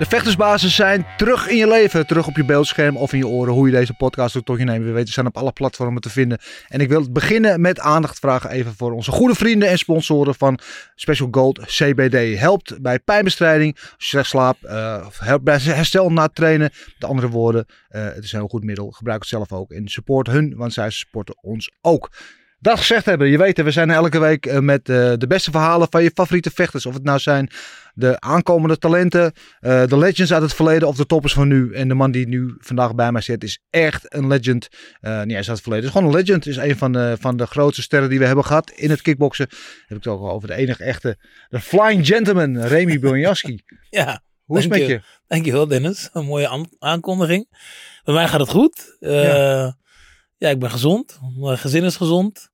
De 0.00 0.06
vechtersbasis 0.06 0.74
zijn 0.74 1.06
terug 1.16 1.48
in 1.48 1.56
je 1.56 1.68
leven, 1.68 2.06
terug 2.06 2.26
op 2.26 2.36
je 2.36 2.44
beeldscherm 2.44 2.96
of 2.96 3.12
in 3.12 3.18
je 3.18 3.26
oren. 3.26 3.52
Hoe 3.52 3.66
je 3.66 3.72
deze 3.72 3.94
podcast 3.94 4.36
ook 4.36 4.44
tot 4.44 4.58
je 4.58 4.64
neemt. 4.64 4.84
We 4.84 4.90
weten, 4.90 5.06
ze 5.06 5.12
zijn 5.12 5.26
op 5.26 5.36
alle 5.36 5.52
platformen 5.52 6.02
te 6.02 6.10
vinden. 6.10 6.38
En 6.68 6.80
ik 6.80 6.88
wil 6.88 7.12
beginnen 7.12 7.60
met 7.60 7.80
aandacht 7.80 8.18
vragen 8.18 8.50
even 8.50 8.74
voor 8.74 8.92
onze 8.92 9.10
goede 9.10 9.34
vrienden 9.34 9.68
en 9.68 9.78
sponsoren 9.78 10.34
van 10.34 10.58
Special 10.94 11.28
Gold 11.30 11.58
CBD. 11.58 12.38
Helpt 12.38 12.82
bij 12.82 12.98
pijnbestrijding, 12.98 13.76
slecht 13.96 14.28
slaapt, 14.28 14.64
uh, 14.64 15.06
helpt 15.18 15.44
bij 15.44 15.58
herstel 15.58 16.12
na 16.12 16.28
trainen. 16.28 16.70
Met 16.98 17.10
andere 17.10 17.28
woorden, 17.28 17.66
uh, 17.68 18.04
het 18.04 18.24
is 18.24 18.32
een 18.32 18.38
heel 18.38 18.48
goed 18.48 18.64
middel. 18.64 18.90
Gebruik 18.90 19.20
het 19.20 19.28
zelf 19.28 19.52
ook 19.52 19.70
en 19.70 19.88
support 19.88 20.26
hun, 20.26 20.54
want 20.56 20.72
zij 20.72 20.90
supporten 20.90 21.42
ons 21.42 21.70
ook. 21.80 22.10
Dat 22.62 22.78
gezegd 22.78 23.04
hebben, 23.04 23.28
je 23.28 23.38
weet, 23.38 23.62
we 23.62 23.70
zijn 23.70 23.90
elke 23.90 24.18
week 24.18 24.46
eh, 24.46 24.58
met 24.58 24.88
uh, 24.88 25.12
de 25.16 25.26
beste 25.28 25.50
verhalen 25.50 25.86
van 25.90 26.02
je 26.02 26.10
favoriete 26.14 26.50
vechters. 26.50 26.86
Of 26.86 26.94
het 26.94 27.02
nou 27.02 27.18
zijn 27.18 27.50
de 27.94 28.20
aankomende 28.20 28.78
talenten, 28.78 29.32
uh, 29.60 29.86
de 29.86 29.98
legends 29.98 30.32
uit 30.32 30.42
het 30.42 30.54
verleden 30.54 30.88
of 30.88 30.96
de 30.96 31.06
toppers 31.06 31.32
van 31.32 31.48
nu. 31.48 31.72
En 31.74 31.88
de 31.88 31.94
man 31.94 32.10
die 32.10 32.28
nu 32.28 32.54
vandaag 32.58 32.94
bij 32.94 33.12
mij 33.12 33.20
zit 33.20 33.44
is 33.44 33.60
echt 33.70 34.14
een 34.14 34.26
legend. 34.26 34.68
Uh, 35.00 35.22
niet 35.22 35.36
eens 35.36 35.48
uit 35.48 35.56
het 35.56 35.60
verleden, 35.60 35.84
is 35.84 35.90
gewoon 35.90 36.06
een 36.06 36.14
legend. 36.14 36.46
Is 36.46 36.56
een 36.56 36.76
van 36.76 36.92
de, 36.92 37.16
van 37.20 37.36
de 37.36 37.46
grootste 37.46 37.82
sterren 37.82 38.08
die 38.08 38.18
we 38.18 38.26
hebben 38.26 38.44
gehad 38.44 38.70
in 38.70 38.90
het 38.90 39.02
kickboksen. 39.02 39.46
heb 39.86 39.98
ik 39.98 40.04
het 40.04 40.06
ook 40.06 40.20
al 40.20 40.30
over 40.30 40.48
de 40.48 40.54
enige 40.54 40.84
echte, 40.84 41.18
de 41.48 41.60
flying 41.60 42.06
gentleman, 42.06 42.58
Remy 42.58 42.98
Bonjaski. 42.98 43.62
ja. 43.90 44.22
Hoe 44.44 44.58
is 44.58 44.64
het 44.64 44.72
met 44.72 44.86
je? 44.86 45.00
Dankjewel 45.26 45.66
Dennis, 45.66 46.08
een 46.12 46.24
mooie 46.24 46.66
aankondiging. 46.78 47.48
Bij 48.04 48.14
mij 48.14 48.28
gaat 48.28 48.40
het 48.40 48.48
goed. 48.48 48.96
Ja. 49.00 49.78
Ja, 50.40 50.48
ik 50.48 50.58
ben 50.58 50.70
gezond. 50.70 51.18
Mijn 51.36 51.58
gezin 51.58 51.84
is 51.84 51.96
gezond. 51.96 52.50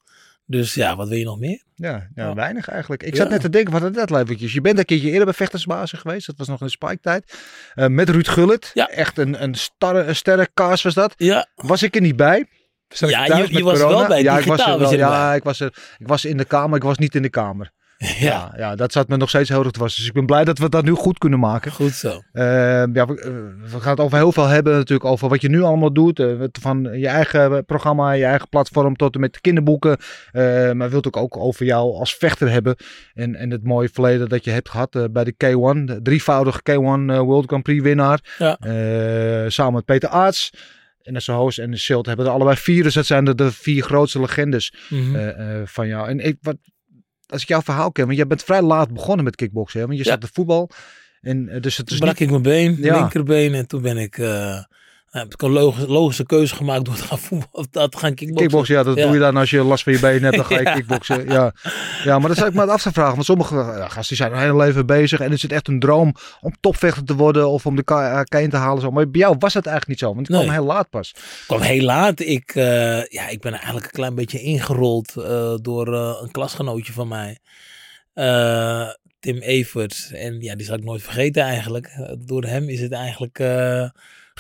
Dus 0.47 0.75
ja, 0.75 0.97
wat 0.97 1.09
wil 1.09 1.19
je 1.19 1.25
nog 1.25 1.39
meer? 1.39 1.63
Ja, 1.75 2.09
ja, 2.15 2.35
weinig 2.35 2.69
eigenlijk. 2.69 3.03
Ik 3.03 3.17
zat 3.17 3.29
net 3.29 3.41
te 3.41 3.49
denken, 3.49 3.73
wat 3.73 3.83
het 3.83 3.95
net 3.95 4.11
eventjes. 4.11 4.53
Je 4.53 4.61
bent 4.61 4.79
een 4.79 4.85
keertje 4.85 5.09
eerder 5.09 5.25
bij 5.25 5.35
Vechtersbazen 5.35 5.99
geweest. 5.99 6.27
Dat 6.27 6.37
was 6.37 6.49
nog 6.49 6.61
in 6.61 6.67
de 6.67 6.73
Spike-tijd. 6.73 7.39
Uh, 7.75 7.87
met 7.87 8.09
Ruud 8.09 8.29
Gullit. 8.29 8.71
Echt 8.75 9.19
een, 9.19 9.43
een, 9.43 9.55
starre, 9.55 10.03
een 10.03 10.17
sterrenkaas 10.17 10.83
was 10.83 10.95
dat. 10.95 11.15
Ja. 11.17 11.47
Was 11.55 11.83
ik 11.83 11.95
er 11.95 12.01
niet 12.01 12.17
bij. 12.17 12.49
Zat 12.89 13.11
ja, 13.11 13.25
je, 13.25 13.57
je 13.57 13.63
was 13.63 13.79
corona? 13.79 13.99
wel 13.99 14.07
bij. 14.07 14.23
Ja, 14.23 14.39
ik 14.39 14.45
was, 14.45 14.67
er 14.67 14.79
wel, 14.79 14.93
er 14.93 14.99
ja 14.99 15.35
ik, 15.35 15.43
was 15.43 15.61
er, 15.61 15.97
ik 15.99 16.07
was 16.07 16.25
in 16.25 16.37
de 16.37 16.45
kamer. 16.45 16.77
Ik 16.77 16.83
was 16.83 16.99
niet 16.99 17.15
in 17.15 17.23
de 17.23 17.31
kamer. 17.31 17.73
Ja. 17.97 18.09
ja. 18.19 18.55
Ja, 18.57 18.75
dat 18.75 18.93
zat 18.93 19.09
me 19.09 19.17
nog 19.17 19.29
steeds 19.29 19.49
heel 19.49 19.63
erg 19.63 19.71
te 19.71 19.81
was. 19.81 19.97
Dus 19.97 20.07
ik 20.07 20.13
ben 20.13 20.27
blij 20.27 20.45
dat 20.45 20.59
we 20.59 20.69
dat 20.69 20.85
nu 20.85 20.93
goed 20.93 21.19
kunnen 21.19 21.39
maken. 21.39 21.73
Goed 21.73 21.93
zo. 21.93 22.09
Uh, 22.33 22.43
ja, 22.93 23.07
we, 23.07 23.55
we, 23.71 23.81
gaan 23.81 23.91
het 23.91 24.01
over 24.01 24.19
heel 24.19 24.33
veel 24.33 24.47
hebben 24.47 24.73
natuurlijk 24.73 25.11
over 25.11 25.29
wat 25.29 25.41
je 25.41 25.49
nu 25.49 25.63
allemaal 25.63 25.93
doet. 25.93 26.19
Uh, 26.19 26.45
van 26.61 26.89
je 26.93 27.09
eigen 27.09 27.65
programma, 27.65 28.13
je 28.13 28.25
eigen 28.25 28.49
platform 28.49 28.97
tot 28.97 29.15
en 29.15 29.21
met 29.21 29.33
de 29.33 29.41
kinderboeken. 29.41 29.97
Uh, 30.33 30.73
maar 30.73 30.91
wilt 30.91 31.07
ook, 31.07 31.17
ook 31.17 31.37
over 31.37 31.67
jou 31.67 31.95
als 31.95 32.15
vechter 32.15 32.51
hebben. 32.51 32.77
En, 33.15 33.35
en 33.35 33.51
het 33.51 33.65
mooie 33.65 33.89
verleden 33.93 34.29
dat 34.29 34.45
je 34.45 34.51
hebt 34.51 34.69
gehad 34.69 35.13
bij 35.13 35.25
de 35.25 35.33
K1. 35.33 35.85
De 35.85 36.03
drievoudige 36.03 36.61
K1 36.71 37.25
World 37.25 37.47
Grand 37.47 37.63
Prix 37.63 37.83
winnaar. 37.83 38.21
Ja. 38.39 38.57
samen 39.51 39.75
met 39.75 39.85
Peter 39.85 40.09
Aarts. 40.09 40.51
En 41.03 41.23
Hoos 41.25 41.59
en 41.59 41.71
de 41.71 41.77
Schild 41.77 42.07
hebben 42.07 42.27
er 42.27 42.33
allebei 42.33 42.57
vier. 42.57 42.83
Dus 42.83 42.95
dat 42.95 43.07
zijn 43.07 43.25
de, 43.25 43.35
de 43.35 43.53
vier 43.53 43.83
grootste 43.83 44.21
legendes 44.21 44.75
Mhm. 44.89 45.03
mm 45.03 45.15
-hmm. 45.15 45.67
van 45.67 45.87
jou. 45.87 46.09
En 46.09 46.19
ik, 46.19 46.37
wat, 46.41 46.57
als 47.27 47.43
ik 47.43 47.49
jouw 47.49 47.63
verhaal 47.63 47.93
ken, 47.93 48.05
want 48.05 48.17
jij 48.17 48.27
bent 48.27 48.43
vrij 48.45 48.63
laat 48.63 48.93
begonnen 48.93 49.25
met 49.25 49.37
kickboksen, 49.37 49.81
hè? 49.81 49.87
want 49.87 49.99
je 49.99 50.05
Ja. 50.05 50.11
zat 50.11 50.21
de 50.21 50.29
voetbal. 50.33 50.71
En, 51.21 51.49
eh, 51.49 51.61
dus 51.61 51.77
het 51.77 51.91
is 51.91 51.99
Toen 51.99 52.07
brak 52.07 52.19
niet... 52.19 52.29
ik 52.29 52.31
mijn 52.31 52.43
been, 52.43 52.77
Ja. 52.85 52.99
linkerbeen. 53.01 53.55
En 53.55 53.67
toen 53.67 53.83
ben 53.83 53.97
ik, 53.97 54.19
eh, 54.19 54.63
heb 55.17 55.33
ik 55.33 55.43
een 55.43 55.51
logische, 55.51 55.89
logische 55.89 56.27
keuze 56.27 56.55
gemaakt 56.55 56.85
door 56.85 56.95
te 56.95 57.03
gaan, 57.03 57.19
voetbal, 57.29 57.49
of 57.53 57.67
te 57.67 57.89
gaan 57.99 58.15
kickboksen. 58.15 58.35
Kickboksen, 58.47 58.75
ja, 58.75 58.83
dat 58.83 58.97
Ja. 58.97 59.05
doe 59.05 59.13
je 59.15 59.19
dan 59.21 59.37
als 59.37 59.51
je 59.51 59.63
last 59.63 59.83
van 59.85 59.93
je 59.93 59.99
benen 60.01 60.23
hebt, 60.23 60.37
dan 60.37 60.45
ga 60.45 60.59
je 60.59 60.65
Ja. 60.69 60.75
kickboksen. 60.75 61.29
Ja. 61.29 61.53
ja, 62.05 62.19
maar 62.19 62.29
dat 62.29 62.37
zou 62.37 62.49
ik 62.49 62.55
me 62.55 62.65
af 62.67 62.83
te 62.83 62.93
vragen. 62.93 63.13
Want 63.15 63.25
sommige 63.25 63.55
ja, 63.55 63.89
gasten 63.89 64.17
zijn 64.17 64.31
hun 64.33 64.41
hele 64.41 64.57
leven 64.57 64.87
bezig 64.87 65.21
en 65.21 65.33
is 65.33 65.43
het 65.43 65.53
echt 65.53 65.69
een 65.69 65.79
droom 65.81 66.15
om 66.41 66.55
topvechter 66.61 67.05
te 67.05 67.15
worden 67.15 67.49
of 67.49 67.67
om 67.67 67.77
de 67.77 67.83
K1 67.83 68.49
te 68.49 68.57
halen. 68.57 68.81
Zo. 68.83 68.91
Maar 68.91 69.11
bij 69.11 69.21
jou 69.21 69.37
was 69.39 69.53
dat 69.53 69.67
eigenlijk 69.67 70.01
niet 70.01 70.09
zo, 70.09 70.15
want 70.15 70.27
het 70.27 70.37
Nee. 70.37 70.45
kwam 70.45 70.55
heel 70.55 70.65
laat 70.65 70.91
pas. 70.91 71.15
kwam 71.47 71.61
heel 71.61 71.83
laat. 71.85 72.21
Ik, 72.21 72.55
eh, 72.55 73.05
ja, 73.05 73.29
ik 73.29 73.41
ben 73.41 73.53
eigenlijk 73.53 73.85
een 73.85 73.91
klein 73.93 74.15
beetje 74.15 74.41
ingerold 74.41 75.17
eh, 75.17 75.55
door 75.61 75.95
eh, 75.95 76.19
een 76.23 76.31
klasgenootje 76.31 76.93
van 76.93 77.09
mij. 77.09 77.39
Eh, 78.15 78.89
Tim 79.21 79.39
Evert. 79.39 80.11
En 80.13 80.41
ja, 80.41 80.55
die 80.57 80.67
zal 80.67 80.77
ik 80.77 80.85
nooit 80.85 81.03
vergeten 81.03 81.43
eigenlijk. 81.43 81.87
Eh, 81.87 82.13
door 82.19 82.45
hem 82.45 82.69
is 82.69 82.81
het 82.81 82.93
eigenlijk 82.93 83.39
eh, 83.39 83.89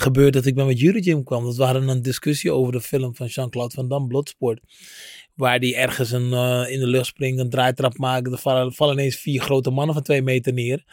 gebeurd 0.00 0.32
dat 0.32 0.46
ik 0.46 0.54
bij 0.54 0.64
met 0.64 0.80
Jurigym 0.80 1.24
kwam. 1.24 1.44
Dat 1.44 1.56
we 1.56 1.64
hadden 1.64 1.88
een 1.88 2.02
discussie 2.02 2.52
over 2.52 2.72
de 2.72 2.80
film 2.80 3.14
van 3.14 3.26
Jean-Claude 3.26 3.74
Van 3.74 3.88
Damme, 3.88 4.08
Bloodsport. 4.08 4.60
Waar 5.34 5.60
die 5.60 5.76
ergens 5.76 6.10
een, 6.10 6.32
eh, 6.32 6.64
in 6.68 6.80
de 6.80 6.86
lucht 6.86 7.06
springt, 7.06 7.40
een 7.40 7.50
draaitrap 7.50 7.98
maakt. 7.98 8.32
Er 8.32 8.38
vallen, 8.38 8.72
vallen 8.72 8.94
ineens 8.94 9.16
vier 9.16 9.40
grote 9.40 9.70
mannen 9.70 9.94
van 9.94 10.02
twee 10.04 10.22
meter 10.22 10.52
neer. 10.52 10.84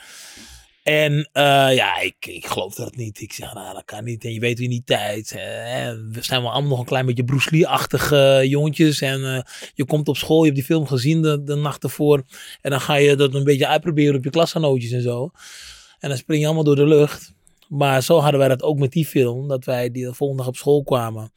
En 0.83 1.29
eh, 1.31 1.75
ja, 1.75 1.99
ik, 1.99 2.25
ik 2.25 2.45
geloof 2.45 2.75
dat 2.75 2.95
niet. 2.95 3.21
Ik 3.21 3.33
zeg, 3.33 3.53
nou, 3.53 3.73
dat 3.73 3.85
kan 3.85 4.03
niet. 4.03 4.23
En 4.25 4.33
je 4.33 4.39
weet 4.39 4.59
wie 4.59 4.67
niet 4.67 4.85
tijd. 4.85 5.31
We 5.31 6.17
zijn 6.19 6.41
wel 6.41 6.51
allemaal 6.51 6.69
nog 6.69 6.79
een 6.79 6.85
klein 6.85 7.05
beetje 7.05 7.23
Bruce 7.23 7.49
Lee-achtige 7.51 8.43
jongetjes. 8.47 9.01
En 9.01 9.35
eh, 9.35 9.41
je 9.73 9.85
komt 9.85 10.07
op 10.07 10.17
school, 10.17 10.39
je 10.39 10.43
hebt 10.43 10.55
die 10.55 10.65
film 10.65 10.87
gezien 10.87 11.21
de, 11.21 11.43
de 11.43 11.55
nacht 11.55 11.83
ervoor. 11.83 12.23
En 12.61 12.69
dan 12.71 12.81
ga 12.81 12.95
je 12.95 13.15
dat 13.15 13.33
een 13.33 13.43
beetje 13.43 13.67
uitproberen 13.67 14.15
op 14.15 14.23
je 14.23 14.29
klasgenootjes 14.29 14.91
en 14.91 15.01
zo. 15.01 15.31
En 15.99 16.09
dan 16.09 16.17
spring 16.17 16.39
je 16.39 16.45
allemaal 16.45 16.63
door 16.63 16.75
de 16.75 16.87
lucht. 16.87 17.33
Maar 17.73 18.03
zo 18.03 18.19
hadden 18.19 18.39
wij 18.39 18.47
dat 18.47 18.63
ook 18.63 18.79
met 18.79 18.91
die 18.91 19.05
film. 19.05 19.47
Dat 19.47 19.65
wij 19.65 19.91
die 19.91 20.05
de 20.05 20.13
volgende 20.13 20.43
dag 20.43 20.51
op 20.51 20.57
school 20.57 20.83
kwamen. 20.83 21.31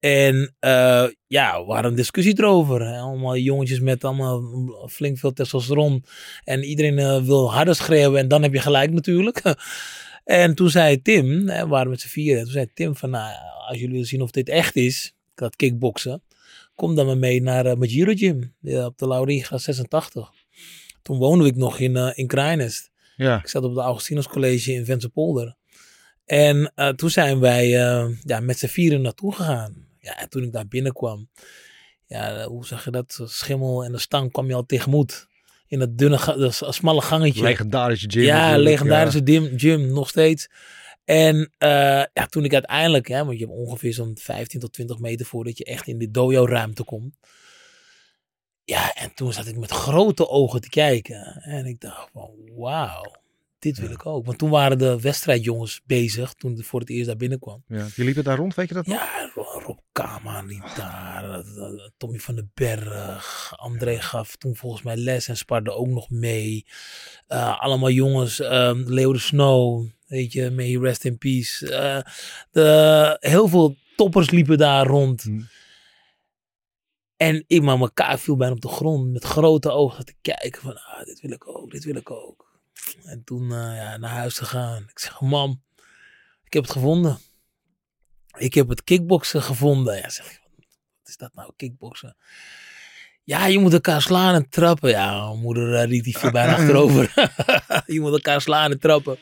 En 0.00 0.54
eh, 0.58 1.06
ja, 1.26 1.64
we 1.64 1.72
hadden 1.72 1.90
een 1.90 1.96
discussie 1.96 2.38
erover. 2.38 2.86
hè. 2.86 2.98
Allemaal 2.98 3.36
jongetjes 3.36 3.80
met 3.80 4.04
allemaal 4.04 4.42
flink 4.90 5.18
veel 5.18 5.32
testosteron. 5.32 6.04
En 6.44 6.62
iedereen 6.62 6.98
eh, 6.98 7.22
wil 7.22 7.52
harder 7.52 7.74
schreeuwen. 7.74 8.20
En 8.20 8.28
dan 8.28 8.42
heb 8.42 8.52
je 8.52 8.60
gelijk 8.60 8.92
natuurlijk. 8.92 9.42
en 10.24 10.54
toen 10.54 10.70
zei 10.70 11.02
Tim, 11.02 11.48
hè, 11.48 11.62
we 11.62 11.68
waren 11.68 11.90
met 11.90 12.00
z'n 12.00 12.08
vieren. 12.08 12.38
En 12.38 12.44
toen 12.44 12.52
zei 12.52 12.70
Tim 12.74 12.96
van, 12.96 13.10
nou, 13.10 13.34
als 13.68 13.76
jullie 13.76 13.92
willen 13.92 14.06
zien 14.06 14.22
of 14.22 14.30
dit 14.30 14.48
echt 14.48 14.76
is. 14.76 15.14
Dat 15.34 15.56
kickboksen. 15.56 16.22
Kom 16.74 16.94
dan 16.94 17.06
maar 17.06 17.18
mee 17.18 17.42
naar 17.42 17.66
uh, 17.66 17.74
Majiro 17.74 18.12
Gym. 18.14 18.54
ja, 18.60 18.86
op 18.86 18.98
de 18.98 19.08
Lauriga 19.08 19.58
86. 19.58 20.30
Toen 21.02 21.18
woonde 21.18 21.46
ik 21.46 21.56
nog 21.56 21.78
in, 21.78 21.96
eh 21.96 22.10
in 22.14 22.26
Krijnest. 22.26 22.90
Ja. 23.16 23.38
Ik 23.38 23.48
zat 23.48 23.64
op 23.64 23.70
het 23.70 23.84
Augustinus 23.84 24.28
College 24.28 24.72
in 24.72 24.84
Vensterpolder. 24.84 25.56
En 26.32 26.72
eh, 26.74 26.88
toen 26.88 27.10
zijn 27.10 27.40
wij 27.40 27.80
eh, 27.80 28.08
ja, 28.24 28.40
met 28.40 28.58
z'n 28.58 28.66
vieren 28.66 29.02
naartoe 29.02 29.34
gegaan. 29.34 29.86
Ja, 29.98 30.18
en 30.18 30.28
toen 30.28 30.42
ik 30.42 30.52
daar 30.52 30.68
binnenkwam, 30.68 31.28
ja, 32.06 32.46
hoe 32.46 32.66
zeg 32.66 32.84
je 32.84 32.90
dat? 32.90 33.20
Schimmel 33.24 33.84
en 33.84 33.92
de 33.92 33.98
stang 33.98 34.32
kwam 34.32 34.46
je 34.46 34.54
al 34.54 34.66
tegemoet. 34.66 35.26
In 35.66 35.78
dat 35.78 35.98
dunne, 35.98 36.16
dat 36.38 36.66
smalle 36.74 37.00
gangetje. 37.00 37.42
Legendarische 37.42 38.10
gym. 38.10 38.22
ja, 38.22 38.58
legendarische 38.58 39.20
ja. 39.24 39.24
gym, 39.24 39.58
gym, 39.58 39.92
nog 39.92 40.08
steeds. 40.08 40.48
En 41.04 41.52
eh, 41.58 42.04
ja, 42.12 42.26
toen 42.28 42.44
ik 42.44 42.52
uiteindelijk, 42.52 43.08
hè, 43.08 43.24
want 43.24 43.38
je 43.38 43.44
hebt 43.44 43.58
ongeveer 43.58 43.92
zo'n 43.92 44.16
15 44.20 44.60
tot 44.60 44.72
20 44.72 44.98
meter 44.98 45.26
voordat 45.26 45.58
je 45.58 45.64
echt 45.64 45.86
in 45.86 45.98
de 45.98 46.10
dojo-ruimte 46.10 46.84
komt. 46.84 47.14
Ja, 48.64 48.94
en 48.94 49.14
toen 49.14 49.32
zat 49.32 49.46
ik 49.46 49.58
met 49.58 49.70
grote 49.70 50.28
ogen 50.28 50.60
te 50.60 50.68
kijken. 50.68 51.42
En 51.42 51.66
ik 51.66 51.80
dacht 51.80 52.10
van, 52.12 52.30
wauw, 52.56 53.21
dit 53.62 53.78
wil 53.78 53.90
ik 53.90 54.06
ook. 54.06 54.26
Want 54.26 54.38
toen 54.38 54.50
waren 54.50 54.78
de 54.78 55.00
wedstrijdjongens 55.00 55.80
bezig, 55.84 56.32
toen 56.34 56.58
ik 56.58 56.64
voor 56.64 56.80
het 56.80 56.88
eerst 56.90 57.06
daar 57.06 57.16
binnenkwam. 57.16 57.64
Ja. 57.66 57.86
Die 57.94 58.04
liepen 58.04 58.24
daar 58.24 58.36
rond, 58.36 58.54
weet 58.54 58.68
je 58.68 58.74
dat 58.74 58.86
nog? 58.86 58.96
Ja, 58.96 59.30
Ro- 59.34 59.60
Rob 59.60 59.78
Kama 59.92 60.42
liep 60.42 60.72
daar, 60.76 61.24
eh, 61.30 61.38
eh, 61.38 61.88
Tommy 61.96 62.18
van 62.18 62.34
den 62.34 62.50
Berg, 62.54 63.52
André 63.56 64.00
gaf 64.00 64.36
toen 64.36 64.56
volgens 64.56 64.82
mij 64.82 64.96
les 64.96 65.28
en 65.28 65.36
sparde 65.36 65.70
ook 65.72 65.86
nog 65.86 66.10
mee. 66.10 66.66
Eh, 67.26 67.60
allemaal 67.60 67.90
jongens, 67.90 68.40
ehm 68.40 68.82
Leo 68.86 69.12
de 69.12 69.18
Snow, 69.18 69.86
weet 70.06 70.32
je, 70.32 70.50
may 70.50 70.76
rest 70.76 71.04
in 71.04 71.18
peace. 71.18 71.66
De, 72.50 73.16
heel 73.20 73.48
veel 73.48 73.76
toppers 73.96 74.30
liepen 74.30 74.58
daar 74.58 74.86
rond. 74.86 75.22
Hm. 75.22 75.40
En 77.16 77.44
ik, 77.46 77.62
maar 77.62 77.78
mijn 77.78 77.92
kaak 77.94 78.18
viel 78.18 78.36
bijna 78.36 78.54
op 78.54 78.60
de 78.60 78.68
grond. 78.68 79.12
Met 79.12 79.24
grote 79.24 79.70
ogen 79.70 80.04
te 80.04 80.14
kijken 80.20 80.62
van, 80.62 80.76
ah, 80.76 81.04
dit 81.04 81.20
wil 81.20 81.30
ik 81.30 81.48
ook, 81.48 81.70
dit 81.70 81.84
wil 81.84 81.96
ik 81.96 82.10
ook. 82.10 82.51
En 83.04 83.24
toen 83.24 83.42
eh, 83.42 83.76
ja, 83.76 83.96
naar 83.96 84.10
huis 84.10 84.38
gegaan. 84.38 84.82
Ik 84.88 84.98
zeg, 84.98 85.20
mam, 85.20 85.62
ik 86.44 86.52
heb 86.52 86.62
het 86.62 86.72
gevonden. 86.72 87.18
Ik 88.38 88.54
heb 88.54 88.68
het 88.68 88.84
kickboksen 88.84 89.42
gevonden. 89.42 89.96
Ja, 89.96 90.08
zeg 90.08 90.40
wat 91.02 91.08
is 91.08 91.16
dat 91.16 91.34
nou, 91.34 91.52
kickboksen? 91.56 92.16
Ja, 93.24 93.46
je 93.46 93.58
moet 93.58 93.72
elkaar 93.72 94.02
slaan 94.02 94.34
en 94.34 94.48
trappen. 94.48 94.90
Ja, 94.90 95.26
mijn 95.26 95.38
moeder 95.40 95.82
uh, 95.82 96.02
die 96.02 96.18
viel 96.18 96.30
bijna 96.30 96.54
achterover. 96.56 97.12
je 97.94 98.00
moet 98.00 98.12
elkaar 98.12 98.40
slaan 98.40 98.70
en 98.70 98.78
trappen. 98.78 99.18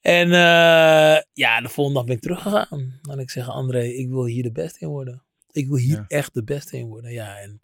En 0.00 0.26
uh, 0.28 1.18
ja, 1.32 1.60
de 1.60 1.68
volgende 1.68 1.98
dag 1.98 2.04
ben 2.08 2.16
ik 2.16 2.22
teruggegaan. 2.22 3.00
En 3.02 3.18
ik 3.18 3.30
zeg, 3.30 3.48
André, 3.48 3.82
ik 3.82 4.08
wil 4.08 4.24
hier 4.24 4.42
de 4.42 4.52
beste 4.52 4.78
in 4.80 4.88
worden. 4.88 5.22
Ik 5.50 5.68
wil 5.68 5.76
hier 5.76 5.96
Ja. 5.96 6.04
echt 6.08 6.34
de 6.34 6.44
beste 6.44 6.76
in 6.76 6.86
worden. 6.86 7.12
Ja, 7.12 7.38
en 7.38 7.62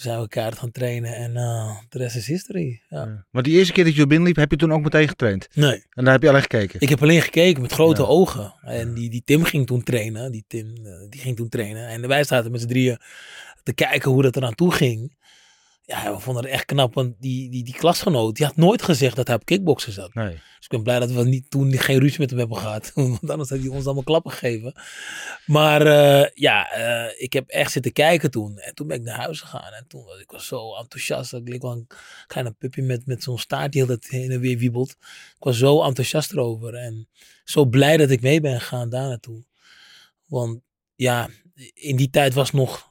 toen 0.00 0.10
zijn 0.10 0.14
we 0.14 0.20
elkaar 0.34 0.52
gaan 0.52 0.70
trainen. 0.70 1.14
En 1.16 1.30
uh, 1.30 1.76
de 1.88 1.98
rest 1.98 2.16
is 2.16 2.26
history. 2.26 2.80
Ja. 2.88 2.98
Ja. 2.98 3.24
Maar 3.30 3.42
die 3.42 3.56
eerste 3.58 3.72
keer 3.72 3.84
dat 3.84 3.94
je 3.94 4.06
binnenliep, 4.06 4.36
heb 4.36 4.50
je 4.50 4.56
toen 4.56 4.72
ook 4.72 4.82
meteen 4.82 5.08
getraind? 5.08 5.48
Nee, 5.54 5.82
En 5.90 6.04
daar 6.04 6.12
heb 6.12 6.22
je 6.22 6.28
alleen 6.28 6.40
gekeken? 6.40 6.80
ik 6.80 6.88
heb 6.88 7.02
alleen 7.02 7.22
gekeken 7.22 7.62
met 7.62 7.72
grote 7.72 8.00
Ja. 8.02 8.06
ogen. 8.08 8.54
En 8.62 8.94
die, 8.94 9.10
die 9.10 9.22
Tim 9.24 9.44
ging 9.44 9.66
toen 9.66 9.82
trainen. 9.82 10.32
Die 10.32 10.44
Tim, 10.48 10.66
eh, 10.84 10.92
die 11.08 11.20
ging 11.20 11.36
toen 11.36 11.48
trainen. 11.48 11.88
En 11.88 12.08
wij 12.08 12.24
zaten 12.24 12.50
met 12.50 12.60
z'n 12.60 12.66
drieën 12.66 12.98
te 13.62 13.72
kijken 13.72 14.10
hoe 14.10 14.22
dat 14.22 14.36
eraan 14.36 14.54
toe 14.54 14.72
ging. 14.72 15.18
Ja, 15.90 16.14
we 16.14 16.20
vonden 16.20 16.42
het 16.44 16.52
echt 16.52 16.64
knap. 16.64 16.94
Want 16.94 17.14
die, 17.18 17.50
die, 17.50 17.64
die 17.64 17.74
klasgenoot, 17.74 18.36
die 18.36 18.46
had 18.46 18.56
nooit 18.56 18.82
gezegd 18.82 19.16
dat 19.16 19.26
hij 19.26 19.36
op 19.36 19.44
kickboksen 19.44 19.92
zat. 19.92 20.14
Nee. 20.14 20.32
Dus 20.32 20.42
ik 20.64 20.68
ben 20.68 20.82
blij 20.82 20.98
dat 20.98 21.10
we 21.10 21.24
niet, 21.24 21.50
toen 21.50 21.72
geen 21.72 21.98
ruzie 21.98 22.18
met 22.20 22.30
hem 22.30 22.38
hebben 22.38 22.56
gehad. 22.56 22.92
Want 22.94 23.30
anders 23.30 23.50
had 23.50 23.58
hij 23.58 23.68
ons 23.68 23.84
allemaal 23.84 24.02
klappen 24.02 24.30
gegeven. 24.32 24.72
Maar 25.46 25.86
eh, 25.86 26.30
ja, 26.34 26.70
eh, 26.70 27.22
ik 27.22 27.32
heb 27.32 27.48
echt 27.48 27.72
zitten 27.72 27.92
kijken 27.92 28.30
toen. 28.30 28.58
En 28.58 28.74
toen 28.74 28.86
ben 28.86 28.96
ik 28.96 29.02
naar 29.02 29.16
huis 29.16 29.40
gegaan. 29.40 29.72
En 29.72 29.84
toen 29.88 30.04
was 30.04 30.20
ik 30.20 30.30
was 30.30 30.46
zo 30.46 30.74
enthousiast. 30.76 31.32
Ik 31.32 31.48
leek 31.48 31.62
wel 31.62 31.72
een 31.72 31.86
kleine 32.26 32.52
puppy 32.52 32.80
met, 32.80 33.06
met 33.06 33.22
zo'n 33.22 33.38
staart 33.38 33.72
die 33.72 33.80
altijd 33.80 34.08
heen 34.08 34.30
en 34.30 34.40
weer 34.40 34.58
wiebelt. 34.58 34.90
Ik 35.36 35.44
was 35.44 35.58
zo 35.58 35.82
enthousiast 35.82 36.32
erover. 36.32 36.74
En 36.74 37.08
zo 37.44 37.64
blij 37.64 37.96
dat 37.96 38.10
ik 38.10 38.20
mee 38.20 38.40
ben 38.40 38.60
gegaan 38.60 38.88
daar 38.88 39.08
naartoe. 39.08 39.44
Want 40.26 40.60
ja, 40.94 41.28
in 41.74 41.96
die 41.96 42.10
tijd 42.10 42.34
was 42.34 42.50
nog... 42.50 42.90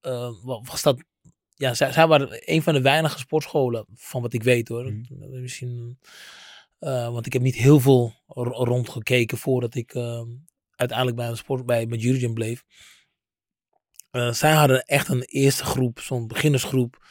wa- 0.00 0.60
was 0.62 0.82
dat... 0.82 1.08
Ja, 1.60 1.74
zij, 1.74 1.92
zij 1.92 2.06
waren 2.06 2.52
een 2.52 2.62
van 2.62 2.74
de 2.74 2.80
weinige 2.80 3.18
sportscholen, 3.18 3.86
van 3.94 4.22
wat 4.22 4.32
ik 4.32 4.42
weet 4.42 4.68
hoor. 4.68 4.92
Misschien 5.18 5.98
eh, 6.80 7.10
want 7.10 7.26
ik 7.26 7.32
heb 7.32 7.42
niet 7.42 7.54
heel 7.54 7.80
veel 7.80 8.14
rondgekeken 8.26 9.38
voordat 9.38 9.74
ik 9.74 9.94
eh, 9.94 10.22
uiteindelijk 10.74 11.16
bij 11.16 11.28
een 11.28 11.36
sport 11.36 11.66
bij 11.66 11.86
met 11.86 12.02
Jurgen 12.02 12.34
bleef. 12.34 12.64
Eh, 14.10 14.32
zij 14.32 14.52
hadden 14.52 14.84
echt 14.84 15.08
een 15.08 15.22
eerste 15.22 15.64
groep, 15.64 16.00
zo'n 16.00 16.26
beginnersgroep, 16.26 17.06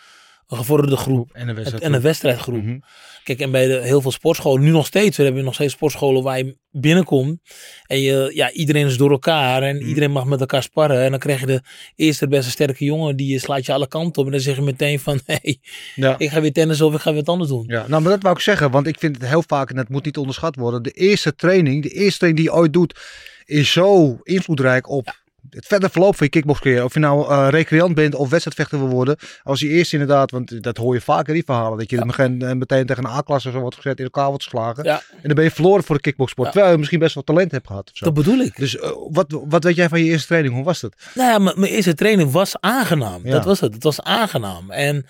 een 0.49 0.57
gevorderde 0.57 0.95
groep 0.97 1.29
En 1.33 1.47
een 1.49 1.55
wedstrijd. 1.55 1.83
en 1.83 1.93
een 1.93 2.01
wedstrijdgroep. 2.01 2.63
Mhm. 2.63 2.77
Kijk, 3.23 3.39
en 3.39 3.51
bij 3.51 3.67
de, 3.67 3.73
heel 3.81 4.01
veel 4.01 4.11
sportscholen, 4.11 4.61
nu 4.63 4.69
nog 4.71 4.85
steeds, 4.85 5.17
we 5.17 5.23
hebben 5.23 5.43
nog 5.43 5.53
steeds 5.53 5.73
sportscholen 5.73 6.23
waar 6.23 6.37
je 6.37 6.57
binnenkomt 6.71 7.39
en 7.85 7.99
je, 8.01 8.31
ja, 8.33 8.51
iedereen 8.51 8.85
is 8.87 8.97
door 8.97 9.11
elkaar 9.11 9.63
en 9.63 9.75
Mhm. 9.75 9.85
iedereen 9.87 10.11
mag 10.11 10.25
met 10.25 10.39
elkaar 10.39 10.63
sparren. 10.63 11.01
En 11.03 11.09
dan 11.09 11.19
krijg 11.19 11.39
je 11.39 11.45
de 11.45 11.61
eerste 11.95 12.27
beste 12.27 12.51
sterke 12.51 12.85
jongen, 12.85 13.15
die 13.15 13.39
slaat 13.39 13.65
je 13.65 13.73
alle 13.73 13.87
kanten 13.87 14.19
op 14.21 14.25
en 14.25 14.31
dan 14.31 14.41
zeg 14.41 14.55
je 14.55 14.61
meteen 14.61 14.99
van, 14.99 15.19
hey, 15.25 15.57
Ja. 15.95 16.15
ik 16.17 16.29
ga 16.29 16.41
weer 16.41 16.53
tennis 16.53 16.81
of 16.81 16.93
ik 16.93 16.99
ga 16.99 17.09
weer 17.09 17.19
wat 17.19 17.29
anders 17.33 17.49
doen. 17.49 17.63
Ja, 17.67 17.87
nou, 17.87 18.01
maar 18.01 18.11
dat 18.11 18.21
wou 18.21 18.35
ik 18.35 18.41
zeggen, 18.41 18.71
want 18.71 18.87
ik 18.87 18.99
vind 18.99 19.15
het 19.21 19.29
heel 19.29 19.43
vaak, 19.47 19.69
en 19.69 19.75
dat 19.75 19.89
moet 19.89 20.05
niet 20.05 20.17
onderschat 20.17 20.55
worden, 20.55 20.83
de 20.83 20.91
eerste 20.91 21.35
training, 21.35 21.83
de 21.83 21.89
eerste 21.89 22.17
training 22.17 22.43
die 22.45 22.51
je 22.53 22.61
ooit 22.61 22.73
doet, 22.73 22.99
is 23.45 23.71
zo 23.71 24.17
invloedrijk 24.23 24.89
op 24.89 25.17
het 25.49 25.65
verder 25.65 25.89
verloop 25.89 26.15
van 26.15 26.25
je 26.25 26.31
kickboxcarrière. 26.31 26.83
Of 26.83 26.93
je 26.93 26.99
nou 26.99 27.29
eh, 27.31 27.47
recreant 27.49 27.95
bent 27.95 28.15
of 28.15 28.29
wedstrijdvechter 28.29 28.79
wil 28.79 28.87
worden, 28.87 29.15
als 29.43 29.59
je 29.59 29.67
eerst 29.67 29.93
inderdaad, 29.93 30.31
want 30.31 30.63
dat 30.63 30.77
hoor 30.77 30.93
je 30.93 31.01
vaker 31.01 31.33
die 31.33 31.43
verhalen, 31.45 31.77
dat 31.77 31.89
je 31.89 31.95
Ja. 31.95 32.05
meteen, 32.05 32.41
eh, 32.41 32.53
meteen 32.55 32.85
tegen 32.85 33.03
een 33.05 33.11
A-klasse 33.11 33.51
zo 33.51 33.59
wordt 33.59 33.75
gezet, 33.75 33.97
in 33.97 34.03
elkaar 34.03 34.27
wordt 34.27 34.43
geslagen. 34.43 34.83
Ja. 34.83 34.95
En 35.11 35.21
dan 35.23 35.35
ben 35.35 35.43
je 35.43 35.51
verloren 35.51 35.83
voor 35.83 35.95
de 35.95 36.01
kickboxsport, 36.01 36.45
Ja. 36.47 36.51
terwijl 36.53 36.73
je 36.73 36.79
misschien 36.79 36.99
best 36.99 37.13
wel 37.13 37.23
talent 37.23 37.51
hebt 37.51 37.67
gehad. 37.67 37.89
Of 37.91 37.97
zo. 37.97 38.05
Dat 38.05 38.13
bedoel 38.13 38.39
ik. 38.39 38.57
Dus 38.57 38.77
eh, 38.77 38.91
wat, 39.09 39.39
wat 39.47 39.63
weet 39.63 39.75
jij 39.75 39.89
van 39.89 40.03
je 40.03 40.09
eerste 40.11 40.27
training? 40.27 40.53
Hoe 40.53 40.63
was 40.63 40.79
dat? 40.79 40.95
Nou 41.15 41.29
ja, 41.31 41.37
mijn 41.53 41.71
eerste 41.71 41.93
training 41.93 42.31
was 42.31 42.55
aangenaam. 42.59 43.23
Dat 43.23 43.45
was 43.45 43.59
het. 43.59 43.73
Het 43.73 43.83
was 43.83 44.01
aangenaam. 44.01 44.71
En 44.71 45.05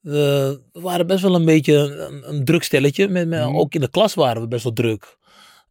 we 0.00 0.60
waren 0.72 1.06
best 1.06 1.22
wel 1.22 1.34
een 1.34 1.44
beetje 1.44 1.74
een, 1.74 2.28
een 2.34 2.44
druk 2.44 2.62
stelletje. 2.62 3.08
Met, 3.08 3.28
met- 3.28 3.40
Mhm. 3.46 3.56
Ook 3.56 3.74
in 3.74 3.80
de 3.80 3.90
klas 3.90 4.14
waren 4.14 4.42
we 4.42 4.48
best 4.48 4.64
wel 4.64 4.72
druk. 4.72 5.16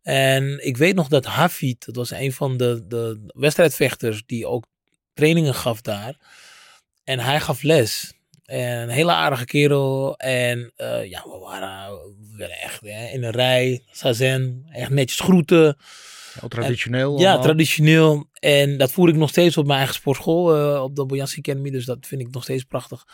En 0.06 0.66
ik 0.66 0.78
weet 0.78 0.96
nog 0.96 1.08
dat 1.08 1.26
Hafid, 1.26 1.86
dat 1.86 1.96
was 1.96 2.12
een 2.12 2.34
van 2.34 2.58
de, 2.58 2.86
de 2.88 3.20
wedstrijdvechters 3.28 4.24
die 4.26 4.48
ook 4.48 4.66
trainingen 5.14 5.54
gaf 5.54 5.82
daar. 5.82 6.16
En 7.04 7.20
hij 7.20 7.40
gaf 7.40 7.62
les. 7.62 8.14
En 8.46 8.82
een 8.82 8.90
hele 8.90 9.12
aardige 9.12 9.46
kerel. 9.46 10.18
En 10.18 10.72
eh, 10.76 11.10
ja, 11.10 11.24
we 11.24 11.38
waren, 11.42 12.00
echt 12.62 12.82
hè, 12.82 13.08
in 13.08 13.24
een 13.24 13.32
rij, 13.32 13.84
sazen, 13.92 14.66
echt 14.72 14.90
netjes 14.90 15.20
groeten. 15.20 15.78
Heel 16.40 16.50
traditioneel. 16.50 17.20
Ja, 17.20 17.40
traditioneel. 17.40 18.30
En 18.34 18.78
dat 18.78 18.92
voer 18.92 19.10
ik 19.10 19.16
nog 19.16 19.30
steeds 19.30 19.58
op 19.58 19.66
mijn 19.66 19.78
eigen 19.78 19.96
sportschool, 19.96 20.56
eh, 20.56 20.84
op 20.84 20.96
de 20.96 21.06
Bojansi 21.06 21.40
Academy. 21.40 21.70
Dus 21.70 21.86
dat 21.86 22.08
vind 22.08 22.22
ik 22.22 22.32
nog 22.32 22.44
steeds 22.44 22.64
prachtig. 22.64 23.06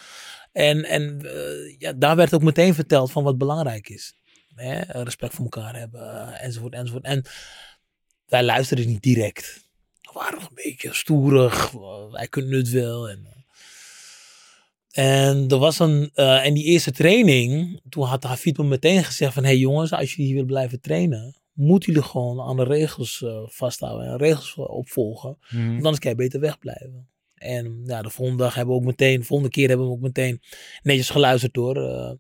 En, 0.51 0.83
en 0.83 1.21
eh, 1.21 1.75
ja, 1.77 1.93
daar 1.93 2.15
werd 2.15 2.33
ook 2.33 2.43
meteen 2.43 2.73
verteld 2.73 3.11
van 3.11 3.23
wat 3.23 3.38
belangrijk 3.38 3.89
is. 3.89 4.13
Hè? 4.62 5.02
Respect 5.04 5.34
voor 5.34 5.44
elkaar 5.44 5.75
hebben, 5.75 6.02
eh, 6.02 6.44
enzovoort, 6.44 6.74
enzovoort. 6.74 7.04
En 7.04 7.25
wij 8.25 8.44
luisterden 8.44 8.88
niet 8.88 9.02
direct. 9.02 9.69
We 10.02 10.10
waren 10.13 10.40
nog 10.40 10.48
een 10.50 10.63
beetje 10.63 10.94
stoerig. 10.94 11.74
eh, 11.74 12.12
Wij 12.12 12.28
kunnen 12.28 12.58
het 12.58 12.69
wel. 12.69 13.10
En, 13.10 13.25
eh, 14.92 15.25
en 15.30 15.48
er 15.50 15.58
was 15.58 15.80
een, 15.80 16.12
eh, 16.13 16.46
en 16.46 16.54
die 16.54 16.63
eerste 16.63 16.92
training, 16.92 17.81
toen 17.90 18.04
had 18.04 18.24
Hafid 18.24 18.58
me 18.58 18.63
meteen 18.63 19.04
gezegd 19.04 19.34
van, 19.34 19.44
hé 19.44 19.50
hey 19.50 19.58
jongens, 19.58 19.92
als 19.92 20.10
jullie 20.10 20.25
hier 20.25 20.34
willen 20.34 20.50
blijven 20.52 20.81
trainen, 20.81 21.36
moeten 21.54 21.94
jullie 21.94 22.08
gewoon 22.10 22.42
aan 22.42 22.56
de 22.56 22.63
regels 22.63 23.22
eh, 23.24 23.42
vasthouden 23.46 24.08
en 24.08 24.18
regels 24.18 24.56
opvolgen. 24.56 25.38
Mhm. 25.50 25.66
Want 25.68 25.78
anders 25.78 26.00
kan 26.00 26.12
je 26.12 26.18
beter 26.18 26.40
wegblijven. 26.40 27.10
En 27.36 27.81
ja, 27.86 28.02
de 28.02 28.10
volgende 28.10 28.44
dag 28.44 28.56
hebben 28.56 28.75
we 28.75 28.81
ook 28.81 28.88
meteen, 28.88 29.19
de 29.19 29.25
volgende 29.25 29.52
keer 29.52 29.68
hebben 29.68 29.88
we 29.88 29.94
ook 29.94 30.00
meteen 30.02 30.42
netjes 30.84 31.10
geluisterd 31.10 31.56
hoor. 31.56 31.78
Eh, 31.90 32.12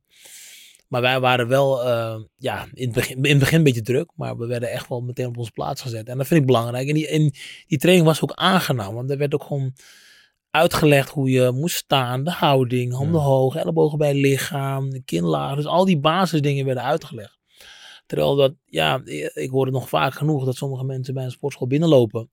maar 0.91 1.01
wij 1.01 1.19
waren 1.19 1.47
wel, 1.47 1.83
eh, 1.83 2.15
ja, 2.37 2.67
in 2.73 2.85
het, 2.85 2.93
begin, 2.93 3.15
in 3.23 3.29
het 3.29 3.39
begin 3.39 3.57
een 3.57 3.63
beetje 3.63 3.81
druk, 3.81 4.11
maar 4.15 4.37
we 4.37 4.45
werden 4.45 4.71
echt 4.71 4.87
wel 4.89 5.01
meteen 5.01 5.25
op 5.27 5.37
onze 5.37 5.51
plaats 5.51 5.81
gezet. 5.81 6.07
En 6.07 6.17
dat 6.17 6.27
vind 6.27 6.39
ik 6.39 6.45
belangrijk. 6.45 6.87
En 6.87 6.93
die, 6.93 7.07
en 7.07 7.33
die 7.67 7.77
training 7.77 8.07
was 8.07 8.21
ook 8.21 8.31
aangenaam, 8.33 8.93
want 8.93 9.09
er 9.11 9.17
werd 9.17 9.33
ook 9.33 9.43
gewoon 9.43 9.73
uitgelegd 10.49 11.09
hoe 11.09 11.29
je 11.29 11.51
moest 11.51 11.75
staan, 11.75 12.23
de 12.23 12.31
houding, 12.31 12.93
handen 12.93 13.19
Ja. 13.19 13.25
hoog, 13.25 13.55
ellebogen 13.55 13.97
bij 13.97 14.07
het 14.07 14.17
lichaam, 14.17 14.89
de 14.89 15.01
kin 15.03 15.23
laag. 15.23 15.55
Dus 15.55 15.65
al 15.65 15.85
die 15.85 15.99
basisdingen 15.99 16.65
werden 16.65 16.83
uitgelegd. 16.83 17.39
Terwijl 18.05 18.35
dat, 18.35 18.53
ja, 18.65 19.01
ik 19.33 19.49
hoor 19.49 19.65
het 19.65 19.73
nog 19.73 19.89
vaak 19.89 20.13
genoeg 20.13 20.45
dat 20.45 20.55
sommige 20.55 20.83
mensen 20.83 21.13
bij 21.13 21.23
een 21.23 21.31
sportschool 21.31 21.67
binnenlopen. 21.67 22.29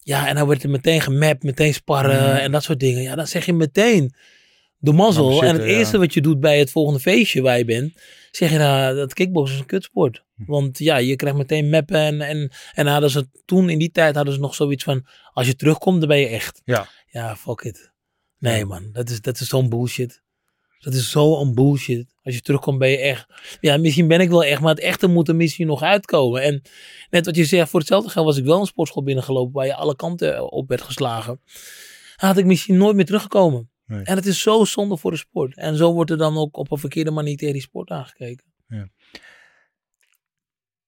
Ja, 0.00 0.28
en 0.28 0.34
dan 0.34 0.44
wordt 0.44 0.62
er 0.62 0.70
meteen 0.70 1.00
gemapt, 1.00 1.42
meteen 1.42 1.74
sparren 1.74 2.40
en 2.40 2.52
dat 2.52 2.62
soort 2.62 2.80
dingen. 2.80 3.02
Ja, 3.02 3.14
dan 3.14 3.26
zeg 3.26 3.46
je 3.46 3.52
meteen 3.52 4.14
de 4.82 4.92
mazzel. 4.92 5.30
Maar 5.30 5.48
en 5.48 5.54
het 5.54 5.64
eerste 5.64 5.98
wat 5.98 6.14
je 6.14 6.20
doet 6.20 6.40
bij 6.40 6.58
het 6.58 6.70
volgende 6.70 7.00
feestje 7.00 7.42
waar 7.42 7.58
je 7.58 7.64
bent, 7.64 7.92
zeg 8.30 8.50
je 8.50 8.58
nou, 8.58 8.96
dat 8.96 9.14
kickboksen 9.14 9.54
is 9.54 9.60
een 9.60 9.66
kutsport. 9.66 10.24
Hm. 10.36 10.44
Want 10.46 10.78
ja, 10.78 10.96
je 10.96 11.16
krijgt 11.16 11.36
meteen 11.36 11.70
mappen 11.70 11.96
en, 11.96 12.20
en, 12.20 12.50
en 12.72 12.86
hadden 12.86 13.10
ze 13.10 13.28
toen 13.44 13.70
in 13.70 13.78
die 13.78 13.90
tijd 13.90 14.14
hadden 14.14 14.34
ze 14.34 14.40
nog 14.40 14.54
zoiets 14.54 14.84
van, 14.84 15.06
als 15.32 15.46
je 15.46 15.56
terugkomt, 15.56 15.98
dan 15.98 16.08
ben 16.08 16.18
je 16.18 16.26
echt. 16.26 16.60
Ja. 16.64 16.88
Ja, 17.06 17.36
fuck 17.36 17.60
it. 17.60 17.92
Nee 18.38 18.64
man, 18.64 18.88
dat 18.92 19.10
is, 19.10 19.20
dat 19.20 19.40
is 19.40 19.48
zo'n 19.48 19.68
bullshit. 19.68 20.22
Dat 20.78 20.94
is 20.94 21.10
zo'n 21.10 21.54
bullshit. 21.54 22.14
Als 22.22 22.34
je 22.34 22.40
terugkomt 22.40 22.78
ben 22.78 22.90
je 22.90 22.98
echt. 22.98 23.26
Ja, 23.60 23.76
misschien 23.76 24.08
ben 24.08 24.20
ik 24.20 24.28
wel 24.28 24.44
echt, 24.44 24.60
maar 24.60 24.74
het 24.74 24.84
echte 24.84 25.06
moet 25.06 25.28
er 25.28 25.36
misschien 25.36 25.66
nog 25.66 25.82
uitkomen. 25.82 26.42
En 26.42 26.62
net 27.10 27.26
wat 27.26 27.36
je 27.36 27.44
zegt, 27.44 27.70
voor 27.70 27.80
hetzelfde 27.80 28.10
geld 28.10 28.26
was 28.26 28.36
ik 28.36 28.44
wel 28.44 28.60
een 28.60 28.66
sportschool 28.66 29.02
binnengelopen 29.02 29.52
waar 29.52 29.66
je 29.66 29.74
alle 29.74 29.96
kanten 29.96 30.52
op 30.52 30.68
werd 30.68 30.82
geslagen. 30.82 31.40
Dan 32.16 32.28
had 32.28 32.38
ik 32.38 32.44
misschien 32.44 32.76
nooit 32.76 32.96
meer 32.96 33.04
teruggekomen. 33.04 33.71
Nee. 33.92 34.04
En 34.04 34.16
het 34.16 34.26
is 34.26 34.40
zo 34.40 34.64
zonde 34.64 34.96
voor 34.96 35.10
de 35.10 35.16
sport. 35.16 35.56
En 35.56 35.76
zo 35.76 35.92
wordt 35.92 36.10
er 36.10 36.16
dan 36.16 36.36
ook 36.36 36.56
op 36.56 36.70
een 36.70 36.78
verkeerde 36.78 37.10
manier 37.10 37.36
tegen 37.36 37.52
die 37.52 37.62
sport 37.62 37.90
aangekeken. 37.90 38.44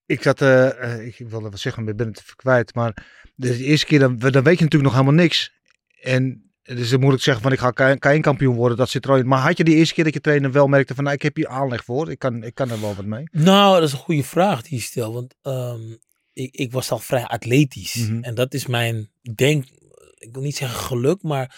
Ik 0.06 0.23
zat, 0.23 0.40
eh, 0.40 0.82
eh, 0.82 1.06
ik 1.06 1.28
wilde 1.28 1.50
wat 1.50 1.61
zeggen, 1.61 1.82
maar 1.82 1.92
ik 1.92 1.99
ben 1.99 2.06
het 2.06 2.20
even 2.20 2.37
kwijt. 2.37 2.75
Maar 2.75 3.06
de 3.34 3.64
eerste 3.64 3.87
keer, 3.87 3.99
dan, 3.99 4.18
dan 4.18 4.42
weet 4.42 4.58
je 4.58 4.64
natuurlijk 4.64 4.82
nog 4.82 4.92
helemaal 4.92 5.23
niks. 5.23 5.52
En 6.00 6.52
dus 6.62 6.90
dan 6.90 7.00
moet 7.00 7.14
ik 7.14 7.20
zeggen 7.20 7.42
van 7.42 7.52
ik 7.52 7.58
ga 7.58 7.96
K1 7.96 8.20
kampioen 8.20 8.54
worden, 8.54 8.76
dat 8.76 8.90
zit 8.90 9.04
er 9.04 9.11
al 9.11 9.16
in. 9.16 9.26
Maar 9.26 9.40
had 9.40 9.56
je 9.56 9.64
die 9.64 9.75
eerste 9.75 9.94
keer 9.94 10.04
dat 10.04 10.14
je 10.14 10.20
trainer 10.20 10.52
wel 10.52 10.66
merkte 10.66 10.94
van 10.94 11.04
nou, 11.04 11.16
ik 11.16 11.23
heb 11.23 11.37
hier 11.37 11.49
aanleg 11.49 11.84
voor, 11.84 12.11
ik 12.11 12.18
kan, 12.18 12.42
ik 12.42 12.54
kan 12.54 12.70
er 12.70 12.80
wel 12.80 12.94
wat 12.94 13.04
mee. 13.04 13.25
Nou, 13.30 13.75
dat 13.75 13.88
is 13.88 13.92
een 13.92 13.99
goede 13.99 14.25
vraag 14.25 14.62
die 14.62 14.78
je 14.78 14.84
stelt. 14.84 15.14
Want 15.14 15.34
ehm, 15.42 15.96
ik, 16.32 16.54
ik 16.54 16.73
was 16.73 16.90
al 16.90 16.99
vrij 16.99 17.25
atletisch. 17.25 17.94
Mhm. 17.94 18.23
En 18.23 18.34
dat 18.34 18.54
is 18.54 18.66
mijn, 18.66 19.11
denk, 19.34 19.64
ik 20.18 20.28
wil 20.32 20.42
niet 20.42 20.56
zeggen 20.56 20.78
geluk, 20.78 21.23
maar 21.23 21.56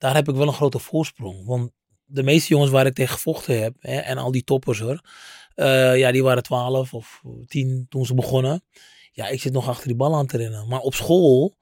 daar 0.00 0.14
heb 0.14 0.28
ik 0.28 0.34
wel 0.34 0.46
een 0.46 0.52
grote 0.52 0.78
voorsprong. 0.78 1.46
Want 1.46 1.70
de 2.04 2.22
meeste 2.22 2.48
jongens 2.48 2.70
waar 2.70 2.86
ik 2.86 2.94
tegen 2.94 3.14
gevochten 3.14 3.62
heb, 3.62 3.76
hè, 3.78 3.98
en 3.98 4.18
al 4.18 4.30
die 4.30 4.44
toppers 4.44 4.78
hoor, 4.78 5.00
eh, 5.54 5.98
ja, 5.98 6.12
die 6.12 6.22
waren 6.22 6.42
12 6.42 6.94
of 6.94 7.22
10 7.46 7.86
toen 7.88 8.06
ze 8.06 8.14
begonnen. 8.14 8.64
Ja, 9.12 9.28
ik 9.28 9.40
zit 9.40 9.52
nog 9.52 9.68
achter 9.68 9.86
die 9.86 9.96
bal 9.96 10.14
aan 10.14 10.26
te 10.26 10.36
rennen. 10.36 10.68
Maar 10.68 10.80
op 10.80 10.94
school, 10.94 11.56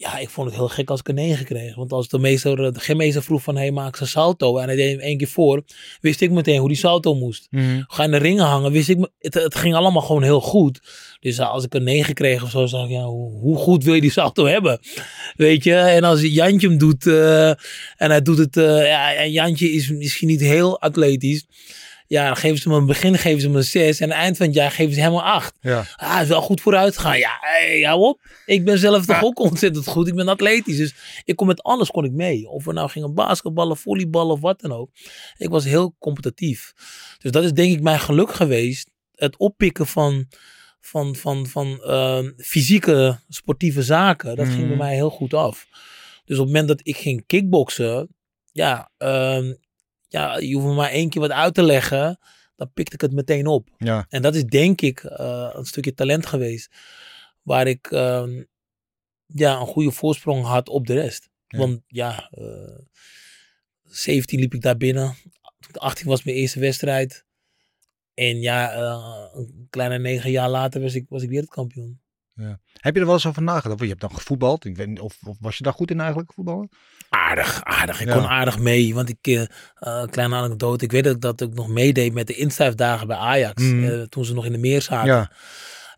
ja, 0.00 0.18
ik 0.18 0.28
vond 0.28 0.46
het 0.46 0.56
heel 0.56 0.68
gek 0.68 0.90
als 0.90 1.00
ik 1.00 1.08
een 1.08 1.14
9 1.14 1.44
kreeg. 1.44 1.74
Want 1.74 1.92
als 1.92 2.08
de 2.08 2.18
meester, 2.18 2.72
de 2.72 2.80
gymmeester 2.80 3.22
vroeg 3.22 3.42
van, 3.42 3.56
hey, 3.56 3.70
maak 3.70 3.96
ze 3.96 4.06
salto. 4.06 4.58
En 4.58 4.66
hij 4.66 4.76
deed 4.76 4.90
hem 4.90 5.00
één 5.00 5.18
keer 5.18 5.28
voor. 5.28 5.62
Wist 6.00 6.20
ik 6.20 6.30
meteen 6.30 6.58
hoe 6.58 6.68
die 6.68 6.76
salto 6.76 7.14
moest. 7.14 7.46
Mhm. 7.50 7.82
Ga 7.86 8.04
in 8.04 8.10
de 8.10 8.16
ringen 8.16 8.44
hangen, 8.44 8.72
wist 8.72 8.88
ik, 8.88 9.08
het, 9.18 9.34
het 9.34 9.54
ging 9.54 9.74
allemaal 9.74 10.02
gewoon 10.02 10.22
heel 10.22 10.40
goed. 10.40 10.80
Dus 11.20 11.38
eh, 11.38 11.50
als 11.50 11.64
ik 11.64 11.74
een 11.74 11.82
9 11.82 12.14
kreeg 12.14 12.42
of 12.42 12.50
zo, 12.50 12.66
zag 12.66 12.84
ik, 12.84 12.90
ja, 12.90 13.04
hoe, 13.04 13.32
hoe 13.32 13.56
goed 13.56 13.84
wil 13.84 13.94
je 13.94 14.00
die 14.00 14.10
salto 14.10 14.46
hebben? 14.46 14.80
Weet 15.36 15.64
je, 15.64 15.74
en 15.74 16.04
als 16.04 16.20
Jantje 16.22 16.68
hem 16.68 16.78
doet, 16.78 17.06
eh, 17.06 17.48
en 17.48 18.10
hij 18.10 18.22
doet 18.22 18.38
het, 18.38 18.56
eh, 18.56 18.86
ja, 18.86 19.14
en 19.14 19.30
Jantje 19.30 19.72
is 19.72 19.90
misschien 19.90 20.28
niet 20.28 20.40
heel 20.40 20.80
atletisch. 20.80 21.46
Ja, 22.10 22.26
dan 22.26 22.36
geven 22.36 22.58
ze 22.58 22.68
hem 22.68 22.78
een 22.78 22.86
begin, 22.86 23.18
geven 23.18 23.40
ze 23.40 23.46
hem 23.46 23.56
een 23.56 23.64
6. 23.64 24.00
En 24.00 24.04
aan 24.06 24.10
het 24.16 24.20
eind 24.24 24.36
van 24.36 24.46
het 24.46 24.54
jaar 24.54 24.70
geven 24.70 24.94
ze 24.94 25.00
hem 25.00 25.12
een 25.12 25.20
8. 25.20 25.54
Ja. 25.60 25.84
Ah, 25.96 26.22
is 26.22 26.28
wel 26.28 26.40
goed 26.42 26.60
vooruit 26.60 26.96
gegaan. 26.96 27.18
Ja, 27.18 27.38
hey, 27.40 27.80
hou 27.82 28.00
op. 28.00 28.20
Ik 28.46 28.64
ben 28.64 28.78
zelf 28.78 29.06
toch 29.06 29.22
ook 29.22 29.38
ontzettend 29.38 29.86
goed. 29.86 30.08
Ik 30.08 30.14
ben 30.14 30.28
atletisch. 30.28 30.76
Dus 30.76 30.94
ik 31.24 31.36
kon 31.36 31.46
met 31.46 31.62
alles 31.62 31.90
kon 31.90 32.04
ik 32.04 32.12
mee. 32.12 32.48
Of 32.48 32.64
we 32.64 32.72
nou 32.72 32.88
gingen 32.90 33.14
basketballen, 33.14 33.76
volleyballen 33.76 34.32
of 34.34 34.40
wat 34.40 34.60
dan 34.60 34.72
ook. 34.72 34.90
Ik 35.38 35.48
was 35.48 35.64
heel 35.64 35.94
competitief. 35.98 36.72
Dus 37.18 37.30
dat 37.30 37.44
is 37.44 37.52
denk 37.52 37.72
ik 37.72 37.82
mijn 37.82 38.00
geluk 38.00 38.32
geweest. 38.34 38.90
Het 39.14 39.36
oppikken 39.36 39.86
van, 39.86 40.26
van, 40.80 41.16
van, 41.16 41.46
van 41.46 41.82
ehm, 41.82 42.30
fysieke 42.36 43.18
sportieve 43.28 43.82
zaken. 43.82 44.36
Dat 44.36 44.46
ging 44.46 44.58
bij 44.60 44.66
Mhm. 44.68 44.78
mij 44.78 44.94
heel 44.94 45.10
goed 45.10 45.34
af. 45.34 45.66
Dus 46.24 46.38
op 46.38 46.44
het 46.44 46.54
moment 46.54 46.68
dat 46.68 46.80
ik 46.82 46.96
ging 46.96 47.26
kickboksen. 47.26 48.08
Ja, 48.52 48.90
ehm, 48.98 49.52
ja, 50.10 50.38
je 50.38 50.54
hoeft 50.54 50.66
me 50.66 50.74
maar 50.74 50.90
één 50.90 51.08
keer 51.10 51.20
wat 51.20 51.30
uit 51.30 51.54
te 51.54 51.62
leggen. 51.62 52.18
Dan 52.56 52.72
pikte 52.72 52.94
ik 52.94 53.00
het 53.00 53.12
meteen 53.12 53.46
op. 53.46 53.68
Ja. 53.78 54.06
En 54.08 54.22
dat 54.22 54.34
is 54.34 54.44
denk 54.44 54.80
ik 54.80 55.04
eh, 55.04 55.50
een 55.52 55.64
stukje 55.64 55.94
talent 55.94 56.26
geweest. 56.26 56.74
Waar 57.42 57.66
ik 57.66 57.90
ehm, 57.90 58.42
ja, 59.26 59.60
een 59.60 59.66
goede 59.66 59.90
voorsprong 59.90 60.44
had 60.44 60.68
op 60.68 60.86
de 60.86 60.94
rest. 60.94 61.28
Ja. 61.46 61.58
Want 61.58 61.80
ja, 61.86 62.30
eh 62.30 62.78
17 63.84 64.40
liep 64.40 64.54
ik 64.54 64.60
daar 64.60 64.76
binnen. 64.76 65.14
18 65.72 66.06
was 66.06 66.22
mijn 66.22 66.36
eerste 66.36 66.60
wedstrijd. 66.60 67.24
En 68.14 68.40
ja, 68.40 68.72
eh, 68.72 69.40
een 69.40 69.66
kleine 69.70 69.98
negen 69.98 70.30
jaar 70.30 70.48
later 70.48 70.80
was 70.80 70.94
ik, 70.94 71.06
was 71.08 71.22
ik 71.22 71.28
wereldkampioen. 71.28 72.00
Heb 72.72 72.94
je 72.94 73.00
er 73.00 73.06
wel 73.06 73.14
eens 73.14 73.26
over 73.26 73.42
nagedacht? 73.42 73.68
Want 73.68 73.80
Je 73.80 73.88
hebt 73.88 74.00
dan 74.00 74.14
gevoetbald. 74.14 74.64
Ik 74.64 74.76
weet 74.76 74.88
niet, 74.88 75.00
of, 75.00 75.18
of 75.26 75.36
was 75.40 75.56
je 75.56 75.62
daar 75.62 75.72
goed 75.72 75.90
in 75.90 76.00
eigenlijk, 76.00 76.32
voetballen? 76.32 76.68
Aardig, 77.10 77.60
aardig. 77.64 78.00
Ik 78.00 78.06
kon 78.06 78.26
aardig 78.26 78.58
mee. 78.58 78.94
Want 78.94 79.08
ik, 79.08 79.26
eh, 79.74 80.04
kleine 80.10 80.34
anekdote. 80.36 80.84
Ik 80.84 80.90
weet 80.92 81.04
dat, 81.04 81.20
dat 81.20 81.40
ik 81.40 81.54
nog 81.54 81.68
meedeed 81.68 82.12
met 82.12 82.26
de 82.26 82.34
instuifdagen 82.34 83.06
bij 83.06 83.16
Ajax. 83.16 83.62
Mhm. 83.62 83.84
eh, 83.84 84.02
toen 84.02 84.24
ze 84.24 84.34
nog 84.34 84.44
in 84.44 84.52
de 84.52 84.58
meer 84.58 84.82
zaten. 84.82 85.06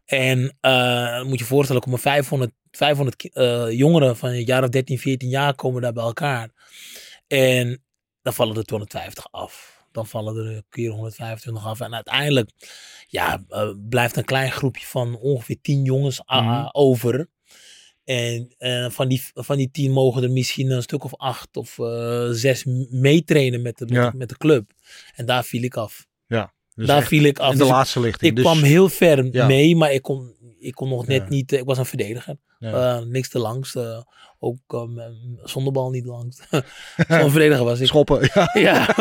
En 0.04 0.56
dan 0.60 1.22
moet 1.26 1.38
je 1.38 1.44
je 1.44 1.50
voorstellen, 1.50 1.82
komen 1.82 1.98
500, 1.98 2.52
500 2.70 3.16
ki- 3.16 3.28
eh, 3.32 3.70
jongeren 3.70 4.16
van 4.16 4.28
een 4.28 4.44
jaar 4.44 4.62
of 4.62 4.68
13, 4.68 4.98
14 4.98 5.28
jaar 5.28 5.54
komen 5.54 5.82
daar 5.82 5.92
bij 5.92 6.04
elkaar. 6.04 6.48
En 7.26 7.82
dan 8.22 8.32
vallen 8.34 8.56
er 8.56 8.64
250 8.64 9.26
af. 9.30 9.84
Dan 9.92 10.06
vallen 10.06 10.36
er 10.36 10.56
een 10.56 10.64
keer 10.68 10.90
125 10.90 11.66
af. 11.66 11.80
En 11.80 11.94
uiteindelijk 11.94 12.50
ja, 13.06 13.44
blijft 13.88 14.16
een 14.16 14.24
klein 14.24 14.52
groepje 14.52 14.86
van 14.86 15.16
ongeveer 15.18 15.58
10 15.62 15.82
jongens 15.84 16.22
ah, 16.24 16.46
Mhm. 16.46 16.68
over. 16.72 17.28
En 18.16 18.54
eh, 18.58 18.90
van, 18.90 19.08
die, 19.08 19.22
van 19.34 19.56
die 19.56 19.70
10 19.70 19.90
mogen 19.92 20.22
er 20.22 20.30
misschien 20.30 20.70
een 20.70 20.82
stuk 20.82 21.04
of 21.04 21.16
acht 21.16 21.56
of 21.56 21.78
eh, 21.78 22.28
zes 22.30 22.64
meetrainen 22.90 23.62
met 23.62 23.78
de, 23.78 23.84
met, 23.84 23.94
Ja. 23.94 24.10
de, 24.10 24.16
met 24.16 24.28
de 24.28 24.36
club. 24.36 24.70
En 25.14 25.26
daar 25.26 25.44
viel 25.44 25.62
ik 25.62 25.76
af. 25.76 26.06
Dus 26.74 26.86
daar 26.86 26.98
echt 26.98 27.08
viel 27.08 27.24
ik 27.24 27.38
af. 27.38 27.52
in 27.52 27.58
de 27.58 27.62
Dus 27.62 27.72
laatste 27.72 28.00
lichting. 28.00 28.30
ik 28.30 28.36
Dus- 28.36 28.44
kwam 28.44 28.62
heel 28.62 28.88
ver 28.88 29.24
Ja. 29.32 29.46
mee, 29.46 29.76
maar 29.76 29.92
ik 29.92 30.02
kon, 30.02 30.34
ik 30.58 30.72
kon 30.74 30.88
nog 30.88 31.06
net 31.06 31.22
Ja. 31.22 31.28
niet. 31.28 31.52
eh, 31.52 31.58
Ik 31.58 31.64
was 31.64 31.78
een 31.78 31.86
verdediger. 31.86 32.36
Ja. 32.70 32.96
Eh, 32.98 33.04
niks 33.04 33.28
te 33.28 33.38
langs. 33.38 33.74
eh, 33.74 33.98
ook 34.44 34.58
um, 34.68 34.98
zonder 35.42 35.72
bal 35.72 35.90
niet 35.90 36.04
langs. 36.06 36.40
Zo'n 37.08 37.30
verdediger 37.30 37.64
was 37.64 37.80
ik. 37.80 37.86
Schoppen, 37.86 38.30
ja. 38.34 38.50
Ja. 38.68 38.94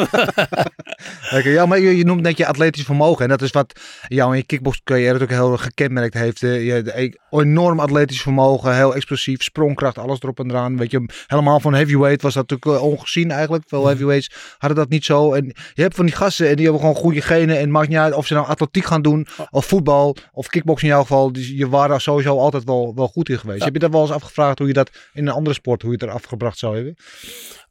Lekker. 1.31 1.51
Ja, 1.51 1.65
maar 1.65 1.79
je, 1.79 1.97
je 1.97 2.05
noemt 2.05 2.21
net 2.21 2.37
je 2.37 2.45
atletisch 2.47 2.83
vermogen. 2.83 3.23
En 3.23 3.29
dat 3.29 3.41
is 3.41 3.51
wat 3.51 3.79
jou 4.07 4.31
in 4.31 4.37
je 4.37 4.43
kickboxcarrière 4.43 5.11
natuurlijk 5.13 5.39
heel 5.41 5.57
gekenmerkt 5.57 6.13
heeft. 6.13 6.43
eh, 6.43 6.65
Je 6.65 6.81
de, 6.81 7.01
e- 7.01 7.11
enorm 7.29 7.79
atletisch 7.79 8.21
vermogen, 8.21 8.75
heel 8.75 8.95
explosief, 8.95 9.43
sprongkracht, 9.43 9.97
alles 9.97 10.19
erop 10.21 10.39
en 10.39 10.49
eraan. 10.49 10.77
Weet 10.77 10.91
je, 10.91 11.09
helemaal 11.27 11.59
van 11.59 11.73
heavyweight 11.73 12.21
was 12.21 12.33
dat 12.33 12.49
natuurlijk 12.49 12.81
eh, 12.81 12.87
ongezien 12.87 13.31
eigenlijk. 13.31 13.63
Veel 13.67 13.85
heavyweights 13.85 14.31
hadden 14.57 14.77
dat 14.79 14.89
niet 14.89 15.05
zo. 15.05 15.33
En 15.33 15.45
je 15.73 15.81
hebt 15.81 15.95
van 15.95 16.05
die 16.05 16.15
gasten 16.15 16.49
en 16.49 16.55
die 16.55 16.63
hebben 16.63 16.81
gewoon 16.81 16.95
goede 17.01 17.21
genen. 17.21 17.55
En 17.55 17.61
het 17.61 17.69
maakt 17.69 17.89
niet 17.89 17.97
uit 17.97 18.13
of 18.13 18.25
ze 18.27 18.33
nou 18.33 18.47
atletiek 18.47 18.85
gaan 18.85 19.01
doen, 19.01 19.27
of 19.49 19.65
voetbal, 19.65 20.15
of 20.31 20.47
kickbox 20.47 20.81
in 20.81 20.87
jouw 20.87 21.01
geval. 21.01 21.31
Dus 21.31 21.47
je 21.49 21.69
waren 21.69 21.89
daar 21.89 22.01
sowieso 22.01 22.37
altijd 22.37 22.63
wel, 22.63 22.91
wel 22.95 23.07
goed 23.07 23.29
in 23.29 23.39
geweest. 23.39 23.50
Ja. 23.57 23.63
Heb 23.63 23.73
je 23.73 23.79
dat 23.79 23.91
wel 23.91 24.01
eens 24.01 24.11
afgevraagd 24.11 24.57
hoe 24.59 24.67
je 24.67 24.73
dat 24.73 24.89
in 25.13 25.27
een 25.27 25.33
andere 25.33 25.55
sport, 25.55 25.81
hoe 25.81 25.91
je 25.91 25.97
het 25.97 26.07
er 26.09 26.15
afgebracht 26.15 26.57
zou 26.57 26.75
hebben? 26.75 26.95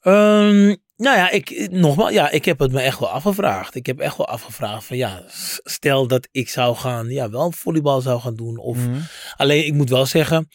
Ehm, 0.00 0.66
nou 0.96 1.16
ja, 1.16 1.30
ik, 1.30 1.68
nogmaals, 1.70 2.12
ja, 2.12 2.30
ik 2.30 2.44
heb 2.44 2.58
het 2.58 2.72
me 2.72 2.80
echt 2.80 2.98
wel 2.98 3.10
afgevraagd. 3.10 3.74
Ik 3.74 3.86
heb 3.86 3.98
echt 3.98 4.16
wel 4.16 4.26
afgevraagd 4.28 4.84
van 4.84 4.96
ja, 4.96 5.24
stel 5.64 6.06
dat 6.06 6.28
ik 6.30 6.48
zou 6.48 6.76
gaan, 6.76 7.08
ja, 7.08 7.30
wel 7.30 7.52
volleybal 7.52 8.00
zou 8.00 8.20
gaan 8.20 8.34
doen. 8.36 8.56
Of 8.58 8.76
Mhm. 8.76 9.00
alleen, 9.36 9.66
ik 9.66 9.72
moet 9.74 9.88
wel 9.90 10.06
zeggen, 10.06 10.48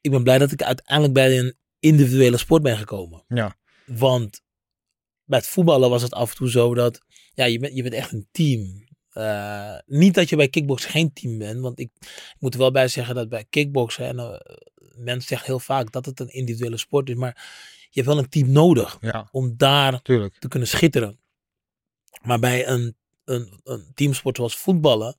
ik 0.00 0.10
ben 0.10 0.22
blij 0.22 0.38
dat 0.38 0.52
ik 0.52 0.62
uiteindelijk 0.62 1.14
bij 1.14 1.38
een 1.38 1.54
individuele 1.80 2.36
sport 2.36 2.62
ben 2.62 2.76
gekomen. 2.76 3.24
Ja. 3.28 3.56
Want 3.86 4.40
bij 5.24 5.38
het 5.38 5.48
voetballen 5.48 5.90
was 5.90 6.02
het 6.02 6.12
af 6.12 6.30
en 6.30 6.36
toe 6.36 6.50
zo 6.50 6.74
dat, 6.74 7.00
ja, 7.34 7.44
je 7.44 7.58
bent, 7.58 7.74
je 7.76 7.82
bent 7.82 7.94
echt 7.94 8.12
een 8.12 8.28
team. 8.32 8.81
Eh, 9.12 9.74
niet 9.86 10.14
dat 10.14 10.28
je 10.28 10.36
bij 10.36 10.48
kickboksen 10.48 10.90
geen 10.90 11.12
team 11.12 11.38
bent, 11.38 11.60
want 11.60 11.78
ik, 11.78 11.90
ik 12.00 12.36
moet 12.38 12.52
er 12.54 12.60
wel 12.60 12.70
bij 12.70 12.88
zeggen 12.88 13.14
dat 13.14 13.28
bij 13.28 13.44
kickboksen, 13.50 14.06
en 14.06 14.18
eh, 14.18 14.56
mensen 14.96 15.28
zeggen 15.28 15.46
heel 15.46 15.60
vaak 15.60 15.92
dat 15.92 16.06
het 16.06 16.20
een 16.20 16.28
individuele 16.32 16.76
sport 16.76 17.08
is, 17.08 17.14
maar 17.14 17.34
je 17.90 18.00
hebt 18.00 18.06
wel 18.06 18.18
een 18.18 18.28
team 18.28 18.50
nodig 18.52 18.96
Ja, 19.00 19.28
om 19.30 19.54
daar 19.56 20.02
tuurlijk. 20.02 20.36
te 20.38 20.48
kunnen 20.48 20.68
schitteren. 20.68 21.18
Maar 22.22 22.38
bij 22.38 22.66
een, 22.68 22.96
een, 23.24 23.60
een 23.64 23.90
teamsport 23.94 24.36
zoals 24.36 24.56
voetballen 24.56 25.16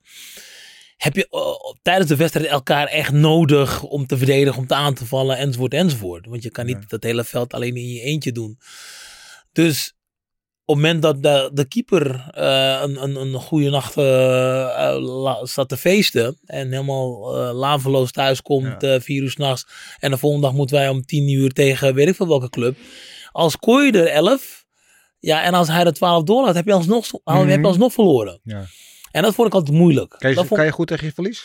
heb 0.96 1.14
je 1.16 1.28
eh, 1.28 1.74
tijdens 1.82 2.08
de 2.08 2.16
wedstrijd 2.16 2.46
elkaar 2.46 2.86
echt 2.86 3.12
nodig 3.12 3.82
om 3.82 4.06
te 4.06 4.16
verdedigen, 4.16 4.58
om 4.60 4.66
te 4.66 4.74
aan 4.74 4.94
te 4.94 5.06
vallen, 5.06 5.36
enzovoort, 5.36 5.74
enzovoort. 5.74 6.26
Want 6.26 6.42
je 6.42 6.50
kan 6.50 6.66
niet 6.66 6.76
Ja. 6.80 6.86
dat 6.88 7.02
hele 7.02 7.24
veld 7.24 7.54
alleen 7.54 7.76
in 7.76 7.88
je 7.88 8.00
eentje 8.00 8.32
doen. 8.32 8.58
Dus 9.52 9.94
op 10.66 10.74
het 10.74 10.84
moment 10.84 11.02
dat 11.02 11.22
de, 11.22 11.50
de 11.52 11.64
keeper 11.68 12.24
eh, 12.30 12.80
een, 12.82 13.02
een, 13.02 13.16
een 13.16 13.34
goede 13.34 13.70
nacht 13.70 13.96
eh, 13.96 14.88
eh, 14.88 15.02
la- 15.02 15.44
staat 15.46 15.68
te 15.68 15.76
feesten 15.76 16.38
en 16.44 16.70
helemaal 16.72 17.36
eh 17.48 17.54
laveloos 17.54 18.10
thuis 18.12 18.42
komt, 18.42 18.82
eh 18.82 19.00
vier 19.00 19.22
uur 19.22 19.30
s'nachts, 19.30 19.66
en 19.98 20.10
de 20.10 20.18
volgende 20.18 20.46
dag 20.46 20.56
moeten 20.56 20.76
wij 20.76 20.88
om 20.88 21.04
tien 21.04 21.28
uur 21.28 21.50
tegen 21.50 21.94
weet 21.94 22.08
ik 22.08 22.14
veel 22.14 22.28
welke 22.28 22.50
club. 22.50 22.76
Als 23.32 23.56
kooi 23.56 23.90
er 23.90 24.06
elf, 24.06 24.64
ja, 25.18 25.42
en 25.42 25.54
als 25.54 25.68
hij 25.68 25.84
er 25.84 25.92
twaalf 25.92 26.22
doorlaat, 26.22 26.54
heb 26.54 26.66
je 26.66 26.72
alsnog, 26.72 27.06
Mhm. 27.24 27.48
heb 27.48 27.60
je 27.60 27.66
alsnog 27.66 27.92
verloren. 27.92 28.40
Ja. 28.44 28.64
En 29.10 29.22
dat 29.22 29.34
vond 29.34 29.48
ik 29.48 29.54
altijd 29.54 29.76
moeilijk. 29.76 30.14
Kan 30.18 30.30
je, 30.30 30.36
Dat 30.36 30.44
vond- 30.46 30.58
kan 30.58 30.68
je 30.68 30.74
goed 30.74 30.86
tegen 30.86 31.06
je 31.06 31.12
verlies? 31.12 31.44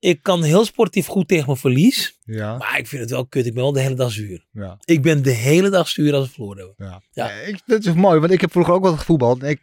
Ik 0.00 0.22
kan 0.22 0.42
heel 0.42 0.64
sportief 0.64 1.06
goed 1.06 1.28
tegen 1.28 1.46
mijn 1.46 1.58
verlies, 1.58 2.18
Ja. 2.24 2.56
maar 2.56 2.78
ik 2.78 2.86
vind 2.86 3.02
het 3.02 3.10
wel 3.10 3.26
kut. 3.26 3.46
Ik 3.46 3.54
ben 3.54 3.62
wel 3.62 3.72
de 3.72 3.80
hele 3.80 3.94
dag 3.94 4.10
zuur. 4.12 4.46
ja. 4.52 4.76
Ik 4.84 5.02
ben 5.02 5.22
de 5.22 5.30
hele 5.30 5.68
dag 5.70 5.88
zuur 5.88 6.14
als 6.14 6.26
we 6.26 6.32
verloren 6.32 6.58
hebben. 6.58 6.86
Ja. 6.86 7.02
Ja. 7.12 7.30
Ik, 7.30 7.60
dat 7.66 7.84
is 7.84 7.92
mooi, 7.92 8.20
want 8.20 8.32
ik 8.32 8.40
heb 8.40 8.50
vroeger 8.52 8.74
ook 8.74 8.82
wel 8.82 8.96
gevoetbald. 8.96 9.42
Ik 9.42 9.60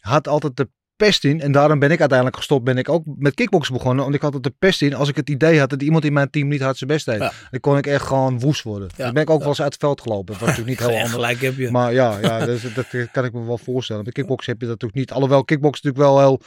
had 0.00 0.28
altijd 0.28 0.56
de 0.56 0.68
pest 0.96 1.24
in. 1.24 1.40
En 1.40 1.52
daarom 1.52 1.78
ben 1.78 1.90
ik 1.90 1.98
uiteindelijk 2.00 2.38
gestopt. 2.38 2.64
Ben 2.64 2.78
ik 2.78 2.88
ook 2.88 3.02
met 3.16 3.34
kickboksen 3.34 3.74
begonnen. 3.74 4.02
Want 4.04 4.14
ik 4.16 4.22
had 4.22 4.34
altijd 4.34 4.52
de 4.54 4.66
pest 4.66 4.82
in. 4.82 4.94
Als 4.94 5.08
ik 5.08 5.16
het 5.16 5.30
idee 5.30 5.58
had 5.58 5.70
dat 5.70 5.82
iemand 5.82 6.04
in 6.04 6.12
mijn 6.12 6.30
team 6.30 6.48
niet 6.48 6.60
hard 6.60 6.76
zijn 6.76 6.90
best 6.90 7.06
deed. 7.06 7.18
Dan 7.50 7.60
kon 7.60 7.76
ik 7.76 7.86
echt 7.86 8.04
gewoon 8.06 8.40
woest 8.40 8.62
worden. 8.62 8.88
Dan 8.96 9.12
ben 9.12 9.22
ik 9.22 9.30
ook 9.30 9.38
wel 9.40 9.48
eens 9.48 9.62
uit 9.62 9.72
het 9.72 9.80
veld 9.80 10.00
gelopen. 10.00 10.26
Dat 10.32 10.36
was 10.46 10.48
natuurlijk 10.56 10.78
niet 10.80 10.88
heel 10.88 10.96
anders. 10.96 11.12
gelijk 11.14 11.40
heb 11.40 11.56
je. 11.56 11.70
Maar 11.70 11.92
ja, 11.92 12.18
ja 12.18 12.38
dat, 12.46 12.48
is- 12.48 12.74
dat 12.74 12.86
kan 13.12 13.24
ik 13.24 13.32
me 13.32 13.44
wel 13.44 13.58
voorstellen. 13.58 14.04
Bij 14.04 14.12
kickboksen 14.12 14.52
heb 14.52 14.60
je 14.60 14.66
dat 14.66 14.80
natuurlijk 14.80 15.00
niet. 15.00 15.12
Alhoewel 15.16 15.44
kickboksen 15.44 15.86
natuurlijk 15.86 16.14
wel 16.14 16.20
heel 16.28 16.40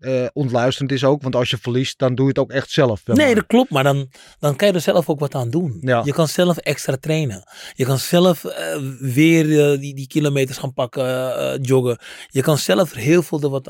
eh, 0.00 0.26
ontluisterend 0.32 0.92
is 0.92 1.04
ook. 1.04 1.22
Want 1.22 1.36
als 1.36 1.50
je 1.50 1.58
verliest, 1.58 1.98
dan 1.98 2.14
doe 2.14 2.24
je 2.24 2.30
het 2.30 2.38
ook 2.38 2.50
echt 2.50 2.70
zelf. 2.70 3.06
Nee, 3.06 3.26
maar. 3.26 3.34
dat 3.34 3.46
klopt, 3.46 3.70
maar 3.70 3.84
dan, 3.84 4.10
dan 4.38 4.56
kan 4.56 4.68
je 4.68 4.74
er 4.74 4.80
zelf 4.80 5.08
ook 5.08 5.18
wat 5.20 5.34
aan 5.34 5.50
doen. 5.50 5.78
Ja. 5.80 6.02
Je 6.04 6.12
kan 6.12 6.28
zelf 6.28 6.56
extra 6.56 6.96
trainen. 7.00 7.44
Je 7.74 7.84
kan 7.84 7.98
zelf 7.98 8.44
eh, 8.44 8.76
weer 8.98 9.72
eh, 9.72 9.80
die, 9.80 9.94
die 9.94 10.06
kilometers 10.06 10.58
gaan 10.58 10.72
pakken, 10.72 11.62
joggen. 11.62 11.98
Je 12.28 12.42
kan 12.42 12.58
zelf 12.58 12.92
heel 12.92 13.22
veel 13.22 13.40
er 13.40 13.48
wat, 13.48 13.66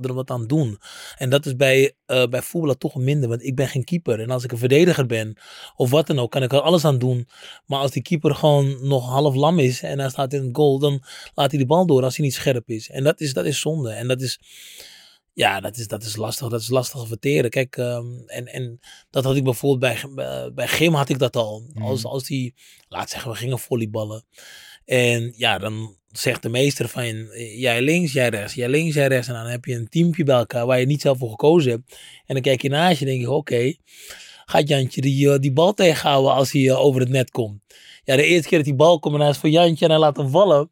er 0.00 0.14
wat 0.14 0.30
aan 0.30 0.46
doen. 0.46 0.78
En 1.18 1.30
dat 1.30 1.46
is 1.46 1.56
bij, 1.56 1.92
bij 2.06 2.42
voetballen 2.42 2.78
toch 2.78 2.94
minder, 2.94 3.28
want 3.28 3.44
ik 3.44 3.54
ben 3.54 3.68
geen 3.68 3.84
keeper. 3.84 4.20
En 4.20 4.30
als 4.30 4.44
ik 4.44 4.52
een 4.52 4.58
verdediger 4.58 5.06
ben, 5.06 5.36
of 5.76 5.90
wat 5.90 6.06
dan 6.06 6.18
ook, 6.18 6.30
kan 6.30 6.42
ik 6.42 6.52
er 6.52 6.60
alles 6.60 6.84
aan 6.84 6.98
doen. 6.98 7.28
Maar 7.66 7.78
als 7.78 7.90
die 7.90 8.02
keeper 8.02 8.34
gewoon 8.34 8.88
nog 8.88 9.08
half 9.08 9.34
lam 9.34 9.58
is 9.58 9.82
en 9.82 9.98
hij 9.98 10.08
staat 10.08 10.32
in 10.32 10.42
het 10.42 10.56
goal, 10.56 10.78
dan 10.78 11.02
laat 11.34 11.50
hij 11.50 11.60
de 11.60 11.66
bal 11.66 11.86
door 11.86 12.02
als 12.02 12.16
hij 12.16 12.24
niet 12.24 12.34
scherp 12.34 12.68
is. 12.68 12.90
En 12.90 13.04
dat 13.04 13.20
is, 13.20 13.32
dat 13.32 13.44
is 13.44 13.60
zonde. 13.60 13.90
En 13.90 14.08
dat 14.08 14.20
is... 14.20 14.38
Ja, 15.32 15.60
dat 15.60 15.76
is, 15.76 15.86
dat 15.86 16.02
is 16.02 16.16
lastig. 16.16 16.48
Dat 16.48 16.60
is 16.60 16.68
lastig 16.68 17.06
verteren. 17.08 17.50
Kijk, 17.50 17.76
ehm, 17.76 18.06
en, 18.26 18.46
en 18.46 18.80
dat 19.10 19.24
had 19.24 19.36
ik 19.36 19.44
bijvoorbeeld 19.44 20.14
bij, 20.14 20.50
bij, 20.54 20.68
Gym 20.68 20.94
had 20.94 21.08
ik 21.08 21.18
dat 21.18 21.36
al. 21.36 21.64
Mhm. 21.74 21.84
Als, 21.84 22.04
als 22.04 22.24
die, 22.24 22.54
laat 22.88 23.10
zeggen, 23.10 23.30
we 23.30 23.36
gingen 23.36 23.58
volleyballen. 23.58 24.24
En 24.84 25.32
ja, 25.36 25.58
dan 25.58 25.96
zegt 26.10 26.42
de 26.42 26.48
meester 26.48 26.88
van 26.88 27.28
jij 27.56 27.82
links, 27.82 28.12
jij 28.12 28.28
rechts, 28.28 28.54
jij 28.54 28.68
links, 28.68 28.94
jij 28.94 29.06
rechts. 29.06 29.28
En 29.28 29.34
dan 29.34 29.46
heb 29.46 29.64
je 29.64 29.74
een 29.74 29.88
teampje 29.88 30.24
bij 30.24 30.36
elkaar 30.36 30.66
waar 30.66 30.80
je 30.80 30.86
niet 30.86 31.00
zelf 31.00 31.18
voor 31.18 31.30
gekozen 31.30 31.70
hebt. 31.70 31.98
En 32.26 32.34
dan 32.34 32.42
kijk 32.42 32.62
je 32.62 32.68
naast 32.68 32.98
je 32.98 33.04
en 33.04 33.10
denk 33.10 33.22
je, 33.22 33.30
oké, 33.30 33.74
gaat 34.46 34.68
Jantje 34.68 35.00
die, 35.00 35.32
eh, 35.32 35.38
die 35.38 35.52
bal 35.52 35.74
tegenhouden 35.74 36.32
als 36.32 36.52
hij 36.52 36.68
eh, 36.68 36.80
over 36.80 37.00
het 37.00 37.08
net 37.08 37.30
komt. 37.30 37.60
Ja, 38.04 38.16
de 38.16 38.24
eerste 38.24 38.48
keer 38.48 38.58
dat 38.58 38.66
die 38.66 38.76
bal 38.76 38.98
komt 38.98 39.14
en 39.14 39.20
hij 39.20 39.30
is 39.30 39.36
voor 39.36 39.48
Jantje 39.48 39.84
en 39.84 39.90
hij 39.90 40.00
laat 40.00 40.16
hem 40.16 40.30
vallen. 40.30 40.70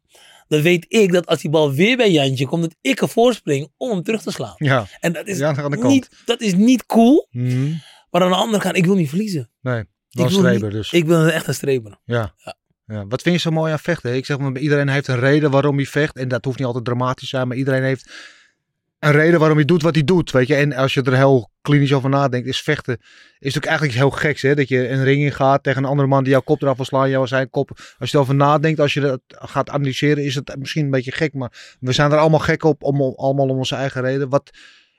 Dan 0.49 0.61
weet 0.61 0.85
ik 0.87 1.11
dat 1.11 1.25
als 1.25 1.41
die 1.41 1.49
bal 1.49 1.73
weer 1.73 1.97
bij 1.97 2.11
Jantje 2.11 2.47
komt, 2.47 2.61
dat 2.61 2.75
ik 2.81 3.01
ervoor 3.01 3.33
spring 3.33 3.71
om 3.77 3.89
hem 3.89 4.03
terug 4.03 4.21
te 4.21 4.31
slaan. 4.31 4.53
Ja. 4.57 4.87
En 4.99 5.13
dat 5.13 5.27
is, 5.27 5.37
Ja, 5.37 5.47
aan 5.55 5.71
de 5.71 5.77
kant. 5.77 5.93
niet, 5.93 6.09
dat 6.25 6.41
is 6.41 6.53
niet 6.55 6.85
cool. 6.85 7.27
Mhm. 7.31 7.71
Maar 8.11 8.21
aan 8.21 8.29
de 8.29 8.35
andere 8.35 8.63
kant, 8.63 8.75
ik 8.77 8.85
wil 8.85 8.95
niet 8.95 9.09
verliezen. 9.09 9.51
Nee, 9.61 9.79
Ik 9.79 9.85
een 10.09 10.27
wil 10.27 10.29
streber 10.39 10.61
niet- 10.67 10.71
dus. 10.71 10.91
Ik 10.91 11.05
ben 11.05 11.33
echt 11.33 11.47
een 11.47 11.53
streber. 11.53 11.99
Ja. 12.03 12.33
Ja. 12.43 12.57
Ja. 12.85 13.05
Wat 13.07 13.21
vind 13.21 13.35
je 13.35 13.41
zo 13.41 13.51
mooi 13.51 13.71
aan 13.71 13.79
vechten? 13.79 14.15
Ik 14.15 14.25
zeg 14.25 14.37
maar, 14.37 14.57
iedereen 14.57 14.89
heeft 14.89 15.07
een 15.07 15.19
reden 15.19 15.51
waarom 15.51 15.75
hij 15.75 15.85
vecht. 15.85 16.15
En 16.17 16.27
dat 16.27 16.45
hoeft 16.45 16.57
niet 16.57 16.67
altijd 16.67 16.85
dramatisch 16.85 17.29
te 17.29 17.35
zijn, 17.35 17.47
maar 17.47 17.57
iedereen 17.57 17.83
heeft 17.83 18.11
een 18.99 19.11
reden 19.11 19.39
waarom 19.39 19.57
hij 19.57 19.65
doet 19.65 19.81
wat 19.81 19.95
hij 19.95 20.03
doet. 20.03 20.31
Weet 20.31 20.47
je? 20.47 20.55
En 20.55 20.73
als 20.73 20.93
je 20.93 21.01
er 21.01 21.15
heel 21.15 21.51
klinisch 21.61 21.93
over 21.93 22.09
nadenkt, 22.09 22.47
is 22.47 22.61
vechten 22.61 22.97
is 23.39 23.53
natuurlijk 23.53 23.65
eigenlijk 23.65 23.97
heel 23.97 24.09
geks. 24.09 24.41
Hè? 24.41 24.55
Dat 24.55 24.67
je 24.67 24.89
een 24.89 25.03
ring 25.03 25.21
in 25.23 25.31
gaat 25.31 25.63
tegen 25.63 25.83
een 25.83 25.89
andere 25.89 26.07
man 26.07 26.23
die 26.23 26.31
jouw 26.31 26.41
kop 26.41 26.61
eraf 26.61 26.75
wil 26.75 26.85
slaan, 26.85 27.09
jou 27.09 27.27
zijn 27.27 27.49
kop. 27.49 27.95
Als 27.97 28.11
je 28.11 28.15
erover 28.15 28.35
nadenkt, 28.35 28.79
als 28.79 28.93
je 28.93 28.99
dat 28.99 29.21
gaat 29.27 29.69
analyseren, 29.69 30.23
is 30.23 30.35
het 30.35 30.55
misschien 30.57 30.85
een 30.85 30.91
beetje 30.91 31.11
gek. 31.11 31.33
Maar 31.33 31.77
we 31.79 31.91
zijn 31.91 32.11
er 32.11 32.17
allemaal 32.17 32.39
gek 32.39 32.63
op, 32.63 32.83
om, 32.83 33.01
allemaal 33.01 33.47
om 33.47 33.57
onze 33.57 33.75
eigen 33.75 34.01
reden. 34.01 34.29
Wat 34.29 34.49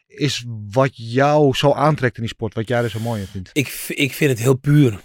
is 0.06 0.44
wat 0.70 0.90
jou 0.92 1.54
zo 1.54 1.72
aantrekt 1.72 2.16
in 2.16 2.22
die 2.22 2.32
sport? 2.32 2.54
Wat 2.54 2.68
jij 2.68 2.82
er 2.82 2.90
zo 2.90 3.00
mooi 3.00 3.20
in 3.20 3.26
vindt? 3.26 3.50
Ik, 3.52 3.84
ik 3.88 4.14
vind 4.14 4.30
het 4.30 4.40
heel 4.40 4.56
puur. 4.56 5.00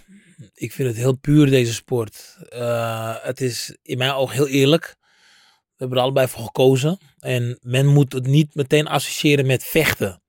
Ik 0.54 0.72
vind 0.72 0.88
het 0.88 0.98
heel 0.98 1.18
puur, 1.18 1.50
deze 1.50 1.74
sport. 1.74 2.38
Eh, 2.50 3.16
het 3.22 3.42
is 3.42 3.78
in 3.82 3.98
mijn 3.98 4.12
ogen 4.12 4.36
heel 4.36 4.48
eerlijk. 4.48 4.96
We 5.78 5.82
hebben 5.82 5.98
er 5.98 6.04
allebei 6.04 6.28
voor 6.28 6.44
gekozen. 6.46 6.98
En 7.20 7.60
men 7.62 7.86
moet 7.86 8.14
het 8.14 8.26
niet 8.26 8.56
meteen 8.56 8.88
associëren 8.88 9.46
met 9.46 9.64
vechten. 9.64 10.22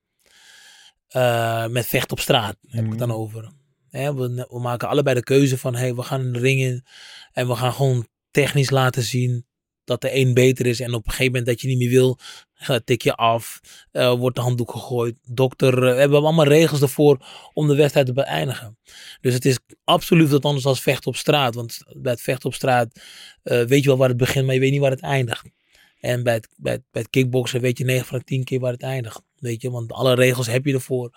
Eh, 1.08 1.66
met 1.66 1.86
vechten 1.86 2.10
op 2.10 2.20
straat, 2.20 2.56
heb 2.68 2.84
ik 2.84 2.90
het 2.90 2.98
dan 2.98 3.08
Mhm. 3.08 3.16
over. 3.18 3.50
Hè, 3.88 4.14
we, 4.14 4.46
we 4.50 4.58
maken 4.60 4.88
allebei 4.88 5.14
de 5.16 5.22
keuze 5.22 5.58
van, 5.58 5.74
hey, 5.74 5.94
we 5.94 6.02
gaan 6.02 6.20
in 6.20 6.32
de 6.32 6.38
ring 6.38 6.60
in. 6.60 6.84
En 7.32 7.48
we 7.48 7.56
gaan 7.56 7.72
gewoon 7.72 8.08
technisch 8.30 8.70
laten 8.70 9.02
zien 9.02 9.45
dat 9.86 10.00
de 10.00 10.14
een 10.14 10.34
beter 10.34 10.66
is. 10.66 10.80
En 10.80 10.94
op 10.94 11.04
een 11.04 11.10
gegeven 11.10 11.26
moment 11.26 11.46
dat 11.46 11.60
je 11.60 11.68
niet 11.68 11.78
meer 11.78 11.88
wil, 11.88 12.18
eh, 12.56 12.76
tik 12.84 13.02
je 13.02 13.14
af. 13.14 13.60
eh, 13.90 14.14
wordt 14.14 14.36
de 14.36 14.42
handdoek 14.42 14.70
gegooid. 14.70 15.16
Dokter, 15.24 15.74
eh, 15.74 15.92
we 15.94 16.00
hebben 16.00 16.22
allemaal 16.22 16.46
regels 16.46 16.80
ervoor 16.80 17.26
om 17.52 17.68
de 17.68 17.74
wedstrijd 17.74 18.06
te 18.06 18.12
beëindigen. 18.12 18.78
Dus 19.20 19.34
het 19.34 19.44
is 19.44 19.58
absoluut 19.84 20.30
wat 20.30 20.44
anders 20.44 20.64
dan 20.64 20.76
vechten 20.76 21.10
op 21.10 21.16
straat. 21.16 21.54
Want 21.54 21.78
bij 21.96 22.12
het 22.12 22.20
vechten 22.20 22.48
op 22.48 22.54
straat 22.54 23.00
weet 23.42 23.82
je 23.82 23.88
wel 23.88 23.96
waar 23.96 24.08
het 24.08 24.16
begint, 24.16 24.44
maar 24.44 24.54
je 24.54 24.60
weet 24.60 24.70
niet 24.70 24.80
waar 24.80 24.90
het 24.90 25.00
eindigt. 25.00 25.44
En 26.00 26.22
bij 26.22 26.34
het, 26.34 26.48
bij 26.56 26.72
het, 26.72 26.82
bij 26.90 27.02
het 27.02 27.10
kickboksen 27.10 27.60
weet 27.60 27.78
je 27.78 27.84
9 27.84 28.06
van 28.06 28.18
de 28.18 28.24
10 28.24 28.44
keer 28.44 28.60
waar 28.60 28.72
het 28.72 28.82
eindigt. 28.82 29.22
Weet 29.36 29.62
je, 29.62 29.70
want 29.70 29.92
alle 29.92 30.14
regels 30.14 30.46
heb 30.46 30.64
je 30.64 30.72
ervoor 30.72 31.10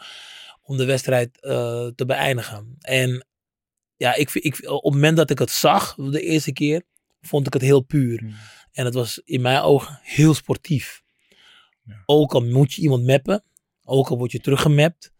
om 0.62 0.78
de 0.78 0.86
wedstrijd 0.86 1.34
te 1.96 2.04
beëindigen. 2.06 2.76
En 2.80 3.26
ja, 3.98 4.16
ik, 4.16 4.34
ik, 4.34 4.70
op 4.70 4.84
het 4.84 4.94
moment 4.94 5.18
dat 5.18 5.30
ik 5.30 5.40
het 5.40 5.52
zag, 5.52 5.96
de 5.96 6.22
eerste 6.22 6.54
keer, 6.54 6.84
vond 7.22 7.48
ik 7.48 7.54
het 7.54 7.62
heel 7.62 7.82
puur. 7.82 8.20
Hmm. 8.20 8.34
En 8.80 8.86
het 8.86 8.94
was 8.94 9.22
in 9.26 9.42
mijn 9.42 9.62
ogen 9.62 10.00
heel 10.04 10.34
sportief. 10.34 11.02
Ja. 11.84 12.04
Ook 12.06 12.34
al 12.34 12.42
moet 12.42 12.74
je 12.74 12.82
iemand 12.82 13.06
mappen, 13.06 13.44
ook 13.84 14.10
al 14.10 14.18
word 14.18 14.32
je 14.32 14.40
teruggemapt. 14.40 15.12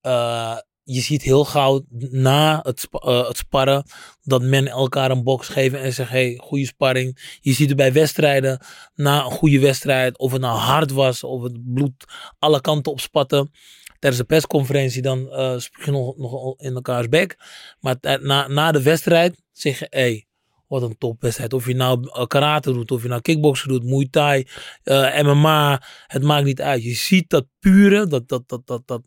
eh, 0.00 0.56
je 0.82 1.00
ziet 1.00 1.22
heel 1.22 1.44
gauw 1.44 1.84
na 2.10 2.60
het, 2.62 2.80
spa- 2.80 2.98
eh, 2.98 3.28
het 3.28 3.36
sparren 3.36 3.84
dat 4.22 4.42
men 4.42 4.68
elkaar 4.68 5.10
een 5.10 5.22
box 5.22 5.48
geven 5.48 5.80
en 5.80 5.92
zegt: 5.92 6.10
hey, 6.10 6.38
goede 6.42 6.66
sparring. 6.66 7.38
Je 7.40 7.52
ziet 7.52 7.68
het 7.68 7.76
bij 7.76 7.92
wedstrijden, 7.92 8.60
na 8.94 9.24
een 9.24 9.30
goede 9.30 9.58
wedstrijd, 9.60 10.18
of 10.18 10.32
het 10.32 10.40
nou 10.40 10.58
hard 10.58 10.90
was, 10.90 11.24
of 11.24 11.42
het 11.42 11.74
bloed 11.74 12.04
alle 12.38 12.60
kanten 12.60 12.92
op 12.92 13.00
spatten. 13.00 13.50
Tijdens 13.98 14.22
de 14.22 14.28
persconferentie 14.28 15.02
dan 15.02 15.18
je 15.18 15.90
nog, 15.90 16.16
nog 16.16 16.60
in 16.60 16.74
elkaars 16.74 17.08
bek. 17.08 17.36
Maar 17.80 17.96
na, 18.00 18.46
na 18.48 18.72
de 18.72 18.82
wedstrijd 18.82 19.42
zeg 19.52 19.78
je: 19.78 19.86
hey, 19.90 20.27
wat 20.68 20.82
een 20.82 20.98
topwedstrijd. 20.98 21.52
Of 21.52 21.66
je 21.66 21.74
nou 21.74 22.26
karate 22.26 22.72
doet, 22.72 22.90
of 22.90 23.02
je 23.02 23.08
nou 23.08 23.20
kickboksen 23.20 23.68
doet, 23.68 23.84
muay 23.84 24.08
thai, 24.10 24.46
eh, 24.82 25.20
MMA. 25.22 25.82
Het 26.06 26.22
maakt 26.22 26.44
niet 26.44 26.60
uit. 26.60 26.82
Je 26.82 26.94
ziet 26.94 27.30
dat 27.30 27.46
pure, 27.58 28.06
dat, 28.06 28.28
dat, 28.28 28.42
dat, 28.48 28.66
dat, 28.66 28.82
dat 28.86 29.02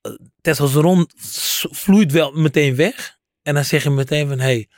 eh, 0.00 0.12
testosteron 0.40 1.08
s- 1.30 1.66
vloeit 1.70 2.12
wel 2.12 2.32
meteen 2.32 2.76
weg. 2.76 3.18
En 3.42 3.54
dan 3.54 3.64
zeg 3.64 3.82
je 3.82 3.90
meteen 3.90 4.28
van, 4.28 4.38
hey, 4.38 4.68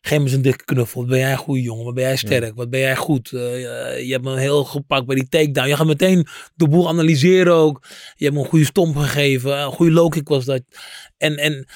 geef 0.00 0.18
me 0.18 0.24
eens 0.24 0.32
een 0.32 0.42
dikke 0.42 0.64
knuffel. 0.64 1.00
Wat 1.00 1.10
ben 1.10 1.18
jij 1.18 1.32
een 1.32 1.36
goede 1.38 1.62
jongen? 1.62 1.84
Wat 1.84 1.94
ben 1.94 2.04
jij 2.04 2.16
sterk? 2.16 2.54
Wat 2.54 2.70
ben 2.70 2.80
jij 2.80 2.96
goed? 2.96 3.32
Eh, 3.32 3.40
je- 3.60 4.02
je 4.06 4.12
hebt 4.12 4.24
me 4.24 4.38
heel 4.38 4.64
gepakt 4.64 5.06
bij 5.06 5.14
die 5.16 5.28
takedown. 5.28 5.68
Je 5.68 5.76
gaat 5.76 5.86
meteen 5.86 6.26
de 6.54 6.68
boel 6.68 6.88
analyseren 6.88 7.54
ook. 7.54 7.86
Je 8.16 8.24
hebt 8.24 8.36
me 8.36 8.42
een 8.42 8.48
goede 8.48 8.64
stomp 8.64 8.96
gegeven. 8.96 9.58
Een 9.58 9.72
goede 9.72 9.92
low 9.92 10.10
kick 10.10 10.28
was 10.28 10.44
dat. 10.44 10.62
En, 11.16 11.36
en 11.36 11.66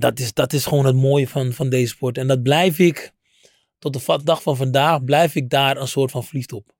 dat, 0.00 0.18
is, 0.18 0.32
dat 0.32 0.52
is 0.52 0.66
gewoon 0.66 0.86
het 0.86 0.96
mooie 0.96 1.28
van, 1.28 1.52
van 1.52 1.68
deze 1.68 1.88
sport. 1.94 2.18
En 2.18 2.26
dat 2.26 2.42
blijf 2.42 2.78
ik, 2.78 3.12
tot 3.78 3.92
de 4.06 4.20
dag 4.24 4.42
van 4.42 4.56
vandaag, 4.56 5.04
blijf 5.04 5.34
ik 5.34 5.50
daar 5.50 5.76
een 5.76 5.88
soort 5.88 6.10
van 6.10 6.24
verliefd 6.24 6.52
op. 6.52 6.72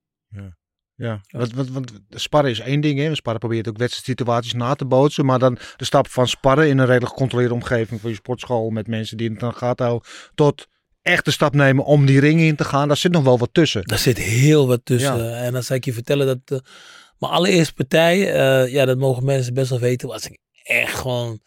Ja, 1.00 1.20
want, 1.28 1.52
want, 1.54 1.70
want 1.70 1.92
sparren 2.10 2.50
is 2.50 2.60
één 2.60 2.80
ding. 2.80 2.98
Hè. 2.98 3.14
Sparren 3.14 3.40
probeert 3.40 3.68
ook 3.68 3.76
wedstrijdsituaties 3.76 4.52
na 4.52 4.74
te 4.74 4.84
bootsen. 4.84 5.24
Maar 5.24 5.38
dan 5.38 5.58
de 5.76 5.84
stap 5.84 6.08
van 6.08 6.28
sparren 6.28 6.68
in 6.68 6.78
een 6.78 6.86
redelijk 6.86 7.12
gecontroleerde 7.12 7.54
omgeving 7.54 8.00
van 8.00 8.10
je 8.10 8.16
sportschool 8.16 8.70
met 8.70 8.86
mensen 8.86 9.16
die 9.16 9.30
het 9.30 9.40
dan 9.40 9.54
gaat 9.54 9.78
houden. 9.78 10.08
Tot 10.34 10.66
echt 11.02 11.24
de 11.24 11.30
stap 11.30 11.54
nemen 11.54 11.84
om 11.84 12.06
die 12.06 12.20
ring 12.20 12.40
in 12.40 12.56
te 12.56 12.64
gaan. 12.64 12.88
Daar 12.88 12.96
zit 12.96 13.12
nog 13.12 13.24
wel 13.24 13.38
wat 13.38 13.48
tussen. 13.52 13.82
Daar 13.84 13.98
zit 13.98 14.18
heel 14.18 14.66
wat 14.66 14.80
tussen. 14.84 15.36
En 15.36 15.52
dan 15.52 15.62
zal 15.62 15.76
ik 15.76 15.84
je 15.84 15.92
vertellen 15.92 16.26
dat 16.26 16.38
uh, 16.52 16.58
mijn 17.18 17.32
allereerste 17.32 17.74
partij, 17.74 18.18
uh, 18.18 18.72
ja, 18.72 18.84
dat 18.84 18.98
mogen 18.98 19.24
mensen 19.24 19.54
best 19.54 19.70
wel 19.70 19.78
weten, 19.78 20.08
was 20.08 20.26
ik 20.26 20.38
echt 20.62 20.94
gewoon 20.94 21.40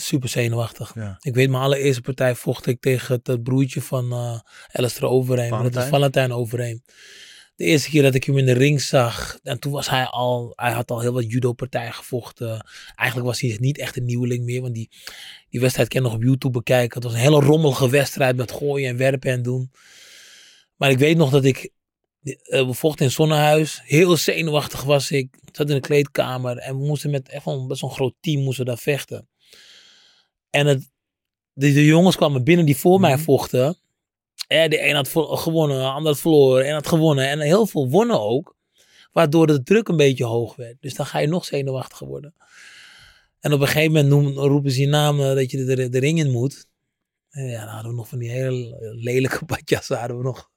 super 0.00 0.28
zenuwachtig. 0.28 0.94
Ja. 0.94 1.16
Ik 1.20 1.34
weet, 1.34 1.50
mijn 1.50 1.62
allereerste 1.62 2.02
partij 2.02 2.34
vocht 2.34 2.66
ik 2.66 2.80
tegen 2.80 3.14
het, 3.14 3.26
het 3.26 3.42
broertje 3.42 3.82
van 3.82 4.12
uh, 4.12 4.38
Alistair 4.72 5.10
Overeem. 5.10 5.50
Dat 5.50 5.76
is 5.76 5.84
Valentijn 5.84 6.32
Overeem. 6.32 6.82
De 7.56 7.64
eerste 7.64 7.90
keer 7.90 8.02
dat 8.02 8.14
ik 8.14 8.24
hem 8.24 8.38
in 8.38 8.46
de 8.46 8.52
ring 8.52 8.80
zag, 8.80 9.38
en 9.42 9.58
toen 9.58 9.72
was 9.72 9.88
hij 9.88 10.04
al, 10.04 10.52
hij 10.54 10.72
had 10.72 10.90
al 10.90 11.00
heel 11.00 11.12
wat 11.12 11.30
judo-partijen 11.30 11.92
gevochten. 11.92 12.66
Eigenlijk 12.94 13.28
was 13.28 13.40
hij 13.40 13.56
niet 13.60 13.78
echt 13.78 13.96
een 13.96 14.04
nieuweling 14.04 14.44
meer, 14.44 14.60
want 14.60 14.74
die, 14.74 14.90
die 15.48 15.60
wedstrijd 15.60 15.88
kan 15.88 16.02
je 16.02 16.06
nog 16.06 16.16
op 16.16 16.22
YouTube 16.22 16.58
bekijken. 16.58 16.94
Het 16.94 17.04
was 17.04 17.12
een 17.12 17.18
hele 17.18 17.40
rommelige 17.40 17.88
wedstrijd 17.88 18.36
met 18.36 18.52
gooien 18.52 18.88
en 18.88 18.96
werpen 18.96 19.30
en 19.30 19.42
doen. 19.42 19.70
Maar 20.76 20.90
ik 20.90 20.98
weet 20.98 21.16
nog 21.16 21.30
dat 21.30 21.44
ik, 21.44 21.70
uh, 22.22 22.34
we 22.66 22.72
vochten 22.72 23.04
in 23.04 23.12
Zonnehuis, 23.12 23.80
heel 23.84 24.16
zenuwachtig 24.16 24.82
was 24.82 25.10
ik. 25.10 25.38
Zat 25.52 25.68
in 25.68 25.74
de 25.74 25.80
kleedkamer 25.80 26.56
en 26.56 26.78
we 26.78 26.86
moesten 26.86 27.10
met 27.10 27.28
echt 27.28 27.46
een 27.46 27.66
best 27.66 27.80
wel 27.80 27.90
een 27.90 27.96
groot 27.96 28.14
team 28.20 28.42
moesten 28.42 28.64
daar 28.64 28.78
vechten. 28.78 29.28
En 30.50 30.66
het, 30.66 30.90
de, 31.52 31.72
de 31.72 31.84
jongens 31.84 32.16
kwamen 32.16 32.44
binnen 32.44 32.66
die 32.66 32.76
voor 32.76 33.00
mij 33.00 33.18
vochten. 33.18 33.76
Ja, 34.48 34.68
de 34.68 34.88
een 34.88 34.94
had 34.94 35.08
gewonnen, 35.40 35.78
de 35.78 35.84
ander 35.84 36.12
had 36.12 36.20
verloren, 36.20 36.66
en 36.66 36.72
had 36.72 36.86
gewonnen. 36.86 37.28
En 37.28 37.40
heel 37.40 37.66
veel 37.66 37.88
wonnen 37.88 38.20
ook. 38.20 38.56
Waardoor 39.12 39.46
de 39.46 39.62
druk 39.62 39.88
een 39.88 39.96
beetje 39.96 40.24
hoog 40.24 40.56
werd. 40.56 40.76
Dus 40.80 40.94
dan 40.94 41.06
ga 41.06 41.18
je 41.18 41.26
nog 41.26 41.44
zenuwachtiger 41.44 42.06
worden. 42.06 42.34
En 43.40 43.52
op 43.52 43.60
een 43.60 43.66
gegeven 43.66 43.92
moment 43.92 44.08
noemen, 44.08 44.32
roepen 44.32 44.70
ze 44.70 44.80
je 44.80 44.86
naam 44.86 45.20
uh, 45.20 45.34
dat 45.34 45.50
je 45.50 45.64
de, 45.64 45.88
de, 45.88 45.98
ring 45.98 46.18
in 46.18 46.30
moet. 46.30 46.66
En 47.30 47.44
ja, 47.44 47.64
dan 47.64 47.74
hadden 47.74 47.90
we 47.90 47.96
nog 47.96 48.08
van 48.08 48.18
die 48.18 48.30
hele 48.30 48.76
lelijke 49.00 49.44
badjas. 49.50 49.88
Hadden 49.88 50.16
we 50.16 50.22
nog 50.22 50.50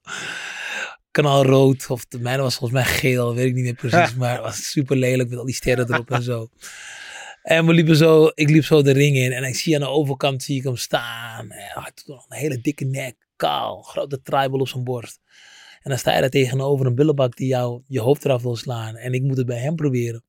knalrood. 1.11 1.89
Of 1.89 2.05
de 2.05 2.19
mijne 2.19 2.41
was 2.41 2.55
volgens 2.55 2.83
mij 2.83 2.93
geel, 2.93 3.35
weet 3.35 3.47
ik 3.47 3.53
niet 3.53 3.63
meer 3.63 3.73
precies. 3.73 4.15
Maar 4.19 4.33
het 4.33 4.41
was 4.41 4.69
super 4.69 4.97
lelijk 4.97 5.29
met 5.29 5.39
al 5.39 5.45
die 5.45 5.55
sterren 5.55 5.93
erop 5.93 6.11
en 6.11 6.23
zo. 6.23 6.47
En 7.41 7.65
we 7.65 7.73
liepen 7.73 7.95
zo, 7.95 8.31
ik 8.33 8.49
liep 8.49 8.63
zo 8.63 8.81
de 8.81 8.91
ring 8.91 9.17
in. 9.17 9.31
En 9.31 9.43
ik 9.43 9.55
zie 9.55 9.75
aan 9.75 9.81
de 9.81 9.87
overkant 9.87 10.43
zie 10.43 10.57
ik 10.57 10.63
hem 10.63 10.75
staan. 10.75 11.51
Hij 11.51 11.71
had 11.73 12.03
een 12.05 12.37
hele 12.37 12.61
dikke 12.61 12.85
nek 12.85 13.15
kaal, 13.35 13.81
grote 13.81 14.21
tribal 14.21 14.59
op 14.59 14.67
zijn 14.67 14.83
borst. 14.83 15.19
En 15.81 15.89
dan 15.89 15.99
sta 15.99 16.13
je 16.13 16.21
daar 16.21 16.29
tegenover 16.29 16.85
een 16.85 16.95
bullebak 16.95 17.35
die 17.35 17.47
jou 17.47 17.81
je 17.87 17.99
hoofd 17.99 18.25
eraf 18.25 18.41
wil 18.41 18.55
slaan. 18.55 18.95
En 18.95 19.13
ik 19.13 19.21
moet 19.21 19.37
het 19.37 19.45
bij 19.45 19.59
hem 19.59 19.75
proberen. 19.75 20.23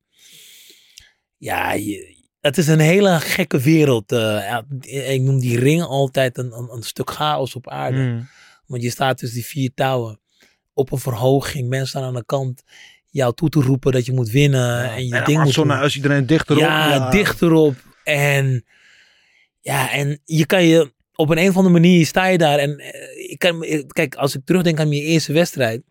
Ja, 1.37 1.73
je, 1.73 2.23
het 2.41 2.57
is 2.57 2.67
een 2.67 2.79
hele 2.79 3.19
gekke 3.19 3.59
wereld. 3.59 4.11
Uh, 4.11 4.59
ik 4.81 5.21
noem 5.21 5.39
die 5.39 5.59
ring 5.59 5.81
altijd 5.81 6.37
een, 6.37 6.51
een, 6.51 6.69
een 6.71 6.83
stuk 6.83 7.09
chaos 7.09 7.55
op 7.55 7.69
aarde. 7.69 7.97
Mm. 7.97 8.27
Want 8.65 8.81
je 8.81 8.89
staat 8.89 9.17
tussen 9.17 9.37
die 9.37 9.47
vier 9.47 9.71
touwen. 9.75 10.19
Op 10.73 10.91
een 10.91 10.99
verhoging. 10.99 11.69
Mensen 11.69 11.87
staan 11.87 12.03
aan 12.03 12.13
de 12.13 12.25
kant 12.25 12.63
jou 13.13 13.33
toe 13.33 13.49
te 13.49 13.59
roepen 13.59 13.91
dat 13.91 14.05
je 14.05 14.13
moet 14.13 14.29
winnen. 14.29 14.83
Ja, 14.83 14.95
en 14.95 15.07
je 15.07 15.15
en 15.15 15.23
ding 15.23 15.43
moet 15.43 15.53
doen. 15.53 15.71
als 15.71 15.95
iedereen 15.95 16.25
dichterop. 16.25 16.61
Ja, 16.61 16.89
ja, 16.89 17.09
dichterop. 17.09 17.75
En 18.03 18.65
ja, 19.59 19.91
en 19.91 20.19
je 20.25 20.45
kan 20.45 20.63
je 20.63 20.93
op 21.15 21.29
een, 21.29 21.37
een 21.37 21.49
of 21.49 21.55
andere 21.55 21.73
manier 21.73 22.05
sta 22.05 22.25
je 22.25 22.37
daar. 22.37 22.59
En 22.59 22.69
uh, 22.79 23.31
ik 23.31 23.39
kan, 23.39 23.65
kijk, 23.87 24.15
als 24.15 24.35
ik 24.35 24.41
terugdenk 24.45 24.79
aan 24.79 24.89
mijn 24.89 25.01
eerste 25.01 25.33
wedstrijd, 25.33 25.81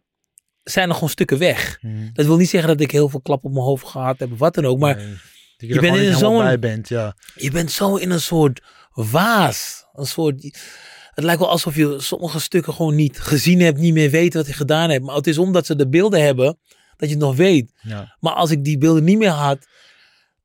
zijn 0.62 0.88
er 0.88 0.94
gewoon 0.94 1.08
stukken 1.08 1.38
weg. 1.38 1.78
Hmm. 1.80 2.10
Dat 2.12 2.26
wil 2.26 2.36
niet 2.36 2.48
zeggen 2.48 2.70
dat 2.70 2.80
ik 2.80 2.90
heel 2.90 3.08
veel 3.08 3.20
klap 3.20 3.44
op 3.44 3.52
mijn 3.52 3.64
hoofd 3.64 3.86
gehad 3.86 4.18
heb 4.18 4.32
of 4.32 4.38
wat 4.38 4.54
dan 4.54 4.66
ook. 4.66 4.78
Maar 4.78 4.96
nee, 4.96 5.16
je, 5.56 5.74
je 5.74 5.80
bent 5.80 5.96
in 5.96 6.14
zo'n. 6.14 6.60
bent, 6.60 6.88
ja. 6.88 7.16
Je 7.34 7.50
bent 7.50 7.72
zo 7.72 7.96
in 7.96 8.10
een 8.10 8.20
soort 8.20 8.62
waas. 8.92 9.86
Een 9.92 10.06
soort. 10.06 10.42
Het 11.14 11.24
lijkt 11.24 11.40
wel 11.40 11.50
alsof 11.50 11.76
je 11.76 11.96
sommige 12.00 12.40
stukken 12.40 12.74
gewoon 12.74 12.94
niet 12.94 13.20
gezien 13.20 13.60
hebt, 13.60 13.78
niet 13.78 13.94
meer 13.94 14.10
weet 14.10 14.34
wat 14.34 14.46
je 14.46 14.52
gedaan 14.52 14.90
hebt. 14.90 15.04
Maar 15.04 15.16
het 15.16 15.26
is 15.26 15.38
omdat 15.38 15.66
ze 15.66 15.76
de 15.76 15.88
beelden 15.88 16.22
hebben 16.22 16.58
dat 16.96 17.08
je 17.08 17.14
het 17.14 17.24
nog 17.24 17.36
weet. 17.36 17.72
Ja. 17.80 18.16
Maar 18.20 18.32
als 18.32 18.50
ik 18.50 18.64
die 18.64 18.78
beelden 18.78 19.04
niet 19.04 19.18
meer 19.18 19.28
had, 19.28 19.66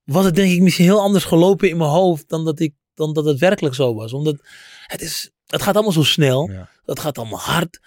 was 0.03 0.25
het 0.25 0.35
denk 0.35 0.51
ik 0.51 0.61
misschien 0.61 0.85
heel 0.85 1.01
anders 1.01 1.23
gelopen 1.25 1.69
in 1.69 1.77
mijn 1.77 1.89
hoofd 1.89 2.29
dan 2.29 2.45
dat, 2.45 2.59
ik, 2.59 2.73
dan 2.93 3.13
dat 3.13 3.25
het 3.25 3.39
werkelijk 3.39 3.75
zo 3.75 3.93
was. 3.93 4.13
Omdat 4.13 4.37
het, 4.85 5.01
is, 5.01 5.31
het 5.45 5.61
gaat 5.61 5.75
allemaal 5.75 5.93
zo 5.93 6.03
snel. 6.03 6.49
Ja. 6.49 6.69
Het 6.85 6.99
gaat 6.99 7.17
allemaal 7.17 7.39
hard. 7.39 7.79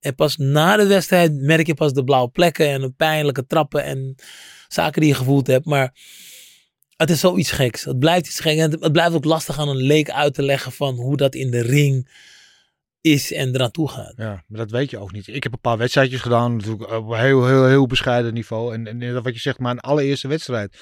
En 0.00 0.14
pas 0.14 0.36
na 0.36 0.76
de 0.76 0.86
wedstrijd 0.86 1.34
merk 1.34 1.66
je 1.66 1.74
pas 1.74 1.92
de 1.92 2.04
blauwe 2.04 2.28
plekken 2.28 2.68
en 2.68 2.80
de 2.80 2.90
pijnlijke 2.90 3.46
trappen 3.46 3.84
en 3.84 4.14
zaken 4.68 5.00
die 5.00 5.10
je 5.10 5.16
gevoeld 5.16 5.46
hebt. 5.46 5.64
Maar 5.64 5.94
het 6.96 7.10
is 7.10 7.20
zoiets 7.20 7.50
geks. 7.50 7.84
Het 7.84 7.98
blijft 7.98 8.26
iets 8.26 8.40
geks. 8.40 8.56
En 8.56 8.70
het, 8.70 8.82
het 8.82 8.92
blijft 8.92 9.14
ook 9.14 9.24
lastig 9.24 9.58
aan 9.58 9.68
een 9.68 9.76
leek 9.76 10.10
uit 10.10 10.34
te 10.34 10.42
leggen 10.42 10.72
van 10.72 10.94
hoe 10.94 11.16
dat 11.16 11.34
in 11.34 11.50
de 11.50 11.60
ring 11.62 12.08
is 13.00 13.32
en 13.32 13.54
eraan 13.54 13.70
toe 13.70 13.88
gaat. 13.88 14.12
Ja, 14.16 14.44
maar 14.46 14.58
dat 14.58 14.70
weet 14.70 14.90
je 14.90 14.98
ook 14.98 15.12
niet. 15.12 15.26
Ik 15.28 15.42
heb 15.42 15.52
een 15.52 15.60
paar 15.60 15.78
wedstrijdjes 15.78 16.20
gedaan, 16.20 16.56
natuurlijk 16.56 16.90
op 16.90 17.14
heel, 17.14 17.46
heel, 17.46 17.66
heel 17.66 17.86
bescheiden 17.86 18.34
niveau. 18.34 18.74
En, 18.74 19.02
en 19.02 19.22
wat 19.22 19.34
je 19.34 19.40
zegt, 19.40 19.58
mijn 19.58 19.80
allereerste 19.80 20.28
wedstrijd, 20.28 20.76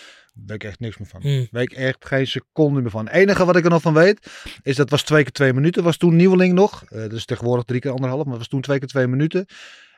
weet 0.46 0.54
ik 0.56 0.64
echt 0.64 0.80
niks 0.80 0.98
meer 0.98 1.08
van. 1.08 1.20
Weet 1.50 1.70
ik 1.70 1.72
echt 1.72 2.06
geen 2.06 2.26
seconde 2.26 2.80
meer 2.80 2.90
van. 2.90 3.06
Het 3.06 3.14
enige 3.14 3.44
wat 3.44 3.56
ik 3.56 3.64
er 3.64 3.70
nog 3.70 3.82
van 3.82 3.94
weet, 3.94 4.26
is 4.62 4.76
dat 4.76 4.90
was 4.90 5.02
twee 5.02 5.22
keer 5.22 5.32
twee 5.32 5.52
minuten. 5.52 5.82
Was 5.82 5.96
toen 5.96 6.16
nieuweling 6.16 6.54
nog. 6.54 6.84
Eh 6.88 7.08
dus 7.08 7.24
tegenwoordig 7.24 7.64
drie 7.64 7.80
keer 7.80 7.90
anderhalf, 7.90 8.24
maar 8.24 8.38
was 8.38 8.48
toen 8.48 8.60
twee 8.60 8.78
keer 8.78 8.88
twee 8.88 9.06
minuten. 9.06 9.46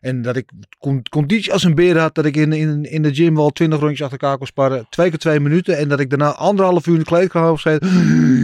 En 0.01 0.22
dat 0.22 0.37
ik 0.37 0.51
con- 0.79 1.03
conditie 1.11 1.53
als 1.53 1.64
een 1.64 1.74
beer 1.74 1.98
had, 1.98 2.14
dat 2.14 2.24
ik 2.24 2.37
in, 2.37 2.53
in, 2.53 2.85
in 2.85 3.03
de 3.03 3.14
gym 3.14 3.35
wel 3.35 3.51
twintig 3.51 3.79
rondjes 3.81 4.03
achter 4.03 4.18
elkaar 4.18 4.38
kon 4.38 4.46
sparren. 4.46 4.87
Twee 4.90 5.09
keer 5.09 5.18
twee 5.18 5.40
minuten. 5.40 5.77
En 5.77 5.88
dat 5.88 6.01
ik 6.01 6.11
daarna 6.11 6.33
anderhalf 6.35 6.87
uur 6.87 6.92
in 6.92 6.98
de 6.98 7.05
kleedkamer 7.07 7.59
gezeten. 7.59 7.88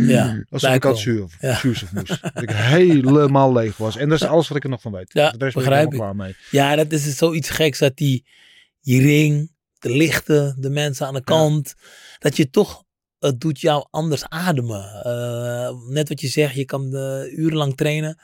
Ja, 0.08 0.44
Als 0.50 0.62
ik 0.62 0.82
had 0.82 0.98
zuur, 0.98 1.26
Ja. 1.40 1.54
zuurstof 1.56 1.92
moest. 1.92 2.22
dat 2.22 2.42
ik 2.42 2.50
helemaal 2.50 3.52
leeg 3.52 3.76
was. 3.76 3.96
En 3.96 4.08
dat 4.08 4.20
is 4.20 4.26
alles 4.26 4.48
wat 4.48 4.56
ik 4.56 4.64
er 4.64 4.70
nog 4.70 4.80
van 4.80 4.92
weet. 4.92 5.12
Ja, 5.12 5.32
ik 5.32 5.38
begrijp 5.38 5.64
helemaal 5.70 5.90
klaar 5.98 6.16
mee. 6.16 6.34
Ja, 6.50 6.76
dat 6.76 6.92
is 6.92 7.16
zoiets 7.16 7.50
geks 7.50 7.78
dat 7.78 7.96
die, 7.96 8.24
die 8.80 9.00
ring, 9.02 9.50
de 9.84 9.96
lichten, 9.96 10.56
de 10.58 10.70
mensen 10.70 11.06
aan 11.06 11.14
de 11.14 11.24
kant, 11.24 11.74
dat 12.18 12.36
je 12.36 12.50
toch, 12.50 12.84
het 13.18 13.40
doet 13.40 13.60
jou 13.60 13.86
anders 13.90 14.28
ademen. 14.28 15.02
Eh, 15.02 15.70
net 15.88 16.08
wat 16.08 16.20
je 16.20 16.28
zegt, 16.28 16.54
je 16.54 16.64
kan 16.64 16.94
eh, 16.94 17.38
urenlang 17.38 17.76
trainen, 17.76 18.20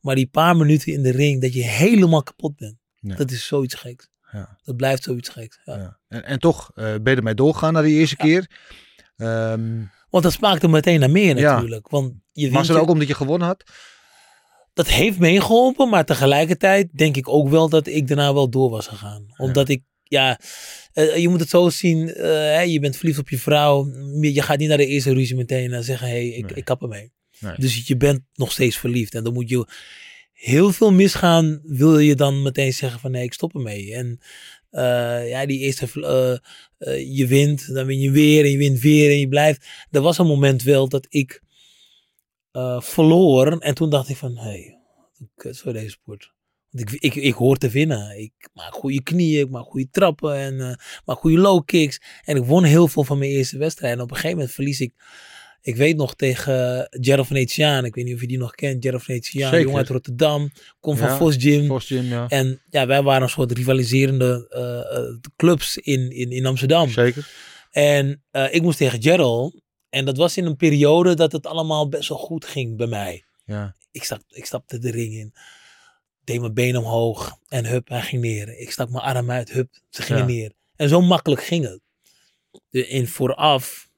maar 0.00 0.14
die 0.14 0.26
paar 0.26 0.56
minuten 0.56 0.92
in 0.92 1.02
de 1.02 1.10
ring, 1.10 1.40
dat 1.40 1.52
je 1.54 1.62
helemaal 1.62 2.22
kapot 2.22 2.56
bent. 2.56 2.76
Ja. 2.94 3.14
Dat 3.14 3.30
is 3.30 3.46
zoiets 3.46 3.74
geks. 3.74 4.08
Ja. 4.32 4.58
Dat 4.62 4.76
blijft 4.76 5.02
zoiets 5.02 5.28
geks. 5.28 5.60
Ja. 5.64 5.76
Ja. 5.76 5.98
En, 6.08 6.24
en 6.24 6.38
toch 6.38 6.70
eh, 6.74 6.84
ben 6.84 7.12
je 7.12 7.16
ermee 7.16 7.34
doorgegaan 7.34 7.72
na 7.72 7.82
die 7.82 7.98
eerste 7.98 8.16
keer. 8.16 8.50
Ehm 9.16 9.82
Want 10.10 10.24
dat 10.24 10.32
smaakte 10.32 10.68
meteen 10.68 11.00
naar 11.00 11.10
meer 11.10 11.34
natuurlijk. 11.34 11.88
Want 11.88 12.14
je 12.32 12.50
was 12.50 12.68
het 12.68 12.76
ook 12.76 12.88
omdat 12.88 13.08
je 13.08 13.14
gewonnen 13.14 13.46
had? 13.46 13.64
dat 14.72 14.88
heeft 14.88 15.18
meegeholpen, 15.18 15.88
maar 15.88 16.04
tegelijkertijd 16.04 16.88
denk 16.92 17.16
ik 17.16 17.28
ook 17.28 17.48
wel 17.48 17.68
dat 17.68 17.86
ik 17.86 18.08
daarna 18.08 18.34
wel 18.34 18.50
door 18.50 18.70
was 18.70 18.86
gegaan. 18.86 19.26
Omdat 19.36 19.68
ik, 19.68 19.82
ja, 20.10 20.40
eh, 20.92 21.16
je 21.16 21.28
moet 21.28 21.40
het 21.40 21.48
zo 21.48 21.68
zien, 21.68 22.14
eh, 22.14 22.24
hè, 22.30 22.60
je 22.60 22.80
bent 22.80 22.96
verliefd 22.96 23.18
op 23.18 23.28
je 23.28 23.38
vrouw, 23.38 23.86
je 24.20 24.42
gaat 24.42 24.58
niet 24.58 24.68
naar 24.68 24.76
de 24.76 24.86
eerste 24.86 25.12
ruzie 25.12 25.36
meteen 25.36 25.72
en 25.72 25.84
zeggen, 25.84 26.08
hé, 26.08 26.12
hey, 26.12 26.28
ik, 26.28 26.44
Nee. 26.44 26.54
ik 26.54 26.64
kap 26.64 26.82
ermee. 26.82 27.12
Nee. 27.38 27.54
Dus 27.56 27.86
je 27.86 27.96
bent 27.96 28.20
nog 28.34 28.52
steeds 28.52 28.76
verliefd 28.76 29.14
en 29.14 29.24
dan 29.24 29.32
moet 29.32 29.48
je 29.48 29.66
heel 30.32 30.72
veel 30.72 30.92
misgaan, 30.92 31.60
wil 31.64 31.98
je 31.98 32.14
dan 32.14 32.42
meteen 32.42 32.72
zeggen 32.72 33.00
van 33.00 33.10
nee, 33.10 33.24
ik 33.24 33.32
stop 33.32 33.54
ermee. 33.54 33.94
En 33.94 34.20
eh, 34.70 35.28
ja, 35.28 35.46
die 35.46 35.58
eerste, 35.58 35.86
je 37.06 37.26
wint, 37.26 37.74
dan 37.74 37.86
win 37.86 38.00
je 38.00 38.10
weer 38.10 38.44
en 38.44 38.50
je 38.50 38.58
wint 38.58 38.80
weer 38.80 39.10
en 39.10 39.18
je 39.18 39.28
blijft. 39.28 39.66
Er 39.90 40.00
was 40.00 40.18
een 40.18 40.26
moment 40.26 40.62
wel 40.62 40.88
dat 40.88 41.06
ik 41.08 41.42
verloor 42.78 43.58
en 43.58 43.74
toen 43.74 43.90
dacht 43.90 44.08
ik 44.08 44.16
van, 44.16 44.36
hé, 44.36 44.42
hey, 44.42 44.78
kut 45.34 45.58
voor 45.58 45.72
deze 45.72 45.90
sport. 45.90 46.32
Want 46.70 46.92
ik, 46.92 47.00
ik, 47.00 47.14
ik 47.14 47.34
hoor 47.34 47.56
te 47.56 47.68
winnen. 47.68 48.18
Ik 48.18 48.32
maak 48.52 48.72
goede 48.72 49.02
knieën, 49.02 49.44
ik 49.44 49.50
maak 49.50 49.64
goede 49.64 49.88
trappen 49.90 50.34
en 50.34 50.60
eh 50.60 50.74
maak 51.04 51.18
goede 51.18 51.38
low 51.38 51.64
kicks. 51.64 52.00
En 52.24 52.36
ik 52.36 52.44
won 52.44 52.64
heel 52.64 52.88
veel 52.88 53.04
van 53.04 53.18
mijn 53.18 53.30
eerste 53.30 53.58
wedstrijd. 53.58 53.94
En 53.94 54.00
op 54.00 54.10
een 54.10 54.16
gegeven 54.16 54.36
moment 54.36 54.54
verlies 54.54 54.80
ik. 54.80 54.92
Ik 55.62 55.76
weet 55.76 55.96
nog 55.96 56.14
tegen 56.14 56.86
Gerald 56.90 57.26
Venetiaan. 57.26 57.84
Ik 57.84 57.94
weet 57.94 58.04
niet 58.04 58.14
of 58.14 58.20
je 58.20 58.26
die 58.26 58.38
nog 58.38 58.54
kent. 58.54 58.84
Gerald 58.84 59.02
Venetiaan, 59.02 59.60
jongen 59.60 59.76
uit 59.78 59.88
Rotterdam. 59.88 60.50
Kom 60.80 60.96
van 60.96 61.16
Vos 61.16 61.36
Gym. 61.38 61.66
Vos 61.66 61.86
Gym, 61.86 62.04
ja. 62.04 62.28
En 62.28 62.60
ja, 62.70 62.86
wij 62.86 63.02
waren 63.02 63.22
een 63.22 63.28
soort 63.28 63.52
rivaliserende 63.52 64.46
eh, 64.50 64.98
eh, 64.98 65.16
clubs 65.36 65.76
in, 65.76 66.10
in, 66.10 66.30
in 66.30 66.46
Amsterdam. 66.46 66.88
Zeker. 66.88 67.28
En 67.70 68.22
eh, 68.30 68.54
ik 68.54 68.62
moest 68.62 68.78
tegen 68.78 69.02
Gerald. 69.02 69.60
En 69.88 70.04
dat 70.04 70.16
was 70.16 70.36
in 70.36 70.44
een 70.44 70.56
periode 70.56 71.14
dat 71.14 71.32
het 71.32 71.46
allemaal 71.46 71.88
best 71.88 72.08
wel 72.08 72.18
goed 72.18 72.44
ging 72.44 72.76
bij 72.76 72.86
mij 72.86 73.24
Ja. 73.44 73.76
ik, 73.90 74.04
stap, 74.04 74.22
ik 74.28 74.44
stapte 74.44 74.78
de 74.78 74.90
ring 74.90 75.14
in. 75.14 75.34
Deed 76.30 76.40
mijn 76.40 76.54
been 76.54 76.76
omhoog. 76.76 77.36
En 77.48 77.66
hup, 77.66 77.88
hij 77.88 78.00
ging 78.02 78.22
neer. 78.22 78.58
Ik 78.58 78.70
stak 78.70 78.90
mijn 78.90 79.04
arm 79.04 79.30
uit. 79.30 79.50
Hup, 79.50 79.68
ze 79.88 80.02
gingen 80.02 80.20
Ja. 80.22 80.26
neer. 80.28 80.52
En 80.76 80.88
zo 80.88 81.00
makkelijk 81.00 81.42
ging 81.44 81.64
het. 81.64 81.80
De, 82.70 82.86
in 82.88 83.08
vooraf 83.08 83.88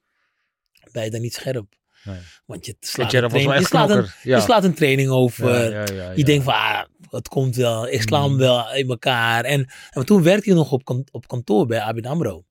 ben 0.93 1.05
je 1.05 1.11
dan 1.11 1.21
niet 1.21 1.35
scherp. 1.35 1.75
Nee. 2.05 2.19
Want 2.47 2.67
je 2.67 2.73
En 2.73 2.79
slaat, 2.81 3.13
een 3.13 3.29
training, 3.29 3.59
je, 3.59 3.65
slaat 3.65 3.91
een, 3.91 3.97
knokker. 3.97 4.17
Ja. 4.23 4.37
je 4.37 4.43
slaat 4.43 4.65
een 4.65 4.75
training 4.75 5.11
over. 5.11 5.71
Ja, 5.95 6.13
Je 6.13 6.25
denkt 6.25 6.45
van, 6.45 6.53
ah, 6.55 6.85
het 7.11 7.29
komt 7.29 7.57
wel. 7.57 7.89
Ik 7.89 8.03
sla 8.03 8.23
hem 8.23 8.31
Mm. 8.33 8.39
wel 8.39 8.73
in 8.75 8.89
elkaar. 8.89 9.45
En, 9.45 9.71
en 9.91 10.07
toen 10.07 10.23
werkte 10.23 10.49
hij 10.49 10.59
nog 10.59 10.73
op, 10.73 11.05
op 11.11 11.27
kantoor 11.29 11.67
bij 11.67 11.81
ABN 11.81 12.07
AMRO. 12.07 12.45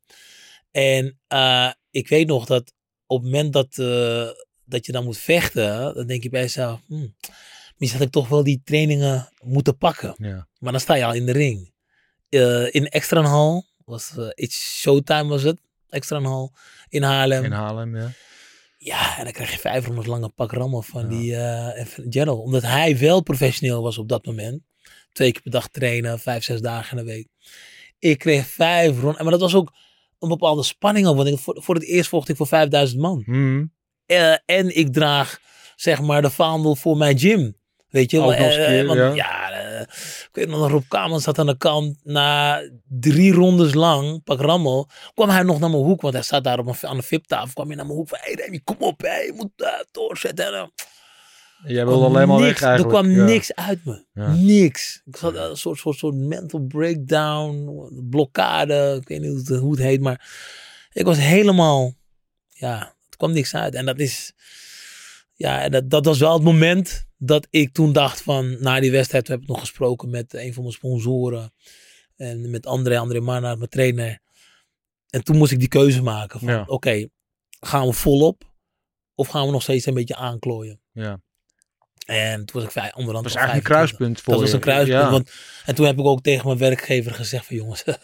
En 0.72 1.20
eh, 1.28 1.72
ik 1.91 2.08
weet 2.08 2.28
nog 2.28 2.46
dat 2.46 2.74
op 3.06 3.22
het 3.24 3.32
moment 3.32 3.54
dat, 3.54 3.78
eh, 3.78 4.28
dat 4.65 4.86
je 4.86 4.91
dan 4.91 5.04
moet 5.04 5.17
vechten, 5.17 5.94
dan 5.94 6.08
denk 6.08 6.24
je 6.24 6.30
bij 6.30 6.41
jezelf, 6.41 6.80
hmm, 6.88 7.15
misschien 7.82 8.00
had 8.00 8.08
ik 8.08 8.13
toch 8.13 8.28
wel 8.28 8.44
die 8.44 8.62
trainingen 8.63 9.30
moeten 9.44 9.78
pakken. 9.78 10.15
Ja. 10.17 10.48
Maar 10.60 10.72
dan 10.72 10.82
sta 10.82 10.94
je 10.94 11.06
al 11.06 11.13
in 11.13 11.26
de 11.26 11.32
ring. 11.32 11.74
Eh, 12.30 12.74
in 12.74 12.88
Extra 12.88 13.22
Hall, 13.24 13.63
was, 13.86 14.17
eh 14.17 14.28
It's 14.34 14.80
Showtime 14.80 15.26
was 15.28 15.44
het, 15.44 15.60
Extra 15.89 16.22
Hall 16.22 16.50
in 16.89 17.04
Haarlem. 17.04 17.44
In 17.44 17.52
Haarlem, 17.52 17.98
ja. 17.98 18.12
Ja, 18.78 19.17
en 19.17 19.24
dan 19.24 19.34
krijg 19.34 19.52
je 19.52 19.60
vijf 19.60 19.86
rondes 19.86 20.06
lange 20.06 20.30
pak 20.30 20.52
rammen 20.52 20.84
van 20.84 21.02
Ja. 21.02 21.74
die 21.74 21.86
van 21.86 22.06
Gerald. 22.10 22.39
Omdat 22.44 22.62
hij 22.62 22.98
wel 22.98 23.22
professioneel 23.22 23.82
was 23.82 23.98
op 23.98 24.10
dat 24.10 24.26
moment. 24.26 24.62
Twee 25.12 25.32
keer 25.32 25.41
per 25.41 25.52
dag 25.52 25.67
trainen, 25.67 26.20
vijf, 26.20 26.44
zes 26.44 26.62
dagen 26.62 26.98
in 26.98 27.06
de 27.06 27.12
week. 27.12 27.28
Ik 28.00 28.20
kreeg 28.20 28.48
vijf 28.48 29.00
rondes. 29.00 29.22
Maar 29.22 29.32
dat 29.32 29.39
was 29.41 29.56
ook 29.56 29.72
een 30.20 30.30
bepaalde 30.30 30.63
spanning 30.63 31.08
op. 31.08 31.15
Want 31.15 31.28
ik, 31.28 31.38
voor, 31.39 31.63
voor 31.63 31.76
het 31.76 31.84
eerst 31.84 32.10
vocht 32.10 32.30
ik 32.30 32.36
voor 32.36 32.48
5000 32.48 33.02
man. 33.02 33.24
Eh, 34.06 34.36
en 34.46 34.78
ik 34.78 34.94
draag, 34.94 35.39
zeg 35.76 36.02
maar, 36.02 36.22
de 36.22 36.30
vaandel 36.30 36.76
voor 36.76 36.98
mijn 36.98 37.20
gym. 37.20 37.56
Weet 37.92 38.12
je 38.12 38.18
een 38.18 38.34
Eh, 38.34 38.88
want, 38.88 39.00
ja. 39.00 39.14
ja, 39.14 39.52
eh, 39.52 39.82
ik 39.82 40.30
weet 40.32 40.48
nog, 40.48 40.70
Rob 40.70 40.84
Kamers 40.88 41.24
zat 41.24 41.40
aan 41.40 41.46
de 41.46 41.58
kant. 41.58 41.98
Na 42.04 42.62
drie 42.88 43.34
rondes 43.34 43.74
lang, 43.74 44.24
pak 44.24 44.40
rammel, 44.40 44.90
kwam 45.14 45.30
hij 45.30 45.44
nog 45.44 45.60
naar 45.60 45.70
mijn 45.70 45.84
hoek. 45.84 46.02
Want 46.02 46.14
hij 46.14 46.24
zat 46.24 46.44
daar 46.44 46.60
op 46.60 46.68
een, 46.68 46.90
aan 46.90 46.98
de 46.98 47.04
VIP-tafel. 47.04 47.54
kwam 47.54 47.68
hij 47.68 47.76
naar 47.76 47.86
mijn 47.86 47.98
hoek 47.98 48.08
van, 48.08 48.18
hé 48.22 48.32
hey, 48.32 48.44
Remy, 48.46 48.62
kom 48.64 48.76
op, 48.80 49.02
je 49.02 49.34
moet 49.36 49.52
eh, 49.56 49.74
doorzetten. 49.92 50.54
En, 50.54 50.72
Jij 51.64 51.86
wilde 51.86 52.06
alleen 52.06 52.28
maar 52.28 52.40
niks, 52.40 52.60
weg 52.60 52.70
eigenlijk. 52.70 52.96
Er 52.96 53.02
kwam 53.02 53.16
ja. 53.16 53.24
niks 53.24 53.56
uit 53.56 53.86
me. 53.86 54.06
Ja. 54.14 54.34
Niks. 54.34 55.02
Ik 55.06 55.16
zat 55.16 55.36
een 55.36 55.58
soort, 55.58 55.80
soort, 55.80 55.98
soort 55.98 56.16
mental 56.16 56.60
breakdown, 56.60 57.70
blokkade. 58.10 58.98
Ik 59.02 59.08
weet 59.08 59.20
niet 59.20 59.30
hoe 59.30 59.38
het, 59.38 59.48
hoe 59.48 59.72
het 59.72 59.82
heet, 59.82 60.02
maar 60.02 60.30
ik 60.92 61.06
was 61.06 61.18
helemaal, 61.18 61.94
ja, 62.48 62.96
het 63.06 63.16
kwam 63.18 63.32
niks 63.32 63.56
uit. 63.56 63.76
En 63.76 63.86
dat 63.86 64.00
is, 64.00 64.34
ja, 65.34 65.70
dat, 65.70 65.90
dat 65.90 66.06
was 66.06 66.20
wel 66.20 66.34
het 66.34 66.44
moment 66.44 67.10
dat 67.24 67.48
ik 67.50 67.74
toen 67.74 67.94
dacht 67.94 68.22
van, 68.22 68.58
na 68.62 68.80
die 68.80 68.92
wedstrijd 68.92 69.28
heb 69.28 69.42
ik 69.42 69.48
nog 69.48 69.60
gesproken 69.60 70.10
met 70.10 70.34
een 70.34 70.54
van 70.54 70.64
mijn 70.64 70.76
sponsoren. 70.76 71.54
En 72.16 72.50
met 72.50 72.66
André, 72.66 72.98
André 72.98 73.20
Marnaert, 73.20 73.58
mijn 73.58 73.70
trainer. 73.70 74.20
En 75.10 75.24
toen 75.24 75.38
moest 75.38 75.52
ik 75.52 75.60
die 75.60 75.68
keuze 75.68 76.02
maken 76.02 76.40
van, 76.40 76.50
Ja. 76.50 76.64
oké, 76.68 77.08
gaan 77.60 77.88
we 77.88 77.94
volop? 77.94 78.50
Of 79.16 79.28
gaan 79.28 79.46
we 79.46 79.52
nog 79.52 79.62
steeds 79.62 79.86
een 79.86 79.94
beetje 79.94 80.16
aanklooien? 80.16 80.82
Ja. 80.92 81.22
En 82.06 82.46
toen 82.46 82.56
was 82.56 82.64
ik 82.64 82.72
vijf, 82.72 82.94
onderhand 82.96 83.24
Dat 83.26 83.34
was 83.34 83.44
eigenlijk 83.44 83.68
een 83.70 83.76
25. 83.76 83.98
kruispunt 83.98 84.22
voor 84.22 84.34
Dat 84.34 84.42
was 84.42 84.52
een 84.54 84.60
kruispunt. 84.60 85.02
Ja. 85.04 85.12
Want, 85.12 85.32
en 85.66 85.76
toen 85.76 85.86
heb 85.86 86.00
ik 86.00 86.06
ook 86.06 86.22
tegen 86.22 86.46
mijn 86.46 86.58
werkgever 86.58 87.14
gezegd 87.14 87.46
van 87.46 87.56
jongens, 87.56 87.84
ik 87.86 87.98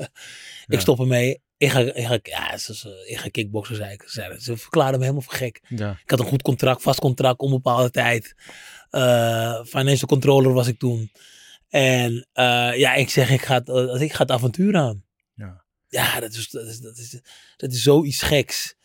Ja. 0.67 0.79
stop 0.79 0.99
ermee. 0.99 1.41
Ik 1.57 1.69
ga, 1.69 1.79
ik 1.79 2.05
ga, 2.05 2.19
ja, 2.23 2.57
ze, 2.57 2.75
ze- 2.75 3.05
ik 3.07 3.17
ga 3.17 3.29
kickboksen, 3.29 3.75
zei 3.75 3.91
ik. 3.93 4.03
Ze, 4.07 4.35
ze 4.39 4.57
verklaarden 4.57 4.95
me 4.99 5.05
helemaal 5.05 5.23
voor 5.25 5.33
gek. 5.37 5.61
Ja. 5.67 5.91
Ik 6.03 6.09
had 6.09 6.19
een 6.19 6.25
goed 6.25 6.41
contract, 6.41 6.81
vast 6.81 6.99
contract, 6.99 7.39
onbepaalde 7.39 7.89
tijd. 7.89 8.35
Eh 8.89 9.63
financial 9.65 10.07
controller 10.07 10.53
was 10.53 10.67
ik 10.67 10.79
toen. 10.79 11.11
En 11.69 12.27
eh, 12.33 12.77
ja, 12.77 12.93
ik 12.93 13.09
zeg, 13.09 13.29
ik 13.29 13.41
ga, 13.41 13.53
het, 13.53 13.69
eh, 13.69 14.01
ik 14.01 14.13
ga 14.13 14.21
het 14.21 14.31
avontuur 14.31 14.75
aan. 14.75 15.03
Ja. 15.35 15.65
Ja, 15.87 16.19
dat 16.19 16.33
is, 16.33 16.49
dat 16.49 16.67
is, 16.67 16.79
dat 16.79 16.97
is, 16.97 17.19
dat 17.57 17.71
is 17.71 17.81
zoiets 17.81 18.21
geks. 18.21 18.75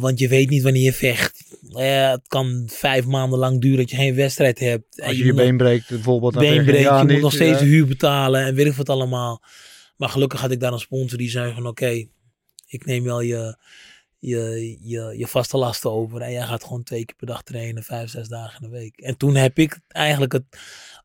Want 0.00 0.18
je 0.18 0.28
weet 0.28 0.50
niet 0.50 0.62
wanneer 0.62 0.82
je 0.82 0.92
vecht. 0.92 1.58
Eh, 1.70 2.10
het 2.10 2.28
kan 2.28 2.68
vijf 2.72 3.06
maanden 3.06 3.38
lang 3.38 3.60
duren 3.60 3.78
dat 3.78 3.90
je 3.90 3.96
geen 3.96 4.14
wedstrijd 4.14 4.58
hebt. 4.58 5.02
Als 5.02 5.16
je 5.16 5.24
je 5.24 5.34
been 5.34 5.56
breekt 5.56 5.88
bijvoorbeeld. 5.88 6.32
dan 6.32 6.42
been 6.42 6.64
breekt, 6.64 6.82
ja, 6.82 6.98
je 6.98 7.04
niet, 7.04 7.12
moet 7.12 7.22
nog 7.22 7.32
steeds 7.32 7.58
ja. 7.58 7.64
de 7.64 7.64
huur 7.64 7.86
betalen 7.86 8.44
en 8.44 8.54
weet 8.54 8.66
ik 8.66 8.72
wat 8.72 8.88
allemaal. 8.88 9.42
Maar 9.96 10.08
gelukkig 10.08 10.40
had 10.40 10.50
ik 10.50 10.60
daar 10.60 10.72
een 10.72 10.78
sponsor 10.78 11.18
die 11.18 11.30
zei 11.30 11.54
van 11.54 11.66
oké, 11.66 12.06
ik 12.66 12.84
neem 12.84 13.04
wel 13.04 13.20
je, 13.20 13.58
je, 14.28 14.76
je, 14.80 15.14
je 15.18 15.26
vaste 15.26 15.56
lasten 15.56 15.90
over. 15.90 16.20
En 16.20 16.32
jij 16.32 16.46
gaat 16.46 16.64
gewoon 16.64 16.82
twee 16.82 17.04
keer 17.04 17.16
per 17.16 17.26
dag 17.26 17.42
trainen, 17.42 17.82
vijf, 17.82 18.10
zes 18.10 18.28
dagen 18.28 18.62
in 18.62 18.70
de 18.70 18.76
week. 18.76 18.96
En 18.96 19.16
toen 19.16 19.34
heb 19.34 19.58
ik 19.58 19.78
eigenlijk 19.88 20.32
het 20.32 20.44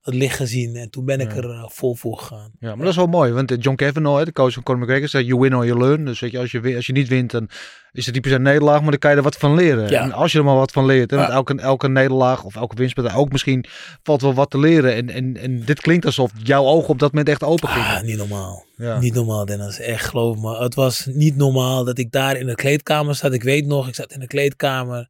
het 0.02 0.14
licht 0.14 0.36
gezien. 0.36 0.76
En 0.76 0.90
toen 0.90 1.06
ben 1.06 1.20
ik 1.20 1.32
Ja. 1.32 1.38
er 1.38 1.50
eh, 1.50 1.64
vol 1.68 1.96
voor 1.96 2.18
gegaan. 2.18 2.52
Ja, 2.60 2.68
maar 2.70 2.78
dat 2.78 2.88
is 2.88 2.96
wel 2.96 3.08
mooi, 3.08 3.32
want 3.32 3.52
eh, 3.52 3.58
John 3.60 3.76
Kavanaugh, 3.76 4.18
hè, 4.20 4.26
de 4.26 4.32
coach 4.32 4.54
van 4.54 4.64
Conor 4.64 4.82
McGregor, 4.82 5.08
zei 5.08 5.26
you 5.26 5.40
win 5.40 5.56
or 5.56 5.66
you 5.66 5.80
learn. 5.80 6.06
Dus 6.06 6.20
weet 6.20 6.32
je, 6.32 6.40
als 6.40 6.52
je, 6.52 6.76
als 6.76 6.86
je 6.86 6.94
niet 6.94 7.08
wint, 7.08 7.32
dan 7.32 7.50
is 7.92 8.06
het 8.06 8.14
typisch 8.16 8.32
een 8.32 8.42
nederlaag, 8.42 8.82
maar 8.82 8.90
dan 8.90 9.00
kan 9.00 9.12
je 9.12 9.18
er 9.18 9.24
wat 9.24 9.38
van 9.38 9.56
leren. 9.56 9.90
Ja. 9.90 10.02
En 10.02 10.12
als 10.12 10.32
je 10.32 10.38
er 10.38 10.44
maar 10.44 10.56
wat 10.56 10.72
van 10.72 10.86
leert, 10.86 11.12
hè, 11.12 11.18
want 11.18 11.30
elke, 11.30 11.56
elke 11.56 11.90
nederlaag 11.90 12.44
of 12.44 12.56
elke 12.56 12.76
winstpartij 12.76 13.14
ook 13.16 13.32
misschien 13.32 13.66
valt 14.04 14.22
wel 14.22 14.34
wat 14.34 14.50
te 14.50 14.60
leren. 14.60 14.96
En, 14.96 15.10
en, 15.10 15.38
en 15.38 15.60
dit 15.66 15.82
klinkt 15.82 16.06
alsof 16.06 16.32
jouw 16.44 16.64
ogen 16.66 16.90
op 16.90 17.00
dat 17.00 17.10
moment 17.12 17.30
echt 17.30 17.44
open 17.44 17.70
gingen. 17.70 17.88
Ah, 17.98 18.02
niet 18.04 18.18
normaal. 18.18 18.66
ja. 18.78 19.00
Niet 19.00 19.14
normaal, 19.14 19.46
Dennis. 19.46 19.80
Echt, 19.80 20.06
geloof 20.10 20.38
me. 20.38 20.58
Het 20.58 20.76
was 20.76 21.06
niet 21.06 21.36
normaal 21.36 21.84
dat 21.84 21.98
ik 21.98 22.12
daar 22.12 22.36
in 22.38 22.46
de 22.46 22.56
kleedkamer 22.56 23.16
zat. 23.16 23.34
Ik 23.34 23.44
weet 23.44 23.66
nog, 23.66 23.88
ik 23.88 23.96
zat 23.96 24.12
in 24.12 24.20
de 24.20 24.28
kleedkamer. 24.28 25.10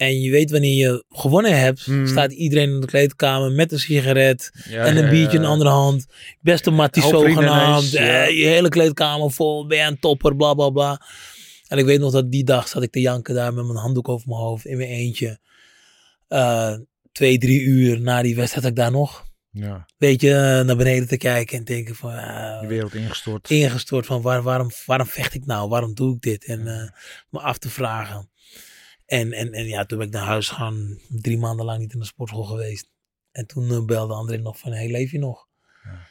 En 0.00 0.20
je 0.20 0.30
weet 0.30 0.50
wanneer 0.50 0.76
je 0.76 1.04
gewonnen 1.08 1.58
hebt, 1.60 1.84
Hmm. 1.84 2.06
staat 2.06 2.32
iedereen 2.32 2.70
in 2.70 2.80
de 2.80 2.86
kleedkamer 2.86 3.52
met 3.52 3.72
een 3.72 3.78
sigaret 3.78 4.50
Ja, 4.68 4.84
en 4.84 4.96
een 4.96 5.10
biertje 5.10 5.36
in 5.36 5.42
de 5.42 5.48
andere 5.48 5.70
hand. 5.70 6.06
Beste 6.40 6.70
mattie 6.70 7.02
zogenaamd. 7.02 7.94
Eh, 7.94 8.28
je 8.38 8.46
hele 8.46 8.68
kleedkamer 8.68 9.30
vol, 9.30 9.66
ben 9.66 9.78
je 9.78 9.84
een 9.84 9.98
topper, 9.98 10.36
bla 10.36 10.54
bla 10.54 10.70
bla. 10.70 11.00
En 11.68 11.78
ik 11.78 11.84
weet 11.84 12.00
nog 12.00 12.12
dat 12.12 12.30
die 12.30 12.44
dag 12.44 12.68
zat 12.68 12.82
ik 12.82 12.90
te 12.90 13.00
janken 13.00 13.34
daar 13.34 13.54
met 13.54 13.64
mijn 13.64 13.78
handdoek 13.78 14.08
over 14.08 14.28
mijn 14.28 14.40
hoofd 14.40 14.64
in 14.66 14.76
mijn 14.76 14.88
eentje. 14.88 15.38
Eh, 16.28 16.74
twee, 17.12 17.38
drie 17.38 17.60
uur 17.60 18.00
na 18.00 18.22
die 18.22 18.36
wedstrijd 18.36 18.64
had 18.64 18.72
ik 18.76 18.78
daar 18.82 18.90
nog. 18.90 19.28
Ja, 19.52 19.86
Weet 19.98 20.20
je, 20.20 20.30
eh, 20.34 20.64
naar 20.66 20.76
beneden 20.76 21.08
te 21.08 21.16
kijken 21.16 21.58
en 21.58 21.64
denken 21.64 21.94
van... 21.94 22.12
eh, 22.12 22.60
de 22.60 22.66
wereld 22.66 22.94
ingestort. 22.94 23.50
ingestort 23.50 24.06
van 24.06 24.22
waar, 24.22 24.42
waarom, 24.42 24.70
waarom 24.86 25.06
vecht 25.06 25.34
ik 25.34 25.46
nou? 25.46 25.68
Waarom 25.68 25.94
doe 25.94 26.14
ik 26.14 26.20
dit? 26.20 26.44
En 26.44 26.62
me 27.30 27.40
af 27.40 27.58
te 27.58 27.68
vragen. 27.68 28.29
En, 29.10 29.32
en, 29.32 29.52
en 29.52 29.66
ja, 29.66 29.84
toen 29.84 29.98
ben 29.98 30.06
ik 30.06 30.12
naar 30.12 30.26
huis 30.26 30.48
gegaan. 30.48 30.98
Drie 31.08 31.38
maanden 31.38 31.66
lang 31.66 31.78
niet 31.78 31.92
in 31.92 31.98
de 31.98 32.04
sportschool 32.04 32.44
geweest. 32.44 32.90
En 33.32 33.46
toen 33.46 33.70
eh, 33.70 33.84
belde 33.84 34.14
André 34.14 34.36
nog 34.36 34.58
van, 34.58 34.72
hey, 34.72 34.90
leef 34.90 35.10
je 35.10 35.18
nog? 35.18 35.48
Ja. 35.84 36.06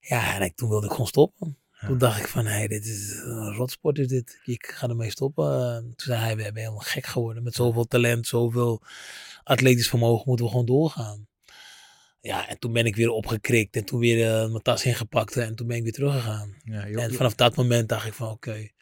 Ja, 0.00 0.34
en 0.34 0.42
ik, 0.42 0.56
toen 0.56 0.68
wilde 0.68 0.86
ik 0.86 0.92
gewoon 0.92 1.06
stoppen. 1.06 1.58
Ja. 1.80 1.86
Toen 1.86 1.98
dacht 1.98 2.20
ik 2.20 2.28
van, 2.28 2.46
hey, 2.46 2.68
dit 2.68 2.84
is 2.86 3.20
een 3.24 3.54
rotsport 3.54 3.98
is 3.98 4.08
dit. 4.08 4.40
Ik 4.44 4.66
ga 4.66 4.88
ermee 4.88 5.10
stoppen. 5.10 5.74
Eh, 5.74 5.76
Toen 5.76 5.94
zei 5.96 6.20
hij, 6.20 6.36
we 6.36 6.42
ben 6.42 6.56
helemaal 6.56 6.78
gek 6.78 7.06
geworden. 7.06 7.42
Met 7.42 7.54
zoveel 7.54 7.84
talent, 7.84 8.26
zoveel 8.26 8.82
atletisch 9.44 9.88
vermogen 9.88 10.24
moeten 10.26 10.44
we 10.44 10.50
gewoon 10.50 10.66
doorgaan. 10.66 11.28
Ja, 12.20 12.48
en 12.48 12.58
toen 12.58 12.72
ben 12.72 12.86
ik 12.86 12.96
weer 12.96 13.10
opgekrikt. 13.10 13.76
En 13.76 13.84
toen 13.84 13.98
weer 13.98 14.32
eh, 14.32 14.50
mijn 14.50 14.62
tas 14.62 14.84
ingepakt. 14.84 15.36
En 15.36 15.54
toen 15.54 15.66
ben 15.66 15.76
ik 15.76 15.82
weer 15.82 15.92
teruggegaan. 15.92 16.56
Ja, 16.64 16.88
joh, 16.88 17.02
En 17.02 17.14
vanaf 17.14 17.34
dat 17.34 17.56
moment 17.56 17.88
dacht 17.88 18.06
ik 18.06 18.12
van 18.14 18.30
oké, 18.30 18.54
ik 18.54 18.74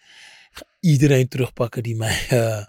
ga 0.51 0.65
iedereen 0.81 1.29
terugpakken 1.29 1.83
die 1.83 1.97
mij 1.97 2.27
eh, 2.29 2.67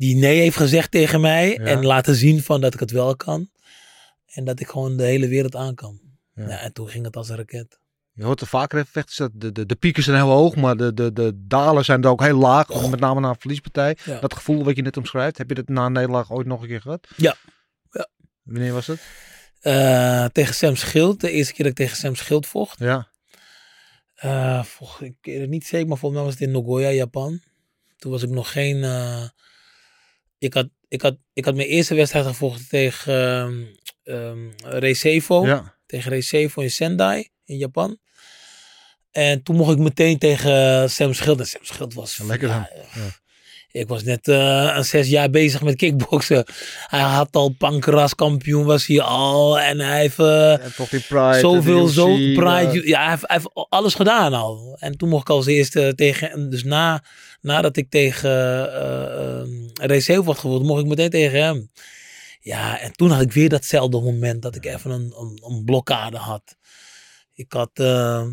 die 0.00 0.16
nee 0.16 0.40
heeft 0.40 0.56
gezegd 0.56 0.90
tegen 0.90 1.20
mij 1.20 1.50
Ja. 1.50 1.56
en 1.64 1.84
laten 1.86 2.14
zien 2.14 2.42
van 2.42 2.60
dat 2.60 2.74
ik 2.74 2.80
het 2.80 2.90
wel 2.90 3.16
kan. 3.16 3.50
En 4.26 4.44
dat 4.44 4.60
ik 4.60 4.68
gewoon 4.68 4.96
de 4.96 5.02
hele 5.04 5.28
wereld 5.28 5.56
aan 5.56 5.74
kan. 5.74 6.00
Ja. 6.34 6.48
Ja. 6.48 6.58
en 6.60 6.72
toen 6.72 6.88
ging 6.88 7.04
het 7.04 7.16
als 7.16 7.28
een 7.28 7.36
raket. 7.36 7.78
Je 8.12 8.24
hoort 8.24 8.40
er 8.40 8.46
vaker 8.46 8.86
vechters 8.86 9.16
dat 9.16 9.30
de, 9.34 9.52
de, 9.52 9.66
de 9.66 9.74
pieken 9.74 10.02
zijn 10.02 10.16
heel 10.16 10.28
hoog, 10.30 10.56
maar 10.56 10.76
de, 10.76 10.94
de, 10.94 11.12
de 11.12 11.32
dalen 11.46 11.84
zijn 11.84 12.02
er 12.02 12.10
ook 12.10 12.22
heel 12.22 12.38
laag. 12.38 12.90
Met 12.90 13.00
name 13.00 13.20
na 13.20 13.28
een 13.28 13.36
verliespartij. 13.40 13.96
Ja. 14.04 14.20
Dat 14.20 14.34
gevoel 14.34 14.64
wat 14.64 14.76
je 14.76 14.82
net 14.82 14.96
omschrijft, 14.96 15.38
heb 15.38 15.48
je 15.48 15.54
dat 15.54 15.68
na 15.68 15.86
een 15.86 15.92
nederlaag 15.92 16.30
ooit 16.32 16.46
nog 16.46 16.62
een 16.62 16.68
keer 16.68 16.80
gehad? 16.80 17.08
Ja. 17.16 17.36
Ja. 17.90 18.08
Wanneer 18.42 18.72
was 18.72 18.86
het? 18.86 19.00
Eh, 19.60 20.24
tegen 20.24 20.54
Sam 20.54 20.76
Schild, 20.76 21.20
de 21.20 21.30
eerste 21.30 21.52
keer 21.52 21.62
dat 21.64 21.78
ik 21.78 21.78
tegen 21.78 21.96
Sam 21.96 22.14
Schild 22.14 22.46
vocht. 22.46 22.78
Ja. 22.78 23.08
Eh, 24.14 24.62
volg, 24.64 25.00
ik 25.00 25.16
weet 25.22 25.40
het 25.40 25.50
niet 25.50 25.66
zeker, 25.66 25.88
maar 25.88 25.96
volgens 25.98 26.20
mij 26.20 26.30
was 26.30 26.38
het 26.40 26.48
in 26.48 26.54
Nagoya, 26.54 26.90
Japan. 26.90 27.40
Toen 27.96 28.10
was 28.10 28.22
ik 28.22 28.30
nog 28.30 28.52
geen. 28.52 28.84
eh, 28.84 29.22
ik, 30.40 30.54
had, 30.54 30.68
ik, 30.88 31.02
had, 31.02 31.16
ik 31.32 31.44
had 31.44 31.54
mijn 31.54 31.68
eerste 31.68 31.94
wedstrijd 31.94 32.26
gevochten 32.26 32.68
tegen 32.68 33.66
ehm, 34.04 34.38
Recevo. 34.64 35.46
Ja. 35.46 35.74
Tegen 35.86 36.10
Recevo 36.10 36.60
in 36.62 36.70
Sendai 36.70 37.28
in 37.44 37.56
Japan. 37.56 37.98
En 39.10 39.42
toen 39.42 39.56
mocht 39.56 39.72
ik 39.72 39.78
meteen 39.78 40.18
tegen 40.18 40.90
Sam 40.90 41.12
Schild. 41.14 41.38
En 41.40 41.46
Sam 41.46 41.64
Schild 41.64 41.94
was. 41.94 42.16
Ja, 42.16 42.24
lekker 42.24 42.48
dan. 42.48 42.66
ja, 42.94 43.80
Ik 43.80 43.88
was 43.88 44.02
net 44.02 44.28
eh, 44.28 44.72
een 44.76 44.84
zes 44.84 45.08
jaar 45.08 45.30
bezig 45.30 45.62
met 45.62 45.76
kickboksen. 45.76 46.44
Hij 46.86 47.00
had 47.00 47.36
al 47.36 47.48
pankeraskampioen, 47.58 48.64
was 48.64 48.86
hij 48.86 49.00
al. 49.00 49.58
En 49.60 49.80
hij 49.80 50.00
heeft 50.00 50.18
eh, 50.18 50.64
En 50.64 50.74
toch 50.76 50.88
die 50.88 51.00
Pride. 51.00 51.38
zoveel, 51.38 51.86
zo 51.86 52.08
UFC, 52.16 52.34
pride. 52.34 52.80
eh, 52.80 52.86
Ja, 52.86 53.00
hij 53.00 53.10
heeft, 53.10 53.22
hij 53.26 53.36
heeft 53.36 53.50
alles 53.68 53.94
gedaan 53.94 54.32
al. 54.34 54.76
En 54.80 54.96
toen 54.96 55.08
mocht 55.08 55.22
ik 55.22 55.28
als 55.30 55.46
eerste 55.46 55.92
tegen 55.96 56.28
hem. 56.30 56.50
Dus 56.50 56.64
na, 56.64 57.04
nadat 57.40 57.76
ik 57.76 57.90
tegen 57.90 58.30
uh, 58.68 59.86
Recevo 59.86 60.24
had 60.24 60.38
gewonnen, 60.38 60.66
mocht 60.66 60.80
ik 60.82 60.86
meteen 60.88 61.10
tegen 61.10 61.42
hem. 61.42 61.70
Ja, 62.40 62.80
en 62.80 62.92
toen 62.92 63.10
had 63.10 63.22
ik 63.22 63.32
weer 63.32 63.48
datzelfde 63.48 64.00
moment 64.00 64.42
dat 64.42 64.56
ik 64.56 64.64
even 64.64 64.90
een, 64.90 65.14
een, 65.18 65.42
een 65.44 65.64
blokkade 65.64 66.16
had. 66.16 66.56
Ik 67.34 67.52
had, 67.52 67.70
eh, 67.72 68.26